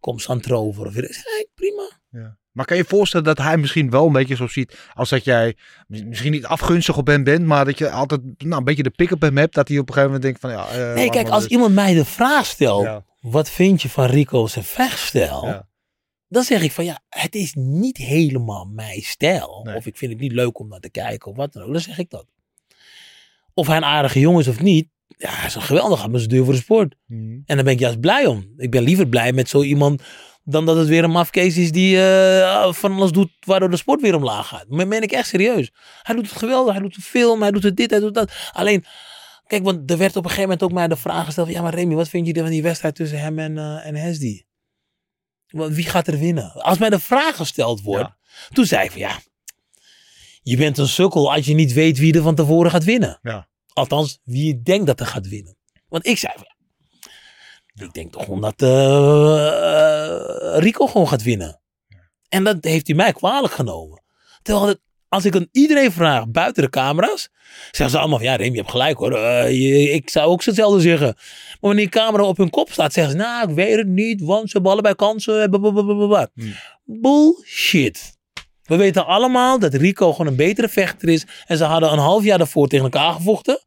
kom 0.00 0.18
Santrover. 0.18 0.86
Of. 0.86 0.94
Hey, 0.94 1.46
prima. 1.54 1.90
Ja. 2.10 2.36
Maar 2.52 2.64
kan 2.66 2.76
je 2.76 2.82
je 2.82 2.88
voorstellen 2.88 3.26
dat 3.26 3.38
hij 3.38 3.56
misschien 3.56 3.90
wel 3.90 4.06
een 4.06 4.12
beetje 4.12 4.36
zo 4.36 4.46
ziet 4.46 4.78
als 4.94 5.08
dat 5.08 5.24
jij 5.24 5.56
mis- 5.86 6.04
misschien 6.04 6.32
niet 6.32 6.46
afgunstig 6.46 6.96
op 6.96 7.06
hem 7.06 7.24
bent, 7.24 7.44
maar 7.46 7.64
dat 7.64 7.78
je 7.78 7.90
altijd 7.90 8.20
nou, 8.38 8.56
een 8.56 8.64
beetje 8.64 8.82
de 8.82 8.90
pick 8.90 9.10
op 9.10 9.20
hem 9.20 9.36
hebt, 9.36 9.54
dat 9.54 9.68
hij 9.68 9.78
op 9.78 9.88
een 9.88 9.94
gegeven 9.94 10.14
moment 10.14 10.40
denkt 10.40 10.40
van 10.40 10.50
ja. 10.50 10.88
eh, 10.88 10.94
Nee, 10.94 11.10
kijk, 11.10 11.28
als 11.28 11.46
iemand 11.46 11.74
mij 11.74 11.94
de 11.94 12.04
vraag 12.04 12.46
stelt, 12.46 12.82
Ja. 12.84 13.04
wat 13.20 13.50
vind 13.50 13.82
je 13.82 13.88
van 13.88 14.04
Rico's 14.06 14.56
vechtstijl? 14.60 15.44
Ja. 15.46 15.67
Dan 16.28 16.42
zeg 16.42 16.62
ik 16.62 16.72
van 16.72 16.84
ja, 16.84 17.00
het 17.08 17.34
is 17.34 17.54
niet 17.54 17.96
helemaal 17.96 18.64
mijn 18.64 19.02
stijl. 19.02 19.60
Nee. 19.64 19.76
Of 19.76 19.86
ik 19.86 19.96
vind 19.96 20.12
het 20.12 20.20
niet 20.20 20.32
leuk 20.32 20.58
om 20.58 20.68
naar 20.68 20.80
te 20.80 20.90
kijken 20.90 21.30
of 21.30 21.36
wat 21.36 21.52
dan 21.52 21.62
ook. 21.62 21.72
Dan 21.72 21.80
zeg 21.80 21.98
ik 21.98 22.10
dat. 22.10 22.26
Of 23.54 23.66
hij 23.66 23.76
een 23.76 23.84
aardige 23.84 24.20
jongen 24.20 24.40
is 24.40 24.48
of 24.48 24.60
niet. 24.60 24.88
Ja, 25.06 25.30
hij 25.30 25.46
is 25.46 25.54
een 25.54 25.62
geweldige 25.62 26.02
ambassadeur 26.02 26.44
voor 26.44 26.52
de 26.52 26.58
sport. 26.58 26.94
Mhm. 27.06 27.38
En 27.44 27.56
daar 27.56 27.64
ben 27.64 27.72
ik 27.72 27.78
juist 27.78 28.00
blij 28.00 28.26
om. 28.26 28.52
Ik 28.56 28.70
ben 28.70 28.82
liever 28.82 29.08
blij 29.08 29.32
met 29.32 29.48
zo 29.48 29.62
iemand 29.62 30.02
dan 30.44 30.66
dat 30.66 30.76
het 30.76 30.88
weer 30.88 31.04
een 31.04 31.10
mafkees 31.10 31.56
is 31.56 31.72
die 31.72 32.00
eh, 32.00 32.72
van 32.72 32.92
alles 32.92 33.12
doet 33.12 33.30
waardoor 33.40 33.70
de 33.70 33.76
sport 33.76 34.00
weer 34.00 34.14
omlaag 34.14 34.48
gaat. 34.48 34.68
Maar 34.68 34.88
meen 34.88 35.02
ik 35.02 35.12
echt 35.12 35.28
serieus. 35.28 35.72
Hij 36.02 36.14
doet 36.14 36.28
het 36.28 36.38
geweldig, 36.38 36.72
hij 36.72 36.82
doet 36.82 36.94
de 36.94 37.00
film, 37.00 37.42
hij 37.42 37.50
doet 37.50 37.62
het 37.62 37.76
dit, 37.76 37.90
hij 37.90 38.00
doet 38.00 38.14
dat. 38.14 38.32
Alleen, 38.52 38.84
kijk, 39.46 39.64
want 39.64 39.90
er 39.90 39.98
werd 39.98 40.16
op 40.16 40.24
een 40.24 40.30
gegeven 40.30 40.42
moment 40.42 40.62
ook 40.62 40.72
mij 40.72 40.88
de 40.88 40.96
vraag 40.96 41.24
gesteld 41.24 41.46
van, 41.46 41.56
ja 41.56 41.62
maar 41.62 41.74
Remy, 41.74 41.94
wat 41.94 42.08
vind 42.08 42.26
je 42.26 42.34
van 42.34 42.50
die 42.50 42.62
wedstrijd 42.62 42.94
tussen 42.94 43.20
hem 43.20 43.38
en, 43.38 43.58
eh 43.58 43.86
en 43.86 43.94
Hesdy? 43.94 44.42
Wie 45.48 45.84
gaat 45.84 46.06
er 46.06 46.18
winnen? 46.18 46.52
Als 46.52 46.78
mij 46.78 46.90
de 46.90 46.98
vraag 46.98 47.36
gesteld 47.36 47.82
wordt, 47.82 48.02
Ja. 48.08 48.16
toen 48.52 48.64
zei 48.64 48.84
ik 48.84 48.90
van 48.90 49.00
ja, 49.00 49.18
je 50.42 50.56
bent 50.56 50.78
een 50.78 50.88
sukkel 50.88 51.32
als 51.34 51.46
je 51.46 51.54
niet 51.54 51.72
weet 51.72 51.98
wie 51.98 52.14
er 52.14 52.22
van 52.22 52.34
tevoren 52.34 52.70
gaat 52.70 52.84
winnen. 52.84 53.18
Ja. 53.22 53.48
Althans, 53.72 54.20
wie 54.24 54.46
je 54.46 54.62
denkt 54.62 54.86
dat 54.86 55.00
er 55.00 55.06
gaat 55.06 55.28
winnen. 55.28 55.56
Want 55.88 56.06
ik 56.06 56.18
zei 56.18 56.32
van 56.36 56.46
ja, 56.46 57.84
ik 57.84 57.92
denk 57.92 58.12
toch 58.12 58.24
gewoon 58.24 58.40
dat 58.40 58.62
eh, 58.62 60.58
Rico 60.58 60.86
gewoon 60.86 61.08
gaat 61.08 61.22
winnen. 61.22 61.60
En 62.28 62.44
dat 62.44 62.64
heeft 62.64 62.86
hij 62.86 62.96
mij 62.96 63.12
kwalijk 63.12 63.52
genomen. 63.52 64.02
Terwijl 64.42 64.66
het, 64.66 64.80
als 65.08 65.24
ik 65.24 65.34
aan 65.36 65.48
iedereen 65.52 65.92
vraag 65.92 66.28
buiten 66.28 66.62
de 66.62 66.70
camera's, 66.70 67.28
zeggen 67.70 67.90
ze 67.90 67.98
allemaal 67.98 68.18
van 68.18 68.26
ja, 68.26 68.36
Remy, 68.36 68.50
je 68.50 68.56
hebt 68.58 68.70
gelijk 68.70 68.98
hoor. 68.98 69.12
Eh, 69.12 69.50
je- 69.50 69.90
ik 69.90 70.10
zou 70.10 70.30
ook 70.30 70.44
hetzelfde 70.44 70.80
zeggen. 70.80 71.06
Maar 71.16 71.56
wanneer 71.60 71.84
de 71.84 71.90
camera 71.90 72.22
op 72.24 72.36
hun 72.36 72.50
kop 72.50 72.72
staat, 72.72 72.92
zeggen 72.92 73.12
ze 73.12 73.18
nou, 73.18 73.48
ik 73.48 73.54
weet 73.54 73.76
het 73.76 73.86
niet, 73.86 74.20
want 74.22 74.46
ze 74.46 74.52
hebben 74.52 74.72
allebei 74.72 74.94
kansen. 74.94 75.50
blablabla. 75.50 76.28
Hmm. 76.34 76.54
Bullshit. 76.84 78.16
We 78.62 78.76
weten 78.76 79.06
allemaal 79.06 79.58
dat 79.58 79.74
Rico 79.74 80.10
gewoon 80.12 80.26
een 80.26 80.36
betere 80.36 80.68
vechter 80.68 81.08
is. 81.08 81.26
En 81.46 81.56
ze 81.56 81.64
hadden 81.64 81.92
een 81.92 81.98
half 81.98 82.24
jaar 82.24 82.38
daarvoor 82.38 82.68
tegen 82.68 82.84
elkaar 82.84 83.12
gevochten. 83.12 83.60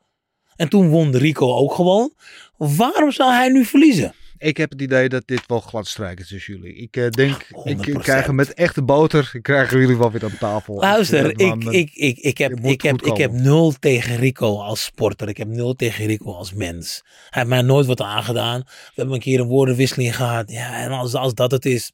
En 0.56 0.70
toen 0.70 0.90
won 0.90 1.16
Rico 1.16 1.56
ook 1.56 1.74
gewoon. 1.74 2.14
Waarom 2.58 3.12
zou 3.12 3.32
hij 3.34 3.50
nu 3.50 3.66
verliezen? 3.66 4.14
Ik 4.42 4.58
heb 4.58 4.70
het 4.70 4.82
idee 4.82 5.10
dat 5.10 5.24
dit 5.26 5.44
wel 5.48 5.60
gladstrijkt 5.60 6.20
is 6.20 6.28
tussen 6.28 6.54
jullie. 6.54 6.76
Ik 6.76 6.98
eh, 6.98 7.10
denk, 7.10 7.48
ik, 7.64 7.88
ik 7.88 7.98
100%. 7.98 8.02
krijg 8.02 8.26
hem 8.26 8.36
met 8.36 8.54
echte 8.54 8.82
boter. 8.82 9.32
Ik 9.42 9.44
krijg 9.44 9.72
jullie 9.72 9.98
wel 9.98 10.12
weer 10.12 10.24
aan 10.24 10.38
tafel. 10.40 10.76
Luister, 10.76 11.24
dat 11.24 11.42
ik, 11.42 11.48
man, 11.48 11.74
ik, 11.74 11.92
ik, 11.94 12.18
ik, 12.18 12.38
heb, 12.38 12.60
ik, 12.60 12.82
heb, 12.82 13.02
ik 13.02 13.18
heb 13.18 13.32
nul 13.32 13.74
tegen 13.80 14.16
Rico 14.16 14.60
als 14.60 14.84
sporter. 14.84 15.30
Ik 15.30 15.38
heb 15.38 15.48
nul 15.48 15.74
tegen 15.74 16.06
Rico 16.06 16.34
als 16.34 16.54
mens. 16.54 17.02
Hij 17.04 17.28
heeft 17.30 17.48
mij 17.48 17.62
nooit 17.62 17.86
wat 17.86 18.02
aangedaan. 18.02 18.60
We 18.60 18.92
hebben 18.96 19.16
een 19.16 19.22
keer 19.22 19.40
een 19.40 19.48
woordenwisseling 19.48 20.16
gehad. 20.16 20.52
Ja, 20.52 20.84
en 20.84 20.92
als, 20.92 21.14
als 21.14 21.34
dat 21.34 21.52
het 21.52 21.66
is. 21.66 21.92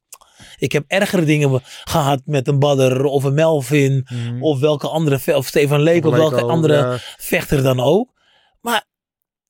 Ik 0.58 0.72
heb 0.72 0.84
ergere 0.88 1.26
dingen 1.26 1.62
gehad 1.64 2.22
met 2.26 2.48
een 2.48 2.60
Badder 2.60 3.04
of 3.04 3.24
een 3.24 3.34
Melvin. 3.34 4.08
Mhm. 4.10 4.44
Of 4.44 4.60
welke 4.60 4.88
andere, 4.88 5.36
of 5.36 5.48
Stefan 5.48 5.82
Leek 5.82 6.06
of 6.06 6.16
welke 6.16 6.42
andere 6.42 6.76
ja. 6.76 6.98
vechter 7.18 7.64
dan 7.64 7.80
ook. 7.80 8.14
Maar 8.62 8.86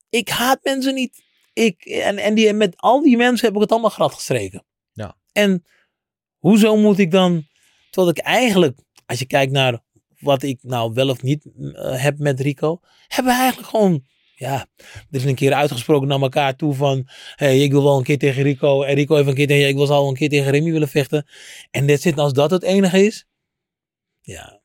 ik 0.08 0.28
haat 0.28 0.58
mensen 0.62 0.94
niet. 0.94 1.26
Ik, 1.58 1.84
en 1.84 2.18
en 2.18 2.34
die, 2.34 2.52
met 2.52 2.76
al 2.76 3.02
die 3.02 3.16
mensen 3.16 3.46
heb 3.46 3.54
ik 3.54 3.60
het 3.60 3.72
allemaal 3.72 3.90
glad 3.90 4.14
gestreken. 4.14 4.64
Ja. 4.92 5.16
En 5.32 5.64
hoezo 6.38 6.76
moet 6.76 6.98
ik 6.98 7.10
dan, 7.10 7.46
terwijl 7.90 8.14
ik 8.16 8.22
eigenlijk, 8.22 8.78
als 9.06 9.18
je 9.18 9.26
kijkt 9.26 9.52
naar 9.52 9.80
wat 10.18 10.42
ik 10.42 10.58
nou 10.62 10.92
wel 10.92 11.08
of 11.08 11.22
niet 11.22 11.46
eh, 11.54 12.02
heb 12.02 12.18
met 12.18 12.40
Rico, 12.40 12.80
hebben 13.06 13.32
we 13.32 13.38
eigenlijk 13.38 13.68
gewoon, 13.68 14.04
ja, 14.34 14.66
er 14.76 15.04
is 15.10 15.24
een 15.24 15.34
keer 15.34 15.52
uitgesproken 15.52 16.08
naar 16.08 16.20
elkaar 16.20 16.56
toe 16.56 16.74
van, 16.74 17.08
hey, 17.34 17.62
ik 17.62 17.70
wil 17.70 17.82
wel 17.82 17.98
een 17.98 18.04
keer 18.04 18.18
tegen 18.18 18.42
Rico 18.42 18.82
en 18.82 18.94
Rico 18.94 19.14
heeft 19.14 19.28
een 19.28 19.34
keer 19.34 19.46
tegen, 19.46 19.68
ik 19.68 19.76
wil 19.76 19.90
al 19.90 20.08
een 20.08 20.14
keer 20.14 20.28
tegen 20.28 20.50
Remy 20.50 20.72
willen 20.72 20.88
vechten. 20.88 21.26
En 21.70 21.86
dit 21.86 22.00
zit, 22.00 22.18
als 22.18 22.32
dat 22.32 22.50
het 22.50 22.62
enige 22.62 23.04
is, 23.04 23.26
ja, 24.20 24.57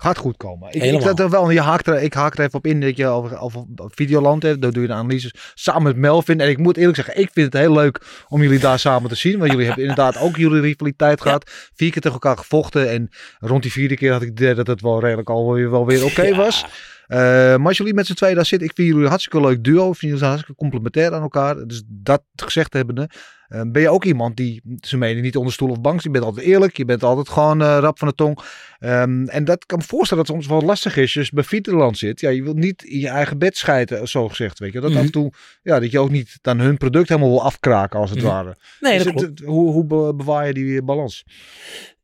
Gaat 0.00 0.18
goed 0.18 0.36
komen. 0.36 0.72
Ik, 0.72 1.00
zat 1.02 1.20
er 1.20 1.30
wel, 1.30 1.50
je 1.50 1.60
haakt 1.60 1.86
er, 1.86 2.02
ik 2.02 2.14
haak 2.14 2.38
er 2.38 2.44
even 2.44 2.58
op 2.58 2.66
in 2.66 2.80
dat 2.80 2.96
je 2.96 3.06
over, 3.06 3.38
over 3.38 3.66
Videoland 3.76 4.42
hebt. 4.42 4.62
Daar 4.62 4.72
doe 4.72 4.82
je 4.82 4.88
de 4.88 4.94
analyses 4.94 5.34
samen 5.54 5.82
met 5.82 5.96
Melvin. 5.96 6.40
En 6.40 6.48
ik 6.48 6.58
moet 6.58 6.76
eerlijk 6.76 6.96
zeggen, 6.96 7.18
ik 7.18 7.30
vind 7.32 7.52
het 7.52 7.62
heel 7.62 7.72
leuk 7.72 8.24
om 8.28 8.42
jullie 8.42 8.58
daar 8.58 8.78
samen 8.78 9.08
te 9.08 9.14
zien. 9.14 9.38
Want 9.38 9.50
jullie 9.50 9.66
hebben 9.66 9.84
inderdaad 9.84 10.18
ook 10.18 10.36
jullie 10.36 10.60
rivaliteit 10.60 11.20
gehad. 11.20 11.50
Vier 11.74 11.90
keer 11.90 12.00
tegen 12.00 12.12
elkaar 12.12 12.36
gevochten. 12.36 12.90
En 12.90 13.10
rond 13.38 13.62
die 13.62 13.72
vierde 13.72 13.96
keer 13.96 14.12
had 14.12 14.22
ik 14.22 14.28
idee 14.28 14.54
dat 14.54 14.66
het 14.66 14.80
wel 14.80 15.00
redelijk 15.00 15.30
alweer 15.30 15.70
wel 15.70 15.86
weer 15.86 16.04
oké 16.04 16.34
was. 16.34 16.64
Eh, 17.10 17.18
maar 17.56 17.66
als 17.66 17.76
jullie 17.76 17.94
met 17.94 18.06
z'n 18.06 18.14
tweeën 18.14 18.34
daar 18.34 18.46
zitten, 18.46 18.68
ik 18.68 18.74
vind 18.74 18.88
jullie 18.88 19.02
een 19.02 19.08
hartstikke 19.08 19.46
leuk 19.46 19.64
duo. 19.64 19.78
Ik 19.78 19.84
vind 19.86 20.00
jullie 20.00 20.16
zijn 20.18 20.30
hartstikke 20.30 20.60
complementair 20.60 21.12
aan 21.14 21.22
elkaar. 21.22 21.66
Dus 21.66 21.82
dat 21.86 22.22
gezegd 22.36 22.72
hebbende, 22.72 23.10
eh, 23.48 23.62
ben 23.66 23.82
je 23.82 23.88
ook 23.88 24.04
iemand 24.04 24.36
die 24.36 24.62
zijn 24.80 25.00
mening 25.00 25.24
niet 25.24 25.36
onder 25.36 25.52
stoel 25.52 25.68
of 25.70 25.80
bank. 25.80 26.00
Je 26.00 26.10
bent 26.10 26.24
altijd 26.24 26.46
eerlijk, 26.46 26.76
je 26.76 26.84
bent 26.84 27.02
altijd 27.02 27.28
gewoon 27.28 27.62
eh, 27.62 27.76
rap 27.80 27.98
van 27.98 28.08
de 28.08 28.14
tong. 28.14 28.38
Ehm, 28.78 29.24
en 29.26 29.44
dat 29.44 29.66
kan 29.66 29.78
me 29.78 29.84
voorstellen 29.84 30.24
dat 30.24 30.34
het 30.34 30.44
soms 30.44 30.58
wel 30.58 30.68
lastig 30.68 30.96
is. 30.96 31.12
Je 31.12 31.28
bij 31.32 31.44
Fieterland 31.44 31.98
zit, 31.98 32.20
ja, 32.20 32.28
je 32.28 32.42
wilt 32.42 32.56
niet 32.56 32.82
in 32.84 32.98
je 32.98 33.08
eigen 33.08 33.38
bed 33.38 33.56
schijten, 33.56 34.08
zo 34.08 34.28
gezegd. 34.28 34.58
Weet 34.58 34.72
je. 34.72 34.80
Dat 34.80 34.90
Mhm. 34.90 34.98
af 34.98 35.04
en 35.04 35.12
toe, 35.12 35.32
ja, 35.62 35.80
dat 35.80 35.90
je 35.90 35.98
ook 35.98 36.10
niet 36.10 36.38
dan 36.42 36.60
hun 36.60 36.76
product 36.76 37.08
helemaal 37.08 37.30
wil 37.30 37.42
afkraken, 37.44 38.00
als 38.00 38.10
het 38.10 38.18
Mhm. 38.18 38.28
ware. 38.28 38.56
nee, 38.80 38.96
Dus 39.02 39.12
dat 39.12 39.20
het- 39.20 39.40
hoe, 39.44 39.72
hoe 39.72 39.84
be- 39.86 40.14
bewaar 40.16 40.46
je 40.46 40.54
die 40.54 40.82
balans? 40.82 41.24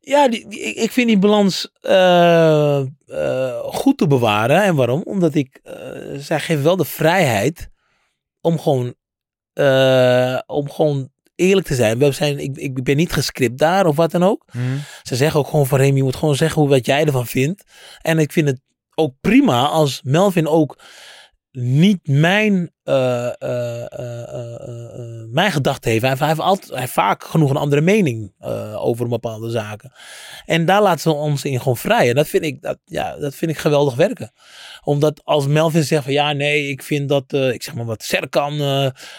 Ja, 0.09 0.29
die, 0.29 0.49
die- 0.49 0.61
ik, 0.61 0.77
ik 0.77 0.91
vind 0.93 1.09
die 1.09 1.19
balans 1.19 1.71
eh, 1.81 2.79
eh, 3.07 3.59
goed 3.65 3.99
te 3.99 4.07
bewaren. 4.07 4.63
En 4.63 4.75
waarom? 4.75 5.03
Omdat 5.03 5.35
ik, 5.35 5.61
eh, 5.63 5.75
zij 6.19 6.41
geeft 6.41 6.63
wel 6.63 6.77
de 6.77 6.85
vrijheid 6.85 7.69
om 8.41 8.59
gewoon, 8.59 8.95
om 10.47 10.71
gewoon 10.71 11.11
eerlijk 11.35 11.67
te 11.67 11.75
zijn. 11.75 11.99
We 11.99 12.13
zijn 12.13 12.39
ik, 12.39 12.57
ik 12.57 12.85
ben 12.85 12.97
niet 12.97 13.13
gescript 13.13 13.59
daar 13.59 13.87
of 13.87 13.97
wat 13.97 14.11
dan 14.11 14.23
ook. 14.23 14.45
Ze 15.03 15.17
zeggen 15.17 15.41
ook 15.41 15.47
gewoon 15.49 15.67
van 15.67 15.79
Remy, 15.79 15.97
je 15.97 16.03
moet 16.03 16.17
gewoon 16.17 16.37
zeggen 16.37 16.61
hoe 16.61 16.71
wat 16.71 16.87
jij 16.87 17.05
ervan 17.05 17.27
vindt. 17.27 17.65
En 18.03 18.19
ik 18.19 18.33
vind 18.33 18.49
het 18.49 18.61
ook 18.95 19.15
prima 19.21 19.67
als 19.67 20.01
Melvin 20.05 20.47
ook 20.49 20.79
niet 21.59 22.09
mijn, 22.09 22.71
eh, 22.83 23.31
mijn 25.31 25.53
gedachten 25.53 25.91
heeft. 25.91 26.03
Hij, 26.03 26.29
heeft- 26.29 26.41
altijd, 26.41 26.71
hij 26.71 26.81
heeft 26.81 26.93
vaak 26.93 27.25
genoeg 27.25 27.51
een 27.51 27.57
andere 27.57 27.81
mening 27.81 28.33
over 28.77 29.09
bepaalde 29.09 29.51
zaken. 29.51 29.93
En 30.45 30.65
daar 30.65 30.83
laten 30.83 31.01
ze 31.01 31.11
ons 31.11 31.45
in 31.45 31.59
gewoon 31.59 31.77
vrij. 31.77 32.09
En 32.09 32.15
dat 32.15 32.29
vind 32.29 32.45
ik, 32.45 32.63
dat, 32.63 32.79
ja, 32.85 33.17
dat 33.17 33.35
vind 33.35 33.51
ik 33.51 33.59
geweldig 33.59 33.95
werken. 33.95 34.33
Omdat 34.83 35.21
als 35.25 35.47
Melvin 35.47 35.85
zegt 35.85 36.05
van 36.05 36.13
ja, 36.13 36.33
nee, 36.33 36.69
ik 36.69 36.83
vind 36.83 37.09
dat, 37.09 37.33
ik 37.33 37.63
zeg 37.63 37.75
maar 37.75 37.85
wat, 37.85 38.03
Serkan 38.03 38.61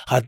had 0.03 0.25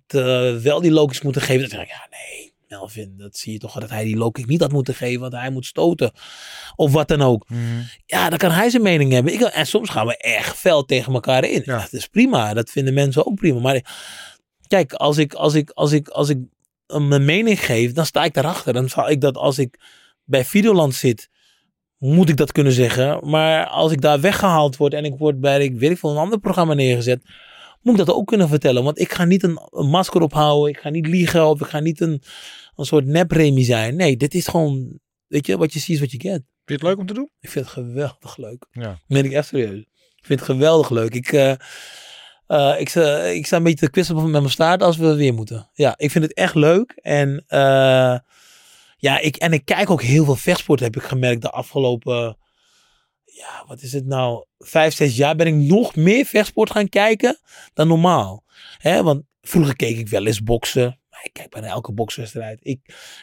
wel 0.62 0.82
die 0.82 0.92
logisch 0.92 1.22
moeten 1.22 1.42
geven. 1.42 1.62
Dan 1.62 1.70
zeg 1.70 1.82
ik 1.82 1.88
ja, 1.88 2.08
nee. 2.10 2.49
Melvin, 2.70 3.14
dat 3.18 3.38
zie 3.38 3.54
je 3.54 3.60
toch 3.60 3.80
dat 3.80 3.90
hij 3.90 4.04
die 4.04 4.18
low 4.18 4.32
kick 4.32 4.46
niet 4.46 4.62
had 4.62 4.72
moeten 4.72 4.96
geven, 4.96 5.20
want 5.20 5.34
hij 5.34 5.50
moet 5.50 5.66
stoten. 5.66 6.12
Of 6.76 6.92
wat 6.92 7.08
dan 7.08 7.22
ook. 7.22 7.48
Ja, 8.06 8.30
dan 8.30 8.38
kan 8.38 8.52
hij 8.52 8.70
zijn 8.70 8.84
mening 8.84 9.12
hebben. 9.12 9.34
Ik, 9.34 9.42
en 9.42 9.68
soms 9.68 9.90
gaan 9.90 10.06
we 10.08 10.18
echt 10.18 10.58
fel 10.58 10.86
tegen 10.86 11.14
elkaar 11.14 11.44
in. 11.44 11.62
Ja. 11.66 11.80
Dat 11.80 11.94
is 11.94 12.08
prima. 12.08 12.54
Dat 12.54 12.70
vinden 12.70 12.94
mensen 12.94 13.26
ook 13.26 13.36
prima. 13.36 13.60
Maar 13.60 13.96
kijk, 14.68 14.94
als 14.94 15.18
ik, 15.18 15.34
als 15.34 15.54
ik, 15.54 15.70
als 15.70 15.92
ik, 15.92 16.08
als 16.08 16.30
ik 16.30 16.38
een- 16.88 17.08
mijn 17.08 17.26
mening 17.26 17.66
geef, 17.66 17.92
dan 17.92 18.06
sta 18.06 18.24
ik 18.24 18.34
daarachter. 18.34 18.74
Dan 18.74 18.90
zal 18.90 19.10
ik 19.10 19.22
dat 19.22 19.38
als 19.38 19.60
ik 19.60 19.80
bij 20.24 20.46
Videoland 20.46 20.96
zit, 20.96 21.30
moet 21.98 22.30
ik 22.30 22.38
dat 22.38 22.52
kunnen 22.52 22.74
zeggen. 22.74 23.30
Maar 23.30 23.68
als 23.68 23.92
ik 23.92 24.02
daar 24.02 24.20
weggehaald 24.22 24.78
word 24.78 24.94
en 24.94 25.06
ik 25.06 25.14
word 25.18 25.40
bij, 25.40 25.64
ik 25.64 25.78
weet 25.80 25.92
ik 25.92 25.98
veel, 25.98 26.12
een 26.12 26.18
ander 26.18 26.40
programma 26.40 26.74
neergezet, 26.74 27.22
moet 27.82 28.00
ik 28.00 28.06
dat 28.06 28.16
ook 28.16 28.28
kunnen 28.28 28.48
vertellen. 28.48 28.84
Want 28.84 29.00
ik 29.00 29.12
ga 29.12 29.26
niet 29.26 29.44
een, 29.44 29.60
een 29.70 29.90
masker 29.90 30.22
ophouden. 30.22 30.70
Ik 30.70 30.80
ga 30.80 30.90
niet 30.90 31.08
liegen 31.08 31.48
of 31.48 31.62
ik 31.62 31.68
ga 31.68 31.80
niet 31.80 32.02
een, 32.02 32.22
een 32.76 32.86
soort 32.86 33.06
nepremie 33.06 33.66
zijn. 33.66 33.96
Nee, 33.96 34.18
dit 34.18 34.34
is 34.34 34.48
gewoon, 34.48 35.00
weet 35.28 35.46
je, 35.46 35.58
wat 35.58 35.74
je 35.74 35.80
ziet 35.80 35.96
is 35.96 36.00
wat 36.00 36.12
je 36.12 36.20
get. 36.20 36.44
Vind 36.66 36.82
je 36.82 36.88
het 36.88 36.96
leuk 36.96 36.98
om 36.98 37.06
te 37.06 37.14
doen? 37.14 37.30
Ik 37.40 37.50
vind 37.50 37.66
het 37.66 37.74
geweldig 37.74 38.38
leuk. 38.38 38.68
Ja. 38.72 39.00
Meen 39.08 39.26
ik 39.26 39.32
echt 39.32 39.48
serieus. 39.48 39.80
Ik 40.16 40.26
vind 40.26 40.40
het 40.40 40.50
geweldig 40.50 40.90
leuk. 40.90 41.14
Ik, 41.14 41.32
eh, 41.32 41.52
eh, 42.48 42.80
ik, 42.80 42.90
sta, 42.90 43.18
ik 43.20 43.46
sta 43.46 43.58
een 43.58 43.64
beetje 43.64 43.86
te 43.86 43.92
kwispelen 43.92 44.24
met 44.24 44.32
mijn 44.32 44.50
staart 44.50 44.84
als 44.84 44.98
we 44.98 45.16
weer 45.16 45.34
moeten. 45.34 45.70
Ja, 45.74 45.94
ik 45.98 46.12
vind 46.12 46.24
het 46.24 46.34
echt 46.34 46.56
leuk. 46.56 46.92
En, 47.02 47.44
eh, 47.48 48.18
ja, 48.98 49.20
ik, 49.20 49.36
en 49.36 49.54
ik 49.54 49.66
kijk 49.66 49.90
ook 49.90 50.02
heel 50.02 50.26
veel 50.26 50.36
vechtsport, 50.36 50.80
heb 50.80 50.96
ik 50.96 51.04
gemerkt 51.04 51.42
de 51.42 51.50
afgelopen... 51.50 52.38
Ja, 53.40 53.64
wat 53.68 53.82
is 53.82 53.94
het 53.94 54.06
nou? 54.06 54.46
Vijf, 54.58 54.94
zes 54.94 55.16
jaar 55.16 55.36
ben 55.36 55.48
ik 55.48 55.54
nog 55.54 55.96
meer 55.96 56.26
vechtsport 56.26 56.72
gaan 56.72 56.90
kijken 56.90 57.40
dan 57.74 57.88
normaal. 57.88 58.44
Hè, 58.78 59.04
want 59.04 59.24
vroeger 59.42 59.76
keek 59.76 59.98
ik 59.98 60.08
wel 60.08 60.26
eens 60.26 60.44
boksen. 60.44 61.00
Maar 61.10 61.22
Ik 61.24 61.34
kijk 61.34 61.50
bijna 61.50 61.68
elke 61.68 61.92
bokswedstrijd. 61.94 62.60
Ik 62.62 62.80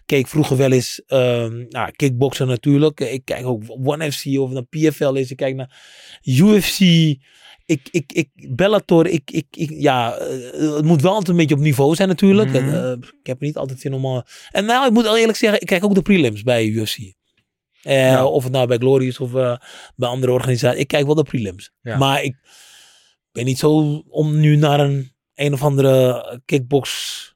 keek 0.07 0.27
vroeger 0.29 0.57
wel 0.57 0.73
eens 0.73 1.03
ehm 1.07 1.65
nou, 1.69 1.91
kickboksen 1.91 2.47
natuurlijk. 2.47 3.01
Ik 3.01 3.25
kijk 3.25 3.47
ook 3.47 3.63
One 3.69 4.13
FC 4.13 4.27
of 4.27 4.51
nou 4.51 4.65
PFL 4.71 5.13
is. 5.13 5.31
Ik 5.31 5.37
kijk 5.37 5.55
naar 5.55 5.81
UFC. 6.25 6.81
Ik, 7.67 7.89
ik, 7.91 8.13
ik, 8.13 8.29
Bellator, 8.57 9.07
ik, 9.07 9.31
ik, 9.31 9.47
ik, 9.51 9.71
ja, 9.71 10.17
eh, 10.17 10.75
het 10.75 10.85
moet 10.85 11.03
wel 11.03 11.11
altijd 11.11 11.29
een 11.29 11.37
beetje 11.37 11.55
op 11.55 11.61
niveau 11.61 11.95
zijn 11.95 12.09
natuurlijk. 12.09 12.49
Mhm. 12.49 12.75
Eh, 12.75 12.91
ik 12.93 13.27
heb 13.27 13.41
er 13.41 13.47
niet 13.47 13.57
altijd 13.57 13.81
zin 13.81 13.95
om... 13.95 14.05
eh, 14.05 14.21
en 14.51 14.65
nou, 14.65 14.87
ik 14.87 14.93
moet 14.93 15.07
al 15.07 15.17
eerlijk 15.17 15.39
zeggen, 15.39 15.61
ik 15.61 15.67
kijk 15.67 15.85
ook 15.85 15.95
de 15.95 16.03
prelims 16.03 16.43
bij 16.43 16.67
UFC. 16.67 16.97
Eh, 17.87 17.97
Ja. 18.11 18.27
Of 18.27 18.43
het 18.43 18.53
nou 18.53 18.67
bij 18.67 18.77
Glory 18.79 19.07
is 19.07 19.21
of 19.21 19.35
eh, 19.35 19.57
bij 19.97 20.09
andere 20.09 20.33
organisaties. 20.33 20.81
Ik 20.81 20.89
kijk 20.89 21.07
wel 21.07 21.15
de 21.15 21.23
prelims. 21.23 21.71
Ja. 21.81 21.97
Maar 21.97 22.23
ik 22.23 22.37
ben 23.33 23.45
niet 23.45 23.59
zo 23.59 24.03
om 24.09 24.41
nu 24.41 24.57
naar 24.57 24.81
een 24.81 25.15
een 25.35 25.53
of 25.53 25.63
andere 25.63 26.41
kickbox 26.45 27.35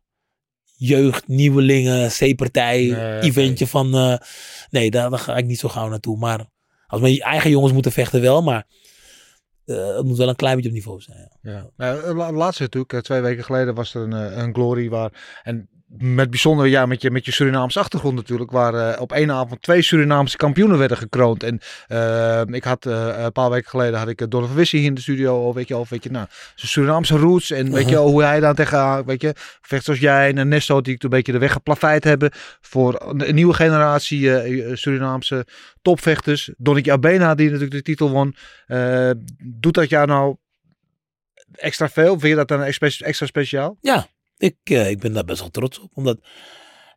jeugd, 0.77 1.29
nieuwelingen, 1.29 2.09
C-partij, 2.11 2.87
Nee, 2.87 3.21
eventje 3.21 3.67
van... 3.67 3.95
eh, 3.95 4.17
nee, 4.71 4.91
daar, 4.91 5.11
daar 5.11 5.19
ga 5.19 5.37
ik 5.37 5.45
niet 5.45 5.59
zo 5.59 5.69
gauw 5.69 5.89
naartoe. 5.89 6.19
Maar 6.19 6.47
als 6.87 7.01
mijn 7.01 7.19
eigen 7.19 7.51
jongens 7.51 7.73
moeten 7.73 7.93
vechten 7.93 8.21
wel, 8.21 8.43
maar 8.43 8.67
het 9.65 10.05
moet 10.05 10.17
wel 10.17 10.29
een 10.29 10.37
klein 10.37 10.55
beetje 10.55 10.69
op 10.71 10.75
niveau 10.77 11.01
zijn. 11.01 11.39
Ja. 11.43 11.51
Ja. 11.53 11.71
Nou, 11.77 12.15
la- 12.15 12.33
laatste 12.33 12.63
natuurlijk, 12.63 13.05
twee 13.05 13.21
weken 13.21 13.45
geleden 13.45 13.75
was 13.75 13.95
er 13.95 14.03
een, 14.03 14.39
een 14.43 14.55
glory 14.55 14.89
waar. 14.89 15.41
En 15.43 15.69
met 15.99 16.31
bijzonder, 16.31 16.67
ja, 16.67 16.87
met 16.87 17.03
je, 17.03 17.11
met 17.11 17.25
je 17.25 17.33
Surinaamse 17.33 17.79
achtergrond 17.79 18.15
natuurlijk, 18.15 18.51
waar 18.51 18.75
eh, 18.75 19.01
op 19.01 19.13
één 19.13 19.31
avond 19.31 19.63
twee 19.63 19.83
Surinaamse 19.83 20.37
kampioenen 20.37 20.79
werden 20.79 20.97
gekroond. 20.97 21.43
En 21.43 21.61
eh, 21.89 22.43
ik 22.47 22.65
had 22.65 22.87
eh, 22.87 23.15
een 23.17 23.33
paar 23.33 23.51
weken 23.51 23.69
geleden 23.69 23.99
had 23.99 24.09
ik 24.09 24.31
Donovan 24.31 24.57
Wissi 24.57 24.79
hier 24.79 24.87
in 24.87 24.95
de 24.95 25.01
studio, 25.01 25.49
of 25.49 25.55
weet 25.55 25.69
je, 25.69 25.77
of 25.77 25.89
weet 25.89 26.05
je, 26.05 26.11
nou, 26.11 26.27
zijn 26.55 26.71
Surinaamse 26.71 27.17
roots. 27.17 27.51
En 27.51 27.73
weet 27.73 27.89
je, 27.89 27.89
Uh-huh. 27.91 28.09
hoe 28.09 28.23
hij 28.23 28.41
daar 28.41 28.55
tegenaan, 28.55 29.05
weet 29.05 29.21
je, 29.23 29.35
vecht 29.63 29.85
zoals 29.85 30.01
jij 30.01 30.35
en 30.35 30.49
Nesto, 30.49 30.81
die 30.81 30.95
ik 30.95 31.03
een 31.03 31.11
beetje 31.11 31.33
de 31.33 31.39
weg 31.39 31.53
geplaveid 31.53 32.05
hebben 32.05 32.31
voor 32.61 33.03
een, 33.09 33.35
nieuwe 33.35 33.55
generatie 33.55 34.77
Surinaamse 34.77 35.47
topvechters. 35.83 36.51
Donnie 36.57 36.93
Abena, 36.93 37.35
die 37.35 37.47
natuurlijk 37.47 37.73
de 37.73 37.83
titel 37.83 38.11
won. 38.11 38.35
Doet 39.39 39.75
dat 39.75 39.89
jou 39.89 40.07
nou 40.07 40.37
extra 41.53 41.89
veel? 41.89 42.11
Vind 42.19 42.23
je 42.23 42.35
dat 42.35 42.49
dan 42.49 42.63
extra, 42.63 43.27
speciaal? 43.27 43.77
Ik, 44.41 44.57
eh, 44.63 44.91
ik 44.91 44.99
ben 44.99 45.13
daar 45.13 45.25
best 45.25 45.41
wel 45.41 45.51
trots 45.51 45.81
op. 45.81 45.91
Omdat 45.95 46.19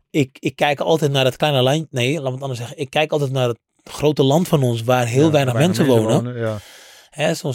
ik, 0.09 0.37
ik 0.39 0.55
kijk 0.55 0.79
altijd 0.79 1.11
naar 1.11 1.25
het 1.25 1.35
kleine 1.35 1.61
land. 1.61 1.91
Nee, 1.91 2.13
laat 2.13 2.23
me 2.23 2.31
het 2.31 2.41
anders 2.41 2.59
zeggen. 2.59 2.77
Ik 2.77 2.89
kijk 2.89 3.11
altijd 3.11 3.31
naar 3.31 3.47
het 3.47 3.59
grote 3.83 4.23
land 4.23 4.47
van 4.47 4.63
ons 4.63 4.83
waar 4.83 5.07
heel 5.07 5.25
Ja, 5.25 5.31
weinig 5.31 5.53
mensen 5.53 5.85
wonen. 5.85 6.37
Ja, 6.37 6.57
Hè, 7.09 7.33
Zo'n 7.33 7.53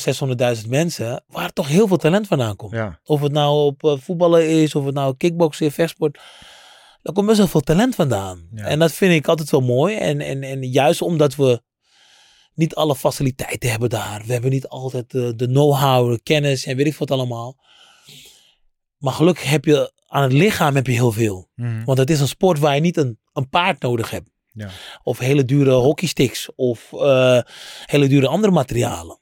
600.000 0.63 0.69
mensen. 0.69 1.25
Waar 1.27 1.53
toch 1.53 1.69
heel 1.69 1.87
veel 1.87 1.97
talent 1.97 2.27
vandaan 2.27 2.57
komt. 2.57 2.73
ja. 2.73 3.01
Of 3.05 3.21
het 3.21 3.33
nou 3.33 3.65
op 3.67 3.85
eh, 3.85 3.95
voetballen 3.99 4.49
is, 4.49 4.75
of 4.75 4.85
het 4.85 4.95
nou 4.95 5.17
kickboksen 5.17 5.67
is, 5.67 5.75
vechtsport. 5.75 6.19
daar 7.03 7.15
komt 7.15 7.27
best 7.27 7.39
wel 7.39 7.47
veel 7.49 7.61
talent 7.61 7.95
vandaan. 7.95 8.49
En 8.55 8.79
dat 8.79 8.93
vind 8.93 9.13
ik 9.13 9.29
altijd 9.29 9.51
wel 9.51 9.61
mooi. 9.61 9.97
En, 9.97 10.21
en, 10.21 10.43
en 10.43 10.63
juist 10.63 11.03
omdat 11.03 11.35
we 11.37 11.63
niet 12.55 12.75
alle 12.75 12.97
faciliteiten 12.97 13.71
hebben 13.71 13.89
daar. 13.91 14.23
We 14.27 14.33
hebben 14.33 14.51
niet 14.51 14.69
altijd 14.69 15.11
de, 15.11 15.35
de 15.37 15.47
know-how, 15.47 16.11
de 16.11 16.21
kennis 16.23 16.65
en 16.65 16.77
weet 16.77 16.87
ik 16.87 16.97
wat 16.97 17.11
allemaal. 17.11 17.57
Maar 18.99 19.13
gelukkig 19.13 19.51
heb 19.51 19.65
je 19.65 19.93
aan 20.07 20.23
het 20.23 20.33
lichaam 20.33 20.75
heb 20.75 20.87
je 20.87 20.93
heel 20.93 21.13
veel. 21.13 21.49
Mhm. 21.55 21.85
Want 21.85 21.99
het 21.99 22.11
is 22.11 22.21
een 22.21 22.29
sport 22.29 22.59
waar 22.59 22.75
je 22.75 22.81
niet 22.81 22.97
een, 22.97 23.19
een 23.33 23.49
paard 23.49 23.83
nodig 23.83 24.11
hebt. 24.11 24.31
Ja. 24.53 24.69
Of 25.03 25.19
hele 25.19 25.45
dure 25.45 25.71
hockeysticks. 25.71 26.49
Of 26.55 26.93
eh, 26.93 27.41
hele 27.85 28.09
dure 28.09 28.29
andere 28.29 28.53
materialen. 28.53 29.21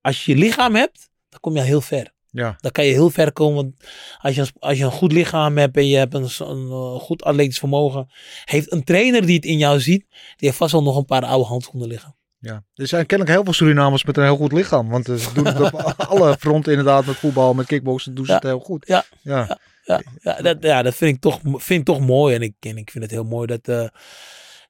Als 0.00 0.24
je 0.24 0.32
je 0.32 0.38
lichaam 0.38 0.74
hebt, 0.74 1.10
dan 1.28 1.40
kom 1.40 1.54
je 1.56 1.62
heel 1.62 1.80
ver. 1.80 2.14
Ja. 2.30 2.56
Dan 2.60 2.70
kan 2.70 2.84
je 2.84 2.92
heel 2.92 3.10
ver 3.10 3.32
komen. 3.32 3.54
Want 3.54 3.74
Als 4.18 4.34
je, 4.34 4.46
als 4.58 4.78
je 4.78 4.84
een 4.84 4.90
goed 4.90 5.12
lichaam 5.12 5.56
hebt 5.58 5.76
en 5.76 5.88
je 5.88 5.96
hebt 5.96 6.14
een, 6.14 6.28
een 6.38 6.70
eh, 6.70 7.00
goed 7.00 7.22
atletisch 7.22 7.58
vermogen. 7.58 8.08
Heeft 8.44 8.72
een 8.72 8.84
trainer 8.84 9.26
die 9.26 9.36
het 9.36 9.44
in 9.44 9.58
jou 9.58 9.80
ziet. 9.80 10.06
Die 10.10 10.48
heeft 10.48 10.56
vast 10.56 10.72
wel 10.72 10.82
nog 10.82 10.96
een 10.96 11.04
paar 11.04 11.24
oude 11.24 11.48
handschoenen 11.48 11.88
liggen. 11.88 12.15
Ja. 12.46 12.64
Er 12.74 12.86
zijn 12.86 13.06
kennelijk 13.06 13.36
heel 13.36 13.44
veel 13.44 13.52
Surinamers 13.52 14.04
met 14.04 14.16
een 14.16 14.22
heel 14.24 14.36
goed 14.36 14.52
lichaam. 14.52 14.88
Want 14.88 15.04
ze 15.04 15.30
doen 15.34 15.46
het 15.46 15.60
op 15.60 15.74
alle 16.08 16.36
fronten 16.38 16.70
inderdaad. 16.72 17.06
Met 17.06 17.16
voetbal, 17.16 17.54
met 17.54 17.66
kickboksen 17.66 18.14
doen 18.14 18.24
ze 18.24 18.30
Ja. 18.30 18.36
het 18.38 18.46
heel 18.46 18.58
goed. 18.60 18.86
Ja. 18.86 19.04
Ja. 19.22 19.58
Ja, 19.84 20.02
ja, 20.20 20.42
dat, 20.42 20.56
ja, 20.60 20.82
dat 20.82 20.94
vind 20.94 21.14
ik 21.14 21.20
toch, 21.20 21.40
vind 21.42 21.80
ik 21.80 21.84
toch 21.84 22.00
mooi. 22.00 22.34
En 22.34 22.42
ik, 22.42 22.54
en 22.60 22.76
ik 22.76 22.90
vind 22.90 23.04
het 23.04 23.12
heel 23.12 23.24
mooi 23.24 23.46
dat 23.46 23.68
eh, 23.68 23.88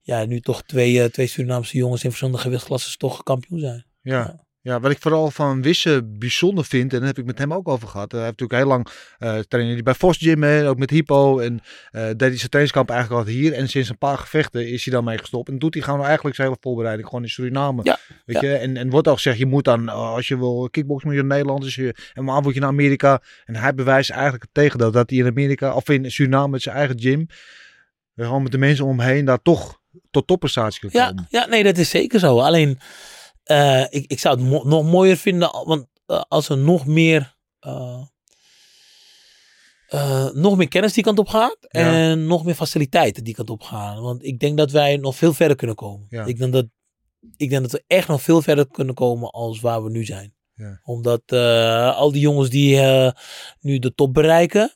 ja, 0.02 0.24
nu 0.24 0.40
toch 0.40 0.62
twee, 0.62 1.02
eh, 1.02 1.08
twee 1.08 1.26
Surinaamse 1.26 1.76
jongens 1.76 2.02
in 2.04 2.08
verschillende 2.08 2.40
gewichtsklassen 2.40 2.98
toch 2.98 3.22
kampioen 3.22 3.60
zijn. 3.60 3.86
Ja. 4.00 4.45
Ja, 4.66 4.80
wat 4.80 4.90
ik 4.90 4.98
vooral 5.00 5.30
van 5.30 5.62
Wisse 5.62 6.02
bijzonder 6.04 6.64
vind, 6.64 6.92
en 6.92 6.98
daar 6.98 7.08
heb 7.08 7.18
ik 7.18 7.24
met 7.24 7.38
hem 7.38 7.52
ook 7.52 7.68
over 7.68 7.88
gehad. 7.88 8.12
Hij 8.12 8.20
heeft 8.24 8.40
natuurlijk 8.40 8.60
heel 8.60 8.68
lang 8.70 8.86
eh 9.18 9.38
trainen 9.48 9.74
die 9.74 9.82
bij 9.82 9.94
Vos 9.94 10.16
Gym, 10.16 10.42
hè, 10.42 10.68
ook 10.68 10.78
met 10.78 10.90
Hypo. 10.90 11.38
En 11.38 11.60
eh 11.90 12.02
deed 12.06 12.20
hij 12.20 12.36
zijn 12.36 12.48
trainingskamp 12.50 12.90
eigenlijk 12.90 13.20
altijd 13.20 13.36
hier. 13.42 13.52
En 13.52 13.68
sinds 13.68 13.88
een 13.88 13.98
paar 13.98 14.18
gevechten 14.18 14.68
is 14.68 14.84
hij 14.84 14.94
dan 14.94 15.04
mee 15.04 15.18
gestopt. 15.18 15.48
En 15.48 15.58
doet 15.58 15.74
hij 15.74 15.82
gewoon 15.82 16.04
eigenlijk 16.04 16.36
zijn 16.36 16.48
hele 16.48 16.60
voorbereiding 16.60 17.08
gewoon 17.08 17.22
in 17.24 17.30
Suriname. 17.30 17.80
Ja, 17.84 17.98
Weet 18.24 18.40
je? 18.40 18.52
En, 18.54 18.76
en 18.76 18.90
wordt 18.90 19.08
ook 19.08 19.14
gezegd, 19.14 19.38
je 19.38 19.46
moet 19.46 19.64
dan, 19.64 19.88
eh, 19.88 19.94
als 19.94 20.28
je 20.28 20.38
wil 20.38 20.68
kickboksen, 20.70 21.08
moet 21.08 21.16
je 21.16 21.22
naar 21.24 21.36
Nederland. 21.36 21.62
Dus 21.62 21.74
je, 21.74 21.94
en 22.14 22.24
maar 22.24 22.42
moet 22.42 22.54
je 22.54 22.60
naar 22.60 22.68
Amerika. 22.68 23.22
En 23.44 23.56
hij 23.56 23.74
bewijst 23.74 24.10
eigenlijk 24.10 24.42
het 24.42 24.54
tegendeel. 24.54 24.90
Dat 24.90 25.10
hij 25.10 25.18
in 25.18 25.26
Amerika, 25.26 25.74
of 25.74 25.88
in 25.88 26.10
Suriname 26.10 26.48
met 26.48 26.62
zijn 26.62 26.76
eigen 26.76 27.00
gym, 27.00 27.26
eh, 28.14 28.24
gewoon 28.26 28.42
met 28.42 28.52
de 28.52 28.58
mensen 28.58 28.84
omheen, 28.84 29.24
daar 29.24 29.42
toch 29.42 29.80
tot 30.10 30.26
topprestaties 30.26 30.78
kan 30.78 30.90
Ja, 30.92 31.06
komen. 31.08 31.26
ja, 31.30 31.46
nee, 31.46 31.62
dat 31.62 31.78
is 31.78 31.90
zeker 31.90 32.18
zo. 32.18 32.38
Alleen, 32.40 32.78
eh, 33.46 33.84
ik, 33.88 34.10
ik 34.10 34.18
zou 34.18 34.40
het 34.40 34.48
mo- 34.48 34.64
nog 34.64 34.84
mooier 34.84 35.16
vinden, 35.16 35.50
want 35.64 35.86
eh, 36.06 36.22
als 36.28 36.48
er 36.48 36.58
nog 36.58 36.86
meer, 36.86 37.36
eh, 37.58 38.02
nog 40.32 40.56
meer 40.56 40.68
kennis 40.68 40.92
die 40.92 41.04
kant 41.04 41.18
op 41.18 41.28
gaat 41.28 41.56
en 41.60 42.26
nog 42.26 42.44
meer 42.44 42.54
faciliteiten 42.54 43.24
die 43.24 43.34
kant 43.34 43.50
op 43.50 43.62
gaan. 43.62 44.00
Want 44.00 44.24
ik 44.24 44.38
denk 44.38 44.56
dat 44.56 44.70
wij 44.70 44.96
nog 44.96 45.16
veel 45.16 45.32
verder 45.32 45.56
kunnen 45.56 45.76
komen. 45.76 46.06
Ja. 46.08 46.24
Ik, 46.24 46.38
denk 46.38 46.52
dat, 46.52 46.66
ik 47.36 47.50
denk 47.50 47.62
dat 47.62 47.72
we 47.72 47.84
echt 47.86 48.08
nog 48.08 48.22
veel 48.22 48.42
verder 48.42 48.68
kunnen 48.68 48.94
komen 48.94 49.30
als 49.30 49.60
waar 49.60 49.84
we 49.84 49.90
nu 49.90 50.04
zijn. 50.04 50.34
Ja. 50.54 50.80
Omdat 50.84 51.32
al 51.96 52.12
die 52.12 52.20
jongens 52.20 52.50
die 52.50 52.80
nu 53.60 53.78
de 53.78 53.94
top 53.94 54.14
bereiken, 54.14 54.74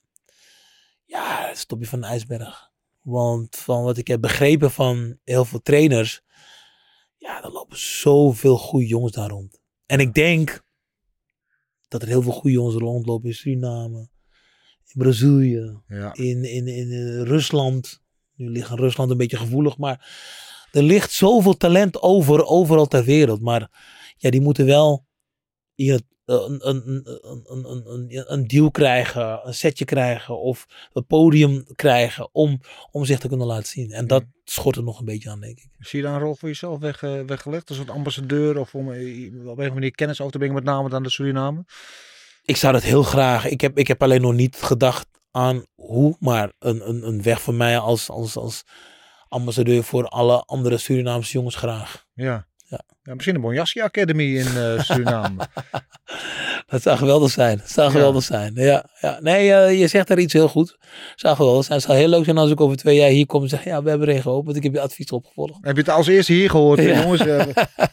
ja, 1.05 1.43
dat 1.43 1.53
is 1.53 1.59
het 1.59 1.69
topje 1.69 1.87
van 1.87 2.01
de 2.01 2.07
ijsberg. 2.07 2.71
Want 3.01 3.57
van 3.57 3.83
wat 3.83 3.97
ik 3.97 4.07
heb 4.09 4.21
begrepen 4.21 4.71
van 4.71 5.19
heel 5.25 5.45
veel 5.45 5.63
trainers, 5.63 6.23
ja, 7.21 7.45
er 7.45 7.51
lopen 7.53 7.79
zoveel 7.79 8.57
goede 8.59 8.87
jongens 8.87 9.13
daar 9.13 9.29
rond. 9.31 9.61
En 9.87 10.01
ik 10.01 10.15
denk 10.15 10.63
dat 11.89 12.03
er 12.03 12.09
heel 12.09 12.23
veel 12.23 12.33
goede 12.33 12.51
jongens 12.51 12.77
rondlopen 12.77 13.29
in 13.29 13.35
Suriname, 13.35 13.99
in 14.85 14.95
Brazilië, 15.03 15.81
Ja. 15.89 16.15
in, 16.15 16.45
in, 16.45 16.67
in 16.69 16.91
eh, 16.91 17.23
Rusland. 17.23 18.03
Nu 18.35 18.49
ligt 18.51 18.71
Rusland 18.71 19.11
een 19.11 19.17
beetje 19.17 19.37
gevoelig, 19.37 19.79
maar 19.79 20.19
er 20.73 20.83
ligt 20.83 21.13
zoveel 21.13 21.57
talent 21.57 22.03
over, 22.03 22.45
overal 22.45 22.87
ter 22.87 23.05
wereld. 23.05 23.41
Maar 23.41 23.71
ja, 24.17 24.31
die 24.31 24.41
moeten 24.41 24.67
wel 24.67 25.07
hier 25.75 25.93
het- 25.93 26.05
een, 28.27 28.45
deal 28.47 28.71
krijgen, 28.71 29.41
een 29.47 29.55
setje 29.55 29.85
krijgen 29.85 30.41
of 30.41 30.67
een 30.93 31.07
podium 31.07 31.65
krijgen 31.75 32.29
om, 32.33 32.61
om 32.91 33.05
zich 33.05 33.19
te 33.19 33.29
kunnen 33.29 33.47
laten 33.47 33.69
zien. 33.69 33.91
En 33.91 34.07
dat 34.07 34.25
schort 34.45 34.77
er 34.77 34.83
nog 34.83 34.99
een 34.99 35.05
beetje 35.05 35.31
aan, 35.31 35.41
denk 35.41 35.59
ik. 35.59 35.69
Zie 35.79 35.99
je 35.99 36.05
daar 36.05 36.15
een 36.15 36.21
rol 36.21 36.35
voor 36.35 36.49
jezelf 36.49 36.79
weg, 36.79 37.03
eh, 37.03 37.21
weggelegd 37.21 37.69
als 37.69 37.79
een 37.79 37.91
ambassadeur 37.91 38.59
of 38.59 38.75
om 38.75 38.93
eh, 38.93 38.99
op 38.99 39.35
een 39.35 39.43
of 39.43 39.49
andere 39.49 39.71
manier 39.71 39.91
kennis 39.91 40.21
over 40.21 40.33
te 40.33 40.39
brengen, 40.39 40.57
met 40.57 40.65
name 40.65 40.89
dan 40.89 41.03
de 41.03 41.11
Suriname? 41.11 41.65
Ik 42.45 42.57
zou 42.57 42.73
dat 42.73 42.83
heel 42.83 43.03
graag. 43.03 43.45
Ik 43.47 43.61
heb, 43.61 43.79
ik 43.79 43.89
heb 43.89 44.03
alleen 44.03 44.21
nog 44.21 44.35
niet 44.35 44.57
gedacht 44.57 45.07
aan 45.31 45.65
hoe, 45.75 46.17
maar 46.21 46.53
een, 46.59 46.89
een, 46.89 47.07
een 47.07 47.23
weg 47.23 47.41
voor 47.41 47.55
mij 47.55 47.79
als, 47.79 48.11
als, 48.11 48.37
als 48.37 48.65
ambassadeur 49.29 49.83
voor 49.85 50.05
alle 50.05 50.43
andere 50.45 50.79
Surinaamse 50.79 51.33
jongens 51.33 51.57
graag. 51.57 52.07
Ja. 52.15 52.49
Ja. 53.11 53.17
ja 53.17 53.17
misschien 53.17 53.35
een 53.35 53.41
Bonjassi 53.41 53.81
Academy 53.81 54.25
in 54.37 54.47
eh, 54.57 54.83
Suriname. 54.87 55.47
Dat 56.67 56.83
zou 56.83 56.99
geweldig 56.99 57.31
zijn. 57.31 57.57
Dat 57.59 57.71
zou 57.71 57.87
Ja. 57.87 57.93
geweldig 57.93 58.23
zijn. 58.23 58.53
Ja, 58.55 58.85
ja. 59.01 59.19
Nee, 59.21 59.53
eh, 59.53 59.79
je 59.81 59.87
zegt 59.87 60.09
daar 60.09 60.19
iets 60.19 60.33
heel 60.33 60.49
goed. 60.49 60.79
zou 61.17 61.37
geweldig 61.37 61.65
zijn. 61.65 61.79
Het 61.79 61.87
zou 61.87 61.99
heel 61.99 62.09
leuk 62.09 62.25
zijn 62.25 62.39
als 62.39 62.51
ik 62.51 62.61
over 62.61 62.77
twee 62.77 62.97
jaar 62.97 63.09
hier 63.09 63.27
kom 63.27 63.43
en 63.43 63.49
zeg, 63.49 63.65
ja, 63.65 63.83
we 63.83 63.91
hebben 63.91 64.09
erin 64.09 64.23
gehoopt, 64.23 64.45
want 64.45 64.57
ik 64.57 64.63
heb 64.63 64.73
je 64.73 64.81
advies 64.81 65.11
opgevolgd. 65.11 65.59
Heb 65.61 65.75
je 65.77 65.83
het 65.83 65.91
als 65.91 66.07
eerste 66.07 66.33
hier 66.33 66.51
gehoord, 66.51 66.79
eh, 66.79 66.89
Ja. 66.89 67.01
jongens? 67.03 67.21
eh, 67.27 67.47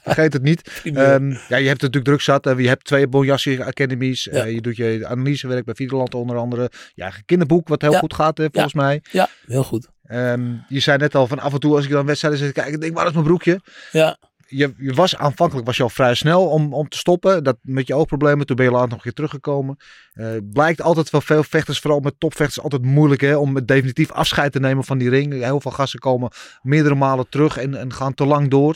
vergeet 0.03 0.33
het 0.33 0.41
niet. 0.43 0.61
Ehm, 0.83 1.29
ja, 1.47 1.57
je 1.57 1.67
hebt 1.67 1.81
natuurlijk 1.81 2.05
druk 2.05 2.21
zat. 2.21 2.43
je 2.57 2.67
hebt 2.67 2.85
twee 2.85 3.07
Bonjassi 3.07 3.61
Academies. 3.61 4.23
je 4.23 4.61
doet 4.61 4.75
je 4.75 5.05
analysewerk 5.07 5.65
bij 5.65 5.75
Videoland 5.75 6.15
onder 6.15 6.37
andere. 6.37 6.71
Je 6.93 7.01
eigen 7.01 7.25
kinderboek, 7.25 7.67
wat 7.67 7.81
heel 7.81 7.93
goed 7.93 8.13
gaat, 8.13 8.39
volgens 8.51 8.73
mij. 8.73 9.01
ja, 9.11 9.29
heel 9.45 9.63
goed. 9.63 9.87
Ehm, 10.05 10.41
je 10.67 10.79
zei 10.79 10.97
net 10.97 11.15
al 11.15 11.27
van 11.27 11.39
af 11.39 11.53
en 11.53 11.59
toe 11.59 11.75
als 11.75 11.85
ik 11.85 11.91
dan 11.91 12.05
wedstrijden 12.05 12.39
zit 12.39 12.47
te 12.53 12.61
kijken, 12.61 12.79
denk 12.79 12.91
ik, 12.91 12.97
waar 12.97 13.07
is 13.07 13.13
mijn 13.13 13.25
broekje? 13.25 13.61
Ja, 13.91 14.17
je, 14.47 14.73
je 14.77 14.93
was 14.93 15.15
aanvankelijk 15.15 15.67
was 15.67 15.77
je 15.77 15.83
al 15.83 15.89
vrij 15.89 16.13
snel 16.13 16.47
om, 16.47 16.73
om 16.73 16.89
te 16.89 16.97
stoppen. 16.97 17.43
Dat 17.43 17.57
met 17.61 17.87
je 17.87 17.95
oogproblemen. 17.95 18.45
Toen 18.45 18.55
ben 18.55 18.65
je 18.65 18.71
later 18.71 18.87
nog 18.87 18.97
een 18.97 19.03
keer 19.03 19.13
teruggekomen. 19.13 19.77
Eh, 20.11 20.31
blijkt 20.43 20.81
altijd 20.81 21.09
wel 21.09 21.21
veel 21.21 21.43
vechters, 21.43 21.79
vooral 21.79 21.99
met 21.99 22.19
topvechters, 22.19 22.63
altijd 22.63 22.81
moeilijk 22.81 23.21
hè, 23.21 23.35
om 23.35 23.65
definitief 23.65 24.11
afscheid 24.11 24.51
te 24.51 24.59
nemen 24.59 24.83
van 24.83 24.97
die 24.97 25.09
ring. 25.09 25.33
Heel 25.33 25.61
veel 25.61 25.71
gasten 25.71 25.99
komen 25.99 26.31
meerdere 26.61 26.95
malen 26.95 27.29
terug 27.29 27.57
en, 27.57 27.75
en 27.75 27.93
gaan 27.93 28.13
te 28.13 28.25
lang 28.25 28.49
door. 28.49 28.75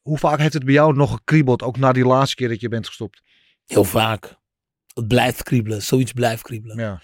Hoe 0.00 0.18
vaak 0.18 0.38
heeft 0.38 0.52
het 0.52 0.64
bij 0.64 0.74
jou 0.74 0.94
nog 0.94 1.10
gekriebeld, 1.10 1.62
ook 1.62 1.76
na 1.76 1.92
die 1.92 2.06
laatste 2.06 2.36
keer 2.36 2.48
dat 2.48 2.60
je 2.60 2.68
bent 2.68 2.86
gestopt? 2.86 3.22
heel 3.66 3.84
vaak. 3.84 4.36
Het 4.94 5.08
blijft 5.08 5.42
kriebelen. 5.42 5.82
Zoiets 5.82 6.12
blijft 6.12 6.42
kriebelen. 6.42 6.78
Ja, 6.78 7.00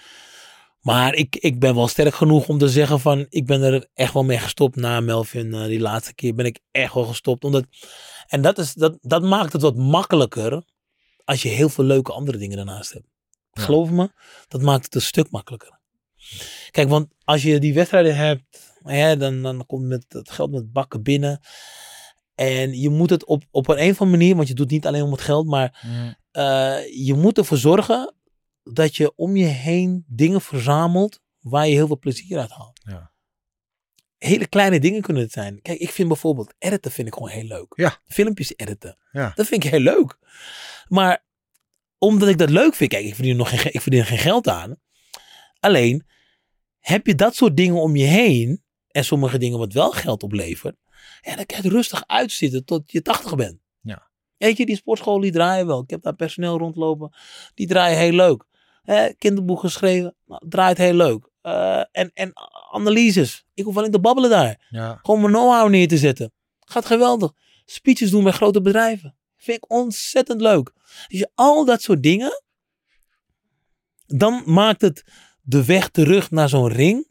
Maar 0.83 1.15
ik, 1.15 1.37
ik 1.37 1.59
ben 1.59 1.75
wel 1.75 1.89
sterk 1.89 2.15
genoeg 2.15 2.49
om 2.49 2.59
te 2.59 2.69
zeggen 2.69 3.01
van, 3.01 3.27
ik 3.29 3.47
ben 3.47 3.63
er 3.63 3.89
echt 3.95 4.13
wel 4.13 4.25
mee 4.25 4.39
gestopt 4.39 4.77
na 4.77 5.01
Melvin. 5.01 5.55
eh, 5.55 5.65
die 5.67 5.81
laatste 5.81 6.15
keer 6.15 6.35
ben 6.35 6.47
ik 6.47 6.61
echt 6.71 6.95
wel 6.95 7.05
gestopt. 7.05 7.45
Omdat, 7.45 7.65
en 8.27 8.43
dat, 8.43 8.59
is, 8.59 8.73
dat, 8.73 8.99
dat 9.01 9.23
maakt 9.23 9.53
het 9.53 9.63
wat 9.63 9.77
makkelijker 9.77 10.65
als 11.25 11.43
je 11.43 11.49
heel 11.49 11.69
veel 11.69 11.85
leuke 11.85 12.13
andere 12.13 12.39
dingen 12.39 12.57
daarnaast 12.57 12.93
hebt. 12.93 13.07
Ja. 13.53 13.63
Geloof 13.63 13.91
me, 13.91 14.11
dat 14.49 14.63
maakt 14.63 14.85
het 14.85 14.95
een 14.95 15.01
stuk 15.03 15.31
makkelijker. 15.31 15.81
Kijk, 16.71 16.89
want 16.89 17.09
als 17.25 17.43
je 17.43 17.59
die 17.59 17.75
wedstrijden 17.75 18.17
hebt, 18.17 18.43
hè, 18.83 19.17
dan, 19.17 19.43
dan 19.43 19.67
komt 19.67 19.87
met 19.87 20.05
het 20.09 20.31
geld 20.31 20.51
met 20.51 20.73
bakken 20.73 21.03
binnen. 21.03 21.41
En 22.35 22.81
je 22.81 22.91
moet 22.91 23.11
het 23.11 23.25
op, 23.25 23.45
op 23.51 23.69
een, 23.69 23.83
een 23.83 23.91
of 23.91 24.01
andere 24.01 24.19
manier, 24.19 24.37
want 24.37 24.49
je 24.49 24.55
doet 24.55 24.65
het 24.65 24.75
niet 24.75 24.87
alleen 24.87 25.03
om 25.03 25.13
het 25.13 25.21
geld, 25.21 25.47
maar 25.47 25.85
eh, 26.31 27.07
je 27.07 27.15
moet 27.15 27.39
ervoor 27.39 27.57
zorgen 27.59 28.15
dat 28.63 28.97
je 28.97 29.13
om 29.17 29.37
je 29.37 29.45
heen 29.47 30.05
dingen 30.09 30.41
verzamelt 30.41 31.21
waar 31.41 31.67
je 31.67 31.75
heel 31.75 31.87
veel 31.87 31.99
plezier 31.99 32.39
uit 32.39 32.51
haalt. 32.51 32.81
Ja. 32.85 33.11
Hele 34.19 34.47
kleine 34.47 34.81
dingen 34.81 35.03
kunnen 35.03 35.23
het 35.23 35.33
zijn. 35.33 35.63
Kijk, 35.63 35.79
ik 35.79 35.91
vind 35.91 36.09
bijvoorbeeld 36.09 36.55
editen 36.59 36.91
vind 36.91 37.09
ik 37.09 37.15
gewoon 37.15 37.29
heel 37.29 37.45
leuk. 37.45 37.73
Ja. 37.77 37.99
Filmpjes 38.07 38.53
editen. 38.57 38.99
Ja. 39.13 39.33
Dat 39.35 39.47
vind 39.47 39.65
ik 39.65 39.71
heel 39.71 39.81
leuk. 39.81 40.19
Maar 40.89 41.25
omdat 41.99 42.29
ik 42.29 42.39
dat 42.39 42.51
leuk 42.51 42.75
vind, 42.75 42.91
kijk, 42.91 43.05
ik 43.05 43.15
verdien, 43.15 43.37
nog 43.37 43.49
geen, 43.49 43.59
ge- 43.59 43.71
ik 43.71 43.81
verdien 43.81 44.01
er 44.01 44.07
geen 44.07 44.19
geld 44.19 44.49
aan. 44.49 44.81
Alleen, 45.61 46.07
heb 46.79 47.07
je 47.07 47.15
dat 47.15 47.35
soort 47.35 47.57
dingen 47.57 47.81
om 47.81 47.97
je 47.97 48.05
heen 48.05 48.63
en 48.89 49.05
sommige 49.05 49.39
dingen 49.39 49.59
wat 49.59 49.73
wel 49.73 49.91
geld 49.91 50.23
oplevert, 50.23 50.77
ja, 51.21 51.37
dan 51.37 51.47
kan 51.47 51.57
je 51.57 51.63
het 51.63 51.73
rustig 51.73 52.05
uitzitten 52.07 52.65
tot 52.65 52.93
je 52.93 53.03
80 53.03 53.35
bent. 53.37 53.59
Ja. 53.81 54.11
Weet 54.37 54.57
je, 54.57 54.67
die 54.67 54.77
sportschool 54.77 55.21
die 55.21 55.33
draaien 55.33 55.67
wel. 55.67 55.83
Ik 55.83 55.91
heb 55.91 56.03
daar 56.03 56.15
personeel 56.15 56.59
rondlopen. 56.59 57.15
Die 57.55 57.67
draaien 57.67 57.99
heel 57.99 58.13
leuk. 58.13 58.45
Hè, 58.83 59.13
kinderboek 59.15 59.61
geschreven. 59.61 60.15
Nou, 60.27 60.49
draait 60.49 60.79
heel 60.79 60.95
leuk. 60.95 61.31
Eh, 61.43 61.79
en, 61.93 62.11
en 62.15 62.33
analyses. 62.71 63.45
Ik 63.55 63.65
hoef 63.65 63.77
alleen 63.77 63.91
te 63.91 64.01
babbelen 64.01 64.31
daar. 64.31 64.67
ja. 64.71 64.99
Gewoon 65.03 65.21
mijn 65.21 65.33
know-how 65.33 65.69
neer 65.69 65.89
te 65.89 65.99
zetten. 65.99 66.33
Gaat 66.61 66.87
geweldig. 66.87 67.33
Speeches 67.65 68.11
doen 68.11 68.23
bij 68.23 68.33
grote 68.33 68.61
bedrijven. 68.61 69.17
Vind 69.37 69.57
ik 69.57 69.71
ontzettend 69.71 70.41
leuk. 70.41 70.73
Dus 71.09 71.19
je 71.19 71.31
al 71.35 71.65
dat 71.65 71.83
soort 71.83 72.03
dingen. 72.03 72.43
Dan 74.07 74.43
maakt 74.45 74.81
het 74.81 75.05
de 75.43 75.65
weg 75.65 75.89
terug 75.89 76.31
naar 76.31 76.49
zo'n 76.49 76.69
ring. 76.69 77.07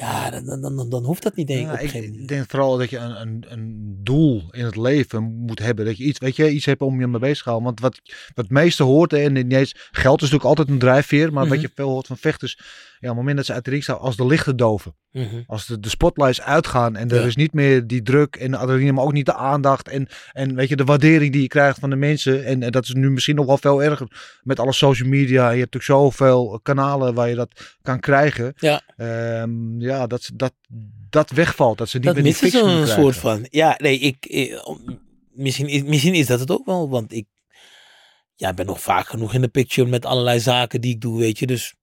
Ja, 0.00 0.30
dan, 0.30 0.60
dan, 0.60 0.76
dan, 0.76 0.88
dan 0.88 1.04
hoeft 1.04 1.22
dat 1.22 1.36
niet 1.36 1.46
denk 1.46 1.60
ik 1.60 1.66
Ja, 1.66 1.72
op 1.88 1.94
een 1.94 2.20
ik 2.20 2.28
denk 2.28 2.50
vooral 2.50 2.76
dat 2.78 2.90
je 2.90 2.96
een, 2.98 3.20
een, 3.20 3.44
een 3.48 3.98
doel 4.02 4.48
in 4.50 4.64
het 4.64 4.76
leven 4.76 5.22
moet 5.22 5.58
hebben. 5.58 5.84
Dat 5.84 5.96
je 5.96 6.04
iets, 6.04 6.18
weet 6.18 6.36
je, 6.36 6.50
iets 6.50 6.64
hebt 6.64 6.80
om 6.80 7.00
je 7.00 7.06
mee 7.06 7.20
bezig 7.20 7.42
te 7.42 7.48
houden. 7.50 7.66
Want 7.66 7.80
wat, 7.80 8.00
wat 8.34 8.44
het 8.44 8.50
meeste 8.50 8.82
hoort, 8.82 9.10
hè, 9.10 9.18
en 9.18 9.32
niet 9.32 9.52
eens, 9.52 9.74
geld 9.90 10.22
is 10.22 10.30
natuurlijk 10.30 10.44
altijd 10.44 10.68
een 10.68 10.78
drijfveer. 10.78 11.32
Maar 11.32 11.44
wat 11.46 11.52
Mhm. 11.56 11.66
je 11.66 11.70
veel 11.74 11.88
hoort 11.88 12.06
van 12.06 12.16
vechters, 12.16 12.58
op 13.00 13.06
het 13.08 13.14
moment 13.14 13.36
dat 13.36 13.46
ze 13.46 13.52
uit 13.52 13.64
de 13.64 13.70
ring 13.70 13.82
staan, 13.82 13.98
als 13.98 14.16
de 14.16 14.26
lichten 14.26 14.56
doven. 14.56 14.96
Mhm. 15.12 15.42
Als 15.46 15.66
de, 15.66 15.80
de 15.80 15.88
spotlights 15.88 16.40
uitgaan 16.40 16.96
en 16.96 17.08
er 17.10 17.20
Ja. 17.20 17.26
is 17.26 17.36
niet 17.36 17.52
meer 17.52 17.86
die 17.86 18.02
druk 18.02 18.36
en 18.36 18.50
de 18.50 18.56
adrenaline, 18.56 18.92
maar 18.92 19.04
ook 19.04 19.12
niet 19.12 19.26
de 19.26 19.34
aandacht 19.34 19.88
en, 19.88 20.08
en 20.32 20.54
weet 20.54 20.68
je, 20.68 20.76
de 20.76 20.84
waardering 20.84 21.32
die 21.32 21.42
je 21.42 21.48
krijgt 21.48 21.78
van 21.78 21.90
de 21.90 21.96
mensen. 21.96 22.44
En, 22.44 22.62
en 22.62 22.70
dat 22.72 22.84
is 22.84 22.92
nu 22.94 23.10
misschien 23.10 23.36
nog 23.36 23.46
wel 23.46 23.58
veel 23.58 23.82
erger 23.82 24.38
met 24.42 24.58
alle 24.60 24.72
social 24.72 25.08
media. 25.08 25.50
Je 25.50 25.60
hebt 25.60 25.74
natuurlijk 25.74 25.84
zoveel 26.02 26.60
kanalen 26.62 27.14
waar 27.14 27.28
je 27.28 27.34
dat 27.34 27.76
kan 27.82 28.00
krijgen. 28.00 28.52
Ja. 28.56 28.82
Ehm, 28.96 29.80
ja, 29.80 30.06
dat, 30.06 30.30
dat, 30.34 30.52
dat 31.10 31.30
wegvalt. 31.30 31.78
Dat 31.78 31.88
ze 31.88 31.96
niet 31.96 32.06
Dat 32.06 32.14
meer 32.14 32.24
die 32.24 32.34
fix 32.34 32.52
een 32.54 32.86
soort 32.86 33.16
van. 33.16 33.46
Ja, 33.50 33.74
nee, 33.78 33.98
ik. 33.98 34.24
eh, 34.24 34.60
misschien, 35.32 35.66
is- 35.68 35.82
misschien 35.82 36.14
is 36.14 36.26
dat 36.26 36.40
het 36.40 36.50
ook 36.50 36.66
wel. 36.66 36.88
Want 36.90 37.12
ik. 37.12 37.26
Ja, 38.34 38.48
ik 38.50 38.56
ben 38.56 38.66
nog 38.66 38.80
vaak 38.80 39.06
genoeg 39.06 39.34
in 39.34 39.40
de 39.40 39.48
picture 39.48 39.88
met 39.88 40.06
allerlei 40.06 40.40
zaken 40.40 40.80
die 40.80 40.94
ik 40.94 41.00
doe, 41.00 41.18
weet 41.18 41.38
je. 41.38 41.46
Dus 41.46 41.74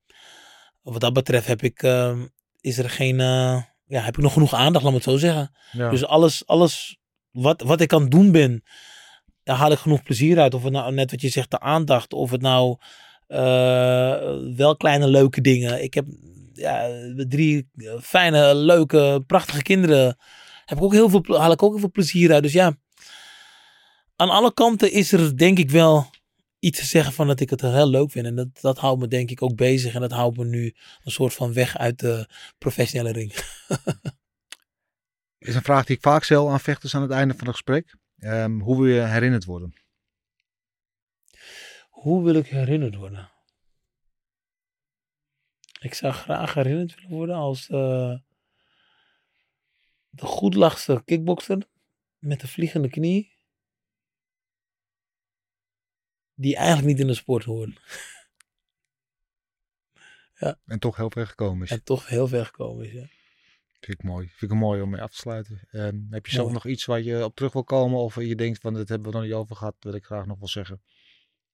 wat 0.91 1.01
dat 1.01 1.13
betreft 1.13 1.47
heb 1.47 1.61
ik. 1.63 1.83
ehm, 1.83 2.25
is 2.61 2.77
er 2.77 2.89
geen. 2.89 3.19
eh, 3.19 3.61
ja, 3.87 4.01
heb 4.01 4.17
ik 4.17 4.23
nog 4.23 4.33
genoeg 4.33 4.53
aandacht, 4.53 4.83
laat 4.83 4.91
me 4.93 4.99
het 4.99 5.09
zo 5.09 5.17
zeggen. 5.17 5.55
Ja. 5.71 5.89
Dus 5.89 6.05
alles, 6.05 6.47
alles 6.47 6.97
wat, 7.31 7.61
wat 7.61 7.81
ik 7.81 7.93
aan 7.93 8.01
het 8.01 8.11
doen 8.11 8.31
ben, 8.31 8.63
daar 9.43 9.55
haal 9.55 9.71
ik 9.71 9.77
genoeg 9.77 10.03
plezier 10.03 10.39
uit. 10.39 10.53
Of 10.53 10.63
het 10.63 10.73
nou 10.73 10.93
net 10.93 11.11
wat 11.11 11.21
je 11.21 11.29
zegt, 11.29 11.51
de 11.51 11.59
aandacht. 11.59 12.13
Of 12.13 12.31
het 12.31 12.41
nou 12.41 12.77
eh, 13.27 14.17
wel 14.55 14.75
kleine 14.77 15.07
leuke 15.07 15.41
dingen. 15.41 15.83
Ik 15.83 15.93
heb 15.93 16.05
ja, 16.53 16.89
drie 17.27 17.69
fijne, 18.01 18.55
leuke, 18.55 19.23
prachtige 19.27 19.61
kinderen. 19.61 20.17
Heb 20.65 20.77
ik 20.77 20.83
ook 20.83 20.93
heel 20.93 21.09
veel, 21.09 21.23
haal 21.39 21.51
ik 21.51 21.63
ook 21.63 21.71
heel 21.71 21.79
veel 21.79 21.91
plezier 21.91 22.33
uit. 22.33 22.43
Dus 22.43 22.53
ja, 22.53 22.75
aan 24.15 24.29
alle 24.29 24.53
kanten 24.53 24.91
is 24.91 25.11
er 25.11 25.37
denk 25.37 25.57
ik 25.57 25.69
wel 25.71 26.09
iets 26.65 26.79
te 26.79 26.85
zeggen 26.85 27.13
van 27.13 27.27
dat 27.27 27.39
ik 27.39 27.49
het 27.49 27.61
heel 27.61 27.89
leuk 27.89 28.11
vind. 28.11 28.25
En 28.25 28.35
dat, 28.35 28.61
dat 28.61 28.77
houdt 28.77 29.01
me 29.01 29.07
denk 29.07 29.29
ik 29.29 29.41
ook 29.41 29.55
bezig. 29.55 29.93
En 29.93 30.01
dat 30.01 30.11
houdt 30.11 30.37
me 30.37 30.45
nu 30.45 30.75
een 31.03 31.11
soort 31.11 31.33
van 31.33 31.53
weg 31.53 31.77
uit 31.77 31.99
de 31.99 32.29
professionele 32.57 33.11
ring. 33.11 33.31
is 35.47 35.55
een 35.55 35.61
vraag 35.61 35.85
die 35.85 35.95
ik 35.95 36.01
vaak 36.01 36.23
stel 36.23 36.49
aan 36.49 36.59
vechters 36.59 36.95
aan 36.95 37.01
het 37.01 37.11
einde 37.11 37.33
van 37.33 37.47
het 37.47 37.55
gesprek. 37.55 37.95
Ehm, 38.17 38.59
hoe 38.59 38.75
wil 38.75 38.85
je 38.85 39.01
herinnerd 39.01 39.45
worden? 39.45 39.73
Hoe 41.89 42.23
wil 42.23 42.35
ik 42.35 42.47
herinnerd 42.47 42.95
worden? 42.95 43.31
Ik 45.79 45.93
zou 45.93 46.13
graag 46.13 46.53
herinnerd 46.53 46.95
willen 46.95 47.09
worden 47.09 47.35
als 47.35 47.69
eh, 47.69 48.17
de 50.09 50.25
goedlachste 50.25 51.01
kickbokser 51.05 51.67
met 52.17 52.39
de 52.39 52.47
vliegende 52.47 52.89
knie. 52.89 53.34
Die 56.35 56.55
eigenlijk 56.55 56.87
niet 56.87 56.99
in 56.99 57.07
de 57.07 57.13
sport 57.13 57.43
hoort. 57.43 57.79
En 60.65 60.79
toch 60.79 60.95
heel 60.95 61.09
ver 61.09 61.27
gekomen 61.27 61.63
is. 61.63 61.71
En 61.71 61.83
toch 61.83 62.07
heel 62.07 62.27
ver 62.27 62.45
gekomen 62.45 62.85
is. 62.85 62.91
Ja. 62.91 63.07
Vind 63.79 63.99
ik 63.99 64.03
mooi. 64.03 64.29
Vind 64.35 64.51
ik 64.51 64.57
mooi 64.57 64.81
om 64.81 64.89
mee 64.89 65.01
af 65.01 65.09
te 65.09 65.17
sluiten. 65.17 65.67
Ehm, 65.71 65.99
heb 66.09 66.25
je 66.25 66.31
zelf 66.31 66.43
Mooi. 66.43 66.53
nog 66.53 66.65
iets 66.65 66.85
waar 66.85 67.01
je 67.01 67.23
op 67.23 67.35
terug 67.35 67.53
wil 67.53 67.63
komen? 67.63 67.99
Of 67.99 68.15
je 68.15 68.35
denkt 68.35 68.59
van, 68.59 68.73
dit 68.73 68.89
hebben 68.89 69.11
we 69.11 69.17
nog 69.17 69.25
niet 69.25 69.33
over 69.33 69.55
gehad. 69.55 69.75
Wil 69.79 69.93
ik 69.93 70.03
graag 70.03 70.25
nog 70.25 70.39
wel 70.39 70.47
zeggen. 70.47 70.81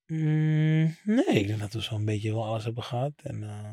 Mm, 0.06 0.96
nee, 1.04 1.26
ik 1.26 1.48
denk 1.48 1.60
dat 1.60 1.74
we 1.74 1.82
zo'n 1.82 2.06
beetje 2.06 2.34
wel 2.34 2.46
alles 2.46 2.64
hebben 2.64 2.84
gehad. 2.84 3.14
En 3.24 3.44
eh 3.44 3.70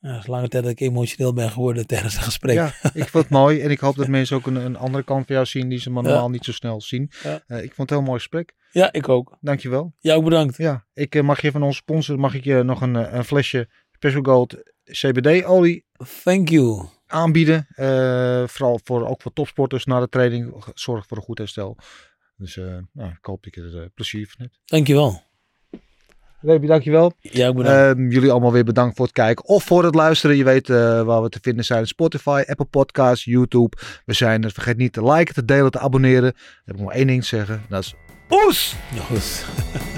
ja, 0.00 0.08
het 0.12 0.20
is 0.20 0.26
lange 0.26 0.48
tijd 0.48 0.62
dat 0.62 0.72
ik 0.72 0.80
emotioneel 0.80 1.32
ben 1.32 1.50
geworden 1.50 1.86
tijdens 1.86 2.14
het 2.14 2.22
gesprek. 2.24 2.54
Ja, 2.54 2.66
ik 2.94 3.08
vond 3.08 3.24
het 3.24 3.28
mooi. 3.32 3.60
En 3.60 3.70
ik 3.70 3.80
hoop 3.80 3.96
dat 3.96 4.08
mensen 4.08 4.36
ook 4.36 4.46
een, 4.46 4.54
een 4.54 4.76
andere 4.76 5.04
kant 5.04 5.26
van 5.26 5.34
jou 5.34 5.46
zien 5.46 5.68
die 5.68 5.78
ze 5.78 5.88
Ja. 5.90 5.94
normaal 6.00 6.30
niet 6.30 6.44
zo 6.44 6.52
snel 6.52 6.80
zien. 6.80 7.10
Ja. 7.22 7.42
Eh, 7.46 7.62
ik 7.62 7.74
vond 7.74 7.76
het 7.76 7.90
een 7.90 7.96
heel 7.96 8.06
mooi 8.06 8.18
gesprek. 8.18 8.54
ja, 8.72 8.92
ik 8.92 9.08
ook. 9.08 9.36
Dankjewel. 9.40 9.94
Jou 9.98 10.18
ook 10.18 10.24
bedankt. 10.24 10.56
Ja, 10.56 10.86
ik 10.92 11.14
eh, 11.14 11.22
mag 11.22 11.42
je 11.42 11.50
van 11.50 11.62
onze 11.62 11.76
sponsor 11.76 12.18
mag 12.18 12.34
ik 12.34 12.44
je 12.44 12.62
nog 12.62 12.80
een, 12.80 12.96
eh, 12.96 13.12
een 13.12 13.24
flesje 13.24 13.68
Special 13.92 14.22
Gold 14.22 14.56
CBD-olie 14.84 15.84
Thank 16.22 16.48
you. 16.48 16.86
aanbieden. 17.06 17.66
Vooral 18.48 18.80
voor, 18.84 19.06
ook 19.06 19.22
voor 19.22 19.32
topsporters 19.32 19.84
na 19.84 20.00
de 20.00 20.08
training. 20.08 20.64
Zorg 20.74 21.06
voor 21.06 21.16
een 21.16 21.22
goed 21.22 21.38
herstel. 21.38 21.76
Dus 22.36 22.56
nou, 22.92 23.10
ik 23.10 23.18
hoop 23.24 23.42
dat 23.42 23.54
je 23.54 23.62
er 23.62 23.90
plezier 23.90 24.26
van 24.28 24.40
hebt. 24.40 24.60
Dankjewel. 24.64 25.22
Rebi, 26.42 26.66
dankjewel. 26.66 27.12
Jij 27.20 27.48
ook 27.48 27.56
bedankt. 27.56 27.98
Ehm, 27.98 28.08
jullie 28.08 28.30
allemaal 28.30 28.52
weer 28.52 28.64
bedankt 28.64 28.96
voor 28.96 29.04
het 29.04 29.14
kijken 29.14 29.44
of 29.44 29.64
voor 29.64 29.84
het 29.84 29.94
luisteren. 29.94 30.36
Je 30.36 30.44
weet 30.44 30.68
eh, 30.68 31.02
waar 31.02 31.22
we 31.22 31.28
te 31.28 31.38
vinden 31.42 31.64
zijn. 31.64 31.86
Spotify, 31.86 32.42
Apple 32.46 32.64
Podcasts, 32.64 33.24
YouTube. 33.24 33.76
We 34.04 34.12
zijn 34.12 34.44
er. 34.44 34.50
Vergeet 34.50 34.76
niet 34.76 34.92
te 34.92 35.12
liken, 35.12 35.34
te 35.34 35.44
delen, 35.44 35.70
te 35.70 35.78
abonneren. 35.78 36.22
Dan 36.22 36.32
heb 36.64 36.74
ik 36.74 36.80
nog 36.80 36.86
maar 36.86 36.96
één 36.96 37.06
ding 37.06 37.22
te 37.22 37.28
zeggen. 37.28 37.62
Dat 37.68 37.82
is... 37.82 37.94
Oes! 38.30 38.76
Ja, 38.94 39.00
goed. 39.00 39.44